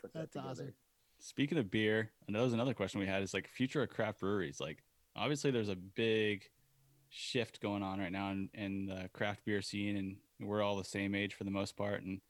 put 0.00 0.14
that 0.14 0.32
together. 0.32 0.50
awesome. 0.50 0.72
Speaking 1.18 1.58
of 1.58 1.70
beer, 1.70 2.10
and 2.26 2.34
that 2.34 2.40
was 2.40 2.54
another 2.54 2.72
question 2.72 2.98
we 2.98 3.06
had 3.06 3.22
is 3.22 3.34
like 3.34 3.48
future 3.48 3.82
of 3.82 3.90
craft 3.90 4.20
breweries. 4.20 4.60
Like 4.60 4.82
obviously 5.14 5.50
there's 5.50 5.68
a 5.68 5.76
big 5.76 6.44
shift 7.10 7.60
going 7.60 7.82
on 7.82 7.98
right 7.98 8.12
now 8.12 8.30
in, 8.30 8.48
in 8.54 8.86
the 8.86 9.10
craft 9.12 9.44
beer 9.44 9.62
scene 9.62 9.96
and 9.96 10.16
we're 10.40 10.62
all 10.62 10.76
the 10.76 10.84
same 10.84 11.14
age 11.14 11.34
for 11.34 11.44
the 11.44 11.50
most 11.50 11.76
part 11.76 12.02
and 12.02 12.20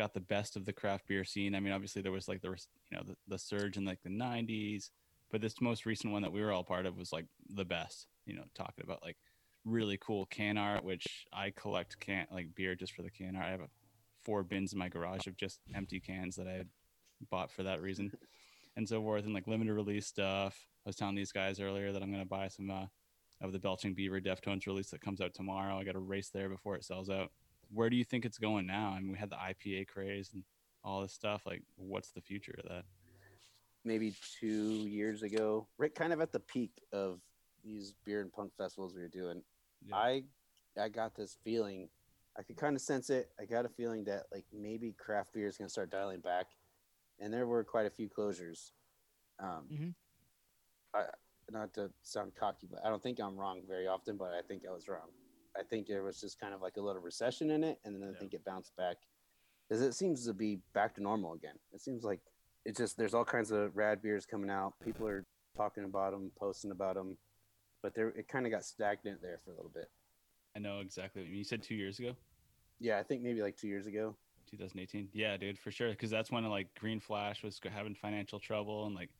got 0.00 0.14
the 0.14 0.20
best 0.20 0.56
of 0.56 0.64
the 0.64 0.72
craft 0.72 1.06
beer 1.06 1.24
scene. 1.24 1.54
I 1.54 1.60
mean, 1.60 1.74
obviously 1.74 2.00
there 2.00 2.12
was 2.12 2.26
like 2.26 2.40
there 2.40 2.50
was 2.50 2.68
you 2.90 2.96
know 2.96 3.04
the, 3.06 3.16
the 3.28 3.38
surge 3.38 3.76
in 3.76 3.84
like 3.84 4.02
the 4.02 4.10
nineties, 4.10 4.90
but 5.30 5.40
this 5.42 5.60
most 5.60 5.84
recent 5.84 6.12
one 6.12 6.22
that 6.22 6.32
we 6.32 6.40
were 6.40 6.52
all 6.52 6.64
part 6.64 6.86
of 6.86 6.96
was 6.96 7.12
like 7.12 7.26
the 7.54 7.64
best, 7.64 8.06
you 8.24 8.34
know, 8.34 8.44
talking 8.54 8.82
about 8.82 9.02
like 9.02 9.18
really 9.66 9.98
cool 9.98 10.24
can 10.26 10.56
art, 10.56 10.84
which 10.84 11.26
I 11.32 11.52
collect 11.54 12.00
can 12.00 12.26
like 12.32 12.54
beer 12.54 12.74
just 12.74 12.94
for 12.94 13.02
the 13.02 13.10
can 13.10 13.36
art. 13.36 13.46
I 13.46 13.50
have 13.50 13.60
a, 13.60 13.68
four 14.24 14.42
bins 14.42 14.72
in 14.72 14.78
my 14.78 14.88
garage 14.88 15.26
of 15.26 15.36
just 15.36 15.60
empty 15.74 16.00
cans 16.00 16.36
that 16.36 16.46
I 16.46 16.62
bought 17.30 17.50
for 17.50 17.62
that 17.62 17.82
reason 17.82 18.10
and 18.76 18.88
so 18.88 19.02
forth 19.02 19.24
and 19.24 19.34
like 19.34 19.46
limited 19.46 19.74
release 19.74 20.06
stuff. 20.06 20.66
I 20.86 20.88
was 20.88 20.96
telling 20.96 21.14
these 21.14 21.32
guys 21.32 21.60
earlier 21.60 21.92
that 21.92 22.02
I'm 22.02 22.10
gonna 22.10 22.24
buy 22.24 22.48
some 22.48 22.70
uh, 22.70 22.86
of 23.42 23.52
the 23.52 23.58
Belching 23.58 23.94
Beaver 23.94 24.20
Deftones 24.20 24.66
release 24.66 24.90
that 24.90 25.02
comes 25.02 25.20
out 25.20 25.34
tomorrow. 25.34 25.78
I 25.78 25.84
got 25.84 25.92
to 25.92 26.00
race 26.00 26.30
there 26.30 26.48
before 26.48 26.76
it 26.76 26.84
sells 26.84 27.10
out. 27.10 27.30
Where 27.72 27.90
do 27.90 27.96
you 27.96 28.04
think 28.04 28.24
it's 28.24 28.38
going 28.38 28.66
now? 28.66 28.90
I 28.96 29.00
mean, 29.00 29.12
we 29.12 29.18
had 29.18 29.30
the 29.30 29.36
IPA 29.36 29.88
craze 29.88 30.30
and 30.32 30.44
all 30.82 31.02
this 31.02 31.12
stuff. 31.12 31.46
Like, 31.46 31.62
what's 31.76 32.10
the 32.10 32.20
future 32.20 32.54
of 32.58 32.68
that? 32.68 32.84
maybe 33.84 34.14
two 34.38 34.86
years 34.86 35.22
ago, 35.22 35.66
right 35.78 35.94
kind 35.94 36.12
of 36.12 36.20
at 36.20 36.32
the 36.32 36.40
peak 36.40 36.70
of 36.92 37.20
these 37.64 37.94
beer 38.04 38.20
and 38.20 38.32
punk 38.32 38.52
festivals 38.56 38.94
we 38.94 39.02
were 39.02 39.08
doing, 39.08 39.42
Yeah. 39.86 39.96
I 39.96 40.24
I 40.80 40.88
got 40.88 41.14
this 41.14 41.36
feeling. 41.44 41.88
I 42.38 42.42
could 42.42 42.56
kind 42.56 42.76
of 42.76 42.82
sense 42.82 43.10
it. 43.10 43.30
I 43.40 43.44
got 43.44 43.64
a 43.64 43.68
feeling 43.68 44.04
that 44.04 44.24
like 44.32 44.44
maybe 44.52 44.92
craft 44.92 45.32
beer 45.32 45.48
is 45.48 45.56
going 45.58 45.66
to 45.66 45.72
start 45.72 45.90
dialing 45.90 46.20
back, 46.20 46.46
and 47.18 47.32
there 47.32 47.46
were 47.46 47.64
quite 47.64 47.86
a 47.86 47.90
few 47.90 48.08
closures. 48.08 48.72
Um, 49.38 49.66
Mhm. 49.70 49.94
I, 50.94 51.04
not 51.50 51.74
to 51.74 51.90
sound 52.02 52.34
cocky, 52.34 52.68
but 52.70 52.84
I 52.84 52.88
don't 52.88 53.02
think 53.02 53.18
I'm 53.18 53.36
wrong 53.36 53.62
very 53.66 53.86
often. 53.86 54.16
But 54.16 54.32
I 54.32 54.42
think 54.42 54.62
I 54.68 54.72
was 54.72 54.88
wrong. 54.88 55.10
I 55.60 55.62
think 55.64 55.86
there 55.86 56.02
was 56.02 56.20
just 56.20 56.40
kind 56.40 56.54
of 56.54 56.62
like 56.62 56.78
a 56.78 56.80
little 56.80 57.02
recession 57.02 57.50
in 57.50 57.62
it, 57.62 57.78
and 57.84 57.94
then 57.94 58.02
I 58.02 58.12
Yeah. 58.12 58.18
think 58.18 58.34
it 58.34 58.44
bounced 58.44 58.74
back, 58.76 58.96
because 59.68 59.82
it 59.82 59.92
seems 59.92 60.24
to 60.24 60.32
be 60.32 60.56
back 60.72 60.94
to 60.94 61.02
normal 61.02 61.34
again. 61.34 61.58
It 61.72 61.80
seems 61.82 62.02
like 62.02 62.20
it's 62.64 62.78
just 62.78 62.96
there's 62.96 63.14
all 63.14 63.24
kinds 63.24 63.50
of 63.50 63.76
rad 63.76 64.00
beers 64.00 64.24
coming 64.24 64.50
out. 64.50 64.78
People 64.80 65.06
are 65.06 65.26
talking 65.56 65.84
about 65.84 66.12
them, 66.12 66.32
posting 66.36 66.70
about 66.70 66.94
them, 66.94 67.18
but 67.82 67.94
there 67.94 68.08
it 68.08 68.26
kind 68.26 68.46
of 68.46 68.52
got 68.52 68.64
stagnant 68.64 69.20
there 69.20 69.38
for 69.44 69.52
a 69.52 69.56
little 69.56 69.70
bit. 69.70 69.90
I 70.56 70.58
know 70.60 70.80
exactly. 70.80 71.22
What 71.22 71.30
you, 71.30 71.44
said 71.44 71.62
two 71.62 71.74
years 71.76 71.98
ago, 71.98 72.16
Yeah, 72.78 72.98
I 72.98 73.02
think 73.02 73.22
maybe 73.22 73.42
like 73.42 73.56
two 73.56 73.68
years 73.68 73.86
ago. 73.86 74.16
2018. 74.50 75.10
Yeah, 75.12 75.36
dude, 75.36 75.58
for 75.58 75.70
sure. 75.70 75.90
Because 75.90 76.10
that's 76.10 76.30
when 76.30 76.44
like 76.48 76.74
Green 76.74 76.98
Flash 76.98 77.42
was 77.42 77.60
having 77.70 77.94
financial 77.94 78.40
trouble 78.40 78.86
and 78.86 78.94
like 78.94 79.10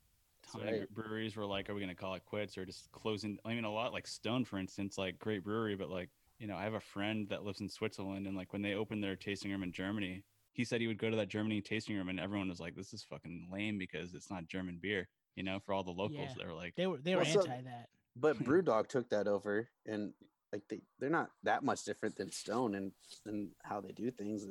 ton 0.43 0.67
of 0.67 0.91
breweries 0.91 1.37
were 1.37 1.47
like, 1.47 1.69
are 1.69 1.75
we 1.75 1.81
going 1.81 1.95
to 1.95 2.01
call 2.01 2.15
it 2.15 2.25
quits 2.25 2.57
or 2.59 2.65
just 2.65 2.91
closing? 2.91 3.39
I 3.45 3.55
mean, 3.55 3.65
a 3.65 3.73
lot 3.73 3.93
like 3.93 4.07
Stone, 4.07 4.47
for 4.47 4.59
instance, 4.59 4.99
like 4.99 5.19
great 5.19 5.45
brewery, 5.45 5.77
but 5.77 5.91
like, 5.91 6.09
you 6.41 6.47
know, 6.47 6.57
I 6.57 6.65
have 6.65 6.75
a 6.75 6.81
friend 6.81 7.29
that 7.29 7.45
lives 7.45 7.61
in 7.61 7.69
Switzerland 7.69 8.27
and 8.27 8.35
like 8.37 8.53
when 8.53 8.63
they 8.63 8.75
opened 8.75 9.05
their 9.05 9.15
tasting 9.15 9.51
room 9.53 9.63
in 9.63 9.73
Germany, 9.73 10.25
he 10.53 10.65
said 10.65 10.81
he 10.81 10.87
would 10.87 10.99
go 10.99 11.11
to 11.11 11.17
that 11.17 11.29
Germany 11.29 11.61
tasting 11.61 11.95
room 11.97 12.09
and 12.09 12.19
everyone 12.19 12.49
was 12.49 12.59
like, 12.59 12.75
this 12.75 12.93
is 12.95 13.05
fucking 13.05 13.49
lame 13.53 13.79
because 13.79 14.15
it's 14.15 14.31
not 14.31 14.49
German 14.49 14.79
beer, 14.83 15.07
you 15.37 15.43
know, 15.45 15.61
for 15.65 15.75
all 15.75 15.85
the 15.85 15.91
locals. 15.91 16.31
Yeah. 16.31 16.35
They 16.39 16.47
were 16.47 16.55
like, 16.55 16.75
They 16.77 16.87
were 16.87 16.99
they 16.99 17.15
were 17.15 17.23
Well, 17.23 17.31
so- 17.31 17.41
anti 17.43 17.63
that. 17.63 17.89
But 18.17 18.39
BrewDog 18.45 18.89
took 18.89 19.09
that 19.11 19.29
over, 19.29 19.69
and 19.87 20.13
like 20.53 20.63
they 20.69 20.81
they're 20.99 21.11
not 21.11 21.31
that 21.45 21.63
much 21.63 21.85
different 21.85 22.17
than 22.17 22.33
Stone 22.33 22.75
and 22.75 22.91
and 23.27 23.51
how 23.63 23.81
they 23.81 23.93
do 23.93 24.11
things. 24.11 24.47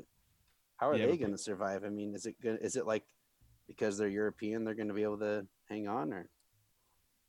How 0.78 0.90
are 0.90 0.96
Yeah, 0.96 1.08
they 1.08 1.18
going 1.18 1.32
to 1.34 1.38
survive? 1.38 1.84
I 1.84 1.90
mean, 1.90 2.16
is 2.16 2.26
it 2.26 2.40
good? 2.42 2.60
Is 2.62 2.78
it 2.78 2.88
like 2.88 3.04
because 3.68 3.98
they're 3.98 4.08
European, 4.08 4.64
they're 4.64 4.76
going 4.76 4.88
to 4.88 4.94
be 4.94 5.04
able 5.04 5.20
to 5.20 5.46
hang 5.68 5.90
on, 5.90 6.14
or 6.14 6.30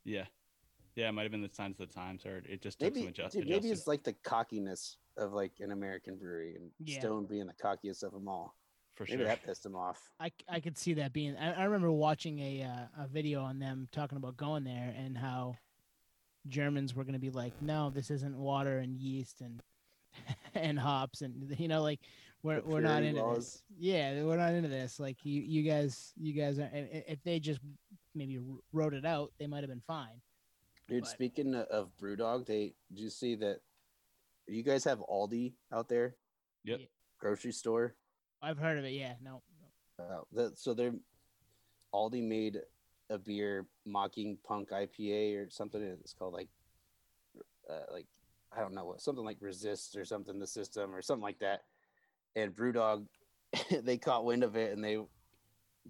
yeah. 0.04 0.26
Yeah, 0.96 1.08
it 1.08 1.12
might 1.12 1.22
have 1.22 1.30
been 1.32 1.42
the 1.42 1.48
signs 1.48 1.78
of 1.80 1.88
the 1.88 1.94
times, 1.94 2.26
or 2.26 2.42
it 2.48 2.60
just 2.60 2.78
took 2.80 2.92
maybe 2.94 3.00
some 3.02 3.08
adjust- 3.10 3.34
dude, 3.36 3.48
maybe 3.48 3.70
it's 3.70 3.86
like 3.86 4.02
the 4.02 4.12
cockiness 4.24 4.96
of 5.16 5.32
like 5.32 5.52
an 5.60 5.70
American 5.72 6.16
brewery, 6.16 6.56
and 6.56 6.70
Yeah. 6.84 7.00
Stone 7.00 7.26
being 7.26 7.46
the 7.46 7.54
cockiest 7.54 8.02
of 8.02 8.12
them 8.12 8.28
all. 8.28 8.54
for 8.94 9.06
sure. 9.06 9.16
Maybe 9.16 9.28
sure. 9.28 9.36
that 9.36 9.44
pissed 9.46 9.62
them 9.62 9.76
off. 9.76 10.10
I, 10.20 10.30
I 10.48 10.60
could 10.60 10.76
see 10.76 10.94
that 10.94 11.12
being. 11.12 11.36
I, 11.36 11.52
I 11.52 11.64
remember 11.64 11.90
watching 11.90 12.38
a 12.40 12.62
uh, 12.64 13.04
a 13.04 13.06
video 13.08 13.42
on 13.42 13.58
them 13.58 13.88
talking 13.92 14.18
about 14.18 14.36
going 14.36 14.64
there 14.64 14.94
and 14.96 15.16
how 15.16 15.56
Germans 16.48 16.94
were 16.94 17.04
going 17.04 17.14
to 17.14 17.18
be 17.20 17.30
like, 17.30 17.52
no, 17.62 17.90
this 17.90 18.10
isn't 18.10 18.36
water 18.36 18.78
and 18.78 18.96
yeast 18.96 19.40
and 19.40 19.62
and 20.54 20.78
hops 20.78 21.22
and 21.22 21.54
you 21.58 21.68
know 21.68 21.82
like 21.82 22.00
we're 22.42 22.60
we're 22.62 22.80
not 22.80 23.02
into 23.02 23.22
laws. 23.22 23.36
this. 23.36 23.62
Yeah, 23.78 24.22
we're 24.24 24.36
not 24.36 24.52
into 24.54 24.68
this. 24.68 24.98
Like 24.98 25.24
you 25.24 25.40
you 25.42 25.62
guys 25.62 26.12
you 26.18 26.32
guys 26.32 26.58
are. 26.58 26.68
If 26.72 27.22
they 27.22 27.38
just 27.40 27.60
maybe 28.14 28.38
wrote 28.72 28.92
it 28.94 29.04
out, 29.06 29.32
they 29.38 29.46
might 29.46 29.60
have 29.60 29.70
been 29.70 29.82
fine. 29.86 30.20
Dude, 30.90 31.04
But- 31.04 31.08
speaking 31.10 31.54
of 31.54 31.96
BrewDog, 31.98 32.46
they 32.46 32.74
did 32.88 32.98
you 32.98 33.10
see 33.10 33.36
that? 33.36 33.60
You 34.48 34.64
guys 34.64 34.82
have 34.82 34.98
Aldi 34.98 35.54
out 35.70 35.88
there, 35.88 36.16
Yep. 36.64 36.80
Yeah. 36.80 36.86
grocery 37.18 37.52
store. 37.52 37.94
I've 38.42 38.58
heard 38.58 38.76
of 38.76 38.84
it. 38.84 38.90
Yeah, 38.90 39.14
no. 39.22 39.40
no. 39.98 40.04
Uh, 40.04 40.24
that, 40.32 40.58
so 40.58 40.74
they're 40.74 40.94
Aldi 41.94 42.24
made 42.26 42.60
a 43.08 43.18
beer 43.18 43.68
mocking 43.86 44.36
punk 44.38 44.70
IPA 44.70 45.36
or 45.36 45.48
something. 45.50 45.80
It's 45.80 46.12
called 46.12 46.34
like, 46.34 46.48
uh, 47.68 47.84
like 47.92 48.06
I 48.50 48.60
don't 48.60 48.74
know 48.74 48.84
what 48.86 49.00
something 49.00 49.24
like 49.24 49.40
resist 49.40 49.96
or 49.96 50.04
something 50.04 50.40
the 50.40 50.46
system 50.48 50.92
or 50.92 51.02
something 51.02 51.22
like 51.22 51.38
that. 51.38 51.62
And 52.34 52.52
BrewDog, 52.54 53.06
they 53.84 53.96
caught 53.96 54.24
wind 54.24 54.42
of 54.42 54.56
it 54.56 54.72
and 54.72 54.82
they 54.82 54.98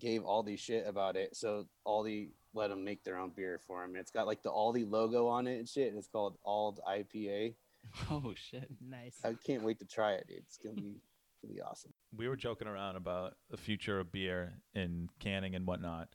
gave 0.01 0.23
Aldi 0.23 0.59
shit 0.59 0.87
about 0.87 1.17
it. 1.17 1.37
So 1.37 1.67
Aldi 1.87 2.31
let 2.55 2.71
them 2.71 2.85
make 2.85 3.05
their 3.05 3.19
own 3.19 3.31
beer 3.35 3.61
for 3.67 3.83
them. 3.83 3.97
It's 3.97 4.11
got 4.11 4.27
like 4.27 4.43
the 4.43 4.51
Aldi 4.51 4.91
logo 4.91 5.29
on 5.29 5.47
it 5.47 5.59
and 5.59 5.69
shit. 5.69 5.89
And 5.89 5.99
it's 5.99 6.09
called 6.09 6.37
Ald 6.45 6.81
IPA. 6.89 7.55
Oh, 8.11 8.35
shit. 8.37 8.69
Nice. 8.87 9.17
I 9.25 9.35
can't 9.47 9.63
wait 9.63 9.79
to 9.79 9.87
try 9.87 10.13
it, 10.13 10.27
dude. 10.29 10.39
It's 10.39 10.59
gonna 10.59 10.75
be 10.75 11.01
gonna 11.43 11.55
be 11.55 11.63
awesome. 11.63 11.93
we 12.15 12.29
were 12.29 12.37
joking 12.37 12.69
around 12.69 12.97
about 12.97 13.37
the 13.51 13.57
future 13.57 13.99
of 13.99 14.13
beer 14.13 14.53
and 14.75 15.09
canning 15.19 15.55
and 15.55 15.67
whatnot 15.67 16.09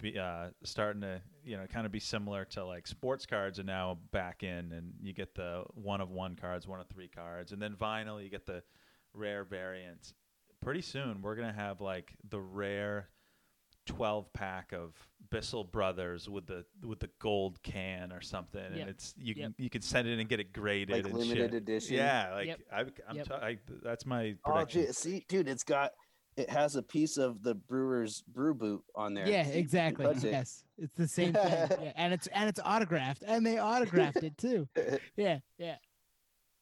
be, 0.00 0.18
uh, 0.18 0.48
starting 0.64 1.02
to 1.02 1.22
you 1.44 1.56
know 1.56 1.66
kind 1.66 1.86
of 1.86 1.92
be 1.92 2.00
similar 2.00 2.44
to 2.46 2.64
like 2.64 2.86
sports 2.88 3.24
cards 3.24 3.60
are 3.60 3.64
now 3.64 3.98
back 4.10 4.42
in 4.42 4.72
and 4.72 4.94
you 5.00 5.12
get 5.12 5.34
the 5.36 5.62
one 5.74 6.00
of 6.00 6.10
one 6.10 6.34
cards 6.34 6.66
one 6.66 6.80
of 6.80 6.88
three 6.88 7.08
cards 7.08 7.52
and 7.52 7.62
then 7.62 7.74
vinyl 7.74 8.22
you 8.22 8.28
get 8.28 8.44
the 8.46 8.62
rare 9.14 9.44
variants 9.44 10.14
pretty 10.60 10.82
soon 10.82 11.22
we're 11.22 11.34
going 11.34 11.48
to 11.48 11.54
have 11.54 11.80
like 11.80 12.12
the 12.30 12.40
rare 12.40 13.08
12 13.86 14.32
pack 14.32 14.72
of 14.72 14.92
Bissell 15.30 15.64
Brothers 15.64 16.28
with 16.28 16.46
the 16.46 16.64
with 16.82 17.00
the 17.00 17.10
gold 17.18 17.62
can 17.62 18.12
or 18.12 18.20
something 18.20 18.60
Yep. 18.62 18.80
and 18.80 18.90
it's 18.90 19.14
you 19.18 19.34
Yep. 19.34 19.44
can 19.44 19.54
you 19.58 19.70
can 19.70 19.80
send 19.82 20.06
it 20.08 20.18
and 20.18 20.28
get 20.28 20.40
it 20.40 20.52
graded 20.52 20.90
Like 20.96 21.04
and 21.06 21.14
limited 21.14 21.50
shit. 21.52 21.54
edition. 21.54 21.96
yeah 21.96 22.30
like 22.34 22.46
Yep. 22.48 22.60
I, 22.72 22.80
I'm 23.08 23.16
Yep. 23.16 23.26
t- 23.28 23.34
I, 23.34 23.58
that's 23.82 24.04
my 24.06 24.36
Oh, 24.44 24.52
prediction 24.52 24.82
dude, 24.82 24.94
see, 24.96 25.24
dude, 25.28 25.48
it's 25.48 25.64
got 25.64 25.92
it 26.36 26.48
has 26.48 26.76
a 26.76 26.82
piece 26.82 27.18
of 27.18 27.42
the 27.42 27.54
brewer's 27.54 28.22
brew 28.22 28.54
boot 28.54 28.82
on 28.94 29.12
there. 29.12 29.28
Yeah, 29.28 29.42
See, 29.42 29.48
you 29.48 29.52
can 29.52 29.60
exactly. 29.60 30.06
it. 30.06 30.22
Yes, 30.24 30.64
it's 30.78 30.96
the 30.96 31.06
same 31.06 31.34
thing. 31.34 31.44
yeah, 31.82 31.92
and 31.94 32.14
it's 32.14 32.26
and 32.28 32.48
it's 32.48 32.58
autographed, 32.64 33.22
and 33.26 33.44
they 33.44 33.58
autographed 33.58 34.22
it 34.22 34.38
too. 34.38 34.66
Yeah, 35.16 35.40
yeah. 35.58 35.76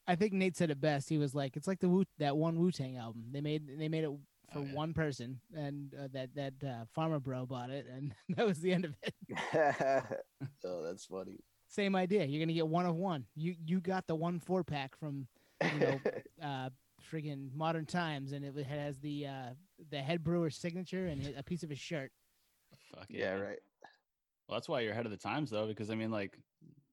I 0.07 0.15
think 0.15 0.33
Nate 0.33 0.57
said 0.57 0.71
it 0.71 0.81
best. 0.81 1.07
He 1.07 1.17
was 1.17 1.33
like, 1.33 1.55
"It's 1.55 1.67
like 1.67 1.79
the 1.79 1.87
Wu 1.87 2.03
that 2.17 2.35
one 2.35 2.59
Wu 2.59 2.69
Tang 2.71 2.97
album. 2.97 3.23
They 3.31 3.39
made 3.39 3.65
they 3.79 3.87
made 3.87 4.03
it 4.03 4.11
for 4.51 4.59
Oh, 4.59 4.65
yeah. 4.65 4.73
one 4.75 4.93
person, 4.93 5.39
and 5.55 5.93
uh, 5.93 6.07
that 6.13 6.35
that 6.35 6.53
uh, 6.63 6.85
pharma 6.97 7.21
bro 7.21 7.45
bought 7.45 7.69
it, 7.69 7.85
and 7.87 8.13
that 8.37 8.45
was 8.45 8.59
the 8.59 8.73
end 8.73 8.85
of 8.85 8.95
it. 9.03 9.13
oh, 10.65 10.83
that's 10.83 11.05
funny. 11.05 11.39
Same 11.67 11.95
idea. 11.95 12.25
You're 12.25 12.41
gonna 12.43 12.53
get 12.53 12.67
one 12.67 12.85
of 12.85 12.95
one. 12.95 13.25
You 13.35 13.55
you 13.65 13.79
got 13.79 14.07
the 14.07 14.15
one 14.15 14.39
four 14.39 14.63
pack 14.63 14.95
from 14.97 15.27
you 15.71 15.79
know 15.79 16.01
uh 16.41 16.69
friggin' 17.11 17.53
modern 17.53 17.85
times, 17.85 18.31
and 18.33 18.43
it 18.45 18.55
has 18.65 18.99
the 18.99 19.27
uh 19.27 19.49
the 19.89 20.01
head 20.01 20.23
brewer's 20.23 20.57
signature 20.57 21.07
and 21.07 21.33
a 21.37 21.43
piece 21.43 21.63
of 21.63 21.69
his 21.69 21.79
shirt. 21.79 22.11
Fuck 22.93 23.07
yeah, 23.09 23.33
right. 23.33 23.59
Well, 24.47 24.57
that's 24.57 24.67
why 24.69 24.81
you're 24.81 24.91
ahead 24.91 25.05
of 25.05 25.11
the 25.11 25.17
times, 25.17 25.49
though, 25.49 25.67
because 25.67 25.89
I 25.89 25.95
mean, 25.95 26.11
like, 26.11 26.37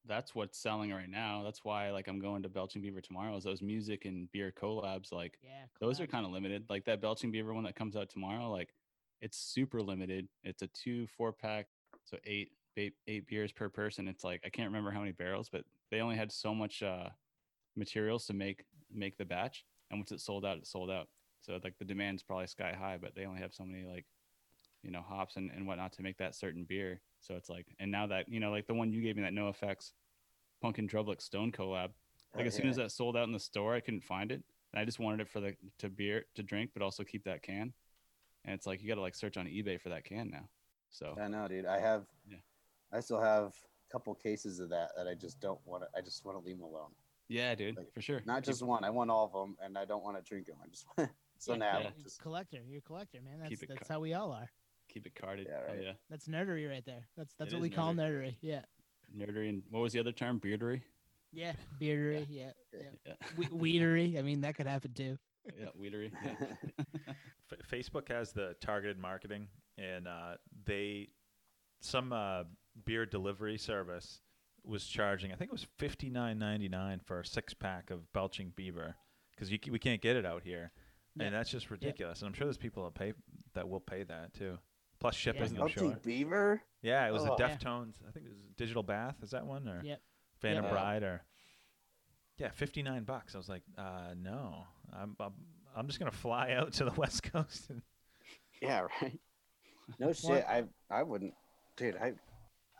that's 0.08 0.34
what's 0.34 0.58
selling 0.58 0.90
right 0.92 1.08
now. 1.08 1.42
That's 1.44 1.64
why, 1.64 1.90
like, 1.90 2.08
I'm 2.08 2.18
going 2.18 2.42
to 2.42 2.48
Belching 2.48 2.82
Beaver 2.82 3.00
tomorrow. 3.00 3.36
Is 3.36 3.44
those 3.44 3.62
music 3.62 4.04
and 4.06 4.30
beer 4.32 4.52
collabs? 4.60 5.12
Like, 5.12 5.38
Yeah, 5.42 5.66
those 5.80 6.00
are 6.00 6.06
kind 6.06 6.24
of 6.26 6.32
limited. 6.32 6.64
Like 6.68 6.84
that 6.86 7.00
Belching 7.00 7.30
Beaver 7.30 7.54
one 7.54 7.64
that 7.64 7.76
comes 7.76 7.94
out 7.96 8.08
tomorrow. 8.08 8.50
Like, 8.50 8.74
it's 9.20 9.36
super 9.36 9.82
limited. 9.82 10.28
It's 10.44 10.62
a 10.62 10.68
two 10.68 11.06
four 11.06 11.32
pack, 11.32 11.66
so 12.04 12.16
eight 12.24 12.52
eight 12.76 12.94
eight 13.06 13.26
beers 13.26 13.52
per 13.52 13.68
person. 13.68 14.08
It's 14.08 14.24
like 14.24 14.40
I 14.44 14.48
can't 14.48 14.68
remember 14.68 14.90
how 14.90 15.00
many 15.00 15.12
barrels, 15.12 15.48
but 15.50 15.64
they 15.90 16.00
only 16.00 16.16
had 16.16 16.30
so 16.32 16.54
much 16.54 16.82
uh 16.82 17.08
materials 17.76 18.26
to 18.26 18.32
make 18.32 18.64
make 18.92 19.18
the 19.18 19.24
batch, 19.24 19.64
and 19.90 19.98
once 20.00 20.12
it 20.12 20.20
sold 20.20 20.44
out, 20.44 20.58
it 20.58 20.66
sold 20.66 20.90
out. 20.90 21.08
So 21.40 21.58
like 21.62 21.78
the 21.78 21.84
demand's 21.84 22.22
probably 22.22 22.46
sky 22.46 22.74
high, 22.78 22.98
but 23.00 23.14
they 23.14 23.24
only 23.24 23.40
have 23.40 23.52
so 23.52 23.64
many 23.64 23.84
like 23.84 24.06
you 24.82 24.90
know 24.90 25.02
hops 25.02 25.36
and, 25.36 25.50
and 25.50 25.66
whatnot 25.66 25.92
to 25.94 26.02
make 26.02 26.18
that 26.18 26.34
certain 26.34 26.64
beer. 26.64 27.00
So 27.20 27.34
it's 27.34 27.48
like, 27.48 27.66
and 27.80 27.90
now 27.90 28.06
that 28.06 28.28
you 28.28 28.40
know, 28.40 28.50
like 28.50 28.66
the 28.66 28.74
one 28.74 28.92
you 28.92 29.02
gave 29.02 29.16
me 29.16 29.22
that 29.22 29.32
NOFX 29.32 29.92
Pumpkin 30.62 30.88
Drublick 30.88 31.20
Stone 31.20 31.52
collab, 31.52 31.90
like 32.34 32.44
Oh, 32.44 32.48
as 32.48 32.54
soon 32.54 32.64
yeah. 32.66 32.70
as 32.70 32.76
that 32.76 32.92
sold 32.92 33.16
out 33.16 33.24
in 33.26 33.32
the 33.32 33.40
store, 33.40 33.74
I 33.74 33.80
couldn't 33.80 34.04
find 34.04 34.30
it. 34.32 34.42
And 34.72 34.80
I 34.80 34.84
just 34.84 34.98
wanted 34.98 35.20
it 35.20 35.28
for 35.28 35.40
the 35.40 35.54
to 35.78 35.88
beer 35.88 36.26
to 36.34 36.42
drink, 36.42 36.70
but 36.74 36.82
also 36.82 37.02
keep 37.04 37.24
that 37.24 37.42
can. 37.42 37.72
And 38.44 38.54
it's 38.54 38.66
like 38.66 38.82
you 38.82 38.88
got 38.88 38.96
to 38.96 39.00
like 39.00 39.14
search 39.14 39.36
on 39.36 39.46
eBay 39.46 39.80
for 39.80 39.88
that 39.88 40.04
can 40.04 40.30
now. 40.30 40.48
So 40.90 41.16
I 41.20 41.28
know, 41.28 41.48
dude. 41.48 41.66
I 41.66 41.80
have, 41.80 42.04
Yeah. 42.30 42.36
I 42.92 43.00
still 43.00 43.20
have 43.20 43.46
a 43.48 43.92
couple 43.92 44.14
cases 44.14 44.60
of 44.60 44.68
that 44.70 44.90
that 44.96 45.06
I 45.08 45.14
just 45.14 45.40
don't 45.40 45.60
want 45.66 45.82
to. 45.84 45.88
I 45.96 46.00
just 46.02 46.24
want 46.24 46.38
to 46.38 46.44
leave 46.44 46.56
them 46.56 46.64
alone. 46.64 46.90
yeah, 47.28 47.54
dude, 47.54 47.76
Like, 47.76 47.92
for 47.92 48.00
sure. 48.00 48.22
Not 48.26 48.36
Keep- 48.42 48.44
just 48.44 48.62
one. 48.62 48.84
I 48.84 48.90
want 48.90 49.10
all 49.10 49.24
of 49.26 49.32
them, 49.32 49.56
and 49.62 49.76
I 49.76 49.84
don't 49.84 50.02
want 50.04 50.16
to 50.16 50.22
drink 50.22 50.46
them. 50.46 50.56
I 50.64 50.68
just 50.68 50.86
want. 50.96 51.10
so 51.38 51.52
Yeah, 51.52 51.58
now, 51.58 51.78
yeah. 51.80 51.90
Just 52.02 52.20
collector. 52.22 52.58
You're 52.66 52.78
a 52.78 52.82
collector, 52.82 53.20
man. 53.22 53.38
That's 53.40 53.60
that's 53.60 53.88
co- 53.88 53.94
how 53.94 54.00
we 54.00 54.14
all 54.14 54.32
are. 54.32 54.50
Keep 54.98 55.06
it 55.06 55.20
carded. 55.20 55.46
Yeah, 55.48 55.58
Oh 55.70 55.74
yeah, 55.80 55.92
That's 56.10 56.26
nerdery 56.28 56.68
right 56.68 56.84
there. 56.84 57.06
That's 57.16 57.34
that's 57.38 57.52
It 57.52 57.56
what 57.56 57.62
we 57.62 57.68
is 57.68 57.74
call 57.74 57.94
nerdery. 57.94 58.28
nerdery. 58.32 58.36
Yeah, 58.40 58.60
nerdery 59.16 59.48
and 59.48 59.62
what 59.70 59.80
was 59.80 59.92
the 59.92 60.00
other 60.00 60.12
term? 60.12 60.40
Beardery. 60.40 60.82
yeah, 61.32 61.52
beardery. 61.80 62.26
Yeah, 62.28 62.50
yeah. 62.72 62.80
Yeah, 63.06 63.14
We- 63.36 63.78
weedery. 63.80 64.18
I 64.18 64.22
mean, 64.22 64.40
that 64.42 64.54
could 64.56 64.66
happen 64.66 64.92
too. 64.94 65.18
yeah, 65.58 65.68
weedery. 65.80 66.12
Yeah. 66.24 66.84
F- 67.50 67.70
Facebook 67.70 68.08
has 68.08 68.32
the 68.32 68.54
targeted 68.60 68.98
marketing, 68.98 69.48
and 69.78 70.06
uh, 70.06 70.34
they 70.64 71.08
some 71.80 72.12
uh, 72.12 72.44
beer 72.84 73.06
delivery 73.06 73.56
service 73.56 74.20
was 74.64 74.84
charging. 74.86 75.32
I 75.32 75.36
think 75.36 75.48
it 75.48 75.52
was 75.52 75.66
fifty 75.78 76.10
nine 76.10 76.38
ninety 76.38 76.68
nine 76.68 77.00
for 77.04 77.20
a 77.20 77.24
six 77.24 77.54
pack 77.54 77.90
of 77.90 78.12
Belching 78.12 78.52
Beaver 78.56 78.96
because 79.30 79.48
c- 79.48 79.70
we 79.70 79.78
can't 79.78 80.02
get 80.02 80.16
it 80.16 80.26
out 80.26 80.42
here, 80.42 80.72
Yeah. 81.16 81.26
and 81.26 81.34
that's 81.34 81.48
just 81.50 81.70
ridiculous. 81.70 82.20
And 82.20 82.26
I'm 82.28 82.34
sure 82.34 82.46
there's 82.46 82.58
people 82.58 82.84
that 82.84 82.94
pay 82.94 83.14
that 83.54 83.66
will 83.68 83.80
pay 83.80 84.02
that 84.02 84.34
too, 84.34 84.58
plus 85.00 85.14
shipping. 85.14 85.44
I'm 85.44 85.54
Melting 85.54 85.90
sure. 85.92 86.00
Beaver. 86.04 86.62
Yeah, 86.82 87.06
it 87.06 87.12
was 87.12 87.24
Oh. 87.24 87.34
a 87.34 87.36
Yeah. 87.38 87.56
Deftones. 87.56 87.94
I 88.06 88.10
think 88.12 88.26
it 88.26 88.30
was 88.30 88.40
Digital 88.56 88.82
Bath. 88.82 89.16
Is 89.22 89.30
that 89.30 89.46
one 89.46 89.68
or 89.68 89.82
Yep. 89.84 90.00
Phantom 90.40 90.64
Yep. 90.64 90.72
Bride 90.72 91.02
or 91.02 91.22
yeah, 92.38 92.50
fifty 92.50 92.82
nine 92.82 93.04
bucks. 93.04 93.34
I 93.34 93.38
was 93.38 93.48
like, 93.48 93.62
uh, 93.76 94.14
no, 94.16 94.64
I'm, 94.92 95.16
I'm 95.18 95.32
I'm 95.76 95.86
just 95.86 95.98
gonna 95.98 96.10
fly 96.12 96.52
out 96.52 96.72
to 96.74 96.84
the 96.84 96.92
West 96.96 97.22
Coast 97.24 97.70
and 97.70 97.82
Yeah, 98.62 98.86
right. 99.02 99.18
No 99.98 100.12
shit. 100.12 100.44
I 100.48 100.64
I 100.90 101.02
wouldn't, 101.02 101.34
dude. 101.76 101.96
I 101.96 102.12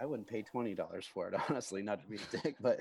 I 0.01 0.07
wouldn't 0.07 0.29
pay 0.29 0.43
twenty 0.43 0.75
dollars 0.75 1.07
for 1.12 1.29
it. 1.29 1.35
Honestly, 1.51 1.83
not 1.83 2.01
to 2.03 2.09
be 2.09 2.16
a 2.16 2.37
dick, 2.43 2.57
but 2.61 2.79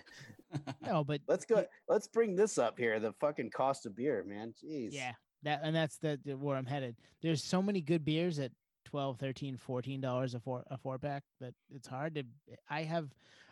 No, 0.85 1.03
but 1.03 1.21
let's 1.27 1.45
go. 1.45 1.65
Let's 1.87 2.07
bring 2.07 2.35
this 2.35 2.57
up 2.59 2.77
here. 2.77 2.99
The 2.99 3.13
fucking 3.13 3.49
cost 3.49 3.85
of 3.87 3.95
beer, 3.95 4.23
man. 4.27 4.53
Jeez. 4.63 4.89
yeah, 4.91 5.13
that 5.43 5.61
and 5.63 5.75
that's 5.75 5.97
the, 5.97 6.19
the 6.23 6.37
where 6.37 6.55
I'm 6.57 6.65
headed. 6.67 6.95
There's 7.23 7.43
so 7.43 7.61
many 7.63 7.81
good 7.81 8.05
beers 8.05 8.37
at 8.37 8.51
12 8.87 9.17
13 9.19 9.57
14 9.57 9.99
dollars 9.99 10.33
a 10.33 10.39
four 10.39 10.63
a 10.71 10.77
four 10.77 10.97
pack 10.97 11.23
that 11.41 11.53
it's 11.69 11.87
hard 11.87 12.15
to 12.15 12.23
i 12.69 12.83
have 12.83 13.09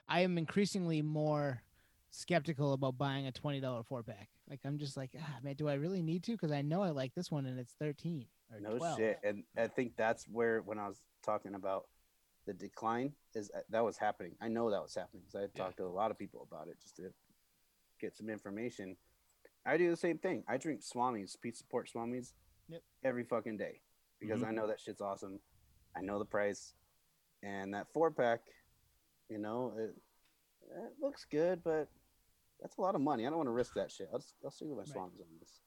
i 0.08 0.22
am 0.22 0.38
increasingly 0.38 1.02
more 1.02 1.62
skeptical 2.10 2.72
about 2.72 2.98
buying 2.98 3.28
a 3.28 3.32
$20 3.34 3.86
four 3.86 4.02
pack 4.02 4.30
like 4.50 4.62
i'm 4.64 4.78
just 4.78 4.96
like 4.96 5.10
ah, 5.20 5.36
man 5.44 5.54
do 5.56 5.68
i 5.68 5.74
really 5.74 6.02
need 6.02 6.24
to 6.24 6.32
because 6.32 6.54
i 6.54 6.62
know 6.62 6.82
i 6.82 6.90
like 6.90 7.14
this 7.16 7.30
one 7.30 7.46
and 7.46 7.60
it's 7.60 7.74
13 7.80 8.26
or 8.54 8.62
No 8.62 8.78
12 8.78 8.98
shit. 8.98 9.20
And 9.26 9.44
I 9.58 9.68
think 9.68 9.98
that's 9.98 10.26
where 10.30 10.62
when 10.62 10.80
I 10.80 10.88
was 10.88 11.02
talking 11.26 11.56
about 11.56 11.88
the 12.46 12.54
decline 12.54 13.12
is 13.34 13.52
uh, 13.54 13.60
that 13.72 13.84
was 13.84 13.98
happening. 13.98 14.36
I 14.40 14.48
know 14.48 14.70
that 14.70 14.82
was 14.82 14.94
happening 14.96 15.24
because 15.26 15.36
I 15.36 15.42
Yeah. 15.42 15.64
talked 15.66 15.78
to 15.78 15.84
a 15.86 15.90
lot 15.90 16.12
of 16.12 16.18
people 16.18 16.48
about 16.50 16.68
it 16.70 16.80
just 16.80 16.96
to 16.98 17.12
get 18.00 18.16
some 18.16 18.30
information. 18.30 18.96
I 19.66 19.78
do 19.78 19.90
the 19.90 19.98
same 19.98 20.20
thing. 20.20 20.44
I 20.48 20.58
drink 20.58 20.82
Swami's, 20.84 21.36
Pizza 21.36 21.64
Port 21.66 21.90
Swami's, 21.90 22.34
Yep. 22.70 22.84
every 23.04 23.24
fucking 23.24 23.58
day 23.58 23.82
because 24.20 24.41
Mhm. 24.41 24.47
I 24.47 24.51
know 24.51 24.68
that 24.68 24.80
shit's 24.80 25.01
awesome. 25.01 25.39
I 25.95 26.01
know 26.01 26.20
the 26.20 26.26
price, 26.26 26.76
and 27.43 27.74
that 27.74 27.88
four 27.93 28.11
pack, 28.11 28.41
you 29.30 29.38
know, 29.38 29.74
it, 29.78 29.95
it 30.76 30.93
looks 30.99 31.26
good, 31.26 31.63
but 31.63 31.89
that's 32.61 32.78
a 32.78 32.82
lot 32.82 32.95
of 32.95 33.01
money. 33.01 33.26
I 33.26 33.30
don't 33.30 33.38
want 33.38 33.47
to 33.47 33.51
risk 33.53 33.74
that 33.76 33.91
shit. 33.91 34.09
I'll, 34.11 34.20
just, 34.20 34.36
I'll 34.43 34.51
stick 34.51 34.68
with 34.68 34.78
my 34.78 34.82
Right. 34.82 34.88
Swami's 34.89 35.20
on 35.22 35.28
this. 35.39 35.59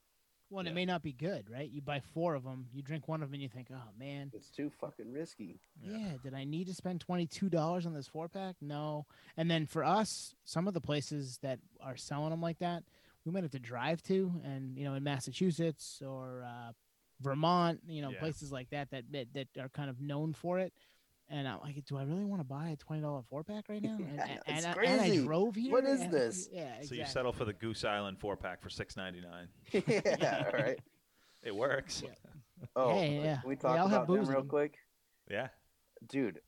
well 0.49 0.59
and 0.61 0.67
Yeah. 0.67 0.71
it 0.71 0.75
may 0.75 0.85
not 0.85 1.03
be 1.03 1.13
good 1.13 1.47
right 1.47 1.69
you 1.69 1.79
buy 1.79 1.99
four 1.99 2.33
of 2.33 2.43
them 2.43 2.67
you 2.73 2.81
drink 2.81 3.07
one 3.07 3.21
of 3.21 3.29
them 3.29 3.35
and 3.35 3.43
you 3.43 3.49
think 3.49 3.67
oh 3.71 3.91
man 3.99 4.31
It's 4.33 4.49
too 4.49 4.71
fucking 4.71 5.11
risky. 5.11 5.59
Yeah. 5.79 5.97
yeah. 5.97 6.17
did 6.23 6.33
i 6.33 6.43
need 6.43 6.65
to 6.67 6.73
spend 6.73 7.05
$22 7.05 7.85
on 7.85 7.93
this 7.93 8.07
four 8.07 8.27
pack 8.27 8.55
no 8.59 9.05
and 9.37 9.49
then 9.51 9.67
for 9.67 9.83
us 9.83 10.33
some 10.45 10.67
of 10.67 10.73
the 10.73 10.81
places 10.81 11.37
that 11.43 11.59
are 11.81 11.95
selling 11.95 12.31
them 12.31 12.41
like 12.41 12.57
that 12.59 12.83
we 13.25 13.31
might 13.31 13.43
have 13.43 13.51
to 13.51 13.59
drive 13.59 14.01
to 14.03 14.41
and 14.43 14.75
you 14.75 14.83
know 14.85 14.95
in 14.95 15.03
massachusetts 15.03 16.01
or 16.03 16.43
uh, 16.43 16.71
vermont 17.21 17.79
you 17.87 18.01
know 18.01 18.11
Yeah. 18.11 18.19
places 18.19 18.51
like 18.51 18.69
that, 18.69 18.89
that 18.91 19.03
that 19.11 19.27
that 19.33 19.47
are 19.59 19.69
kind 19.69 19.89
of 19.89 19.99
known 19.99 20.33
for 20.33 20.59
it 20.59 20.73
and 21.29 21.47
i'm 21.47 21.59
like 21.61 21.83
do 21.85 21.97
i 21.97 22.03
really 22.03 22.23
want 22.25 22.39
to 22.39 22.45
buy 22.45 22.69
a 22.69 22.77
$20 22.77 23.25
four 23.25 23.43
pack 23.43 23.65
right 23.69 23.81
now 23.83 23.89
and, 23.99 24.15
Yeah, 24.15 24.23
and, 24.23 24.39
it's 24.47 24.65
and, 24.65 24.65
I, 24.65 24.83
and 24.83 25.01
I 25.01 25.07
crazy. 25.07 25.23
drove 25.25 25.55
here 25.55 25.71
What 25.71 25.83
is 25.85 26.01
and- 26.01 26.11
this? 26.13 26.49
yeah 26.53 26.81
So 26.81 26.95
you 26.95 27.05
settle 27.05 27.33
for 27.33 27.45
the 27.45 27.53
Goose 27.53 27.83
Island 27.83 28.19
four 28.19 28.35
pack 28.37 28.61
for 28.61 28.69
six 28.69 28.95
ninety 28.95 29.21
nine. 29.21 29.47
yeah, 29.87 30.47
right. 30.49 30.79
It 31.43 31.55
works. 31.55 32.01
Yeah. 32.03 32.09
Oh, 32.75 32.93
Hey, 32.99 33.21
yeah. 33.23 33.37
Can 33.41 33.49
we 33.49 33.55
They 33.55 33.61
talk 33.61 33.79
all 33.79 33.87
about 33.87 34.07
them 34.07 34.17
booze 34.17 34.27
in 34.27 34.33
real 34.33 34.41
them. 34.41 34.49
quick? 34.49 34.77
Yeah. 35.29 35.47
Dude, 36.07 36.39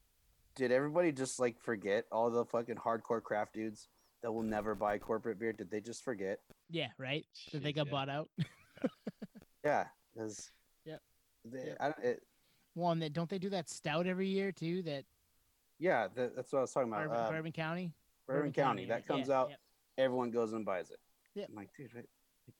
did 0.56 0.72
everybody 0.72 1.12
just 1.14 1.40
like 1.40 1.58
forget 1.62 2.06
all 2.12 2.30
the 2.30 2.44
fucking 2.46 2.76
hardcore 2.76 3.22
craft 3.24 3.54
dudes 3.54 3.88
that 4.22 4.32
will 4.32 4.44
never 4.44 4.76
buy 4.76 4.98
corporate 4.98 5.40
beer? 5.40 5.54
Did 5.54 5.70
they 5.72 5.80
just 5.82 6.04
forget? 6.04 6.40
yeah 6.70 6.88
right 6.98 7.26
that 7.52 7.64
they 7.64 7.72
Jeez, 7.74 7.76
got 7.76 7.86
yeah. 7.88 7.92
bought 7.92 8.10
out 8.10 8.30
Yeah, 9.64 9.86
because 10.14 10.38
Yep. 10.40 10.61
They, 11.46 11.66
Yep. 11.68 11.78
I 11.80 11.84
don't, 11.86 12.04
it, 12.04 12.24
well 12.76 12.92
and 12.92 13.02
they, 13.02 13.10
don't 13.10 13.30
they 13.30 13.40
do 13.40 13.50
that 13.50 13.70
stout 13.70 14.08
every 14.08 14.28
year 14.28 14.52
too 14.52 14.82
that 14.84 15.04
yeah, 15.80 16.08
that, 16.16 16.36
that's 16.36 16.54
what 16.54 16.60
I 16.60 16.62
was 16.62 16.72
talking 16.72 16.90
about. 16.90 17.08
bourbon, 17.08 17.18
uh, 17.18 17.30
bourbon 17.32 17.52
county 17.52 17.92
Bourbon, 18.28 18.52
County, 18.54 18.86
that 18.86 19.06
comes 19.08 19.28
Yeah, 19.28 19.40
out. 19.40 19.50
yep. 19.50 19.60
Everyone 19.98 20.32
goes 20.32 20.54
and 20.54 20.64
buys 20.66 20.90
it. 20.92 21.00
Yep. 21.36 21.48
I'm 21.50 21.56
like, 21.56 21.70
dude, 21.76 21.94
like 21.94 22.08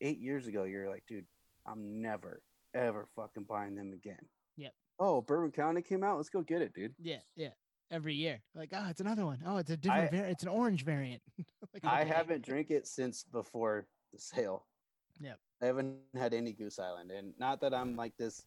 eight 0.02 0.20
years 0.20 0.48
ago, 0.48 0.64
you're 0.64 0.90
like, 0.90 1.04
dude, 1.08 1.26
I'm 1.66 2.02
never 2.02 2.42
ever 2.74 3.08
fucking 3.16 3.44
buying 3.44 3.76
them 3.76 3.94
again. 3.94 4.20
Yep. 4.58 4.74
Oh, 5.00 5.22
Bourbon 5.22 5.52
County 5.52 5.82
came 5.82 6.04
out. 6.04 6.18
Let's 6.18 6.30
go 6.30 6.42
get 6.42 6.62
it, 6.62 6.74
dude. 6.74 6.94
Yeah, 7.02 7.20
yeah. 7.36 7.50
Every 7.90 8.16
year. 8.16 8.42
Like, 8.56 8.70
oh, 8.74 8.88
it's 8.90 9.02
another 9.02 9.26
one. 9.26 9.40
Oh, 9.46 9.58
it's 9.58 9.70
a 9.70 9.78
different 9.78 10.08
I- 10.08 10.10
variant. 10.10 10.32
It's 10.32 10.44
an 10.44 10.50
orange 10.50 10.84
variant. 10.84 11.22
Like, 11.74 11.86
I 11.86 12.02
okay. 12.02 12.10
haven't 12.10 12.44
drank 12.44 12.70
it 12.70 12.86
since 12.86 13.24
before 13.32 13.86
the 14.12 14.20
sale. 14.20 14.66
Yep. 15.22 15.40
I 15.62 15.66
haven't 15.68 15.96
had 16.18 16.34
any 16.34 16.52
Goose 16.52 16.80
Island, 16.80 17.12
and 17.12 17.34
not 17.40 17.62
that 17.62 17.74
I'm 17.74 17.96
like 17.96 18.18
this 18.18 18.44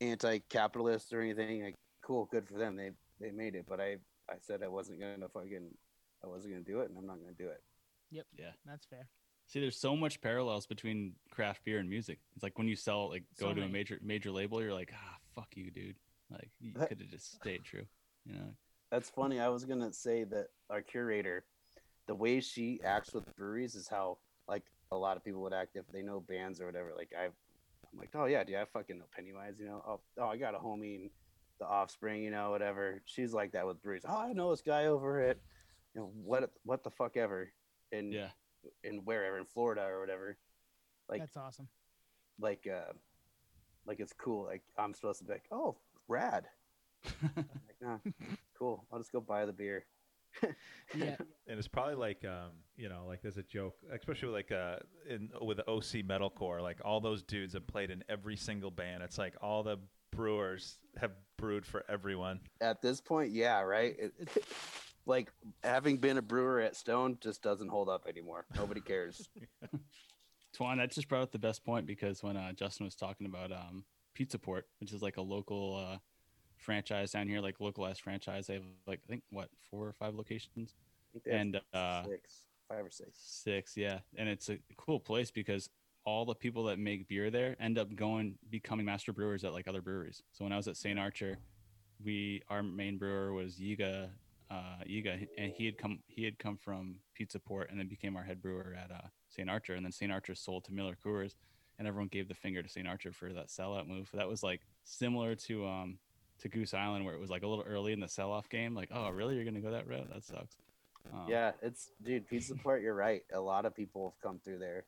anti-capitalist 0.00 1.12
or 1.12 1.20
anything. 1.20 1.62
Like, 1.62 1.76
cool, 2.02 2.28
good 2.30 2.46
for 2.46 2.58
them. 2.58 2.76
They 2.76 2.90
they 3.20 3.30
made 3.30 3.54
it, 3.54 3.66
but 3.68 3.80
I 3.80 3.96
I 4.28 4.34
said 4.40 4.62
I 4.62 4.68
wasn't 4.68 5.00
gonna 5.00 5.28
fucking 5.32 5.70
I 6.24 6.26
wasn't 6.26 6.54
gonna 6.54 6.64
do 6.64 6.80
it, 6.80 6.88
and 6.90 6.98
I'm 6.98 7.06
not 7.06 7.18
gonna 7.20 7.32
do 7.38 7.48
it. 7.48 7.62
Yep. 8.10 8.26
Yeah. 8.38 8.50
That's 8.66 8.86
fair. 8.86 9.08
See, 9.46 9.60
there's 9.60 9.76
so 9.76 9.96
much 9.96 10.20
parallels 10.20 10.66
between 10.66 11.14
craft 11.30 11.64
beer 11.64 11.78
and 11.78 11.88
music. 11.88 12.20
It's 12.34 12.42
like 12.42 12.56
when 12.56 12.68
you 12.68 12.76
sell, 12.76 13.08
like, 13.08 13.24
go 13.38 13.48
So 13.48 13.54
to 13.54 13.62
a 13.62 13.68
major 13.68 13.98
major 14.02 14.30
label, 14.30 14.62
you're 14.62 14.74
like, 14.74 14.92
ah, 14.94 15.16
fuck 15.34 15.48
you, 15.56 15.70
dude. 15.70 15.96
Like, 16.30 16.50
you 16.60 16.72
That- 16.74 16.88
could 16.88 17.00
have 17.00 17.08
just 17.10 17.34
stayed 17.34 17.64
true. 17.64 17.86
You 18.24 18.34
know? 18.34 18.54
That's 18.90 19.10
funny. 19.10 19.40
I 19.40 19.48
was 19.48 19.64
gonna 19.64 19.92
say 19.92 20.24
that 20.24 20.48
our 20.68 20.82
curator, 20.82 21.44
the 22.06 22.14
way 22.14 22.40
she 22.40 22.80
acts 22.84 23.12
with 23.12 23.24
breweries 23.36 23.74
is 23.74 23.88
how 23.88 24.18
like 24.48 24.64
a 24.92 24.96
lot 24.96 25.16
of 25.16 25.24
people 25.24 25.42
would 25.42 25.52
act 25.52 25.76
if 25.76 25.86
they 25.92 26.02
know 26.02 26.20
bands 26.20 26.60
or 26.60 26.66
whatever. 26.66 26.92
Like 26.96 27.12
I, 27.16 27.28
I'm 27.92 27.98
like, 27.98 28.10
oh 28.14 28.26
yeah, 28.26 28.44
dude, 28.44 28.56
I 28.56 28.64
fucking 28.64 28.98
know 28.98 29.04
Pennywise. 29.14 29.54
You 29.58 29.66
know, 29.66 29.82
oh, 29.86 30.00
oh 30.18 30.26
I 30.28 30.36
got 30.36 30.54
a 30.54 30.58
homie 30.58 30.94
in 30.96 31.10
the 31.58 31.66
Offspring. 31.66 32.22
You 32.22 32.30
know, 32.30 32.50
whatever. 32.50 33.02
She's 33.04 33.32
like 33.32 33.52
that 33.52 33.66
with 33.66 33.82
brews. 33.82 34.02
Oh, 34.08 34.16
I 34.16 34.32
know 34.32 34.50
this 34.50 34.60
guy 34.62 34.86
over 34.86 35.20
at, 35.20 35.38
you 35.94 36.00
know, 36.00 36.10
what 36.22 36.50
what 36.64 36.82
the 36.84 36.90
fuck 36.90 37.16
ever, 37.16 37.52
in 37.92 38.12
Yeah. 38.12 38.28
in 38.84 38.98
wherever 39.04 39.38
in 39.38 39.44
Florida 39.44 39.82
or 39.82 40.00
whatever. 40.00 40.36
Like 41.08 41.20
That's 41.20 41.36
awesome. 41.36 41.68
like 42.40 42.66
uh 42.72 42.92
like 43.86 43.98
it's 43.98 44.12
cool. 44.12 44.44
Like 44.44 44.62
I'm 44.78 44.94
supposed 44.94 45.18
to 45.18 45.24
be 45.24 45.32
like, 45.32 45.46
oh, 45.50 45.76
rad. 46.06 46.46
I'm 47.04 47.32
like, 47.36 47.80
nah, 47.80 47.98
cool. 48.58 48.84
I'll 48.92 48.98
just 48.98 49.10
go 49.10 49.20
buy 49.20 49.46
the 49.46 49.52
beer. 49.52 49.84
Yeah. 50.92 51.14
And 51.46 51.56
it's 51.58 51.68
probably 51.68 51.94
like 51.94 52.24
um, 52.24 52.50
you 52.76 52.88
know, 52.88 53.04
like 53.06 53.22
there's 53.22 53.36
a 53.36 53.44
joke, 53.44 53.76
especially 53.92 54.28
with 54.28 54.34
like 54.34 54.52
uh 54.52 54.76
in 55.08 55.30
with 55.40 55.58
the 55.58 55.70
OC 55.70 56.04
metalcore, 56.04 56.60
like 56.60 56.78
all 56.84 57.00
those 57.00 57.22
dudes 57.22 57.54
have 57.54 57.66
played 57.66 57.90
in 57.90 58.02
every 58.08 58.36
single 58.36 58.72
band. 58.72 59.02
It's 59.04 59.18
like 59.18 59.34
all 59.40 59.62
the 59.62 59.78
brewers 60.10 60.78
have 60.96 61.12
brewed 61.36 61.64
for 61.64 61.84
everyone. 61.88 62.40
At 62.60 62.82
this 62.82 63.00
point, 63.00 63.32
yeah, 63.32 63.60
right. 63.60 63.94
It, 63.98 64.44
like 65.06 65.32
having 65.62 65.98
been 65.98 66.18
a 66.18 66.22
brewer 66.22 66.60
at 66.60 66.76
Stone 66.76 67.18
just 67.20 67.42
doesn't 67.42 67.68
hold 67.68 67.88
up 67.88 68.06
anymore. 68.08 68.46
Nobody 68.56 68.80
cares. 68.80 69.28
Twan, 70.58 70.78
that 70.78 70.90
just 70.90 71.08
brought 71.08 71.22
up 71.22 71.32
the 71.32 71.38
best 71.38 71.64
point 71.64 71.86
because 71.86 72.22
when 72.22 72.36
uh, 72.36 72.52
Justin 72.52 72.84
was 72.84 72.96
talking 72.96 73.26
about 73.26 73.52
um, 73.52 73.84
Pizza 74.14 74.38
Port, 74.38 74.66
which 74.80 74.92
is 74.92 75.02
like 75.02 75.16
a 75.16 75.22
local 75.22 75.76
uh, 75.76 75.98
franchise 76.60 77.12
down 77.12 77.28
here, 77.28 77.40
like 77.40 77.60
localized 77.60 78.00
franchise, 78.00 78.46
they 78.46 78.54
have 78.54 78.64
like 78.86 79.00
I 79.06 79.08
think 79.08 79.22
what 79.30 79.48
four 79.70 79.86
or 79.86 79.92
five 79.92 80.14
locations, 80.14 80.74
I 80.76 81.06
think 81.12 81.24
they 81.24 81.30
have 81.32 81.40
and 81.40 81.60
uh, 81.72 82.04
six, 82.04 82.44
five 82.68 82.84
or 82.84 82.90
six. 82.90 83.10
six, 83.14 83.76
yeah, 83.76 84.00
and 84.16 84.28
it's 84.28 84.48
a 84.48 84.58
cool 84.76 85.00
place 85.00 85.30
because 85.30 85.70
all 86.04 86.24
the 86.24 86.34
people 86.34 86.64
that 86.64 86.78
make 86.78 87.08
beer 87.08 87.30
there 87.30 87.56
end 87.60 87.78
up 87.78 87.94
going 87.94 88.34
becoming 88.48 88.86
master 88.86 89.12
brewers 89.12 89.44
at 89.44 89.52
like 89.52 89.68
other 89.68 89.82
breweries. 89.82 90.22
So 90.32 90.44
when 90.44 90.52
I 90.52 90.56
was 90.56 90.68
at 90.68 90.76
St. 90.76 90.98
Archer, 90.98 91.38
we 92.02 92.42
our 92.48 92.62
main 92.62 92.98
brewer 92.98 93.32
was 93.32 93.56
Yiga, 93.56 94.08
uh, 94.50 94.76
Yiga, 94.88 95.26
and 95.38 95.52
he 95.52 95.66
had 95.66 95.76
come 95.78 96.00
he 96.06 96.24
had 96.24 96.38
come 96.38 96.56
from 96.56 96.96
Pizza 97.14 97.38
Port 97.38 97.70
and 97.70 97.78
then 97.78 97.88
became 97.88 98.16
our 98.16 98.22
head 98.22 98.40
brewer 98.40 98.76
at 98.82 98.90
uh, 98.90 99.08
St. 99.28 99.50
Archer, 99.50 99.74
and 99.74 99.84
then 99.84 99.92
St. 99.92 100.10
Archer 100.10 100.34
sold 100.34 100.64
to 100.64 100.72
Miller 100.72 100.96
Coors, 101.04 101.34
and 101.78 101.86
everyone 101.86 102.08
gave 102.08 102.28
the 102.28 102.34
finger 102.34 102.62
to 102.62 102.68
St. 102.68 102.88
Archer 102.88 103.12
for 103.12 103.32
that 103.32 103.48
sellout 103.48 103.86
move. 103.86 104.10
That 104.14 104.28
was 104.28 104.42
like 104.42 104.62
similar 104.84 105.34
to 105.34 105.66
um 105.66 105.98
to 106.40 106.48
Goose 106.48 106.74
Island 106.74 107.04
where 107.04 107.14
it 107.14 107.20
was 107.20 107.30
like 107.30 107.42
a 107.42 107.46
little 107.46 107.64
early 107.66 107.92
in 107.92 108.00
the 108.00 108.08
sell 108.08 108.32
off 108.32 108.48
game. 108.48 108.74
Like, 108.74 108.90
oh 108.92 109.10
really, 109.10 109.36
you're 109.36 109.44
gonna 109.44 109.60
go 109.60 109.70
that 109.70 109.86
route? 109.88 110.08
That 110.12 110.24
sucks. 110.24 110.56
Um, 111.12 111.26
Yeah, 111.28 111.52
it's 111.62 111.90
dude, 112.02 112.28
Pizza 112.28 112.54
Port. 112.54 112.82
You're 112.82 112.94
right. 112.94 113.22
A 113.32 113.40
lot 113.40 113.64
of 113.64 113.74
people 113.74 114.14
have 114.14 114.20
come 114.22 114.40
through 114.44 114.58
there. 114.58 114.84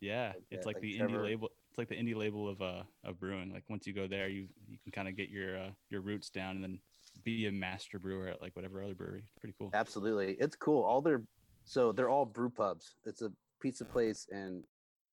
Yeah, 0.00 0.28
Like 0.28 0.42
it's 0.50 0.64
that, 0.64 0.66
like, 0.66 0.76
like 0.76 0.82
the 0.82 0.98
Trevor- 0.98 1.18
indie 1.18 1.22
label. 1.22 1.50
It's 1.70 1.78
like 1.78 1.88
the 1.88 1.96
indie 1.96 2.14
label 2.16 2.48
of 2.48 2.60
uh 2.62 2.82
of 3.04 3.18
brewing. 3.20 3.52
Like 3.52 3.64
once 3.68 3.86
you 3.86 3.92
go 3.92 4.06
there, 4.06 4.28
you 4.28 4.48
you 4.68 4.78
can 4.82 4.92
kind 4.92 5.08
of 5.08 5.16
get 5.16 5.28
your 5.30 5.58
uh, 5.58 5.70
your 5.90 6.00
roots 6.00 6.30
down 6.30 6.56
and 6.56 6.62
then 6.64 6.78
be 7.24 7.46
a 7.46 7.52
master 7.52 7.98
brewer 7.98 8.28
at 8.28 8.40
like 8.42 8.54
whatever 8.54 8.82
other 8.82 8.94
brewery. 8.94 9.22
It's 9.24 9.40
pretty 9.40 9.54
cool. 9.58 9.70
Absolutely, 9.74 10.36
it's 10.38 10.56
cool. 10.56 10.82
All 10.84 11.00
their 11.00 11.22
so 11.64 11.92
they're 11.92 12.08
all 12.10 12.24
brew 12.24 12.50
pubs. 12.50 12.94
It's 13.04 13.22
a 13.22 13.32
pizza 13.60 13.84
place, 13.84 14.28
and 14.30 14.64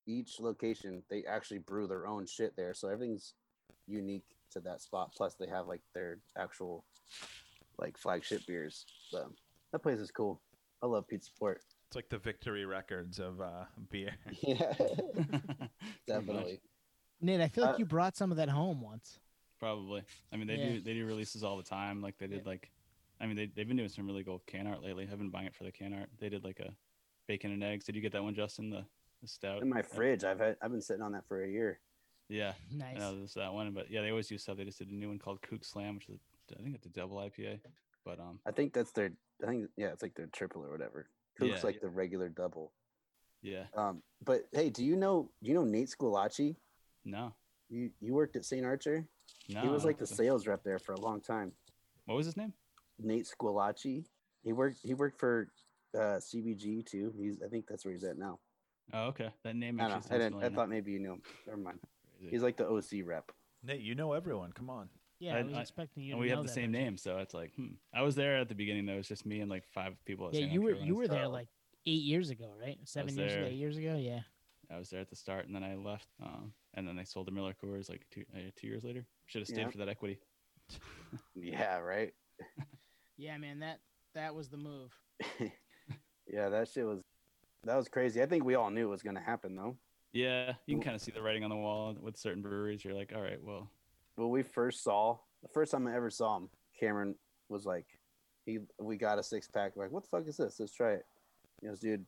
each 0.05 0.39
location 0.39 1.01
they 1.09 1.23
actually 1.25 1.59
brew 1.59 1.87
their 1.87 2.07
own 2.07 2.25
shit 2.25 2.55
there. 2.55 2.73
So 2.73 2.87
everything's 2.89 3.33
unique 3.87 4.25
to 4.53 4.59
that 4.61 4.81
spot. 4.81 5.11
Plus, 5.15 5.35
they 5.35 5.47
have 5.47 5.67
like 5.67 5.81
their 5.93 6.19
actual 6.37 6.85
like 7.77 7.97
flagship 7.97 8.45
beers. 8.47 8.85
So 9.09 9.31
that 9.71 9.79
place 9.79 9.99
is 9.99 10.11
cool. 10.11 10.41
I 10.81 10.85
love 10.87 11.07
Pizza 11.07 11.31
Port. 11.37 11.61
It's 11.87 11.95
like 11.95 12.09
the 12.09 12.17
Victory 12.17 12.65
Records 12.65 13.19
of 13.19 13.41
uh, 13.41 13.65
beer. 13.91 14.11
Yeah, 14.41 14.73
definitely. 16.07 16.61
Nate, 17.21 17.41
I 17.41 17.47
feel 17.47 17.65
like 17.65 17.75
Uh, 17.75 17.79
you 17.79 17.85
brought 17.85 18.15
some 18.17 18.31
of 18.31 18.37
that 18.37 18.49
home 18.49 18.81
once. 18.81 19.19
Probably. 19.59 20.03
I 20.31 20.37
mean, 20.37 20.47
they 20.47 20.55
Yeah. 20.55 20.69
do 20.73 20.81
they 20.81 20.93
do 20.93 21.05
releases 21.05 21.43
all 21.43 21.57
the 21.57 21.63
time. 21.63 22.01
Like 22.01 22.17
they 22.17 22.27
did 22.27 22.45
like, 22.45 22.71
I 23.21 23.27
mean, 23.27 23.35
they 23.35 23.45
they've 23.45 23.67
been 23.67 23.77
doing 23.77 23.89
some 23.89 24.05
really 24.07 24.23
cool 24.23 24.41
can 24.45 24.67
art 24.67 24.81
lately. 24.83 25.07
I've 25.09 25.17
been 25.19 25.29
buying 25.29 25.47
it 25.47 25.55
for 25.55 25.63
the 25.63 25.71
can 25.71 25.93
art. 25.93 26.09
They 26.19 26.29
did 26.29 26.43
like 26.43 26.59
a 26.59 26.73
bacon 27.27 27.51
and 27.51 27.63
eggs. 27.63 27.85
Did 27.85 27.95
you 27.95 28.01
get 28.01 28.11
that 28.11 28.23
one, 28.23 28.35
Justin? 28.35 28.69
The 28.69 28.83
the 29.21 29.27
stout. 29.27 29.61
In 29.61 29.69
my 29.69 29.81
fridge, 29.81 30.23
I've 30.25 30.39
had 30.39 30.57
I've 30.61 30.71
been 30.71 30.81
sitting 30.81 31.01
on 31.01 31.13
that 31.13 31.25
for 31.27 31.43
a 31.43 31.49
year. 31.49 31.79
Yeah. 32.33 32.53
Nice. 32.71 32.97
No, 32.97 33.15
there's 33.15 33.35
that 33.35 33.53
one. 33.53 33.71
But 33.71 33.91
yeah, 33.91 34.01
they 34.01 34.09
always 34.09 34.27
do 34.27 34.39
stuff. 34.39 34.57
They 34.57 34.65
just 34.65 34.79
did 34.79 34.89
a 34.89 34.95
new 34.95 35.09
one 35.09 35.19
called 35.19 35.39
Kook 35.43 35.63
Slam, 35.63 35.95
which 35.95 36.09
is 36.09 36.15
a, 36.51 36.59
I 36.59 36.63
think 36.63 36.73
it's 36.75 36.87
a 36.87 36.89
double 36.89 37.17
IPA. 37.17 37.59
But 38.03 38.19
um, 38.19 38.39
I 38.47 38.51
think 38.51 38.73
that's 38.73 38.91
their. 38.91 39.11
I 39.43 39.47
think 39.47 39.69
yeah, 39.77 39.87
it's 39.87 40.01
like 40.01 40.15
their 40.15 40.25
triple 40.33 40.65
or 40.65 40.71
whatever. 40.71 41.07
Kook's 41.39 41.51
Yeah. 41.51 41.59
like 41.63 41.79
the 41.79 41.89
regular 41.89 42.29
double. 42.29 42.71
yeah, 43.43 43.65
Um, 43.75 44.01
but 44.23 44.47
hey, 44.51 44.69
do 44.69 44.83
you 44.83 44.95
know 44.95 45.29
do 45.43 45.49
you 45.49 45.55
know 45.55 45.63
Nate 45.63 45.89
Squillaci? 45.89 46.55
no, 47.05 47.33
You 47.69 47.91
you 47.99 48.13
worked 48.13 48.35
at 48.35 48.45
St. 48.45 48.65
Archer. 48.65 49.05
no. 49.49 49.61
he 49.61 49.67
was 49.67 49.85
like 49.85 49.97
the 49.99 50.07
sales 50.07 50.47
rep 50.47 50.63
there 50.63 50.79
for 50.79 50.93
a 50.93 50.99
long 50.99 51.21
time. 51.21 51.51
What 52.05 52.15
was 52.15 52.25
his 52.25 52.37
name? 52.37 52.53
Nate 52.99 53.27
Squillaci. 53.27 54.05
He 54.43 54.53
worked 54.53 54.79
he 54.83 54.93
worked 54.95 55.19
for 55.19 55.49
uh, 55.95 56.17
CBG 56.19 56.85
too. 56.85 57.13
He's 57.15 57.41
I 57.45 57.47
think 57.47 57.67
that's 57.67 57.85
where 57.85 57.93
he's 57.93 58.03
at 58.03 58.17
now. 58.17 58.39
Oh, 58.93 59.05
okay. 59.07 59.29
That 59.43 59.55
name 59.55 59.79
I, 59.79 59.87
don't 59.87 60.09
know. 60.09 60.15
I, 60.15 60.17
didn't, 60.19 60.43
I 60.43 60.49
thought 60.49 60.69
maybe 60.69 60.91
you 60.91 60.99
knew 60.99 61.13
him. 61.13 61.21
Never 61.47 61.57
mind. 61.59 61.79
Crazy. 62.23 62.35
He's 62.35 62.43
like 62.43 62.57
the 62.57 62.67
OC 62.67 63.05
rep. 63.05 63.31
Nate, 63.63 63.81
you 63.81 63.95
know 63.95 64.13
everyone. 64.13 64.51
Come 64.51 64.69
on. 64.69 64.89
yeah, 65.19 65.35
I, 65.35 65.39
I- 65.39 65.43
was 65.43 65.53
I- 65.53 65.61
expecting 65.61 66.03
you. 66.03 66.13
and 66.13 66.19
to 66.19 66.21
we 66.21 66.29
know 66.29 66.35
have 66.37 66.43
the 66.43 66.47
that 66.49 66.53
same 66.53 66.71
much. 66.71 66.79
name, 66.81 66.97
so 66.97 67.17
it's 67.19 67.33
like, 67.33 67.53
hmm. 67.55 67.67
I 67.93 68.01
was 68.01 68.15
there 68.15 68.37
at 68.37 68.49
the 68.49 68.55
beginning. 68.55 68.85
though. 68.85 68.93
It 68.93 68.97
was 68.97 69.07
just 69.07 69.25
me 69.25 69.39
and 69.41 69.49
like 69.49 69.65
five 69.73 69.93
people. 70.05 70.27
At 70.27 70.33
Yeah, 70.33 70.41
St. 70.41 70.51
you 70.51 70.61
were 70.61 70.73
you 70.75 70.95
were 70.95 71.07
there 71.07 71.27
like 71.27 71.47
eight 71.85 72.01
years 72.03 72.29
ago, 72.29 72.49
right? 72.59 72.77
Seven 72.85 73.15
years 73.15 73.33
ago, 73.33 73.45
eight 73.45 73.53
years 73.55 73.77
ago. 73.77 73.95
Yeah. 73.97 74.21
I 74.71 74.77
was 74.79 74.89
there 74.89 75.01
at 75.01 75.09
the 75.09 75.15
start, 75.15 75.45
and 75.45 75.53
then 75.55 75.63
I 75.63 75.75
left. 75.75 76.07
Um, 76.23 76.53
and 76.73 76.87
then 76.87 76.95
they 76.95 77.03
sold 77.03 77.27
the 77.27 77.31
Miller 77.31 77.53
Coors 77.61 77.89
like 77.89 78.05
two 78.09 78.23
uh, 78.35 78.39
two 78.55 78.67
years 78.67 78.83
later. 78.83 79.05
Should 79.27 79.41
have 79.41 79.47
stayed 79.47 79.59
Yeah. 79.59 79.69
for 79.69 79.77
that 79.79 79.89
equity. 79.89 80.19
Yeah, 81.35 81.77
right. 81.79 82.13
Yeah, 83.17 83.37
man, 83.37 83.59
that 83.59 83.79
that 84.15 84.33
was 84.33 84.49
the 84.49 84.57
move. 84.57 84.91
yeah, 86.27 86.49
that 86.49 86.67
shit 86.67 86.85
was 86.85 87.01
that 87.63 87.75
was 87.75 87.87
crazy. 87.87 88.21
I 88.21 88.25
think 88.25 88.43
we 88.43 88.55
all 88.55 88.71
knew 88.71 88.87
it 88.87 88.89
was 88.89 89.03
gonna 89.03 89.21
happen 89.21 89.55
though. 89.55 89.77
Yeah, 90.13 90.53
you 90.67 90.75
can 90.75 90.83
kind 90.83 90.95
of 90.95 91.01
see 91.01 91.11
the 91.11 91.21
writing 91.21 91.43
on 91.43 91.49
the 91.49 91.55
wall 91.55 91.95
with 91.99 92.17
certain 92.17 92.41
breweries. 92.43 92.85
You're 92.85 92.93
like, 92.93 93.11
all 93.15 93.21
right, 93.21 93.43
well, 93.43 93.67
when 94.15 94.29
we 94.29 94.43
first 94.43 94.83
saw 94.83 95.17
the 95.41 95.47
first 95.49 95.71
time 95.71 95.87
I 95.87 95.95
ever 95.95 96.11
saw 96.11 96.37
him, 96.37 96.49
Cameron 96.79 97.15
was 97.49 97.65
like, 97.65 97.85
he 98.45 98.59
we 98.79 98.95
got 98.95 99.17
a 99.17 99.23
six 99.23 99.47
pack. 99.47 99.75
Like, 99.75 99.91
what 99.91 100.03
the 100.03 100.09
fuck 100.09 100.27
is 100.27 100.37
this? 100.37 100.59
Let's 100.59 100.73
try 100.73 100.93
it. 100.93 101.05
He 101.61 101.67
goes, 101.67 101.79
dude, 101.79 102.05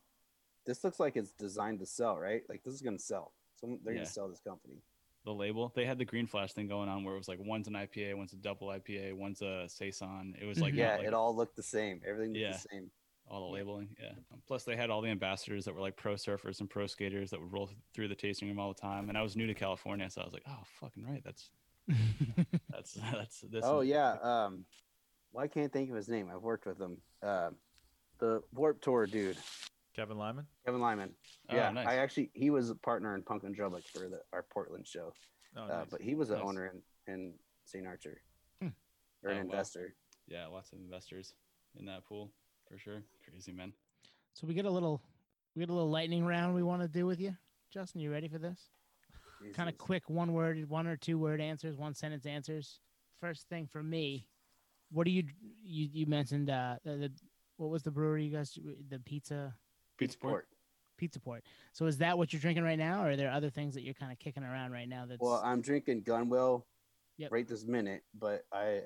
this 0.64 0.84
looks 0.84 1.00
like 1.00 1.16
it's 1.16 1.32
designed 1.32 1.80
to 1.80 1.86
sell, 1.86 2.16
right? 2.16 2.42
Like 2.48 2.62
this 2.62 2.74
is 2.74 2.80
gonna 2.82 2.98
sell. 2.98 3.32
So 3.60 3.76
they're 3.84 3.94
Yeah. 3.94 4.00
gonna 4.00 4.06
sell 4.10 4.28
this 4.28 4.40
company. 4.40 4.76
the 5.24 5.34
label 5.34 5.72
they 5.74 5.84
had 5.84 5.98
the 5.98 6.04
green 6.04 6.24
flash 6.24 6.52
thing 6.52 6.68
going 6.68 6.88
on 6.88 7.02
where 7.02 7.12
it 7.16 7.18
was 7.18 7.26
like 7.26 7.40
one's 7.40 7.66
an 7.66 7.74
IPA, 7.74 8.14
one's 8.16 8.32
a 8.32 8.36
double 8.36 8.68
IPA, 8.68 9.12
one's 9.14 9.42
a 9.42 9.64
saison. 9.68 10.36
It 10.40 10.44
was 10.44 10.60
like 10.60 10.72
yeah, 10.76 10.98
like 10.98 11.08
it 11.08 11.14
all 11.14 11.34
looked 11.34 11.56
the 11.56 11.64
same. 11.64 12.00
Everything 12.06 12.32
looked 12.34 12.40
Yeah. 12.42 12.52
the 12.52 12.58
same. 12.70 12.90
All 13.28 13.48
the 13.48 13.54
labeling. 13.54 13.88
Yeah. 14.00 14.10
Um, 14.32 14.40
Plus, 14.46 14.62
they 14.64 14.76
had 14.76 14.88
all 14.88 15.00
the 15.02 15.08
ambassadors 15.10 15.64
that 15.64 15.74
were 15.74 15.80
like 15.80 15.96
pro 15.96 16.14
surfers 16.14 16.60
and 16.60 16.70
pro 16.70 16.86
skaters 16.86 17.30
that 17.30 17.40
would 17.40 17.52
roll 17.52 17.68
through 17.92 18.06
the 18.08 18.14
tasting 18.14 18.46
room 18.48 18.60
all 18.60 18.72
the 18.72 18.80
time. 18.80 19.08
And 19.08 19.18
I 19.18 19.22
was 19.22 19.34
new 19.36 19.46
to 19.48 19.54
California, 19.54 20.08
so 20.08 20.20
I 20.20 20.24
was 20.24 20.32
like, 20.32 20.44
oh, 20.48 20.62
fucking 20.80 21.04
right. 21.04 21.22
That's 21.24 21.50
that's 22.70 22.94
that's 23.12 23.40
this. 23.40 23.64
Oh 23.64 23.80
is- 23.80 23.88
yeah. 23.88 24.12
Um, 24.22 24.64
well, 25.32 25.44
I 25.44 25.48
can't 25.48 25.72
think 25.72 25.90
of 25.90 25.96
his 25.96 26.08
name. 26.08 26.28
I've 26.32 26.42
worked 26.42 26.66
with 26.66 26.80
him. 26.80 26.98
Um, 27.22 27.56
the 28.18 28.42
Warp 28.54 28.80
Tour 28.80 29.06
dude, 29.06 29.36
Kevin 29.94 30.16
Lyman. 30.18 30.46
Kevin 30.64 30.80
Lyman. 30.80 31.10
Oh, 31.50 31.56
yeah, 31.56 31.70
nice. 31.70 31.86
I 31.86 31.96
actually 31.96 32.30
he 32.32 32.50
was 32.50 32.70
a 32.70 32.74
partner 32.74 33.14
in 33.14 33.22
Punk 33.22 33.44
in 33.44 33.54
Drublic 33.54 33.86
for 33.88 34.08
the, 34.08 34.20
our 34.32 34.44
Portland 34.50 34.86
show. 34.86 35.12
Oh, 35.56 35.62
uh, 35.64 35.66
nice. 35.68 35.86
but 35.90 36.00
he 36.00 36.14
was 36.14 36.30
an 36.30 36.38
Nice. 36.38 36.46
owner 36.46 36.66
in, 37.06 37.12
in 37.12 37.32
St. 37.64 37.86
Archer 37.86 38.20
Hmm. 38.62 38.68
or 39.24 39.30
an 39.30 39.36
Oh, 39.36 39.40
wow. 39.40 39.44
investor. 39.46 39.94
yeah, 40.28 40.46
lots 40.46 40.72
of 40.72 40.78
investors 40.78 41.34
in 41.78 41.86
that 41.86 42.04
pool 42.06 42.30
for 42.68 42.78
sure. 42.78 43.02
Crazy 43.28 43.52
man. 43.52 43.72
so 44.32 44.46
we 44.46 44.54
get 44.54 44.64
a 44.64 44.70
little 44.70 45.00
we 45.54 45.60
get 45.60 45.70
a 45.70 45.72
little 45.72 45.90
lightning 45.90 46.24
round 46.24 46.54
we 46.54 46.62
want 46.62 46.82
to 46.82 46.88
do 46.88 47.06
with 47.06 47.20
you. 47.20 47.34
Justin, 47.72 48.00
you 48.00 48.10
ready 48.12 48.28
for 48.28 48.38
this? 48.38 48.70
Kind 49.54 49.68
of 49.68 49.76
quick 49.76 50.08
one 50.08 50.32
word, 50.32 50.68
one 50.68 50.86
or 50.86 50.96
two 50.96 51.18
word 51.18 51.40
answers, 51.40 51.76
one 51.76 51.94
sentence 51.94 52.24
answers. 52.26 52.80
First 53.20 53.48
thing 53.48 53.66
for 53.70 53.82
me, 53.82 54.26
what 54.90 55.04
do 55.04 55.10
you 55.10 55.24
you 55.62 55.88
you 55.92 56.06
mentioned 56.06 56.48
uh 56.50 56.76
the, 56.84 56.96
the 56.96 57.12
what 57.56 57.70
was 57.70 57.82
the 57.82 57.90
brewery 57.90 58.24
you 58.24 58.36
guys 58.36 58.58
the 58.88 58.98
pizza 59.00 59.54
Pizza 59.98 60.18
Port. 60.18 60.32
Port. 60.32 60.48
pizza 60.98 61.18
port. 61.20 61.42
So 61.72 61.86
is 61.86 61.98
that 61.98 62.16
what 62.18 62.32
you're 62.32 62.40
drinking 62.40 62.64
right 62.64 62.78
now 62.78 63.02
or 63.02 63.10
are 63.10 63.16
there 63.16 63.30
other 63.30 63.48
things 63.50 63.74
that 63.74 63.82
you're 63.82 63.94
kind 63.94 64.12
of 64.12 64.18
kicking 64.18 64.42
around 64.42 64.72
right 64.72 64.88
now 64.88 65.06
that's 65.06 65.20
Well, 65.22 65.40
I'm 65.44 65.60
drinking 65.62 66.02
Gunwhale 66.02 66.64
Yep. 67.18 67.32
right 67.32 67.48
this 67.48 67.64
minute, 67.64 68.02
but 68.18 68.44
I 68.52 68.82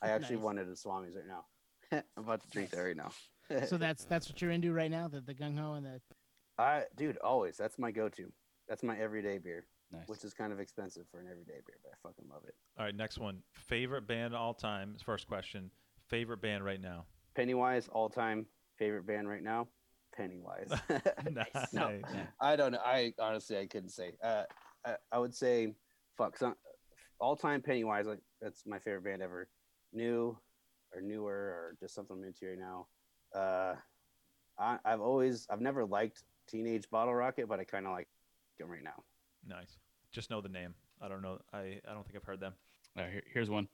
I 0.00 0.08
actually 0.10 0.36
Nice. 0.36 0.44
wanted 0.44 0.68
a 0.68 0.76
Swami's 0.76 1.16
right 1.16 1.26
now. 1.26 1.44
I'm 1.92 2.02
about 2.16 2.42
to 2.42 2.48
drink 2.50 2.70
that 2.70 2.80
right 2.80 2.96
now. 2.96 3.10
so 3.66 3.76
that's 3.76 4.04
that's 4.04 4.28
what 4.28 4.40
you're 4.40 4.50
into 4.50 4.72
right 4.72 4.90
now, 4.90 5.08
the 5.08 5.20
the 5.20 5.34
gung 5.34 5.58
ho 5.58 5.74
and 5.74 5.84
the 5.84 6.00
I 6.58 6.84
dude, 6.96 7.18
always 7.18 7.56
that's 7.56 7.78
my 7.78 7.90
go-to. 7.90 8.32
That's 8.68 8.82
my 8.82 8.98
everyday 8.98 9.38
beer, 9.38 9.66
Nice. 9.92 10.08
which 10.08 10.24
is 10.24 10.32
kind 10.32 10.52
of 10.52 10.60
expensive 10.60 11.04
for 11.10 11.20
an 11.20 11.26
everyday 11.30 11.60
beer, 11.66 11.76
but 11.82 11.90
I 11.92 12.08
fucking 12.08 12.24
love 12.30 12.42
it. 12.46 12.54
All 12.78 12.84
right, 12.86 12.94
next 12.94 13.18
one. 13.18 13.42
Favorite 13.52 14.06
band 14.06 14.34
all 14.34 14.54
time. 14.54 14.96
First 15.04 15.26
question. 15.26 15.70
Favorite 16.08 16.40
band 16.40 16.64
right 16.64 16.80
now. 16.80 17.04
Pennywise, 17.34 17.88
all-time 17.88 18.46
favorite 18.78 19.06
band 19.06 19.28
right 19.28 19.42
now. 19.42 19.66
Pennywise. 20.16 20.70
Nice. 21.30 21.46
No, 21.72 22.00
I 22.40 22.56
don't 22.56 22.72
know. 22.72 22.80
I 22.84 23.12
honestly 23.18 23.58
I 23.58 23.66
couldn't 23.66 23.90
say. 23.90 24.12
Uh, 24.22 24.44
I, 24.86 24.94
I 25.12 25.18
would 25.18 25.34
say, 25.34 25.74
fuck, 26.16 26.36
some 26.38 26.54
all 27.18 27.36
time 27.36 27.60
Pennywise. 27.62 28.06
Like 28.06 28.20
that's 28.40 28.64
my 28.66 28.78
favorite 28.78 29.04
band 29.04 29.22
ever. 29.22 29.48
New 29.92 30.38
or 30.94 31.00
newer 31.00 31.32
or 31.32 31.76
just 31.80 31.94
something 31.94 32.16
I'm 32.16 32.24
into 32.24 32.46
right 32.46 32.58
now. 32.58 32.86
Uh, 33.34 33.74
I, 34.58 34.78
I've 34.84 35.00
always 35.00 35.46
I've 35.50 35.60
never 35.60 35.84
liked 35.84 36.22
Teenage 36.48 36.88
Bottle 36.90 37.14
Rocket, 37.14 37.48
but 37.48 37.60
I 37.60 37.64
kind 37.64 37.86
of 37.86 37.92
like 37.92 38.08
them 38.58 38.70
right 38.70 38.84
now. 38.84 39.02
Nice. 39.46 39.78
Just 40.12 40.30
know 40.30 40.40
the 40.40 40.48
name. 40.48 40.74
I 41.02 41.08
don't 41.08 41.22
know. 41.22 41.38
I, 41.52 41.80
I 41.88 41.92
don't 41.92 42.04
think 42.04 42.16
I've 42.16 42.24
heard 42.24 42.40
them. 42.40 42.54
Uh, 42.96 43.06
here, 43.10 43.22
here's 43.32 43.50
one, 43.50 43.66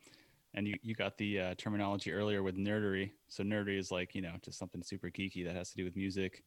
and 0.55 0.67
you 0.67 0.75
you 0.83 0.95
got 0.95 1.19
the 1.19 1.41
uh, 1.41 1.55
terminology 1.59 2.13
earlier 2.13 2.43
with 2.43 2.57
nerdery. 2.57 3.11
So 3.29 3.45
nerdery 3.45 3.79
is 3.79 3.91
like 3.91 4.15
you 4.15 4.23
know 4.23 4.33
just 4.43 4.59
something 4.59 4.83
super 4.83 5.09
geeky 5.09 5.45
that 5.45 5.55
has 5.55 5.71
to 5.71 5.77
do 5.77 5.85
with 5.85 5.97
music. 5.97 6.43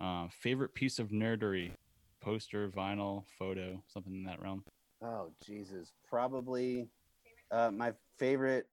Uh, 0.00 0.26
favorite 0.30 0.74
piece 0.74 0.98
of 0.98 1.10
nerdery, 1.10 1.72
poster, 2.20 2.68
vinyl, 2.68 3.24
photo, 3.38 3.80
something 3.86 4.14
in 4.14 4.24
that 4.24 4.42
realm. 4.42 4.64
Oh 5.02 5.30
Jesus, 5.44 5.92
probably 6.08 6.88
uh, 7.52 7.70
my 7.70 7.92
favorite 8.18 8.66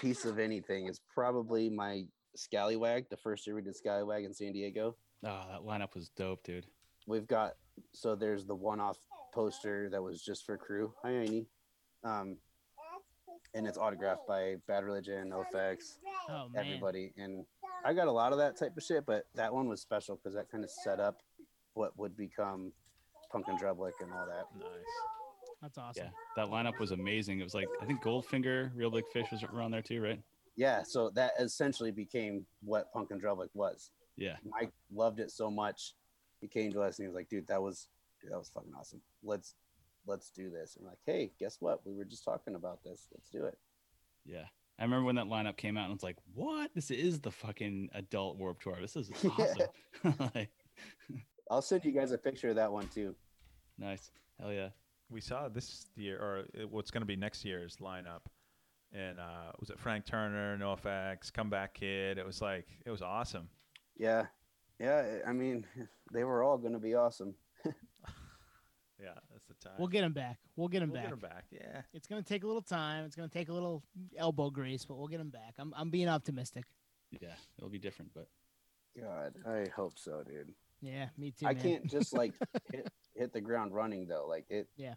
piece 0.00 0.24
of 0.24 0.38
anything 0.38 0.88
is 0.88 1.00
probably 1.14 1.68
my 1.68 2.04
Scallywag, 2.36 3.08
the 3.10 3.16
first 3.16 3.46
year 3.46 3.56
we 3.56 3.62
did 3.62 3.76
Scallywag 3.76 4.24
in 4.24 4.32
San 4.32 4.52
Diego. 4.52 4.96
Oh, 5.24 5.42
that 5.50 5.60
lineup 5.62 5.94
was 5.94 6.10
dope, 6.16 6.42
dude. 6.44 6.66
We've 7.06 7.26
got 7.26 7.54
so 7.92 8.14
there's 8.14 8.44
the 8.44 8.54
one-off 8.54 8.98
poster 9.34 9.88
that 9.90 10.02
was 10.02 10.22
just 10.22 10.46
for 10.46 10.56
crew. 10.56 10.92
Hi, 11.02 11.10
Aini. 11.10 11.46
Um, 12.04 12.36
and 13.54 13.66
it's 13.66 13.78
autographed 13.78 14.26
by 14.28 14.56
Bad 14.68 14.84
Religion, 14.84 15.30
NOFX, 15.30 15.98
Oh 16.28 16.48
everybody. 16.56 17.12
And 17.16 17.44
I 17.84 17.92
got 17.92 18.06
a 18.06 18.12
lot 18.12 18.32
of 18.32 18.38
that 18.38 18.56
type 18.56 18.76
of 18.76 18.82
shit, 18.82 19.04
but 19.06 19.24
that 19.34 19.52
one 19.52 19.68
was 19.68 19.80
special 19.80 20.16
because 20.16 20.34
that 20.34 20.50
kind 20.50 20.62
of 20.62 20.70
set 20.70 21.00
up 21.00 21.18
what 21.74 21.98
would 21.98 22.16
become 22.16 22.72
Punk 23.32 23.48
in 23.48 23.56
Drublic 23.56 23.92
and 24.00 24.12
all 24.12 24.26
that. 24.26 24.46
Nice. 24.58 24.70
That's 25.62 25.76
awesome. 25.78 26.04
Yeah, 26.04 26.10
that 26.36 26.50
lineup 26.50 26.78
was 26.78 26.90
amazing. 26.92 27.40
It 27.40 27.44
was 27.44 27.54
like 27.54 27.68
I 27.82 27.86
think 27.86 28.02
Goldfinger, 28.02 28.70
Reel 28.74 28.90
Big 28.90 29.04
Fish 29.12 29.26
was 29.30 29.42
around 29.42 29.72
there 29.72 29.82
too, 29.82 30.00
right? 30.00 30.20
Yeah, 30.56 30.82
so 30.82 31.10
that 31.10 31.32
essentially 31.38 31.90
became 31.90 32.46
what 32.62 32.92
Punk 32.92 33.10
in 33.10 33.20
Drublic 33.20 33.48
was. 33.54 33.90
Yeah, 34.16 34.36
Mike 34.48 34.72
loved 34.92 35.20
it 35.20 35.30
so 35.30 35.50
much. 35.50 35.94
He 36.40 36.48
came 36.48 36.72
to 36.72 36.80
us 36.80 36.98
and 36.98 37.04
he 37.04 37.08
was 37.08 37.14
like, 37.14 37.28
"Dude, 37.28 37.46
that 37.48 37.60
was 37.60 37.88
dude, 38.20 38.32
that 38.32 38.38
was 38.38 38.48
fucking 38.48 38.72
awesome. 38.78 39.00
Let's 39.22 39.54
let's 40.06 40.30
do 40.30 40.50
this." 40.50 40.76
And 40.76 40.84
we're 40.84 40.90
like, 40.90 40.98
"Hey, 41.04 41.30
guess 41.38 41.58
what? 41.60 41.86
We 41.86 41.94
were 41.94 42.04
just 42.04 42.24
talking 42.24 42.54
about 42.54 42.82
this. 42.82 43.08
Let's 43.12 43.30
do 43.30 43.44
it." 43.44 43.58
yeah. 44.24 44.44
I 44.78 44.84
remember 44.84 45.04
when 45.04 45.16
that 45.16 45.26
lineup 45.26 45.58
came 45.58 45.76
out, 45.76 45.84
and 45.84 45.94
it's 45.94 46.02
like, 46.02 46.16
what? 46.32 46.70
This 46.74 46.90
is 46.90 47.20
the 47.20 47.30
fucking 47.30 47.90
adult 47.92 48.38
Warp 48.38 48.62
Tour. 48.62 48.78
This 48.80 48.96
is 48.96 49.10
awesome. 49.38 49.68
like, 50.34 50.48
I'll 51.50 51.60
send 51.60 51.84
you 51.84 51.92
guys 51.92 52.12
a 52.12 52.18
picture 52.18 52.48
of 52.48 52.56
that 52.56 52.72
one 52.72 52.88
too. 52.88 53.14
nice. 53.76 54.10
Hell 54.40 54.50
yeah. 54.54 54.70
We 55.10 55.20
saw 55.20 55.48
this 55.48 55.86
year, 55.96 56.18
or 56.18 56.66
what's 56.68 56.90
going 56.90 57.02
to 57.02 57.06
be 57.06 57.16
next 57.16 57.44
year's 57.44 57.76
lineup. 57.76 58.20
And 58.92 59.18
uh, 59.20 59.52
was 59.58 59.70
it 59.70 59.78
Frank 59.78 60.04
Turner, 60.06 60.56
NOFX, 60.58 61.32
Comeback 61.32 61.74
Kid? 61.74 62.18
It 62.18 62.26
was 62.26 62.40
like, 62.40 62.66
it 62.84 62.90
was 62.90 63.02
awesome. 63.02 63.48
Yeah, 63.96 64.26
yeah. 64.80 65.18
I 65.26 65.32
mean, 65.32 65.66
they 66.12 66.24
were 66.24 66.42
all 66.42 66.58
going 66.58 66.72
to 66.72 66.78
be 66.78 66.94
awesome. 66.94 67.34
Yeah, 69.02 69.14
that's 69.32 69.46
the 69.46 69.54
time. 69.54 69.76
We'll 69.78 69.88
get 69.88 70.04
him 70.04 70.12
back. 70.12 70.36
We'll 70.56 70.68
get 70.68 70.82
him 70.82 70.90
We'll 70.90 71.00
back. 71.00 71.04
get 71.04 71.12
him 71.14 71.18
back. 71.20 71.44
Yeah. 71.50 71.80
It's 71.94 72.06
gonna 72.06 72.22
take 72.22 72.44
a 72.44 72.46
little 72.46 72.60
time. 72.60 73.06
It's 73.06 73.16
gonna 73.16 73.28
take 73.30 73.48
a 73.48 73.52
little 73.52 73.82
elbow 74.14 74.50
grease, 74.50 74.84
but 74.84 74.98
we'll 74.98 75.08
get 75.08 75.20
him 75.20 75.30
back. 75.30 75.54
I'm 75.58 75.72
I'm 75.74 75.88
being 75.88 76.06
optimistic. 76.06 76.64
Yeah, 77.18 77.30
it'll 77.56 77.70
be 77.70 77.78
different, 77.78 78.12
but 78.14 78.28
God, 79.00 79.36
I 79.46 79.68
hope 79.74 79.98
so, 79.98 80.22
dude. 80.22 80.52
Yeah, 80.82 81.08
me 81.16 81.30
too. 81.30 81.46
I 81.46 81.54
man. 81.54 81.62
can't 81.62 81.90
just 81.90 82.12
like 82.12 82.34
hit, 82.72 82.90
hit 83.14 83.32
the 83.32 83.40
ground 83.40 83.74
running 83.74 84.06
though. 84.06 84.26
Like 84.28 84.46
it. 84.48 84.68
Yeah. 84.76 84.94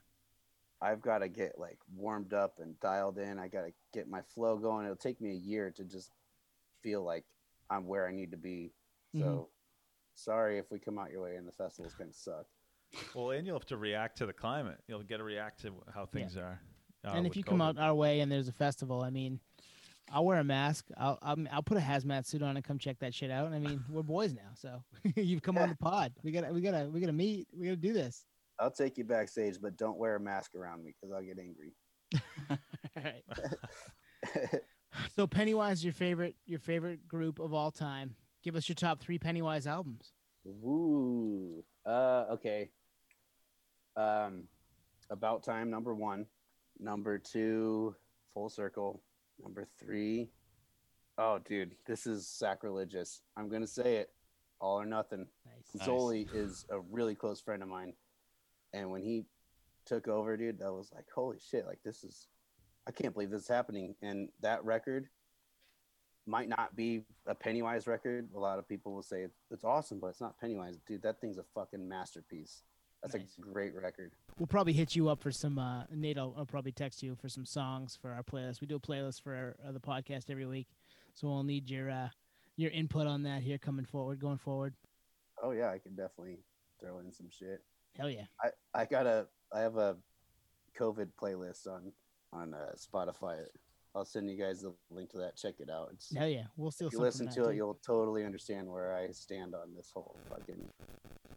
I've 0.82 1.01
got 1.01 1.20
to 1.20 1.30
get 1.30 1.57
like 1.57 1.80
warmed 1.95 2.34
up 2.34 2.59
and 2.59 2.78
dialed 2.82 3.18
in. 3.18 3.39
I 3.39 3.47
got 3.47 3.61
to 3.61 3.72
get 3.93 4.09
my 4.09 4.22
flow 4.34 4.57
going. 4.57 4.86
It'll 4.86 4.97
take 4.97 5.22
me 5.22 5.32
a 5.32 5.36
year 5.36 5.72
to 5.78 5.84
just 5.84 6.11
feel 6.82 7.03
like 7.03 7.24
I'm 7.70 7.88
where 7.88 8.07
I 8.07 8.11
need 8.11 8.32
to 8.32 8.38
be. 8.38 8.72
So 9.18 9.24
Mhm. 9.24 9.47
sorry 10.16 10.57
if 10.57 10.70
we 10.72 10.80
come 10.80 10.99
out 10.99 11.09
your 11.11 11.22
way 11.22 11.38
and 11.38 11.47
the 11.47 11.51
festival's 11.53 11.93
going 11.93 12.11
to 12.11 12.18
suck. 12.18 12.45
Well, 13.16 13.32
and 13.32 13.47
you'll 13.47 13.55
have 13.57 13.66
to 13.68 13.78
react 13.78 14.18
to 14.18 14.26
the 14.26 14.34
climate. 14.34 14.80
You'll 14.88 15.03
get 15.03 15.18
to 15.18 15.24
react 15.24 15.61
to 15.61 15.74
how 15.93 16.05
things 16.05 16.36
are. 16.38 16.59
uh, 17.05 17.09
and 17.14 17.26
if 17.26 17.32
with 17.32 17.38
you 17.38 17.43
come 17.43 17.61
out 17.61 17.78
our 17.78 17.95
way 17.95 18.20
and 18.20 18.32
there's 18.32 18.47
a 18.47 18.53
festival, 18.53 19.01
I 19.01 19.09
mean, 19.09 19.39
I'll 20.14 20.26
wear 20.26 20.38
a 20.38 20.43
mask. 20.43 20.89
I'll 20.95 21.18
I'll, 21.22 21.38
I'll 21.51 21.64
put 21.64 21.78
a 21.78 21.82
hazmat 21.82 22.26
suit 22.26 22.43
on 22.43 22.55
and 22.55 22.64
come 22.64 22.78
check 22.78 22.99
that 22.99 23.14
shit 23.14 23.32
out. 23.32 23.51
I 23.51 23.59
mean, 23.59 23.84
we're 23.89 24.03
boys 24.03 24.34
now, 24.34 24.51
so 24.53 24.84
you've 25.16 25.41
come 25.41 25.57
on 25.57 25.70
the 25.70 25.76
pod. 25.76 26.14
We 26.24 26.32
gotta 26.32 26.53
we 26.53 26.61
gotta 26.61 26.88
we 26.93 26.99
gotta 26.99 27.14
meet. 27.14 27.47
We 27.51 27.66
gotta 27.66 27.78
do 27.78 27.93
this. 27.93 28.26
I'll 28.59 28.72
take 28.72 28.97
you 28.97 29.03
backstage, 29.03 29.57
but 29.59 29.76
don't 29.76 29.97
wear 29.97 30.16
a 30.16 30.20
mask 30.20 30.53
around 30.55 30.84
me 30.84 30.93
because 30.93 31.14
I'll 31.14 31.24
get 31.24 31.39
angry. 31.39 31.74
All 32.49 33.03
right. 33.03 33.24
So 35.16 35.28
Pennywise, 35.28 35.84
your 35.84 35.93
favorite 35.93 36.36
your 36.45 36.59
favorite 36.59 37.07
group 37.07 37.39
of 37.39 37.53
all 37.53 37.72
time. 37.72 38.16
Give 38.43 38.55
us 38.55 38.68
your 38.68 38.76
top 38.76 39.01
three 39.01 39.18
Pennywise 39.18 39.68
albums. 39.68 40.14
Woo. 40.43 41.64
Uh, 41.86 42.26
okay. 42.32 42.70
Um, 43.95 44.43
about 45.09 45.43
time 45.43 45.70
number 45.70 45.95
one, 45.95 46.26
number 46.80 47.18
two, 47.18 47.95
full 48.34 48.49
circle, 48.49 49.01
number 49.41 49.67
three. 49.79 50.29
Oh, 51.17 51.39
dude, 51.39 51.75
this 51.86 52.07
is 52.07 52.27
sacrilegious. 52.27 53.21
I'm 53.38 53.49
gonna 53.49 53.67
say 53.67 53.97
it, 53.97 54.09
all 54.59 54.79
or 54.79 54.86
nothing. 54.86 55.27
Nice. 55.45 55.75
Nice. 55.75 55.88
Zoli 55.88 56.27
is 56.34 56.65
a 56.69 56.79
really 56.79 57.15
close 57.15 57.39
friend 57.39 57.61
of 57.61 57.69
mine, 57.69 57.93
and 58.73 58.89
when 58.89 59.01
he 59.01 59.25
took 59.86 60.07
over, 60.07 60.38
dude, 60.38 60.59
that 60.59 60.71
was 60.71 60.91
like, 60.93 61.05
holy 61.13 61.38
shit! 61.39 61.65
Like 61.65 61.79
this 61.84 62.03
is, 62.03 62.27
I 62.88 62.91
can't 62.91 63.13
believe 63.13 63.29
this 63.29 63.43
is 63.43 63.47
happening. 63.47 63.95
And 64.01 64.29
that 64.41 64.63
record 64.63 65.07
might 66.25 66.49
not 66.49 66.75
be 66.75 67.03
a 67.27 67.36
Pennywise 67.36 67.86
record. 67.86 68.29
A 68.36 68.39
lot 68.39 68.59
of 68.59 68.67
people 68.67 68.93
will 68.93 69.03
say 69.03 69.21
it's, 69.21 69.38
it's 69.51 69.63
awesome, 69.63 69.99
but 69.99 70.07
it's 70.07 70.21
not 70.21 70.39
Pennywise, 70.39 70.79
dude. 70.88 71.03
That 71.03 71.19
thing's 71.19 71.38
a 71.38 71.43
fucking 71.53 71.88
masterpiece. 71.88 72.63
That's 73.04 73.16
Nice. 73.16 73.36
a 73.38 73.41
great 73.41 73.76
record. 73.76 74.12
We'll 74.39 74.47
probably 74.47 74.72
hit 74.74 74.95
you 74.95 75.10
up 75.10 75.22
for 75.22 75.32
some. 75.32 75.60
Uh, 75.60 75.84
Nate, 75.93 76.18
I'll, 76.18 76.34
I'll 76.38 76.45
probably 76.45 76.72
text 76.72 77.04
you 77.04 77.16
for 77.16 77.28
some 77.28 77.45
songs 77.45 77.97
for 78.01 78.12
our 78.12 78.24
playlist. 78.24 78.62
We 78.62 78.68
do 78.68 78.78
a 78.78 78.80
playlist 78.80 79.22
for 79.22 79.36
our, 79.36 79.56
uh, 79.68 79.72
the 79.74 79.80
podcast 79.80 80.30
every 80.30 80.45
week, 80.45 80.68
so 81.14 81.28
we'll 81.28 81.43
need 81.43 81.70
your 81.70 81.91
uh, 81.91 82.10
your 82.56 82.72
input 82.72 83.06
on 83.06 83.24
that 83.24 83.41
here 83.41 83.58
coming 83.58 83.86
forward, 83.86 84.20
going 84.22 84.38
forward. 84.38 84.74
Oh 85.41 85.51
yeah, 85.51 85.70
I 85.70 85.80
can 85.80 85.95
definitely 85.95 86.39
throw 86.80 86.99
in 86.99 87.12
some 87.12 87.28
shit. 87.30 87.62
Hell 87.97 88.10
yeah. 88.10 88.26
I 88.41 88.49
I 88.74 88.86
got 88.86 89.06
a 89.06 89.28
I 89.51 89.60
have 89.60 89.76
a 89.76 89.97
COVID 90.80 91.10
playlist 91.22 91.68
on 91.68 91.91
on 92.32 92.54
uh, 92.54 92.72
Spotify. 92.78 93.39
I'll 93.95 94.06
send 94.06 94.28
you 94.30 94.38
guys 94.38 94.62
the 94.62 94.74
link 94.89 95.12
to 95.12 95.18
that. 95.20 95.36
Check 95.36 95.56
it 95.60 95.70
out. 95.70 95.89
It's, 95.93 96.16
Hell 96.16 96.28
yeah. 96.28 96.45
We'll 96.58 96.72
still. 96.72 96.88
if 96.88 96.93
you 96.93 96.99
listen 96.99 97.28
to 97.30 97.43
it, 97.43 97.51
too. 97.51 97.56
you'll 97.58 97.80
totally 97.86 98.26
understand 98.26 98.68
where 98.68 98.95
I 98.95 99.12
stand 99.12 99.54
on 99.54 99.76
this 99.76 99.91
whole 99.93 100.18
fucking 100.30 100.68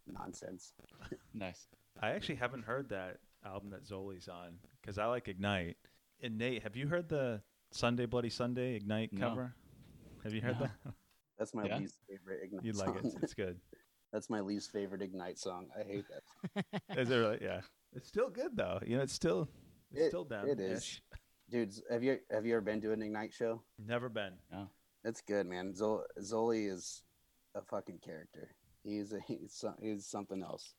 nonsense. 0.06 0.72
nice. 1.34 1.66
I 2.00 2.10
actually 2.10 2.36
haven't 2.36 2.64
heard 2.64 2.88
that 2.90 3.18
album 3.44 3.70
that 3.70 3.84
Zoli's 3.84 4.28
on 4.28 4.58
because 4.80 4.98
I 4.98 5.06
like 5.06 5.28
Ignite. 5.28 5.76
And 6.22 6.38
Nate, 6.38 6.62
have 6.62 6.76
you 6.76 6.86
heard 6.88 7.08
the 7.08 7.40
Sunday 7.72 8.06
Bloody 8.06 8.30
Sunday 8.30 8.74
Ignite 8.76 9.12
No. 9.12 9.28
cover? 9.28 9.54
Have 10.24 10.32
you 10.34 10.40
heard 10.40 10.58
No. 10.60 10.66
that? 10.66 10.94
That's 11.38 11.54
my 11.54 11.64
Yeah? 11.66 11.78
least 11.78 11.96
favorite 12.08 12.40
Ignite 12.44 12.60
song. 12.60 12.66
You'd 12.66 12.76
song. 12.76 12.94
like 12.94 13.04
it. 13.04 13.14
It's 13.22 13.34
good. 13.34 13.60
That's 14.12 14.30
my 14.30 14.40
least 14.40 14.70
favorite 14.72 15.02
Ignite 15.02 15.38
song. 15.38 15.66
I 15.78 15.82
hate 15.82 16.04
that. 16.08 16.64
Is 16.98 17.10
it 17.10 17.16
really? 17.16 17.38
Yeah. 17.42 17.60
It's 17.92 18.08
still 18.08 18.30
good 18.30 18.56
though. 18.56 18.80
You 18.86 18.96
know, 18.98 19.02
it's 19.02 19.12
still 19.12 19.48
it's 19.92 20.00
It- 20.06 20.08
still 20.08 20.24
down. 20.24 20.48
it 20.48 20.60
is. 20.60 21.00
Dudes, 21.50 21.80
have 21.90 22.02
you 22.02 22.18
have 22.30 22.44
you 22.44 22.54
ever 22.54 22.60
been 22.60 22.80
to 22.80 22.92
an 22.92 23.02
Ignite 23.02 23.32
show? 23.32 23.62
Never 23.78 24.08
been. 24.08 24.32
It's 25.04 25.20
good, 25.20 25.46
man. 25.46 25.72
Zol- 25.74 26.02
Zoli 26.20 26.68
is 26.70 27.02
a 27.54 27.62
fucking 27.62 27.98
character. 28.04 28.48
He's 28.86 29.12
a, 29.12 29.20
he's 29.26 29.64
he's 29.80 30.06
something 30.06 30.42
else. 30.42 30.74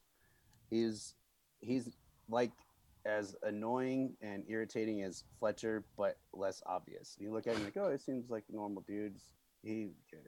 He's 0.69 1.15
he's 1.59 1.89
like 2.29 2.51
as 3.05 3.35
annoying 3.43 4.13
and 4.21 4.43
irritating 4.47 5.01
as 5.03 5.23
Fletcher, 5.39 5.85
but 5.97 6.17
less 6.33 6.61
obvious. 6.65 7.15
You 7.19 7.31
look 7.31 7.47
at 7.47 7.55
him 7.55 7.63
like, 7.63 7.77
oh, 7.77 7.87
it 7.87 8.01
seems 8.01 8.29
like 8.29 8.43
normal 8.51 8.83
dudes. 8.85 9.23
He 9.63 9.91
can 10.09 10.19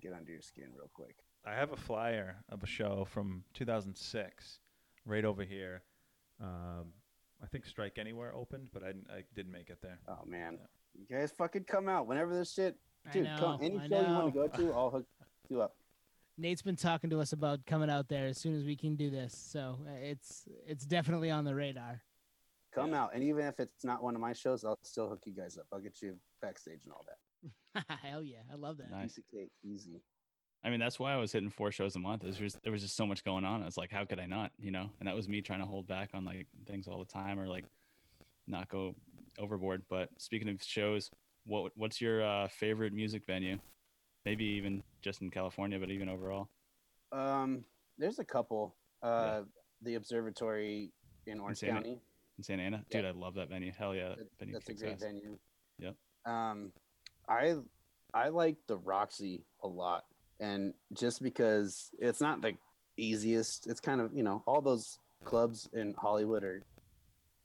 get 0.00 0.12
under 0.12 0.30
your 0.30 0.42
skin 0.42 0.66
real 0.76 0.90
quick. 0.92 1.16
I 1.46 1.54
have 1.54 1.72
a 1.72 1.76
flyer 1.76 2.36
of 2.50 2.62
a 2.62 2.66
show 2.66 3.06
from 3.10 3.44
2006, 3.54 4.58
right 5.06 5.24
over 5.24 5.42
here. 5.42 5.82
Um, 6.40 6.92
I 7.42 7.46
think 7.46 7.64
Strike 7.64 7.96
Anywhere 7.98 8.34
opened, 8.34 8.68
but 8.74 8.82
I, 8.82 8.88
I 9.12 9.22
didn't 9.34 9.52
make 9.52 9.70
it 9.70 9.78
there. 9.82 9.98
Oh 10.08 10.24
man, 10.26 10.58
you 10.94 11.06
guys 11.16 11.32
fucking 11.32 11.64
come 11.64 11.88
out 11.88 12.06
whenever 12.06 12.36
this 12.36 12.52
shit, 12.52 12.76
dude. 13.12 13.24
know, 13.24 13.36
come 13.38 13.58
any 13.62 13.78
I 13.78 13.88
show 13.88 14.00
you 14.00 14.14
want 14.14 14.34
to 14.34 14.38
go 14.38 14.48
to, 14.48 14.72
I'll 14.74 14.90
hook 14.90 15.06
you 15.48 15.62
up. 15.62 15.77
Nate's 16.38 16.62
been 16.62 16.76
talking 16.76 17.10
to 17.10 17.20
us 17.20 17.32
about 17.32 17.66
coming 17.66 17.90
out 17.90 18.08
there 18.08 18.26
as 18.26 18.38
soon 18.38 18.56
as 18.56 18.64
we 18.64 18.76
can 18.76 18.94
do 18.94 19.10
this, 19.10 19.34
so 19.34 19.76
uh, 19.86 19.90
it's 20.00 20.44
it's 20.66 20.86
definitely 20.86 21.30
on 21.30 21.44
the 21.44 21.54
radar. 21.54 22.00
Come 22.72 22.94
out, 22.94 23.10
and 23.12 23.24
even 23.24 23.44
if 23.44 23.58
it's 23.58 23.84
not 23.84 24.02
one 24.02 24.14
of 24.14 24.20
my 24.20 24.32
shows, 24.32 24.64
I'll 24.64 24.78
still 24.82 25.08
hook 25.08 25.22
you 25.24 25.32
guys 25.32 25.58
up. 25.58 25.66
I'll 25.72 25.80
get 25.80 26.00
you 26.00 26.16
backstage 26.40 26.84
and 26.84 26.92
all 26.92 27.04
that. 27.08 27.84
Hell 28.02 28.22
yeah, 28.22 28.38
I 28.52 28.54
love 28.54 28.76
that. 28.78 28.90
Nice. 28.90 29.14
Piece 29.14 29.18
of 29.18 29.24
cake, 29.32 29.50
easy. 29.64 30.00
I 30.64 30.70
mean, 30.70 30.80
that's 30.80 30.98
why 30.98 31.12
I 31.12 31.16
was 31.16 31.32
hitting 31.32 31.50
four 31.50 31.72
shows 31.72 31.96
a 31.96 31.98
month. 31.98 32.24
It 32.24 32.28
was 32.28 32.36
just, 32.36 32.62
there 32.62 32.72
was 32.72 32.82
just 32.82 32.96
so 32.96 33.06
much 33.06 33.24
going 33.24 33.44
on. 33.44 33.62
I 33.62 33.64
was 33.64 33.76
like, 33.76 33.92
how 33.92 34.04
could 34.04 34.18
I 34.18 34.26
not? 34.26 34.50
You 34.58 34.70
know, 34.70 34.90
and 34.98 35.08
that 35.08 35.14
was 35.14 35.28
me 35.28 35.40
trying 35.40 35.60
to 35.60 35.66
hold 35.66 35.86
back 35.86 36.10
on 36.14 36.24
like 36.24 36.46
things 36.66 36.88
all 36.88 36.98
the 36.98 37.04
time 37.04 37.38
or 37.38 37.46
like 37.46 37.64
not 38.46 38.68
go 38.68 38.94
overboard. 39.38 39.82
But 39.88 40.10
speaking 40.18 40.48
of 40.48 40.62
shows, 40.62 41.10
what 41.46 41.72
what's 41.74 42.00
your 42.00 42.24
uh, 42.24 42.48
favorite 42.48 42.92
music 42.92 43.22
venue? 43.26 43.58
Maybe 44.28 44.44
even 44.44 44.82
just 45.00 45.22
in 45.22 45.30
California, 45.30 45.78
but 45.78 45.90
even 45.90 46.10
overall. 46.10 46.50
Um, 47.12 47.64
there's 47.96 48.18
a 48.18 48.24
couple. 48.24 48.74
Uh, 49.02 49.40
the 49.80 49.94
observatory 49.94 50.92
in 51.26 51.40
Orange 51.40 51.56
San- 51.60 51.70
County. 51.70 51.98
in 52.36 52.44
Santa 52.44 52.62
Ana. 52.62 52.84
Dude, 52.90 53.06
I 53.06 53.12
love 53.12 53.32
that 53.36 53.48
venue. 53.48 53.72
Hell 53.72 53.94
yeah, 53.94 54.10
that 54.10 54.18
That- 54.18 54.38
venue 54.38 54.52
That's 54.52 54.68
a 54.68 54.74
great 54.74 54.92
ass. 54.92 55.00
venue. 55.00 55.38
Yep. 55.78 55.96
Um, 56.26 56.72
I 57.26 57.56
I 58.12 58.28
like 58.28 58.56
the 58.66 58.76
Roxy 58.76 59.46
a 59.62 59.66
lot, 59.68 60.04
and 60.40 60.74
just 60.92 61.22
because 61.22 61.90
it's 61.98 62.20
not 62.20 62.42
the 62.42 62.52
easiest, 62.98 63.66
it's 63.66 63.80
kind 63.80 63.98
of 64.02 64.12
you 64.12 64.24
know 64.24 64.42
all 64.46 64.60
those 64.60 64.98
clubs 65.24 65.70
in 65.72 65.94
Hollywood 65.94 66.44
are 66.44 66.62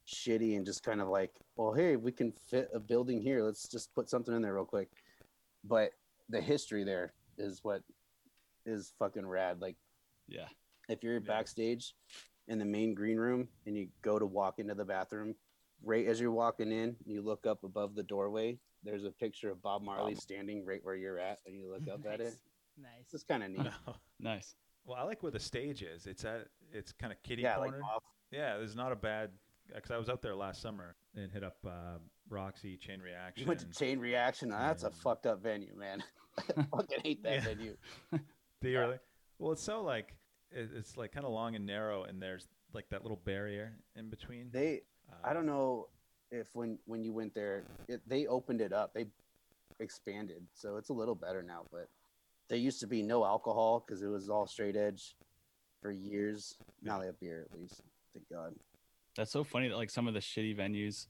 shitty 0.06 0.58
and 0.58 0.66
just 0.66 0.84
kind 0.84 1.00
of 1.00 1.08
like, 1.08 1.32
well, 1.56 1.72
hey, 1.72 1.96
we 1.96 2.12
can 2.12 2.34
fit 2.34 2.70
a 2.74 2.80
building 2.80 3.22
here. 3.22 3.42
Let's 3.42 3.70
just 3.70 3.94
put 3.96 4.10
something 4.10 4.36
in 4.36 4.42
there 4.42 4.54
real 4.54 4.66
quick. 4.66 4.90
But 5.64 5.94
the 6.30 6.42
history 6.42 6.84
there 6.84 7.14
is 7.38 7.64
what 7.64 7.82
is 8.66 8.94
fucking 9.00 9.26
rad. 9.28 9.60
Like 9.62 9.76
Yeah. 10.28 10.48
if 10.90 11.04
you're 11.04 11.16
Yeah. 11.16 11.28
backstage 11.28 11.96
in 12.48 12.60
the 12.60 12.66
main 12.66 12.94
green 12.94 13.18
room 13.18 13.48
and 13.66 13.78
you 13.78 13.90
go 14.02 14.20
to 14.20 14.26
walk 14.26 14.60
into 14.60 14.74
the 14.76 14.86
bathroom, 14.86 15.36
right 15.82 16.06
as 16.08 16.20
you're 16.20 16.32
walking 16.32 16.72
in, 16.72 16.96
you 17.06 17.22
look 17.22 17.46
up 17.46 17.64
above 17.64 17.96
the 17.96 18.04
doorway. 18.04 18.58
There's 18.84 19.06
a 19.06 19.12
picture 19.12 19.50
of 19.50 19.62
Bob 19.62 19.82
Marley 19.82 20.16
standing 20.16 20.66
right 20.66 20.84
where 20.84 20.96
you're 20.96 21.20
at, 21.20 21.40
and 21.46 21.56
you 21.56 21.70
look 21.70 21.88
up 21.88 22.06
at 22.06 22.20
it. 22.20 22.26
Nice. 22.26 22.42
Nice. 22.78 23.14
It's 23.14 23.24
kind 23.24 23.44
of 23.44 23.50
neat. 23.52 23.64
No. 23.66 23.96
Nice. 24.20 24.56
Well, 24.86 24.98
I 24.98 25.04
like 25.04 25.22
where 25.24 25.32
the 25.32 25.40
stage 25.40 25.84
is. 25.84 26.06
It's 26.08 26.24
at 26.26 26.48
it's 26.72 26.92
kind 26.94 27.12
of 27.14 27.22
kitty 27.24 27.42
yeah, 27.44 27.58
like 27.58 27.72
corner. 27.72 27.84
off. 27.84 28.04
yeah, 28.32 28.58
there's 28.58 28.76
not 28.76 28.92
a 28.92 28.96
bad 28.96 29.32
because 29.74 29.92
I 29.92 29.98
was 29.98 30.10
out 30.10 30.22
there 30.22 30.36
last 30.36 30.62
summer 30.62 30.96
and 31.16 31.30
hit 31.32 31.44
up 31.44 31.58
uh, 31.66 31.98
Roxy 32.30 32.78
Chain 32.78 33.00
Reaction. 33.02 33.42
You 33.44 33.48
went 33.48 33.60
to 33.62 33.68
Chain 33.68 34.00
Reaction. 34.00 34.52
Oh, 34.52 34.58
that's 34.58 34.84
a 34.84 34.92
fucked 34.92 35.26
up 35.26 35.42
venue, 35.42 35.76
man. 35.76 36.04
I 36.58 36.64
fucking 36.64 37.00
hate 37.04 37.24
that 37.24 37.34
Yeah. 37.36 37.42
venue. 37.42 37.78
Do 38.12 38.20
you 38.70 38.72
Yeah. 38.74 38.80
really? 38.80 39.00
Well, 39.40 39.52
it's 39.52 39.64
so 39.64 39.82
like 39.84 40.16
it's 40.52 40.98
like 40.98 41.12
kind 41.12 41.26
of 41.26 41.32
long 41.32 41.56
and 41.56 41.66
narrow, 41.66 42.04
and 42.04 42.22
there's 42.22 42.48
like 42.74 42.88
that 42.90 43.02
little 43.02 43.18
barrier 43.26 43.76
in 43.96 44.10
between. 44.10 44.50
They, 44.52 44.82
I 45.24 45.32
Uh, 45.32 45.34
don't 45.34 45.46
know 45.48 45.90
if 46.32 46.54
when 46.56 46.78
when 46.86 47.04
you 47.04 47.12
went 47.14 47.34
there, 47.34 47.64
it, 47.88 48.02
they 48.08 48.28
opened 48.28 48.62
it 48.62 48.72
up. 48.74 48.94
They 48.94 49.08
expanded, 49.80 50.46
so 50.54 50.78
it's 50.78 50.90
a 50.90 50.94
little 50.94 51.16
better 51.16 51.42
now. 51.44 51.66
But 51.72 51.90
there 52.50 52.58
used 52.58 52.80
to 52.82 52.88
be 52.88 53.02
no 53.02 53.26
alcohol 53.26 53.84
because 53.86 54.02
it 54.02 54.08
was 54.08 54.30
all 54.30 54.46
straight 54.48 54.76
edge 54.76 55.16
for 55.82 55.92
years. 55.92 56.56
Now 56.82 57.00
they 57.00 57.08
have 57.08 57.20
beer 57.20 57.46
at 57.52 57.60
least. 57.60 57.82
Thank 58.14 58.30
God. 58.30 58.56
That's 59.16 59.32
so 59.32 59.44
funny 59.44 59.68
that 59.70 59.76
like 59.78 59.90
some 59.90 60.08
of 60.08 60.14
the 60.14 60.20
shitty 60.20 60.56
venues 60.56 61.08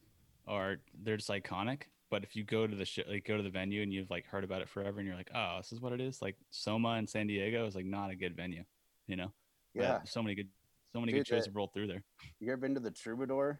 are 0.47 0.77
they're 1.03 1.17
just 1.17 1.29
iconic. 1.29 1.83
But 2.09 2.23
if 2.23 2.35
you 2.35 2.43
go 2.43 2.67
to 2.67 2.75
the 2.75 2.85
shit, 2.85 3.09
like 3.09 3.25
go 3.25 3.37
to 3.37 3.43
the 3.43 3.49
venue 3.49 3.81
and 3.81 3.91
you've 3.91 4.09
like 4.11 4.25
heard 4.27 4.43
about 4.43 4.61
it 4.61 4.69
forever, 4.69 4.99
and 4.99 5.07
you're 5.07 5.17
like, 5.17 5.31
oh, 5.33 5.57
this 5.57 5.71
is 5.71 5.81
what 5.81 5.93
it 5.93 6.01
is. 6.01 6.21
Like 6.21 6.35
Soma 6.51 6.97
in 6.97 7.07
San 7.07 7.25
Diego 7.27 7.65
is 7.65 7.75
like 7.75 7.85
not 7.85 8.11
a 8.11 8.15
good 8.15 8.35
venue, 8.35 8.63
you 9.07 9.15
know. 9.15 9.31
But 9.75 9.81
Yeah. 9.83 10.03
so 10.03 10.21
many 10.21 10.35
good, 10.35 10.49
so 10.91 10.99
many 10.99 11.11
Dude, 11.11 11.21
good 11.21 11.27
shows 11.35 11.45
have 11.45 11.55
rolled 11.55 11.73
through 11.73 11.87
there. 11.87 12.03
You 12.39 12.51
ever 12.51 12.57
been 12.57 12.75
to 12.75 12.79
the 12.79 12.91
Troubadour? 12.91 13.59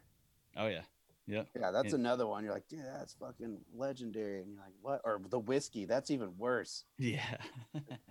Oh 0.56 0.68
yeah, 0.68 0.82
yeah. 1.26 1.42
Yeah, 1.58 1.72
that's 1.72 1.88
Yeah. 1.88 1.94
another 1.98 2.28
one. 2.28 2.44
You're 2.44 2.52
like, 2.52 2.68
dude, 2.68 2.84
that's 2.84 3.14
fucking 3.14 3.58
legendary. 3.74 4.42
And 4.42 4.52
you're 4.52 4.60
like, 4.62 4.74
what? 4.80 5.00
Or 5.04 5.20
the 5.30 5.40
Whisky, 5.40 5.84
that's 5.84 6.12
even 6.12 6.36
worse. 6.38 6.84
Yeah. 6.98 7.38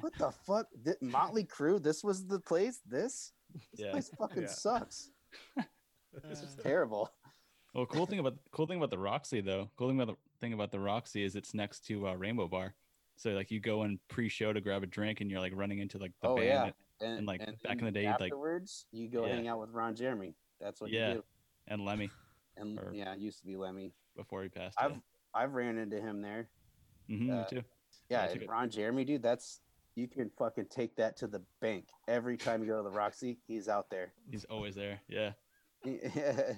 What 0.01 0.13
the 0.17 0.31
fuck? 0.31 0.67
Th- 0.83 0.97
Motley 1.01 1.45
Crue, 1.45 1.81
this 1.81 2.03
was 2.03 2.27
the 2.27 2.39
place? 2.41 2.81
This? 2.85 3.31
This 3.53 3.79
Yeah. 3.79 3.91
place 3.91 4.11
fucking 4.19 4.41
Yeah. 4.43 4.47
sucks. 4.49 5.09
This 6.29 6.43
is 6.43 6.55
terrible. 6.61 7.09
Well, 7.73 7.85
cool 7.85 8.05
thing 8.05 8.19
about 8.19 8.35
cool 8.51 8.67
thing 8.67 8.77
about 8.77 8.89
the 8.91 8.97
Roxy 8.99 9.41
though. 9.41 9.69
Cool 9.77 9.89
thing 9.89 9.99
about 9.99 10.15
the 10.15 10.39
thing 10.39 10.53
about 10.53 10.71
the 10.71 10.79
Roxy 10.79 11.23
is 11.23 11.35
it's 11.35 11.53
next 11.53 11.85
to 11.87 12.07
uh, 12.07 12.13
Rainbow 12.13 12.47
Bar. 12.47 12.73
So 13.15 13.31
like 13.31 13.51
you 13.51 13.59
go 13.59 13.83
in 13.83 13.99
pre-show 14.09 14.53
to 14.53 14.61
grab 14.61 14.83
a 14.83 14.87
drink, 14.87 15.21
and 15.21 15.29
you're 15.29 15.39
like 15.39 15.53
running 15.55 15.79
into 15.79 15.97
like 15.97 16.11
the 16.21 16.29
Oh, 16.29 16.35
band. 16.35 16.47
yeah. 16.47 16.63
and- 16.65 17.17
And, 17.19 17.27
like, 17.27 17.41
and 17.41 17.61
back 17.63 17.79
in 17.79 17.85
the 17.85 17.91
day, 17.91 18.03
you'd, 18.03 18.11
like- 18.11 18.31
afterwards, 18.31 18.85
you 18.91 19.09
go 19.09 19.25
Yeah. 19.25 19.35
hang 19.35 19.47
out 19.47 19.59
with 19.59 19.71
Ron 19.71 19.93
Jeremy. 19.95 20.35
That's 20.61 20.79
what 20.79 20.89
Yeah. 20.89 21.09
you 21.09 21.13
do. 21.15 21.23
and 21.67 21.83
Lemmy 21.85 22.09
And 22.57 22.79
Or- 22.79 22.91
yeah, 22.93 23.13
it 23.13 23.19
used 23.19 23.39
to 23.39 23.45
be 23.45 23.55
Lemmy. 23.57 23.93
before 24.15 24.43
he 24.43 24.49
passed. 24.49 24.77
I've 24.79 24.99
I've 25.33 25.53
ran 25.53 25.77
into 25.77 25.99
him 25.99 26.21
there. 26.21 26.49
yeah. 27.07 27.17
Mhm, 27.17 27.41
uh, 27.41 27.45
too. 27.45 27.63
Yeah, 28.09 28.23
it's 28.23 28.29
a 28.29 28.31
and 28.33 28.39
good- 28.41 28.49
Ron 28.49 28.69
Jeremy, 28.69 29.03
dude. 29.05 29.21
That's 29.23 29.59
you 29.95 30.07
can 30.07 30.29
fucking 30.31 30.67
take 30.67 30.95
that 30.95 31.17
to 31.17 31.27
the 31.27 31.39
bank. 31.59 31.89
Every 32.07 32.35
time 32.37 32.61
you 32.61 32.67
go 32.67 32.77
to 32.77 32.83
the 32.89 32.95
Roxy, 32.95 33.37
he's 33.47 33.67
out 33.69 33.89
there. 33.91 34.11
He's 34.31 34.45
always 34.45 34.75
there. 34.75 35.01
Yeah. 35.07 35.33
Yeah. 35.85 36.53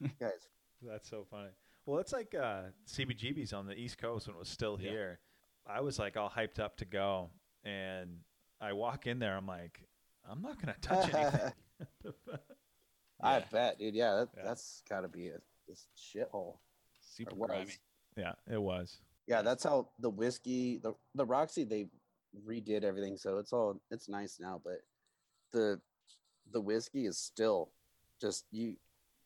Guys, 0.20 0.30
That's 0.82 1.08
so 1.08 1.26
funny. 1.30 1.50
Well, 1.86 1.98
it's 1.98 2.12
like 2.12 2.34
uh, 2.34 2.62
CBGB's 2.88 3.52
on 3.52 3.66
the 3.66 3.74
East 3.74 3.98
Coast 3.98 4.26
when 4.26 4.36
it 4.36 4.38
was 4.38 4.48
still 4.48 4.78
Yeah. 4.80 4.90
here. 4.90 5.20
I 5.66 5.80
was 5.80 5.98
like 5.98 6.16
all 6.16 6.30
hyped 6.30 6.58
up 6.58 6.76
to 6.78 6.84
go, 6.84 7.30
and 7.64 8.18
I 8.60 8.72
walk 8.72 9.06
in 9.06 9.18
there. 9.18 9.36
I'm 9.36 9.46
like, 9.46 9.80
I'm 10.28 10.40
not 10.42 10.60
gonna 10.60 10.76
touch 10.80 11.12
anything. 11.14 11.52
I 13.20 13.40
bet, 13.52 13.78
dude. 13.78 13.94
Yeah, 13.94 14.14
that, 14.16 14.28
Yeah. 14.36 14.42
that's 14.44 14.82
got 14.88 15.02
to 15.02 15.08
be 15.08 15.28
a 15.28 15.38
this 15.68 15.86
shithole. 15.96 16.56
Super 17.00 17.34
grimy. 17.36 17.72
yeah, 18.16 18.32
it 18.50 18.60
was. 18.60 18.98
Yeah, 19.26 19.42
that's 19.42 19.62
how 19.64 19.90
the 19.98 20.10
Whisky, 20.10 20.78
the 20.78 20.94
the 21.14 21.24
Roxy, 21.26 21.64
they 21.64 21.88
redid 22.46 22.82
everything, 22.84 23.16
so 23.16 23.38
it's 23.38 23.52
all 23.52 23.80
it's 23.90 24.08
nice 24.08 24.38
now. 24.40 24.60
But 24.64 24.80
the 25.52 25.80
the 26.52 26.60
Whisky 26.60 27.06
is 27.06 27.18
still 27.18 27.70
just 28.20 28.46
you. 28.50 28.76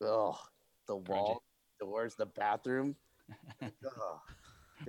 Oh, 0.01 0.37
the 0.87 0.97
wall, 0.97 1.43
doors, 1.79 2.15
the 2.15 2.25
bathroom. 2.25 2.95
oh, 3.63 4.21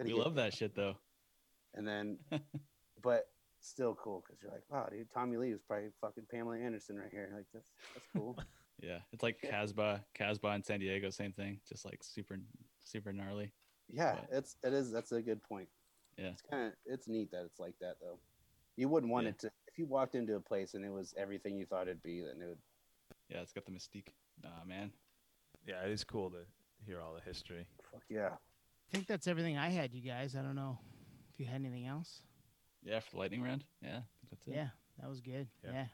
We 0.03 0.13
love 0.13 0.35
that 0.37 0.55
shit 0.55 0.75
though. 0.75 0.97
And 1.75 1.87
then, 1.87 2.19
but 3.03 3.29
still 3.61 3.95
cool 3.95 4.23
because 4.27 4.43
you're 4.43 4.53
like, 4.53 4.65
wow, 4.71 4.89
dude, 4.91 5.11
Tommy 5.13 5.37
Lee 5.37 5.53
was 5.53 5.63
probably 5.63 5.89
fucking 6.01 6.25
Pamela 6.31 6.59
Anderson 6.59 6.97
right 6.97 7.11
here. 7.11 7.31
Like 7.35 7.47
that's 7.53 7.71
that's 7.95 8.07
cool. 8.15 8.39
Yeah. 8.83 8.99
It's 9.11 9.23
like 9.23 9.41
Casbah, 9.41 10.05
Casbah 10.13 10.51
in 10.55 10.63
San 10.63 10.81
Diego, 10.81 11.09
same 11.09 11.33
thing. 11.33 11.61
Just 11.67 11.87
like 11.87 12.05
super, 12.05 12.37
super 12.85 13.11
gnarly. 13.11 13.51
Yeah, 13.91 14.17
But- 14.29 14.37
it's 14.37 14.57
it 14.63 14.75
is. 14.75 14.93
That's 14.93 15.13
a 15.13 15.23
good 15.23 15.43
point. 15.43 15.69
Yeah. 16.19 16.29
it's 16.33 16.43
kind 16.43 16.67
of 16.67 16.73
it's 16.85 17.09
neat 17.09 17.31
that 17.31 17.45
it's 17.47 17.59
like 17.59 17.75
that 17.81 17.95
though. 18.03 18.19
You 18.77 18.91
wouldn't 18.91 19.11
want 19.11 19.25
Yeah. 19.25 19.31
it 19.31 19.39
to 19.41 19.47
if 19.67 19.79
you 19.79 19.87
walked 19.87 20.15
into 20.15 20.37
a 20.37 20.41
place 20.41 20.75
and 20.75 20.85
it 20.85 20.91
was 20.93 21.15
everything 21.17 21.57
you 21.57 21.65
thought 21.65 21.89
it'd 21.89 22.03
be. 22.03 22.21
Then 22.21 22.43
it 22.43 22.49
would. 22.49 22.59
Yeah, 23.31 23.39
it's 23.41 23.55
got 23.55 23.65
the 23.65 23.73
mystique. 23.73 24.09
Nah, 24.45 24.51
man. 24.67 24.91
Yeah, 25.67 25.85
it 25.85 25.91
is 25.91 26.05
cool 26.05 26.31
to 26.31 26.39
hear 26.87 27.01
all 27.01 27.15
the 27.15 27.21
history. 27.21 27.67
Fuck 27.93 28.03
yeah. 28.09 28.31
I 28.31 28.93
think 28.93 29.07
that's 29.07 29.27
everything 29.27 29.59
I 29.59 29.69
had, 29.69 29.93
you 29.93 30.01
guys. 30.09 30.37
I 30.37 30.43
don't 30.43 30.55
know 30.55 30.79
if 31.33 31.41
you 31.41 31.47
had 31.47 31.57
anything 31.57 31.87
else. 31.87 32.23
Yeah, 32.85 33.01
for 33.01 33.11
the 33.13 33.17
lightning 33.19 33.43
round. 33.43 33.65
Yeah, 33.83 34.01
that's 34.31 34.47
it. 34.47 34.55
Yeah, 34.55 34.69
that 35.01 35.09
was 35.09 35.21
good. 35.21 35.49
Yeah. 35.65 35.73
Yeah. 35.73 35.85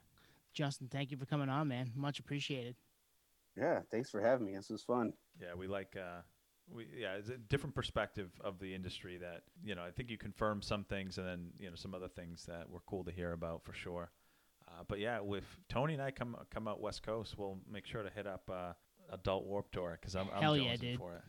Justin, 0.52 0.88
thank 0.90 1.10
you 1.10 1.16
for 1.16 1.24
coming 1.24 1.48
on, 1.48 1.68
man. 1.68 1.90
Much 1.96 2.18
appreciated. 2.18 2.76
Yeah, 3.56 3.80
thanks 3.90 4.10
for 4.10 4.20
having 4.20 4.46
me. 4.46 4.54
This 4.54 4.68
was 4.68 4.82
fun. 4.82 5.14
Yeah, 5.40 5.54
we 5.56 5.66
like. 5.66 5.96
Uh, 5.96 6.20
we 6.70 6.86
yeah, 6.96 7.14
it's 7.14 7.30
a 7.30 7.36
different 7.36 7.74
perspective 7.74 8.30
of 8.44 8.58
the 8.58 8.74
industry 8.74 9.18
that 9.18 9.42
you 9.64 9.74
know. 9.74 9.82
I 9.82 9.90
think 9.90 10.10
you 10.10 10.18
confirmed 10.18 10.64
some 10.64 10.84
things, 10.84 11.16
and 11.16 11.26
then 11.26 11.50
you 11.58 11.70
know 11.70 11.76
some 11.76 11.94
other 11.94 12.08
things 12.08 12.44
that 12.46 12.68
were 12.68 12.80
cool 12.86 13.04
to 13.04 13.10
hear 13.10 13.32
about 13.32 13.64
for 13.64 13.72
sure. 13.72 14.10
Uh, 14.68 14.82
but 14.86 14.98
yeah, 14.98 15.20
with 15.20 15.44
Tony 15.68 15.94
and 15.94 16.02
I 16.02 16.10
come 16.10 16.36
come 16.50 16.68
out 16.68 16.80
West 16.80 17.02
Coast, 17.02 17.36
we'll 17.38 17.58
make 17.70 17.86
sure 17.86 18.02
to 18.02 18.10
hit 18.10 18.26
up 18.26 18.48
uh, 18.52 18.72
Adult 19.12 19.44
Warp 19.46 19.70
Tour 19.72 19.98
because 20.00 20.16
I'm, 20.16 20.28
I'm 20.34 20.42
Hell 20.42 20.56
yeah, 20.56 20.76
dude. 20.76 20.98
for 20.98 21.14
it. 21.16 21.22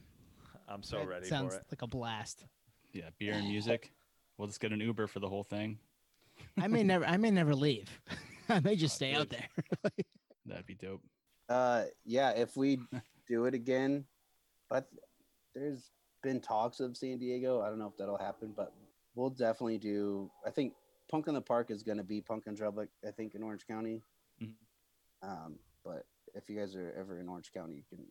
I'm 0.68 0.82
so 0.84 1.00
That 1.00 1.08
ready 1.08 1.28
sounds 1.28 1.54
for 1.56 1.60
it. 1.60 1.66
like 1.72 1.82
a 1.82 1.88
blast. 1.88 2.46
Yeah, 2.94 3.10
beer 3.20 3.34
and 3.34 3.48
music. 3.48 3.92
We'll 4.38 4.48
just 4.48 4.60
get 4.60 4.72
an 4.72 4.80
Uber 4.80 5.08
for 5.08 5.20
the 5.20 5.28
whole 5.30 5.44
thing. 5.44 5.78
I 6.60 6.68
may 6.68 6.84
never 6.84 7.06
I 7.06 7.18
may 7.18 7.30
never 7.32 7.54
leave. 7.54 7.90
I 8.50 8.60
may 8.60 8.76
just 8.76 8.96
Oh, 8.96 8.98
stay 8.98 9.14
out 9.14 9.30
there. 9.30 9.48
That'd 10.46 10.66
be 10.66 10.76
dope. 10.76 11.02
Uh, 11.50 11.84
yeah, 12.06 12.32
if 12.32 12.56
we 12.58 12.80
do 13.28 13.46
it 13.46 13.54
again, 13.54 14.06
but 14.70 14.88
there's 15.54 15.92
been 16.24 16.40
talks 16.40 16.80
of 16.80 16.96
San 16.98 17.18
Diego. 17.20 17.62
I 17.62 17.70
don't 17.70 17.80
know 17.80 17.88
if 17.88 17.98
that'll 17.98 18.18
happen, 18.18 18.54
but 18.56 18.74
we'll 19.16 19.30
definitely 19.30 19.78
do. 19.78 20.32
I 20.46 20.50
think 20.50 20.74
Punk 21.12 21.28
in 21.28 21.34
the 21.34 21.42
Park 21.42 21.70
is 21.70 21.84
going 21.84 21.98
to 21.98 22.04
be 22.04 22.22
Punk 22.22 22.46
in 22.48 22.56
Drublic. 22.56 22.88
I 23.08 23.12
think 23.12 23.36
in 23.36 23.44
Orange 23.44 23.68
County. 23.68 24.02
Mhm. 24.42 24.54
Um, 25.22 25.56
but 25.86 26.06
if 26.34 26.50
you 26.50 26.58
guys 26.58 26.76
are 26.76 26.94
ever 26.98 27.20
in 27.20 27.28
Orange 27.30 27.52
County, 27.54 27.76
you 27.76 27.84
can 27.90 28.06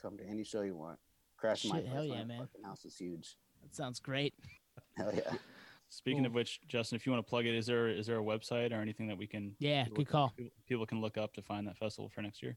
come 0.00 0.16
to 0.18 0.24
any 0.24 0.44
show 0.44 0.62
you 0.62 0.76
want. 0.76 0.98
Crash 1.36 1.64
my 1.66 1.76
Shit, 1.78 1.86
hell 1.86 1.96
place. 1.98 2.10
yeah, 2.10 2.18
My 2.18 2.24
man. 2.24 2.38
fucking 2.40 2.64
house 2.64 2.84
is 2.84 2.96
huge. 2.96 3.36
that 3.62 3.74
sounds 3.74 4.00
great. 4.00 4.34
Hell 4.96 5.12
yeah. 5.14 5.32
Speaking 5.88 6.20
Cool. 6.22 6.26
of 6.26 6.34
which, 6.34 6.60
Justin, 6.66 6.96
if 6.96 7.06
you 7.06 7.12
want 7.12 7.24
to 7.24 7.28
plug 7.30 7.46
it, 7.46 7.54
is 7.54 7.66
there 7.66 7.88
is 7.88 8.06
there 8.06 8.18
a 8.18 8.22
website 8.22 8.72
or 8.72 8.80
anything 8.80 9.06
that 9.08 9.16
we 9.16 9.26
can 9.26 9.54
Yeah, 9.58 9.84
people- 9.84 9.96
good 9.98 10.08
call. 10.08 10.28
people- 10.36 10.52
people 10.66 10.86
can 10.86 11.00
look 11.00 11.16
up 11.16 11.32
to 11.34 11.42
find 11.42 11.66
that 11.68 11.76
festival 11.78 12.08
for 12.08 12.22
next 12.22 12.42
year? 12.42 12.56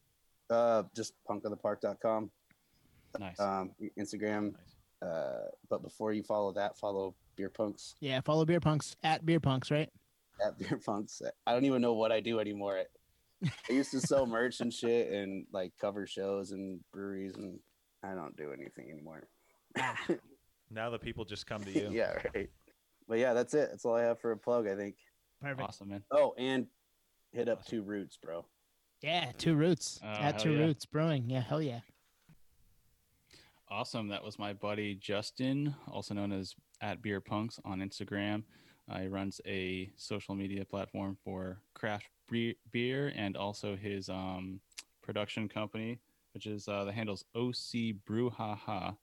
Uh, 0.49 0.83
just 0.95 1.13
punkinthepark.com, 1.29 2.31
Nice. 3.19 3.39
um, 3.39 3.75
Instagram. 3.97 4.53
Nice. 4.53 4.75
Uh, 5.01 5.49
but 5.69 5.81
before 5.83 6.11
you 6.11 6.23
follow 6.23 6.51
that, 6.53 6.77
follow 6.77 7.15
Beer 7.35 7.49
Punks 7.49 7.95
Yeah, 8.01 8.19
follow 8.21 8.43
Beer 8.45 8.59
Punks 8.59 8.95
at 9.03 9.25
Beer 9.25 9.39
Punks, 9.39 9.69
right? 9.71 9.89
at 10.43 10.57
Beer 10.57 10.77
Punks. 10.85 11.21
I 11.45 11.53
don't 11.53 11.65
even 11.65 11.81
know 11.81 11.93
what 11.93 12.11
I 12.11 12.19
do 12.21 12.39
anymore. 12.39 12.83
I 13.43 13.73
used 13.73 13.91
to 13.91 14.01
sell 14.01 14.25
merch 14.25 14.59
and 14.59 14.73
shit 14.73 15.11
and 15.11 15.45
like 15.53 15.71
cover 15.79 16.05
shows 16.07 16.51
and 16.51 16.79
breweries, 16.91 17.35
and 17.35 17.59
I 18.03 18.13
don't 18.13 18.35
do 18.35 18.51
anything 18.53 18.89
anymore. 18.91 19.27
Now 20.71 20.91
the 20.91 20.99
people 20.99 21.25
just 21.25 21.47
come 21.47 21.63
to 21.63 21.71
you. 21.73 21.89
yeah, 21.91 22.13
right. 22.35 22.47
But 23.07 23.17
yeah, 23.17 23.33
that's 23.33 23.55
it. 23.55 23.69
That's 23.71 23.85
all 23.85 23.95
I 23.95 24.03
have 24.03 24.19
for 24.19 24.31
a 24.33 24.37
plug, 24.37 24.67
I 24.67 24.75
think. 24.75 24.97
Perfect. 25.41 25.61
awesome, 25.61 25.89
man. 25.89 26.03
Oh, 26.11 26.35
and 26.37 26.67
hit 27.31 27.49
up 27.49 27.61
Awesome. 27.61 27.71
Two 27.79 27.81
Roots, 27.81 28.17
bro. 28.21 28.45
Yeah, 29.01 29.31
Two 29.39 29.55
Roots 29.55 29.99
Oh, 30.03 30.07
at 30.07 30.37
Two 30.37 30.51
yeah. 30.51 30.59
Roots 30.65 30.85
Brewing. 30.85 31.27
Yeah, 31.27 31.41
hell 31.41 31.59
yeah. 31.61 31.79
Awesome. 33.71 34.07
That 34.09 34.23
was 34.23 34.37
my 34.39 34.53
buddy 34.53 34.95
Justin, 34.95 35.73
also 35.87 36.13
known 36.13 36.31
as 36.31 36.53
at 36.81 37.01
Beer 37.01 37.21
Punks 37.21 37.59
on 37.65 37.79
Instagram. 37.79 38.43
Uh, 38.89 38.99
he 38.99 39.07
runs 39.07 39.39
a 39.45 39.91
social 39.95 40.35
media 40.35 40.65
platform 40.65 41.17
for 41.23 41.59
craft 41.73 42.07
beer 42.71 43.11
and 43.15 43.35
also 43.37 43.75
his 43.75 44.09
um, 44.09 44.59
production 45.01 45.47
company, 45.47 45.99
which 46.33 46.45
is 46.45 46.67
uh, 46.67 46.83
the 46.83 46.91
handles 46.91 47.25
OC 47.35 47.95
Brouhaha, 48.07 48.95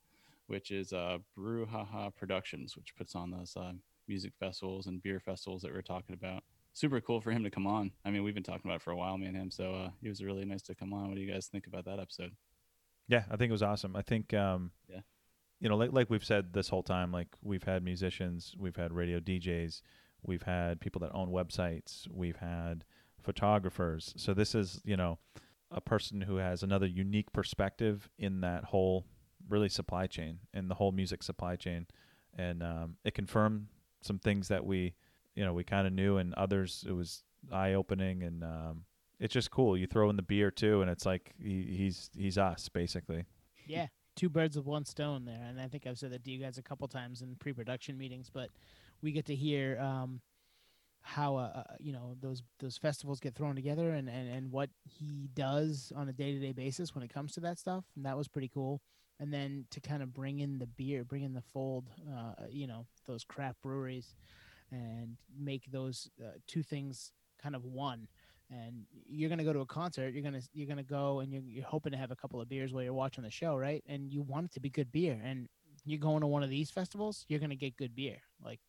which 0.47 0.71
is 0.71 0.93
uh, 0.93 1.17
Brouhaha 1.37 2.13
Productions, 2.15 2.75
which 2.75 2.95
puts 2.95 3.15
on 3.15 3.31
those 3.31 3.55
uh, 3.55 3.73
music 4.07 4.33
festivals 4.39 4.87
and 4.87 5.01
beer 5.01 5.19
festivals 5.19 5.61
that 5.61 5.71
we 5.71 5.77
are 5.77 5.81
talking 5.81 6.13
about. 6.13 6.43
Super 6.73 7.01
cool 7.01 7.19
for 7.21 7.31
him 7.31 7.43
to 7.43 7.49
come 7.49 7.67
on. 7.67 7.91
I 8.05 8.11
mean, 8.11 8.23
we've 8.23 8.33
been 8.35 8.43
talking 8.43 8.69
about 8.69 8.77
it 8.77 8.81
for 8.83 8.91
a 8.91 8.97
while, 8.97 9.17
me 9.17 9.25
and 9.25 9.35
him. 9.35 9.51
So 9.51 9.73
uh, 9.73 9.89
he 10.01 10.09
was 10.09 10.23
really 10.23 10.45
nice 10.45 10.61
to 10.63 10.75
come 10.75 10.93
on. 10.93 11.07
What 11.07 11.15
do 11.15 11.21
you 11.21 11.31
guys 11.31 11.47
think 11.47 11.65
about 11.67 11.85
that 11.85 11.99
episode? 11.99 12.31
Yeah, 13.07 13.23
I 13.31 13.35
think 13.37 13.49
it 13.49 13.53
was 13.53 13.63
awesome. 13.63 13.95
I 13.95 14.01
think, 14.01 14.33
um, 14.33 14.71
Yeah. 14.87 14.99
You 15.59 15.69
know, 15.69 15.75
like 15.75 15.91
like 15.91 16.09
we've 16.09 16.25
said 16.25 16.53
this 16.53 16.69
whole 16.69 16.83
time, 16.83 17.11
like 17.11 17.27
we've 17.41 17.63
had 17.63 17.83
musicians, 17.83 18.55
we've 18.57 18.75
had 18.75 18.91
radio 18.93 19.19
DJs, 19.19 19.81
we've 20.23 20.43
had 20.43 20.79
people 20.79 20.99
that 21.01 21.11
own 21.13 21.29
websites, 21.29 22.07
we've 22.11 22.37
had 22.37 22.83
photographers. 23.21 24.13
So 24.17 24.33
this 24.33 24.53
is, 24.53 24.81
you 24.85 24.95
know, 24.95 25.17
a 25.71 25.81
person 25.81 26.21
who 26.21 26.37
has 26.37 26.63
another 26.63 26.85
unique 26.85 27.33
perspective 27.33 28.09
in 28.17 28.41
that 28.41 28.65
whole 28.65 29.05
really 29.49 29.69
supply 29.69 30.07
chain 30.07 30.39
in 30.53 30.67
the 30.67 30.75
whole 30.75 30.91
music 30.91 31.23
supply 31.23 31.55
chain, 31.55 31.87
and 32.37 32.61
um, 32.61 32.97
it 33.03 33.13
confirmed 33.13 33.67
some 34.01 34.19
things 34.19 34.47
that 34.49 34.65
we, 34.65 34.93
you 35.35 35.43
know, 35.43 35.53
we 35.53 35.63
kind 35.63 35.87
of 35.87 35.93
knew, 35.93 36.17
and 36.17 36.33
others 36.35 36.85
it 36.87 36.93
was 36.93 37.23
eye 37.51 37.73
opening 37.73 38.23
and. 38.23 38.43
Um, 38.43 38.85
it's 39.19 39.33
just 39.33 39.49
cool. 39.49 39.75
You 39.75 39.87
throw 39.87 40.11
in 40.11 40.15
the 40.15 40.21
beer 40.21 40.51
too, 40.51 40.81
and 40.81 40.91
it's 40.91 41.03
like 41.03 41.33
he, 41.41 41.63
he's 41.75 42.11
he's 42.15 42.37
us 42.37 42.69
basically. 42.69 43.25
Yeah, 43.65 43.87
two 44.17 44.29
birds 44.29 44.57
with 44.57 44.65
one 44.65 44.83
stone 44.83 45.23
there. 45.23 45.45
And 45.47 45.61
I 45.61 45.67
think 45.67 45.87
I've 45.87 45.97
said 45.97 46.11
that 46.11 46.25
to 46.25 46.31
you 46.31 46.39
guys 46.39 46.57
a 46.57 46.63
couple 46.63 46.87
times 46.89 47.21
in 47.21 47.35
pre-production 47.35 47.97
meetings, 47.97 48.29
but 48.29 48.49
we 49.01 49.13
get 49.13 49.25
to 49.27 49.35
hear 49.35 49.79
um, 49.79 50.19
how 51.01 51.37
uh, 51.37 51.51
uh, 51.55 51.63
you 51.79 51.93
know 51.93 52.15
those 52.19 52.43
those 52.59 52.77
festivals 52.77 53.21
get 53.21 53.33
thrown 53.33 53.55
together 53.55 53.91
and, 53.91 54.09
and 54.09 54.29
and 54.29 54.51
what 54.51 54.69
he 54.83 55.29
does 55.33 55.93
on 55.95 56.09
a 56.09 56.13
day-to-day 56.13 56.51
basis 56.51 56.93
when 56.93 57.03
it 57.03 57.13
comes 57.13 57.31
to 57.33 57.39
that 57.41 57.57
stuff. 57.57 57.85
And 57.95 58.05
that 58.05 58.17
was 58.17 58.27
pretty 58.27 58.49
cool. 58.49 58.81
And 59.19 59.33
then 59.33 59.65
to 59.71 59.79
kind 59.79 60.03
of 60.03 60.13
bring 60.13 60.39
in 60.39 60.59
the 60.59 60.67
beer, 60.67 61.03
bring 61.03 61.23
in 61.23 61.33
the 61.33 61.41
fold, 61.41 61.89
uh, 62.13 62.33
you 62.49 62.67
know, 62.67 62.85
those 63.05 63.23
craft 63.23 63.61
breweries, 63.61 64.15
and 64.71 65.17
make 65.39 65.71
those 65.71 66.09
uh, 66.21 66.31
two 66.45 66.61
things 66.61 67.13
kind 67.41 67.55
of 67.55 67.63
one 67.63 68.07
and 68.49 68.85
you're 69.07 69.29
gonna 69.29 69.43
go 69.43 69.53
to 69.53 69.59
a 69.59 69.65
concert. 69.65 70.13
You're 70.13 70.23
gonna 70.23 70.41
you're 70.53 70.67
gonna 70.67 70.83
go 70.83 71.19
and 71.19 71.31
you're, 71.31 71.43
you're 71.43 71.65
hoping 71.65 71.91
to 71.91 71.97
have 71.97 72.11
a 72.11 72.15
couple 72.15 72.39
of 72.41 72.49
beers 72.49 72.73
while 72.73 72.83
you're 72.83 72.93
watching 72.93 73.23
the 73.23 73.31
show, 73.31 73.55
right? 73.55 73.83
And 73.87 74.11
you 74.11 74.21
want 74.21 74.45
it 74.45 74.53
to 74.53 74.59
be 74.59 74.69
good 74.69 74.91
beer. 74.91 75.19
And 75.23 75.47
you're 75.85 75.99
going 75.99 76.21
to 76.21 76.27
one 76.27 76.43
of 76.43 76.49
these 76.49 76.71
festivals, 76.71 77.25
you're 77.27 77.39
gonna 77.39 77.55
get 77.55 77.77
good 77.77 77.95
beer. 77.95 78.17
Like 78.43 78.59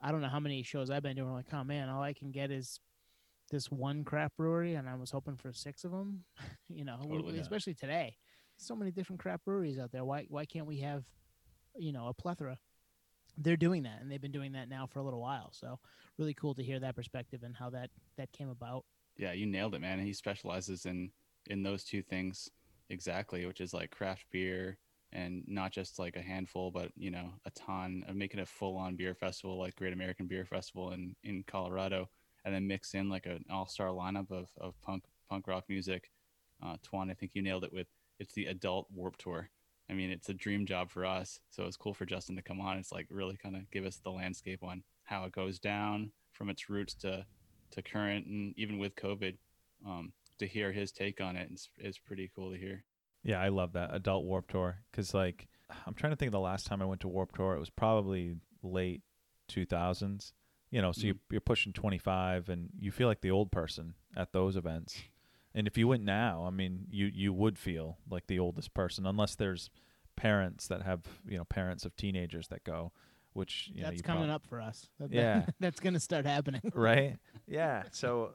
I 0.00 0.12
don't 0.12 0.20
know 0.20 0.28
how 0.28 0.40
many 0.40 0.62
shows 0.62 0.90
I've 0.90 1.02
been 1.02 1.16
doing. 1.16 1.32
Like, 1.32 1.46
oh 1.52 1.64
man, 1.64 1.88
all 1.88 2.02
I 2.02 2.12
can 2.12 2.30
get 2.30 2.50
is 2.50 2.80
this 3.50 3.70
one 3.70 4.04
craft 4.04 4.36
brewery, 4.36 4.74
and 4.74 4.88
I 4.88 4.94
was 4.94 5.10
hoping 5.10 5.36
for 5.36 5.52
six 5.52 5.84
of 5.84 5.90
them. 5.92 6.24
you 6.68 6.84
know, 6.84 6.98
Totally. 7.02 7.38
especially 7.38 7.74
today, 7.74 8.16
so 8.56 8.74
many 8.74 8.90
different 8.90 9.20
craft 9.20 9.44
breweries 9.44 9.78
out 9.78 9.92
there. 9.92 10.04
Why 10.04 10.26
why 10.28 10.44
can't 10.44 10.66
we 10.66 10.80
have, 10.80 11.04
you 11.76 11.92
know, 11.92 12.08
a 12.08 12.14
plethora? 12.14 12.58
They're 13.38 13.56
doing 13.56 13.82
that, 13.82 14.00
and 14.00 14.10
they've 14.10 14.20
been 14.20 14.32
doing 14.32 14.52
that 14.52 14.68
now 14.68 14.86
for 14.86 14.98
a 14.98 15.02
little 15.02 15.20
while. 15.20 15.50
So 15.52 15.78
really 16.18 16.34
cool 16.34 16.54
to 16.54 16.62
hear 16.62 16.80
that 16.80 16.96
perspective 16.96 17.42
and 17.42 17.54
how 17.54 17.70
that 17.70 17.90
that 18.16 18.32
came 18.32 18.48
about. 18.48 18.84
Yeah, 19.16 19.32
you 19.32 19.46
nailed 19.46 19.74
it, 19.74 19.80
man. 19.80 19.98
He 20.00 20.12
specializes 20.12 20.86
in 20.86 21.10
in 21.48 21.62
those 21.62 21.84
two 21.84 22.02
things 22.02 22.50
exactly, 22.90 23.46
which 23.46 23.60
is 23.60 23.72
like 23.72 23.90
craft 23.90 24.26
beer 24.30 24.78
and 25.12 25.44
not 25.46 25.72
just 25.72 25.98
like 25.98 26.16
a 26.16 26.22
handful, 26.22 26.70
but 26.70 26.90
you 26.96 27.10
know, 27.10 27.30
a 27.44 27.50
ton 27.50 28.04
of 28.08 28.16
making 28.16 28.40
a 28.40 28.46
full 28.46 28.76
on 28.76 28.96
beer 28.96 29.14
festival 29.14 29.58
like 29.58 29.76
Great 29.76 29.92
American 29.92 30.26
Beer 30.26 30.44
Festival 30.44 30.92
in 30.92 31.14
in 31.22 31.44
Colorado, 31.46 32.08
and 32.44 32.54
then 32.54 32.66
mix 32.66 32.94
in 32.94 33.08
like 33.08 33.26
an 33.26 33.44
all 33.50 33.66
star 33.66 33.88
lineup 33.88 34.30
of 34.30 34.50
of 34.60 34.80
punk 34.82 35.04
punk 35.30 35.46
rock 35.46 35.64
music. 35.68 36.10
Uh, 36.62 36.76
Twan, 36.82 37.10
I 37.10 37.14
think 37.14 37.32
you 37.34 37.42
nailed 37.42 37.64
it 37.64 37.72
with 37.72 37.86
it's 38.18 38.34
the 38.34 38.46
adult 38.46 38.88
Warp 38.94 39.16
Tour. 39.18 39.50
I 39.88 39.92
mean, 39.94 40.10
it's 40.10 40.28
a 40.28 40.34
dream 40.34 40.66
job 40.66 40.90
for 40.90 41.04
us. 41.06 41.38
So 41.50 41.64
it's 41.64 41.76
cool 41.76 41.94
for 41.94 42.06
Justin 42.06 42.36
to 42.36 42.42
come 42.42 42.60
on. 42.60 42.78
It's 42.78 42.92
like 42.92 43.06
really 43.10 43.36
kind 43.36 43.54
of 43.54 43.70
give 43.70 43.84
us 43.84 44.00
the 44.02 44.10
landscape 44.10 44.64
on 44.64 44.82
how 45.04 45.24
it 45.24 45.32
goes 45.32 45.58
down 45.58 46.10
from 46.32 46.50
its 46.50 46.68
roots 46.68 46.94
to 46.94 47.24
to 47.72 47.82
current 47.82 48.26
and 48.26 48.54
even 48.56 48.78
with 48.78 48.94
COVID, 48.96 49.36
um, 49.86 50.12
to 50.38 50.46
hear 50.46 50.72
his 50.72 50.92
take 50.92 51.20
on 51.20 51.36
it. 51.36 51.50
is, 51.52 51.68
is 51.78 51.98
pretty 51.98 52.30
cool 52.34 52.52
to 52.52 52.58
hear. 52.58 52.84
Yeah, 53.22 53.40
I 53.40 53.48
love 53.48 53.72
that 53.72 53.94
adult 53.94 54.24
Warp 54.24 54.50
Tour 54.50 54.82
because 54.90 55.12
like 55.14 55.48
I'm 55.86 55.94
trying 55.94 56.12
to 56.12 56.16
think 56.16 56.28
of 56.28 56.32
the 56.32 56.40
last 56.40 56.66
time 56.66 56.80
I 56.80 56.86
went 56.86 57.00
to 57.02 57.08
Warp 57.08 57.34
Tour. 57.34 57.54
It 57.54 57.60
was 57.60 57.70
probably 57.70 58.36
late 58.62 59.02
2000s. 59.50 60.32
You 60.70 60.82
know, 60.82 60.92
so 60.92 61.06
you're, 61.06 61.16
you're 61.30 61.40
pushing 61.40 61.72
25 61.72 62.48
and 62.48 62.68
you 62.78 62.90
feel 62.90 63.08
like 63.08 63.20
the 63.20 63.30
old 63.30 63.52
person 63.52 63.94
at 64.16 64.32
those 64.32 64.56
events. 64.56 65.00
And 65.54 65.66
if 65.66 65.78
you 65.78 65.88
went 65.88 66.02
now, 66.02 66.44
I 66.46 66.50
mean, 66.50 66.86
you 66.90 67.06
you 67.06 67.32
would 67.32 67.58
feel 67.58 67.98
like 68.10 68.26
the 68.26 68.38
oldest 68.38 68.74
person 68.74 69.06
unless 69.06 69.34
there's 69.34 69.70
parents 70.16 70.66
that 70.68 70.82
have 70.82 71.02
you 71.26 71.38
know 71.38 71.44
parents 71.44 71.84
of 71.84 71.96
teenagers 71.96 72.48
that 72.48 72.64
go, 72.64 72.92
which 73.36 73.70
you 73.72 73.82
know 73.82 73.88
that's 73.88 73.98
you 73.98 74.02
coming 74.02 74.24
prob- 74.24 74.36
up 74.36 74.46
for 74.46 74.60
us. 74.60 74.88
That- 74.98 75.12
Yeah. 75.12 75.46
that's 75.60 75.80
gonna 75.80 76.00
start 76.00 76.26
happening. 76.26 76.62
right? 76.74 77.18
Yeah. 77.46 77.84
So 77.92 78.32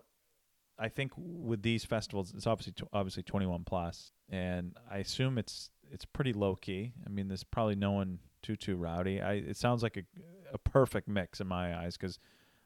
I 0.79 0.89
think 0.89 1.11
with 1.17 1.61
these 1.61 1.83
festivals, 1.85 2.33
it's 2.35 2.47
obviously 2.47 2.73
tw- 2.73 2.89
obviously 2.93 3.23
21 3.23 3.63
plus, 3.65 4.11
and 4.29 4.75
I 4.89 4.97
assume 4.99 5.37
it's 5.37 5.69
it's 5.91 6.05
pretty 6.05 6.33
low 6.33 6.55
key. 6.55 6.93
I 7.05 7.09
mean, 7.09 7.27
there's 7.27 7.43
probably 7.43 7.75
no 7.75 7.91
one 7.91 8.19
too 8.41 8.55
too 8.55 8.75
rowdy. 8.77 9.21
I 9.21 9.33
it 9.33 9.57
sounds 9.57 9.83
like 9.83 9.97
a 9.97 10.03
a 10.53 10.57
perfect 10.57 11.07
mix 11.07 11.39
in 11.41 11.47
my 11.47 11.77
eyes 11.77 11.97
because 11.97 12.19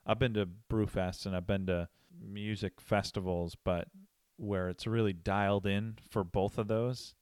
I've 0.06 0.20
been 0.20 0.34
to 0.36 0.48
Brewfest 0.70 1.26
and 1.26 1.36
I've 1.36 1.48
been 1.48 1.66
to 1.68 1.88
music 2.20 2.80
festivals, 2.80 3.56
but 3.64 3.88
where 4.38 4.70
it's 4.70 4.86
really 4.88 5.14
dialed 5.14 5.66
in 5.66 5.98
for 6.10 6.24
both 6.24 6.58
of 6.58 6.68
those, 6.68 7.14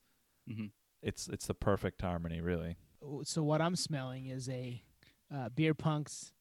Mhm. 0.50 0.72
it's 1.02 1.28
it's 1.30 1.48
the 1.48 1.54
perfect 1.54 2.02
harmony, 2.02 2.42
really. 2.42 2.78
So 3.24 3.44
what 3.44 3.62
I'm 3.62 3.76
smelling 3.76 4.28
is 4.28 4.48
a 4.50 4.82
uh, 5.34 5.50
beer 5.50 5.74
punks 5.74 6.34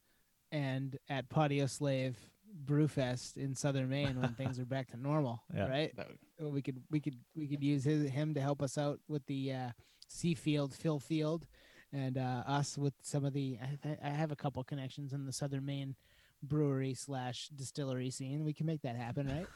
and 0.51 0.99
at 1.09 1.28
Patio 1.28 1.66
Slave 1.66 2.16
Brewfest 2.64 3.37
in 3.37 3.54
Southern 3.54 3.88
Maine 3.88 4.21
when 4.21 4.34
things 4.34 4.58
are 4.58 4.67
back 4.67 4.91
to 4.91 4.96
normal, 4.96 5.42
Yeah. 5.54 5.68
right? 5.68 5.92
Would, 5.96 6.18
Uh, 6.46 6.49
We 6.50 6.62
could 6.62 6.83
we 6.91 7.00
could 7.00 7.17
we 7.34 7.46
could 7.49 7.62
use 7.62 7.84
his, 7.84 8.11
him 8.11 8.34
to 8.34 8.41
help 8.41 8.61
us 8.62 8.76
out 8.76 9.00
with 9.08 9.25
the 9.26 9.53
uh, 9.53 9.71
Seafield 10.11 10.75
Phil 10.75 10.99
Field, 10.99 11.46
and 11.92 12.18
uh, 12.18 12.42
us 12.46 12.76
with 12.76 12.95
some 13.03 13.25
of 13.25 13.33
the. 13.33 13.58
I, 13.62 13.79
th- 13.83 13.99
I 14.04 14.11
have 14.11 14.30
a 14.33 14.37
couple 14.37 14.62
connections 14.64 15.12
in 15.14 15.25
the 15.25 15.33
Southern 15.33 15.64
Maine 15.64 15.95
brewery 16.42 16.92
slash 16.95 17.49
distillery 17.49 18.11
scene. 18.11 18.45
We 18.45 18.53
can 18.53 18.67
make 18.67 18.83
that 18.83 18.96
happen, 18.96 19.26
right? 19.29 19.46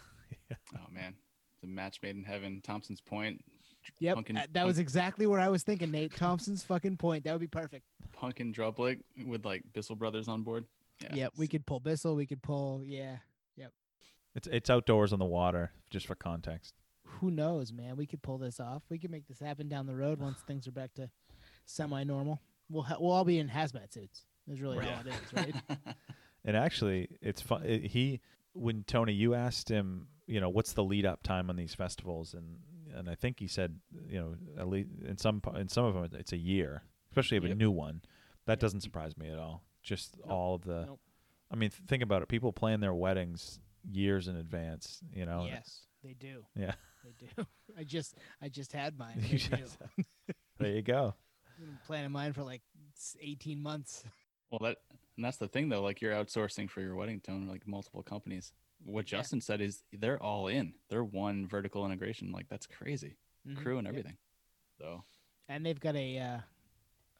oh 0.77 0.87
man, 0.91 1.15
it's 1.55 1.65
a 1.65 1.67
match 1.67 2.01
made 2.03 2.17
in 2.17 2.25
heaven. 2.25 2.61
Thompson's 2.63 3.01
Point, 3.03 3.45
Yep, 4.01 4.15
Pumpkin- 4.15 4.37
uh, 4.37 4.47
that 4.53 4.67
was 4.67 4.79
exactly 4.79 5.27
where 5.27 5.41
I 5.41 5.49
was 5.49 5.63
thinking. 5.63 5.91
Nate 5.91 6.15
Thompson's 6.17 6.63
fucking 6.65 6.97
point. 6.97 7.25
That 7.25 7.33
would 7.33 7.41
be 7.41 7.47
perfect. 7.47 7.85
Punk 8.13 8.41
in 8.41 8.53
Drublic 8.53 9.01
with 9.27 9.45
like 9.45 9.63
Bissell 9.73 9.97
Brothers 9.97 10.29
on 10.29 10.43
board. 10.43 10.65
Yeah, 11.03 11.15
Yep, 11.15 11.33
we 11.37 11.47
could 11.49 11.67
pull 11.67 11.81
Bissell. 11.81 12.15
We 12.17 12.27
could 12.27 12.43
pull. 12.43 12.83
Yeah, 12.85 13.17
Yep. 13.57 13.73
It's 14.35 14.49
it's 14.49 14.71
outdoors 14.71 15.13
on 15.13 15.19
the 15.19 15.25
water, 15.27 15.73
just 15.91 16.07
for 16.07 16.15
context. 16.15 16.75
who 17.05 17.31
knows, 17.31 17.73
man? 17.73 17.97
We 17.97 18.07
could 18.07 18.23
pull 18.23 18.39
this 18.39 18.59
off. 18.61 18.83
We 18.91 18.99
could 18.99 19.11
make 19.11 19.27
this 19.29 19.39
happen 19.41 19.69
down 19.69 19.87
the 19.87 19.95
road 19.97 20.19
once 20.21 20.39
things 20.47 20.67
are 20.67 20.73
back 20.73 20.95
to 20.95 21.11
semi-normal. 21.67 22.41
We'll 22.71 22.83
ha- 22.83 22.97
we'll 22.99 23.13
all 23.13 23.25
be 23.25 23.39
in 23.39 23.49
hazmat 23.49 23.93
suits. 23.93 24.25
Is 24.49 24.61
really 24.61 24.79
Right. 24.79 24.89
all 24.93 25.01
it 25.01 25.07
is, 25.09 25.33
right? 25.33 25.55
And 26.45 26.57
actually, 26.57 27.09
it's 27.21 27.41
fun. 27.41 27.65
It, 27.65 27.87
he 27.87 28.21
when 28.53 28.85
Tony, 28.85 29.13
you 29.13 29.35
asked 29.35 29.69
him, 29.69 30.07
you 30.29 30.41
know, 30.41 30.49
what's 30.49 30.75
the 30.75 30.85
lead 30.85 31.05
up 31.05 31.25
time 31.25 31.51
on 31.51 31.57
these 31.57 31.75
festivals, 31.75 32.35
and 32.35 32.59
and 32.97 33.09
I 33.09 33.15
think 33.15 33.39
he 33.41 33.47
said, 33.49 33.79
you 34.09 34.19
know, 34.21 34.35
at 34.59 34.69
least 34.69 34.89
in 35.07 35.17
some 35.19 35.41
pa- 35.41 35.53
in 35.57 35.69
some 35.69 35.85
of 35.85 35.95
them 35.95 36.09
it's 36.19 36.33
a 36.33 36.37
year, 36.37 36.83
especially 37.11 37.37
if 37.37 37.45
a 37.45 37.55
new 37.55 37.71
one. 37.71 38.03
That 38.47 38.53
Yep. 38.55 38.59
doesn't 38.61 38.81
surprise 38.83 39.17
me 39.17 39.29
at 39.29 39.39
all. 39.39 39.65
Just 39.83 40.17
Nope. 40.19 40.31
all 40.31 40.55
of 40.55 40.63
the. 40.63 40.87
Nope. 40.87 41.01
I 41.51 41.57
mean, 41.57 41.71
th- 41.71 41.83
think 41.89 42.03
about 42.03 42.23
it. 42.23 42.29
People 42.29 42.53
plan 42.53 42.81
their 42.81 42.95
weddings 42.95 43.61
years 43.89 44.29
in 44.29 44.37
advance. 44.37 45.01
You 45.13 45.27
know. 45.27 45.45
yes, 45.47 45.87
they 46.03 46.15
do. 46.15 46.45
Yeah. 46.57 46.75
They 47.05 47.13
do. 47.27 47.47
I 47.79 47.85
just 47.85 48.17
I 48.41 48.49
just 48.49 48.73
had 48.73 48.99
mine. 48.99 49.17
You 49.23 49.39
They 49.39 49.57
do. 49.57 49.57
just- 49.63 49.79
there 50.59 50.73
you 50.73 50.83
go. 50.83 51.15
I've 51.59 51.85
planning 51.87 52.11
mine 52.13 52.33
for 52.33 52.43
like 52.43 52.63
18 53.21 53.63
months. 53.63 54.05
Well, 54.51 54.61
that 54.63 54.77
and 55.17 55.25
that's 55.25 55.39
the 55.39 55.49
thing 55.49 55.69
though. 55.69 55.83
Like 55.83 56.01
you're 56.01 56.13
outsourcing 56.15 56.69
for 56.71 56.81
your 56.81 56.95
wedding 56.95 57.21
tone, 57.21 57.47
like 57.49 57.67
multiple 57.67 58.03
companies. 58.03 58.53
What 58.85 59.11
Yeah. 59.11 59.19
Justin 59.19 59.41
said 59.41 59.61
is 59.61 59.83
they're 59.93 60.23
all 60.23 60.49
in. 60.49 60.75
They're 60.89 61.05
one 61.05 61.47
vertical 61.47 61.85
integration. 61.87 62.33
Like 62.33 62.49
that's 62.49 62.67
crazy. 62.67 63.17
Mhm. 63.47 63.57
Crew 63.57 63.79
and 63.79 63.87
Yep. 63.87 63.93
everything. 63.93 64.19
So 64.79 65.05
And 65.49 65.65
they've 65.65 65.79
got 65.81 65.97
a 65.97 66.19
uh, 66.19 66.41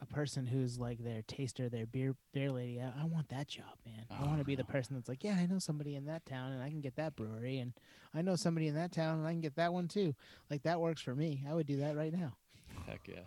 a 0.01 0.07
person 0.07 0.47
who's 0.47 0.79
like 0.79 0.99
their 0.99 1.23
taster, 1.23 1.69
their 1.71 1.87
beer 1.87 2.15
beer 2.33 2.51
lady. 2.53 2.81
I, 2.83 3.03
I 3.03 3.05
want 3.05 3.29
that 3.31 3.49
job, 3.49 3.79
man. 3.87 4.05
I 4.11 4.25
want 4.25 4.39
to 4.41 4.45
be 4.45 4.55
the 4.55 4.63
Oh. 4.63 4.67
person 4.67 4.95
that's 4.95 5.09
like, 5.09 5.25
yeah, 5.25 5.37
I 5.37 5.47
know 5.47 5.59
somebody 5.59 5.95
in 5.95 6.05
that 6.05 6.27
town, 6.27 6.53
and 6.53 6.63
I 6.63 6.69
can 6.69 6.81
get 6.83 6.97
that 6.97 7.17
brewery, 7.17 7.59
and 7.59 7.73
I 8.13 8.21
know 8.23 8.37
somebody 8.37 8.69
in 8.69 8.75
that 8.75 8.93
town, 8.93 9.19
and 9.19 9.27
I 9.27 9.31
can 9.33 9.41
get 9.41 9.55
that 9.55 9.73
one 9.73 9.89
too. 9.89 10.15
Like 10.51 10.63
that 10.65 10.81
works 10.81 11.01
for 11.01 11.15
me. 11.15 11.45
I 11.49 11.55
would 11.55 11.67
do 11.67 11.77
that 11.79 11.97
right 11.97 12.13
now. 12.13 12.37
Heck 12.85 13.09
yeah. 13.09 13.25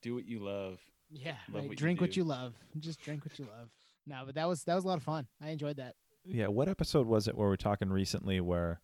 Do 0.00 0.14
what 0.16 0.24
you 0.24 0.40
love. 0.40 0.80
Yeah, 1.08 1.36
Love 1.48 1.54
right. 1.54 1.62
what 1.64 1.70
you 1.70 1.76
drink 1.76 2.00
what 2.00 2.16
you 2.16 2.24
love. 2.24 2.54
Just 2.78 3.00
drink 3.00 3.24
what 3.24 3.38
you 3.38 3.44
love. 3.44 3.70
No, 4.06 4.22
but 4.26 4.34
that 4.34 4.48
was 4.48 4.64
that 4.64 4.74
was 4.74 4.82
a 4.84 4.88
lot 4.88 4.96
of 4.96 5.04
fun. 5.04 5.28
I 5.40 5.50
enjoyed 5.50 5.76
that. 5.76 5.94
Yeah, 6.24 6.48
what 6.48 6.68
episode 6.68 7.06
was 7.06 7.28
it 7.28 7.36
where 7.36 7.48
we're 7.48 7.56
talking 7.56 7.90
recently 7.90 8.40
where 8.40 8.80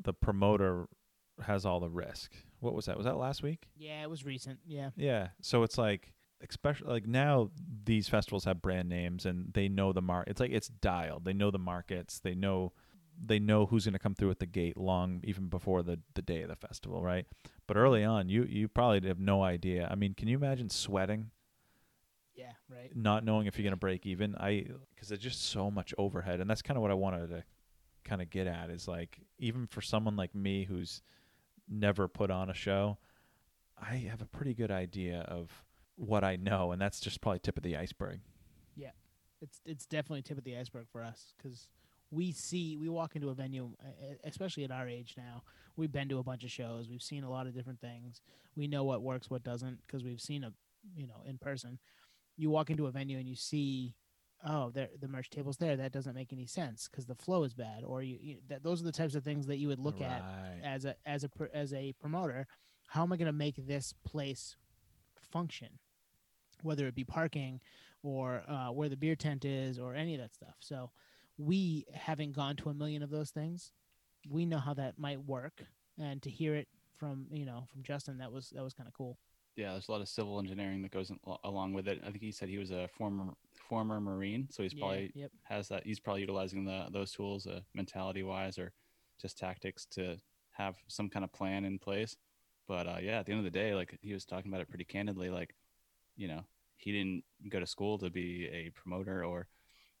the 0.00 0.12
promoter 0.12 0.86
has 1.42 1.66
all 1.66 1.80
the 1.80 1.90
risk? 1.90 2.34
What 2.60 2.74
was 2.74 2.86
that? 2.86 2.96
Was 2.96 3.06
that 3.06 3.16
last 3.16 3.42
week? 3.42 3.68
Yeah, 3.76 4.02
it 4.02 4.10
was 4.10 4.24
recent. 4.24 4.60
Yeah, 4.66 4.90
Yeah. 4.96 5.28
So 5.40 5.62
it's 5.62 5.78
like 5.78 6.12
especially 6.42 6.88
like 6.88 7.06
now 7.06 7.50
these 7.84 8.08
festivals 8.08 8.44
have 8.44 8.60
brand 8.60 8.88
names 8.88 9.24
and 9.24 9.54
they 9.54 9.68
know 9.68 9.90
the 9.94 10.02
mark 10.02 10.28
it's 10.28 10.40
like 10.40 10.50
it's 10.50 10.68
dialed. 10.68 11.24
They 11.24 11.32
know 11.32 11.50
the 11.50 11.58
markets. 11.58 12.20
They 12.20 12.34
know 12.34 12.72
they 13.18 13.38
know 13.38 13.64
who's 13.64 13.86
going 13.86 13.94
to 13.94 13.98
come 13.98 14.14
through 14.14 14.30
at 14.30 14.40
the 14.40 14.46
gate 14.46 14.76
long 14.76 15.20
even 15.24 15.48
before 15.48 15.82
the 15.82 15.98
the 16.14 16.22
day 16.22 16.42
of 16.42 16.48
the 16.48 16.56
festival, 16.56 17.02
right? 17.02 17.26
But 17.66 17.76
early 17.76 18.04
on, 18.04 18.28
you 18.28 18.44
you 18.44 18.68
probably 18.68 19.06
have 19.08 19.20
no 19.20 19.42
idea. 19.42 19.88
I 19.90 19.94
mean, 19.94 20.14
can 20.14 20.28
you 20.28 20.36
imagine 20.36 20.68
sweating 20.70 21.30
yeah, 22.36 22.52
right. 22.68 22.90
not 22.94 23.24
knowing 23.24 23.46
if 23.46 23.56
you're 23.58 23.64
going 23.64 23.72
to 23.72 23.76
break 23.76 24.06
even 24.06 24.34
i 24.36 24.66
because 24.94 25.08
there's 25.08 25.20
just 25.20 25.42
so 25.50 25.70
much 25.70 25.94
overhead 25.98 26.40
and 26.40 26.48
that's 26.48 26.62
kind 26.62 26.76
of 26.76 26.82
what 26.82 26.90
i 26.90 26.94
wanted 26.94 27.28
to 27.28 27.42
kind 28.04 28.22
of 28.22 28.30
get 28.30 28.46
at 28.46 28.70
is 28.70 28.86
like 28.86 29.18
even 29.38 29.66
for 29.66 29.80
someone 29.80 30.16
like 30.16 30.34
me 30.34 30.64
who's 30.64 31.02
never 31.68 32.06
put 32.08 32.30
on 32.30 32.48
a 32.50 32.54
show 32.54 32.98
i 33.82 33.96
have 33.96 34.22
a 34.22 34.26
pretty 34.26 34.54
good 34.54 34.70
idea 34.70 35.20
of 35.28 35.64
what 35.96 36.22
i 36.22 36.36
know 36.36 36.72
and 36.72 36.80
that's 36.80 37.00
just 37.00 37.20
probably 37.20 37.38
tip 37.40 37.56
of 37.56 37.62
the 37.62 37.76
iceberg 37.76 38.20
Yeah, 38.76 38.90
It's 39.40 39.60
it's 39.64 39.86
definitely 39.86 40.22
tip 40.22 40.38
of 40.38 40.44
the 40.44 40.56
iceberg 40.56 40.86
for 40.92 41.02
us 41.02 41.32
because 41.36 41.68
we 42.10 42.30
see 42.32 42.76
we 42.76 42.88
walk 42.88 43.16
into 43.16 43.30
a 43.30 43.34
venue, 43.34 43.70
especially 44.22 44.62
at 44.64 44.70
our 44.70 44.86
age 44.88 45.14
now. 45.16 45.42
We've 45.76 45.90
been 45.90 46.08
to 46.10 46.18
a 46.18 46.22
bunch 46.22 46.44
of 46.44 46.50
shows. 46.50 46.88
We've 46.88 47.02
seen 47.02 47.24
a 47.24 47.30
lot 47.30 47.46
of 47.48 47.54
different 47.54 47.80
things. 47.80 48.20
We 48.54 48.68
know 48.68 48.84
what 48.84 49.02
works, 49.02 49.28
what 49.28 49.42
doesn't, 49.42 49.80
because 49.86 50.04
we've 50.04 50.20
seen 50.20 50.44
a 50.44 50.52
you 50.94 51.06
know 51.08 51.22
in 51.26 51.38
person. 51.38 51.78
You 52.36 52.50
walk 52.50 52.70
into 52.70 52.86
a 52.86 52.90
venue 52.90 53.18
and 53.18 53.28
you 53.28 53.36
see, 53.36 53.94
oh, 54.46 54.70
there 54.70 54.88
the 55.00 55.08
merch 55.08 55.30
table's 55.30 55.56
there. 55.56 55.76
That 55.76 55.92
doesn't 55.92 56.14
make 56.14 56.32
any 56.32 56.46
sense 56.46 56.88
because 56.88 57.06
the 57.06 57.14
flow 57.14 57.44
is 57.44 57.54
bad, 57.54 57.82
or 57.84 58.02
you, 58.02 58.18
you 58.20 58.36
that 58.48 58.62
those 58.62 58.80
are 58.80 58.84
the 58.84 58.92
types 58.92 59.14
of 59.14 59.24
things 59.24 59.46
that 59.46 59.56
you 59.56 59.68
would 59.68 59.78
look 59.78 60.00
at 60.00 60.22
as 60.64 60.84
a 60.84 60.96
as 61.06 61.24
a 61.24 61.30
as 61.54 61.72
a 61.72 61.94
promoter. 62.00 62.46
How 62.88 63.02
am 63.02 63.12
i 63.12 63.16
going 63.16 63.26
to 63.26 63.32
make 63.32 63.66
this 63.66 63.94
place 64.04 64.56
function? 65.20 65.68
Whether 66.62 66.86
it 66.86 66.94
be 66.94 67.04
parking 67.04 67.60
or 68.02 68.42
uh, 68.48 68.68
where 68.68 68.88
the 68.88 68.96
beer 68.96 69.16
tent 69.16 69.44
is 69.44 69.78
or 69.78 69.94
any 69.94 70.14
of 70.14 70.20
that 70.20 70.34
stuff. 70.34 70.54
So 70.60 70.90
we 71.38 71.84
having 71.92 72.32
gone 72.32 72.56
to 72.56 72.70
a 72.70 72.74
million 72.74 73.02
of 73.02 73.10
those 73.10 73.30
things 73.30 73.72
we 74.30 74.46
know 74.46 74.58
how 74.58 74.74
that 74.74 74.98
might 74.98 75.24
work. 75.24 75.62
And 75.98 76.22
to 76.22 76.30
hear 76.30 76.54
it 76.54 76.68
from 76.96 77.26
you 77.30 77.44
know 77.44 77.66
from 77.70 77.82
justin 77.82 78.16
that 78.18 78.32
was 78.32 78.50
that 78.54 78.64
was 78.64 78.72
kind 78.72 78.88
of 78.88 78.94
cool 78.94 79.18
Yeah, 79.56 79.72
there's 79.72 79.88
a 79.88 79.92
lot 79.92 80.02
of 80.02 80.08
civil 80.08 80.38
engineering 80.38 80.82
that 80.82 80.90
goes 80.90 81.10
al- 81.26 81.40
along 81.44 81.72
with 81.72 81.88
it. 81.88 82.00
I 82.06 82.10
think 82.10 82.22
he 82.22 82.30
said 82.30 82.48
he 82.48 82.58
was 82.58 82.70
a 82.70 82.88
former 82.88 83.32
former 83.54 84.00
Marine, 84.00 84.46
so 84.50 84.62
he's 84.62 84.74
Yeah, 84.74 84.80
probably 84.80 85.12
yep 85.14 85.30
has 85.44 85.68
that. 85.68 85.84
He's 85.84 85.98
probably 85.98 86.20
utilizing 86.20 86.64
the 86.64 86.86
those 86.92 87.10
tools, 87.12 87.46
uh, 87.46 87.60
mentality 87.74 88.22
wise, 88.22 88.58
or 88.58 88.72
just 89.20 89.38
tactics 89.38 89.86
to 89.86 90.18
have 90.52 90.76
some 90.88 91.08
kind 91.08 91.24
of 91.24 91.32
plan 91.32 91.64
in 91.64 91.78
place. 91.78 92.16
But 92.68 92.86
uh, 92.86 92.98
yeah, 93.00 93.18
at 93.18 93.26
the 93.26 93.32
end 93.32 93.38
of 93.38 93.44
the 93.44 93.58
day, 93.58 93.74
like 93.74 93.98
he 94.02 94.12
was 94.12 94.24
talking 94.26 94.50
about 94.50 94.60
it 94.60 94.68
pretty 94.68 94.84
candidly. 94.84 95.30
Like, 95.30 95.54
you 96.16 96.28
know, 96.28 96.44
he 96.76 96.92
didn't 96.92 97.24
go 97.48 97.58
to 97.58 97.66
school 97.66 97.96
to 97.98 98.10
be 98.10 98.46
a 98.52 98.70
promoter, 98.70 99.24
or 99.24 99.48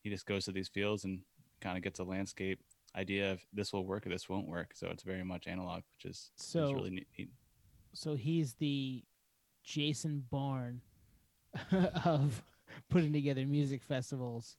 he 0.02 0.10
just 0.10 0.26
goes 0.26 0.44
to 0.44 0.52
these 0.52 0.68
fields 0.68 1.04
and 1.04 1.20
kind 1.60 1.78
of 1.78 1.82
gets 1.82 1.98
a 1.98 2.04
landscape 2.04 2.60
idea 2.94 3.32
of 3.32 3.40
this 3.54 3.72
will 3.72 3.86
work 3.86 4.06
or 4.06 4.10
this 4.10 4.28
won't 4.28 4.46
work. 4.48 4.72
So 4.74 4.88
it's 4.88 5.02
very 5.02 5.24
much 5.24 5.46
analog, 5.46 5.82
which 5.96 6.10
is, 6.10 6.30
So- 6.36 6.72
really 6.74 6.90
neat. 6.90 7.30
so 7.94 8.14
he's 8.14 8.54
the 8.54 9.02
jason 9.66 10.24
bourne 10.30 10.80
of 12.04 12.42
putting 12.88 13.12
together 13.12 13.44
music 13.44 13.82
festivals 13.82 14.56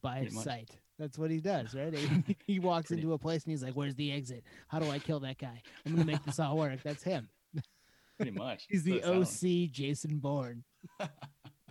by 0.00 0.20
Pretty 0.20 0.34
much. 0.34 0.44
sight 0.44 0.70
that's 0.98 1.18
what 1.18 1.30
he 1.30 1.40
does 1.40 1.74
right 1.74 1.92
he, 2.26 2.36
he 2.46 2.58
walks 2.60 2.86
Pretty- 2.88 3.02
into 3.02 3.12
a 3.14 3.18
place 3.18 3.44
and 3.44 3.50
he's 3.50 3.62
like 3.62 3.74
where's 3.74 3.94
the 3.96 4.12
exit 4.12 4.44
how 4.68 4.78
do 4.78 4.88
i 4.90 4.98
kill 4.98 5.20
that 5.20 5.38
guy 5.38 5.60
i'm 5.84 5.92
gonna 5.92 6.04
make 6.06 6.22
this 6.24 6.38
all 6.40 6.56
work 6.56 6.82
that's 6.82 7.02
him 7.02 7.28
Pretty 8.16 8.30
much. 8.30 8.66
he's 8.70 8.84
the 8.84 9.00
That's 9.00 9.06
what 9.08 9.26
sounds 9.28 9.44
oc 9.66 9.70
jason 9.72 10.18
bourne 10.18 10.62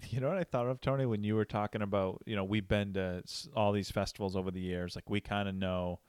You 0.10 0.20
know 0.20 0.28
what 0.28 0.38
I 0.38 0.44
thought 0.44 0.68
of, 0.68 0.82
Tony, 0.82 1.06
when 1.06 1.24
you 1.24 1.34
were 1.36 1.46
talking 1.46 1.82
about, 1.82 2.22
you 2.26 2.36
know, 2.36 2.44
we've 2.44 2.68
been 2.68 2.92
to 2.96 3.24
all 3.56 3.72
these 3.72 3.90
festivals 3.90 4.36
over 4.36 4.52
the 4.52 4.60
years. 4.60 4.96
Like 4.96 5.10
we 5.10 5.22
kind 5.22 5.48
of 5.48 5.56
know, 5.56 6.02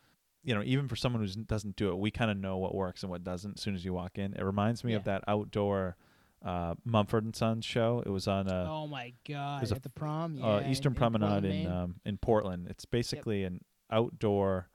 you 0.42 0.52
know, 0.52 0.62
even 0.64 0.88
for 0.88 0.96
someone 0.96 1.24
who 1.24 1.28
doesn't 1.44 1.76
do 1.76 1.90
it, 1.90 1.96
we 1.98 2.10
kind 2.10 2.28
of 2.28 2.36
know 2.36 2.56
what 2.56 2.74
works 2.74 3.02
and 3.04 3.10
what 3.10 3.22
doesn't 3.22 3.58
as 3.58 3.62
soon 3.62 3.76
as 3.76 3.84
you 3.84 3.92
walk 3.94 4.18
in. 4.18 4.34
It 4.34 4.42
reminds 4.42 4.82
me 4.82 4.94
of 4.94 5.04
that 5.04 5.22
outdoor 5.28 5.96
uh, 6.44 6.74
Mumford 6.84 7.24
and 7.24 7.34
Sons 7.34 7.64
show. 7.64 8.02
It 8.04 8.10
was 8.10 8.28
on 8.28 8.48
a 8.48 8.66
oh 8.70 8.86
my 8.86 9.12
god 9.26 9.60
there's 9.62 9.72
a 9.72 9.76
at 9.76 9.82
the 9.82 9.88
prom 9.88 10.42
uh, 10.42 10.60
Eastern 10.68 10.92
in- 10.92 10.96
in 10.96 10.98
Promenade 10.98 11.42
Portland, 11.42 11.66
in 11.66 11.66
um, 11.72 11.94
in 12.04 12.16
Portland. 12.18 12.66
It's 12.70 12.84
basically 12.84 13.44
an 13.44 13.60
outdoor. 13.90 14.68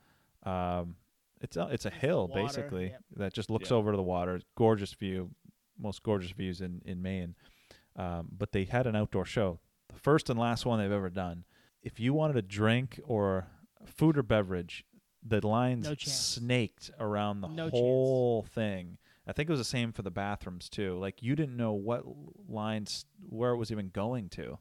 Um, 0.43 0.95
it's 1.41 1.55
a, 1.57 1.67
it's 1.71 1.85
a 1.85 1.89
hill 1.89 2.27
water, 2.27 2.41
basically 2.43 2.87
yep. 2.87 3.01
that 3.17 3.33
just 3.33 3.49
looks 3.49 3.71
Yeah. 3.71 3.77
over 3.77 3.91
to 3.91 3.97
the 3.97 4.03
water. 4.03 4.41
Gorgeous 4.55 4.93
view, 4.93 5.29
most 5.77 6.03
gorgeous 6.03 6.31
views 6.31 6.61
in 6.61 6.81
in 6.85 7.01
Maine. 7.01 7.35
Um, 7.95 8.29
but 8.31 8.51
they 8.51 8.63
had 8.65 8.87
an 8.87 8.95
outdoor 8.95 9.25
show, 9.25 9.59
the 9.93 9.99
first 9.99 10.29
and 10.29 10.39
last 10.39 10.65
one 10.65 10.79
they've 10.79 10.91
ever 10.91 11.09
done. 11.09 11.43
If 11.81 11.99
you 11.99 12.13
wanted 12.13 12.35
a 12.37 12.41
drink 12.41 12.99
or 13.05 13.47
food 13.85 14.17
or 14.17 14.23
beverage, 14.23 14.85
the 15.25 15.45
lines 15.45 15.85
No 15.85 15.95
snaked 15.97 16.91
around 16.99 17.41
the 17.41 17.47
No 17.47 17.63
chance. 17.69 17.71
whole 17.71 18.43
thing. 18.43 18.97
I 19.29 19.33
think 19.33 19.49
it 19.49 19.51
was 19.51 19.59
the 19.59 19.65
same 19.65 19.91
for 19.91 20.01
the 20.01 20.11
bathrooms 20.11 20.69
too. 20.69 20.97
Like 20.97 21.21
you 21.21 21.35
didn't 21.35 21.55
know 21.55 21.73
what 21.73 22.03
lines 22.47 23.05
where 23.29 23.51
it 23.51 23.57
was 23.57 23.71
even 23.71 23.89
going 23.89 24.29
to. 24.29 24.57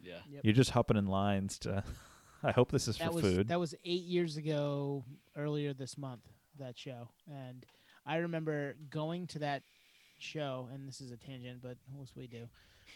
Yeah. 0.00 0.18
Yep. 0.28 0.40
You're 0.44 0.54
just 0.54 0.70
hopping 0.70 0.96
in 0.96 1.06
lines 1.06 1.58
to. 1.60 1.84
I 2.42 2.52
hope 2.52 2.72
this 2.72 2.88
is 2.88 2.96
that 2.98 3.08
for 3.08 3.14
was 3.14 3.22
food. 3.22 3.48
that 3.48 3.60
was 3.60 3.74
eight 3.84 4.04
years 4.04 4.36
ago 4.36 5.04
earlier 5.36 5.74
this 5.74 5.98
month 5.98 6.26
that 6.58 6.78
show 6.78 7.08
and 7.28 7.64
i 8.06 8.16
remember 8.16 8.76
going 8.90 9.26
to 9.26 9.38
that 9.40 9.62
show 10.18 10.68
and 10.72 10.86
this 10.86 11.00
is 11.00 11.10
a 11.10 11.16
tangent 11.16 11.60
but 11.62 11.76
what's 11.94 12.14
we 12.16 12.26
do 12.26 12.48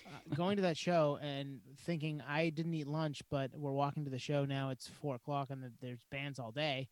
uh, 0.07 0.35
going 0.35 0.57
to 0.57 0.63
that 0.63 0.77
show 0.77 1.19
and 1.23 1.61
thinking 1.85 2.23
i 2.29 2.49
didn't 2.51 2.75
eat 2.75 2.87
lunch 2.87 3.23
but 3.31 3.51
we're 3.55 3.73
walking 3.73 4.05
to 4.05 4.11
the 4.11 4.19
show 4.19 4.45
now 4.45 4.71
it's 4.71 4.89
four 4.89 5.15
o'clock 5.17 5.49
and 5.51 5.63
the, 5.63 5.71
there's 5.81 6.05
bands 6.11 6.39
all 6.39 6.51
day 6.51 6.89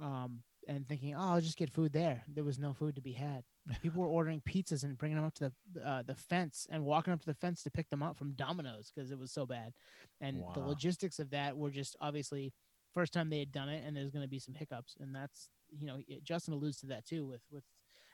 um, 0.00 0.40
and 0.68 0.86
thinking 0.88 1.14
oh 1.14 1.34
i'll 1.34 1.40
just 1.40 1.58
get 1.58 1.70
food 1.70 1.92
there 1.92 2.22
there 2.28 2.44
was 2.44 2.58
no 2.58 2.72
food 2.72 2.94
to 2.94 3.00
be 3.00 3.12
had 3.12 3.42
people 3.82 4.02
were 4.02 4.08
ordering 4.08 4.40
pizzas 4.40 4.82
and 4.84 4.96
bringing 4.98 5.16
them 5.16 5.24
up 5.24 5.34
to 5.34 5.52
the 5.72 5.86
uh, 5.86 6.02
the 6.02 6.14
fence 6.14 6.66
and 6.70 6.84
walking 6.84 7.12
up 7.12 7.20
to 7.20 7.26
the 7.26 7.34
fence 7.34 7.62
to 7.62 7.70
pick 7.70 7.88
them 7.90 8.02
up 8.02 8.16
from 8.16 8.32
domino's 8.32 8.90
because 8.94 9.10
it 9.10 9.18
was 9.18 9.30
so 9.30 9.46
bad 9.46 9.72
and 10.20 10.42
the 10.54 10.60
logistics 10.60 11.18
of 11.18 11.30
that 11.30 11.56
were 11.56 11.70
just 11.70 11.96
obviously 12.00 12.52
first 12.94 13.12
time 13.12 13.28
they 13.30 13.38
had 13.38 13.52
done 13.52 13.68
it 13.68 13.82
and 13.86 13.96
there's 13.96 14.10
going 14.10 14.24
to 14.24 14.28
be 14.28 14.38
some 14.38 14.54
hiccups 14.54 14.96
and 15.00 15.14
that's 15.14 15.48
you 15.70 15.86
know 15.86 15.98
it- 16.08 16.24
justin 16.24 16.54
alludes 16.54 16.78
to 16.80 16.86
that 16.86 17.04
too 17.06 17.26
with 17.26 17.42
with 17.50 17.64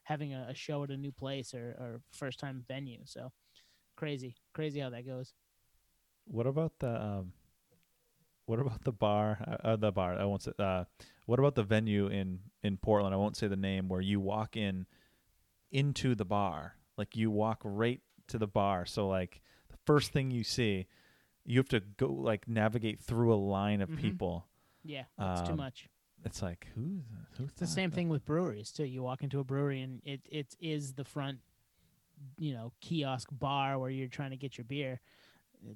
having 0.04 0.34
a, 0.34 0.48
a 0.50 0.54
show 0.54 0.82
at 0.84 0.90
a 0.90 0.96
new 0.96 1.12
place 1.12 1.54
or, 1.54 1.76
or 1.78 2.00
first 2.12 2.38
time 2.38 2.64
venue 2.68 3.00
so 3.04 3.30
crazy 3.96 4.36
crazy 4.52 4.80
how 4.80 4.90
that 4.90 5.06
goes 5.06 5.32
what 6.26 6.46
about 6.46 6.72
the 6.80 7.02
um, 7.02 7.32
what 8.46 8.58
about 8.58 8.84
the 8.84 8.92
bar? 8.92 9.38
Uh, 9.46 9.68
uh, 9.68 9.76
the 9.76 9.92
bar. 9.92 10.18
I 10.18 10.24
won't 10.24 10.42
say. 10.42 10.52
Uh, 10.58 10.84
what 11.26 11.38
about 11.38 11.54
the 11.54 11.62
venue 11.62 12.08
in 12.08 12.40
in 12.62 12.76
Portland? 12.76 13.14
I 13.14 13.18
won't 13.18 13.36
say 13.36 13.46
the 13.48 13.56
name. 13.56 13.88
Where 13.88 14.00
you 14.00 14.20
walk 14.20 14.56
in 14.56 14.86
into 15.74 16.14
the 16.14 16.24
bar, 16.24 16.76
like 16.96 17.16
you 17.16 17.30
walk 17.30 17.60
right 17.64 18.00
to 18.28 18.38
the 18.38 18.46
bar. 18.46 18.86
So 18.86 19.08
like 19.08 19.42
the 19.68 19.76
first 19.84 20.12
thing 20.12 20.30
you 20.30 20.44
see, 20.44 20.86
you 21.44 21.58
have 21.58 21.68
to 21.70 21.80
go 21.80 22.06
like 22.06 22.48
navigate 22.48 23.00
through 23.00 23.34
a 23.34 23.36
line 23.36 23.80
of 23.82 23.90
Mhm. 23.90 23.98
people. 23.98 24.46
yeah 24.86 25.04
it's 25.18 25.42
too 25.42 25.52
Um, 25.52 25.56
much. 25.58 25.88
It's 26.24 26.40
like 26.40 26.68
who 26.74 27.02
who 27.36 27.44
it's 27.44 27.60
the 27.60 27.66
same 27.66 27.90
thing 27.90 28.08
with 28.08 28.24
breweries 28.24 28.70
too. 28.70 28.84
You 28.84 29.02
walk 29.02 29.22
into 29.22 29.40
a 29.40 29.44
brewery 29.44 29.80
and 29.82 30.00
it 30.04 30.22
it 30.30 30.54
is 30.60 30.94
the 30.94 31.04
front 31.04 31.40
you 32.38 32.52
know 32.54 32.72
kiosk 32.80 33.28
bar 33.32 33.78
where 33.78 33.90
you're 33.90 34.08
trying 34.08 34.30
to 34.30 34.36
get 34.36 34.56
your 34.56 34.64
beer. 34.64 35.00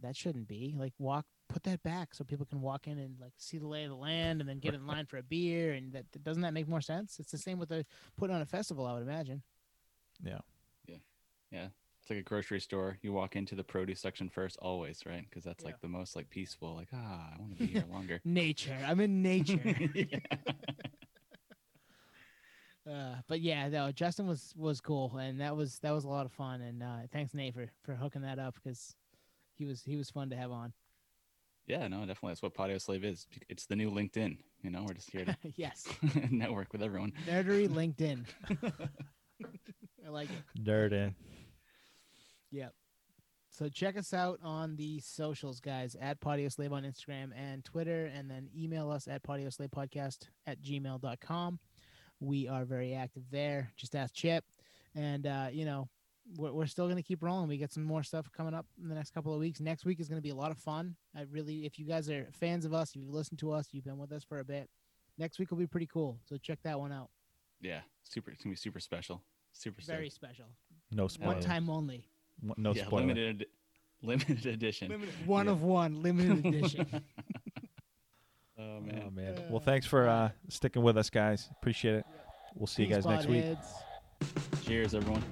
That 0.02 0.16
shouldn't 0.16 0.46
be. 0.48 0.74
Like 0.78 0.92
walk 0.98 1.26
put 1.48 1.62
that 1.64 1.82
back 1.82 2.14
so 2.14 2.22
people 2.24 2.44
can 2.46 2.60
walk 2.60 2.86
in 2.86 2.98
and 2.98 3.18
like 3.18 3.32
see 3.38 3.56
the 3.58 3.66
lay 3.66 3.84
of 3.84 3.90
the 3.90 3.96
land 3.96 4.40
and 4.40 4.48
then 4.48 4.58
get 4.58 4.74
in 4.74 4.86
line 4.94 5.06
for 5.06 5.16
a 5.16 5.22
beer 5.22 5.72
and 5.72 5.92
that 5.94 6.04
doesn't 6.22 6.42
that 6.42 6.52
make 6.54 6.68
more 6.68 6.82
sense? 6.82 7.18
It's 7.18 7.32
the 7.32 7.38
same 7.38 7.58
with 7.58 7.70
the 7.70 7.84
putting 8.16 8.36
on 8.36 8.42
a 8.42 8.46
festival 8.46 8.86
i 8.86 8.92
would 8.92 9.02
imagine 9.02 9.42
Yeah. 10.22 10.38
Yeah. 10.86 10.96
Yeah. 11.50 11.68
It's 12.00 12.10
like 12.10 12.18
a 12.20 12.22
grocery 12.22 12.60
store. 12.60 12.98
You 13.02 13.12
walk 13.12 13.36
into 13.36 13.54
the 13.54 13.64
produce 13.64 14.00
section 14.00 14.28
first, 14.28 14.56
always, 14.62 15.04
right? 15.06 15.24
Because 15.28 15.44
that's 15.44 15.62
Yeah. 15.62 15.68
like 15.70 15.80
the 15.80 15.88
most 15.88 16.16
like 16.16 16.30
peaceful. 16.30 16.74
Like, 16.74 16.88
ah, 16.94 17.30
I 17.34 17.40
want 17.40 17.56
to 17.56 17.66
be 17.66 17.72
here 17.72 17.84
longer. 17.92 18.20
nature 18.24 18.76
i'm 18.86 19.00
in 19.00 19.22
nature 19.22 19.60
uh, 22.90 23.16
but 23.28 23.40
yeah 23.40 23.68
no 23.68 23.92
justin 23.92 24.26
was 24.26 24.54
was 24.56 24.80
cool 24.80 25.16
and 25.18 25.40
that 25.40 25.54
was 25.56 25.78
that 25.80 25.90
was 25.92 26.04
a 26.04 26.08
lot 26.08 26.24
of 26.26 26.32
fun 26.32 26.60
and 26.62 26.82
uh, 26.82 26.98
thanks 27.12 27.34
nate 27.34 27.54
for 27.54 27.66
for 27.84 27.94
hooking 27.94 28.22
that 28.22 28.38
up 28.38 28.54
because 28.54 28.94
he 29.54 29.64
was 29.64 29.82
he 29.84 29.96
was 29.96 30.08
fun 30.10 30.30
to 30.30 30.36
have 30.36 30.50
on. 30.52 30.72
Yeah, 31.66 31.86
no, 31.88 31.98
definitely. 32.00 32.30
That's 32.30 32.42
what 32.42 32.54
Patio 32.54 32.78
Slave 32.78 33.04
is. 33.04 33.26
It's 33.50 33.66
the 33.66 33.76
new 33.76 33.90
LinkedIn. 33.90 34.38
You 34.62 34.70
know, 34.70 34.84
we're 34.86 34.94
just 34.94 35.10
here 35.10 35.26
to 35.26 35.36
yes, 35.56 35.86
network 36.30 36.72
with 36.72 36.80
everyone. 36.82 37.12
nerdery 37.26 37.68
LinkedIn. 37.68 38.24
I 40.06 40.10
like 40.10 40.28
it. 40.31 40.36
In. 40.52 40.65
Yep. 42.51 42.74
So 43.51 43.69
check 43.69 43.98
us 43.98 44.15
out 44.15 44.39
on 44.43 44.77
the 44.77 45.01
socials, 45.01 45.59
guys, 45.60 45.97
at 46.01 46.20
Patio 46.20 46.48
Slave 46.48 46.73
on 46.73 46.85
Instagram 46.85 47.31
and 47.36 47.65
Twitter, 47.65 48.06
and 48.06 48.31
then 48.31 48.48
email 48.56 48.90
us 48.90 49.09
at 49.09 49.23
Podcast 49.23 50.28
at 50.47 50.62
gmail.com. 50.62 51.59
We 52.20 52.48
are 52.48 52.65
very 52.65 52.94
active 52.94 53.24
there. 53.31 53.73
Just 53.77 53.97
ask 53.97 54.15
Chip. 54.15 54.44
And, 54.94 55.27
uh, 55.27 55.48
you 55.51 55.65
know, 55.65 55.89
we're, 56.36 56.52
we're 56.52 56.66
still 56.66 56.86
going 56.86 56.97
to 56.97 57.02
keep 57.02 57.23
rolling. 57.23 57.48
We 57.48 57.56
get 57.56 57.73
some 57.73 57.85
more 57.85 58.02
stuff 58.02 58.31
coming 58.31 58.55
up 58.55 58.66
in 58.81 58.89
the 58.89 58.94
next 58.94 59.12
couple 59.12 59.32
of 59.32 59.40
weeks. 59.40 59.60
Next 59.60 59.85
week 59.85 60.01
is 60.01 60.09
going 60.09 60.19
to 60.19 60.23
be 60.23 60.31
a 60.31 60.36
lot 60.36 60.51
of 60.51 60.59
fun. 60.59 60.97
I 61.16 61.23
really, 61.31 61.65
if 61.65 61.78
you 61.78 61.86
guys 61.86 62.09
are 62.10 62.28
fans 62.32 62.65
of 62.65 62.74
us, 62.74 62.90
if 62.90 62.97
you've 62.97 63.15
listened 63.15 63.39
to 63.40 63.52
us, 63.52 63.69
you've 63.73 63.85
been 63.85 63.98
with 63.98 64.12
us 64.12 64.24
for 64.24 64.39
a 64.39 64.44
bit, 64.44 64.69
next 65.16 65.39
week 65.39 65.51
will 65.51 65.59
be 65.59 65.66
pretty 65.66 65.89
cool. 65.93 66.19
So 66.24 66.36
check 66.36 66.59
that 66.65 66.78
one 66.78 66.93
out. 66.93 67.10
Yeah, 67.60 67.80
super. 68.05 68.30
It's 68.30 68.43
gonna 68.43 68.52
be 68.52 68.56
super 68.56 68.80
special. 68.80 69.22
Super 69.52 69.80
special. 69.82 69.97
Very 69.97 70.10
stoked. 70.10 70.35
special. 70.36 70.44
No 70.90 71.09
One 71.26 71.40
time 71.40 71.68
only. 71.70 72.09
One- 72.40 72.55
No 72.59 72.72
yeah, 72.72 72.86
spoiler. 72.86 73.02
limited, 73.06 73.47
limited 74.02 74.47
edition. 74.47 74.89
Limited, 74.90 75.14
One 75.26 75.47
Yeah. 75.47 75.52
of 75.52 75.62
one, 75.62 76.02
limited 76.02 76.47
edition. 76.55 76.86
Oh 78.59 78.80
man. 78.80 79.02
Oh 79.06 79.10
man. 79.10 79.44
Well, 79.51 79.60
thanks 79.60 79.86
for 79.86 80.09
uh, 80.09 80.30
sticking 80.48 80.82
with 80.82 80.97
us, 80.98 81.10
guys. 81.10 81.48
Appreciate 81.60 81.94
it. 81.97 82.06
We'll 82.55 82.66
see 82.66 82.85
you 82.85 82.89
guys 82.94 83.06
next 83.06 83.26
week. 83.26 83.44
podheads. 83.44 84.64
Cheers, 84.64 84.94
everyone. 84.94 85.22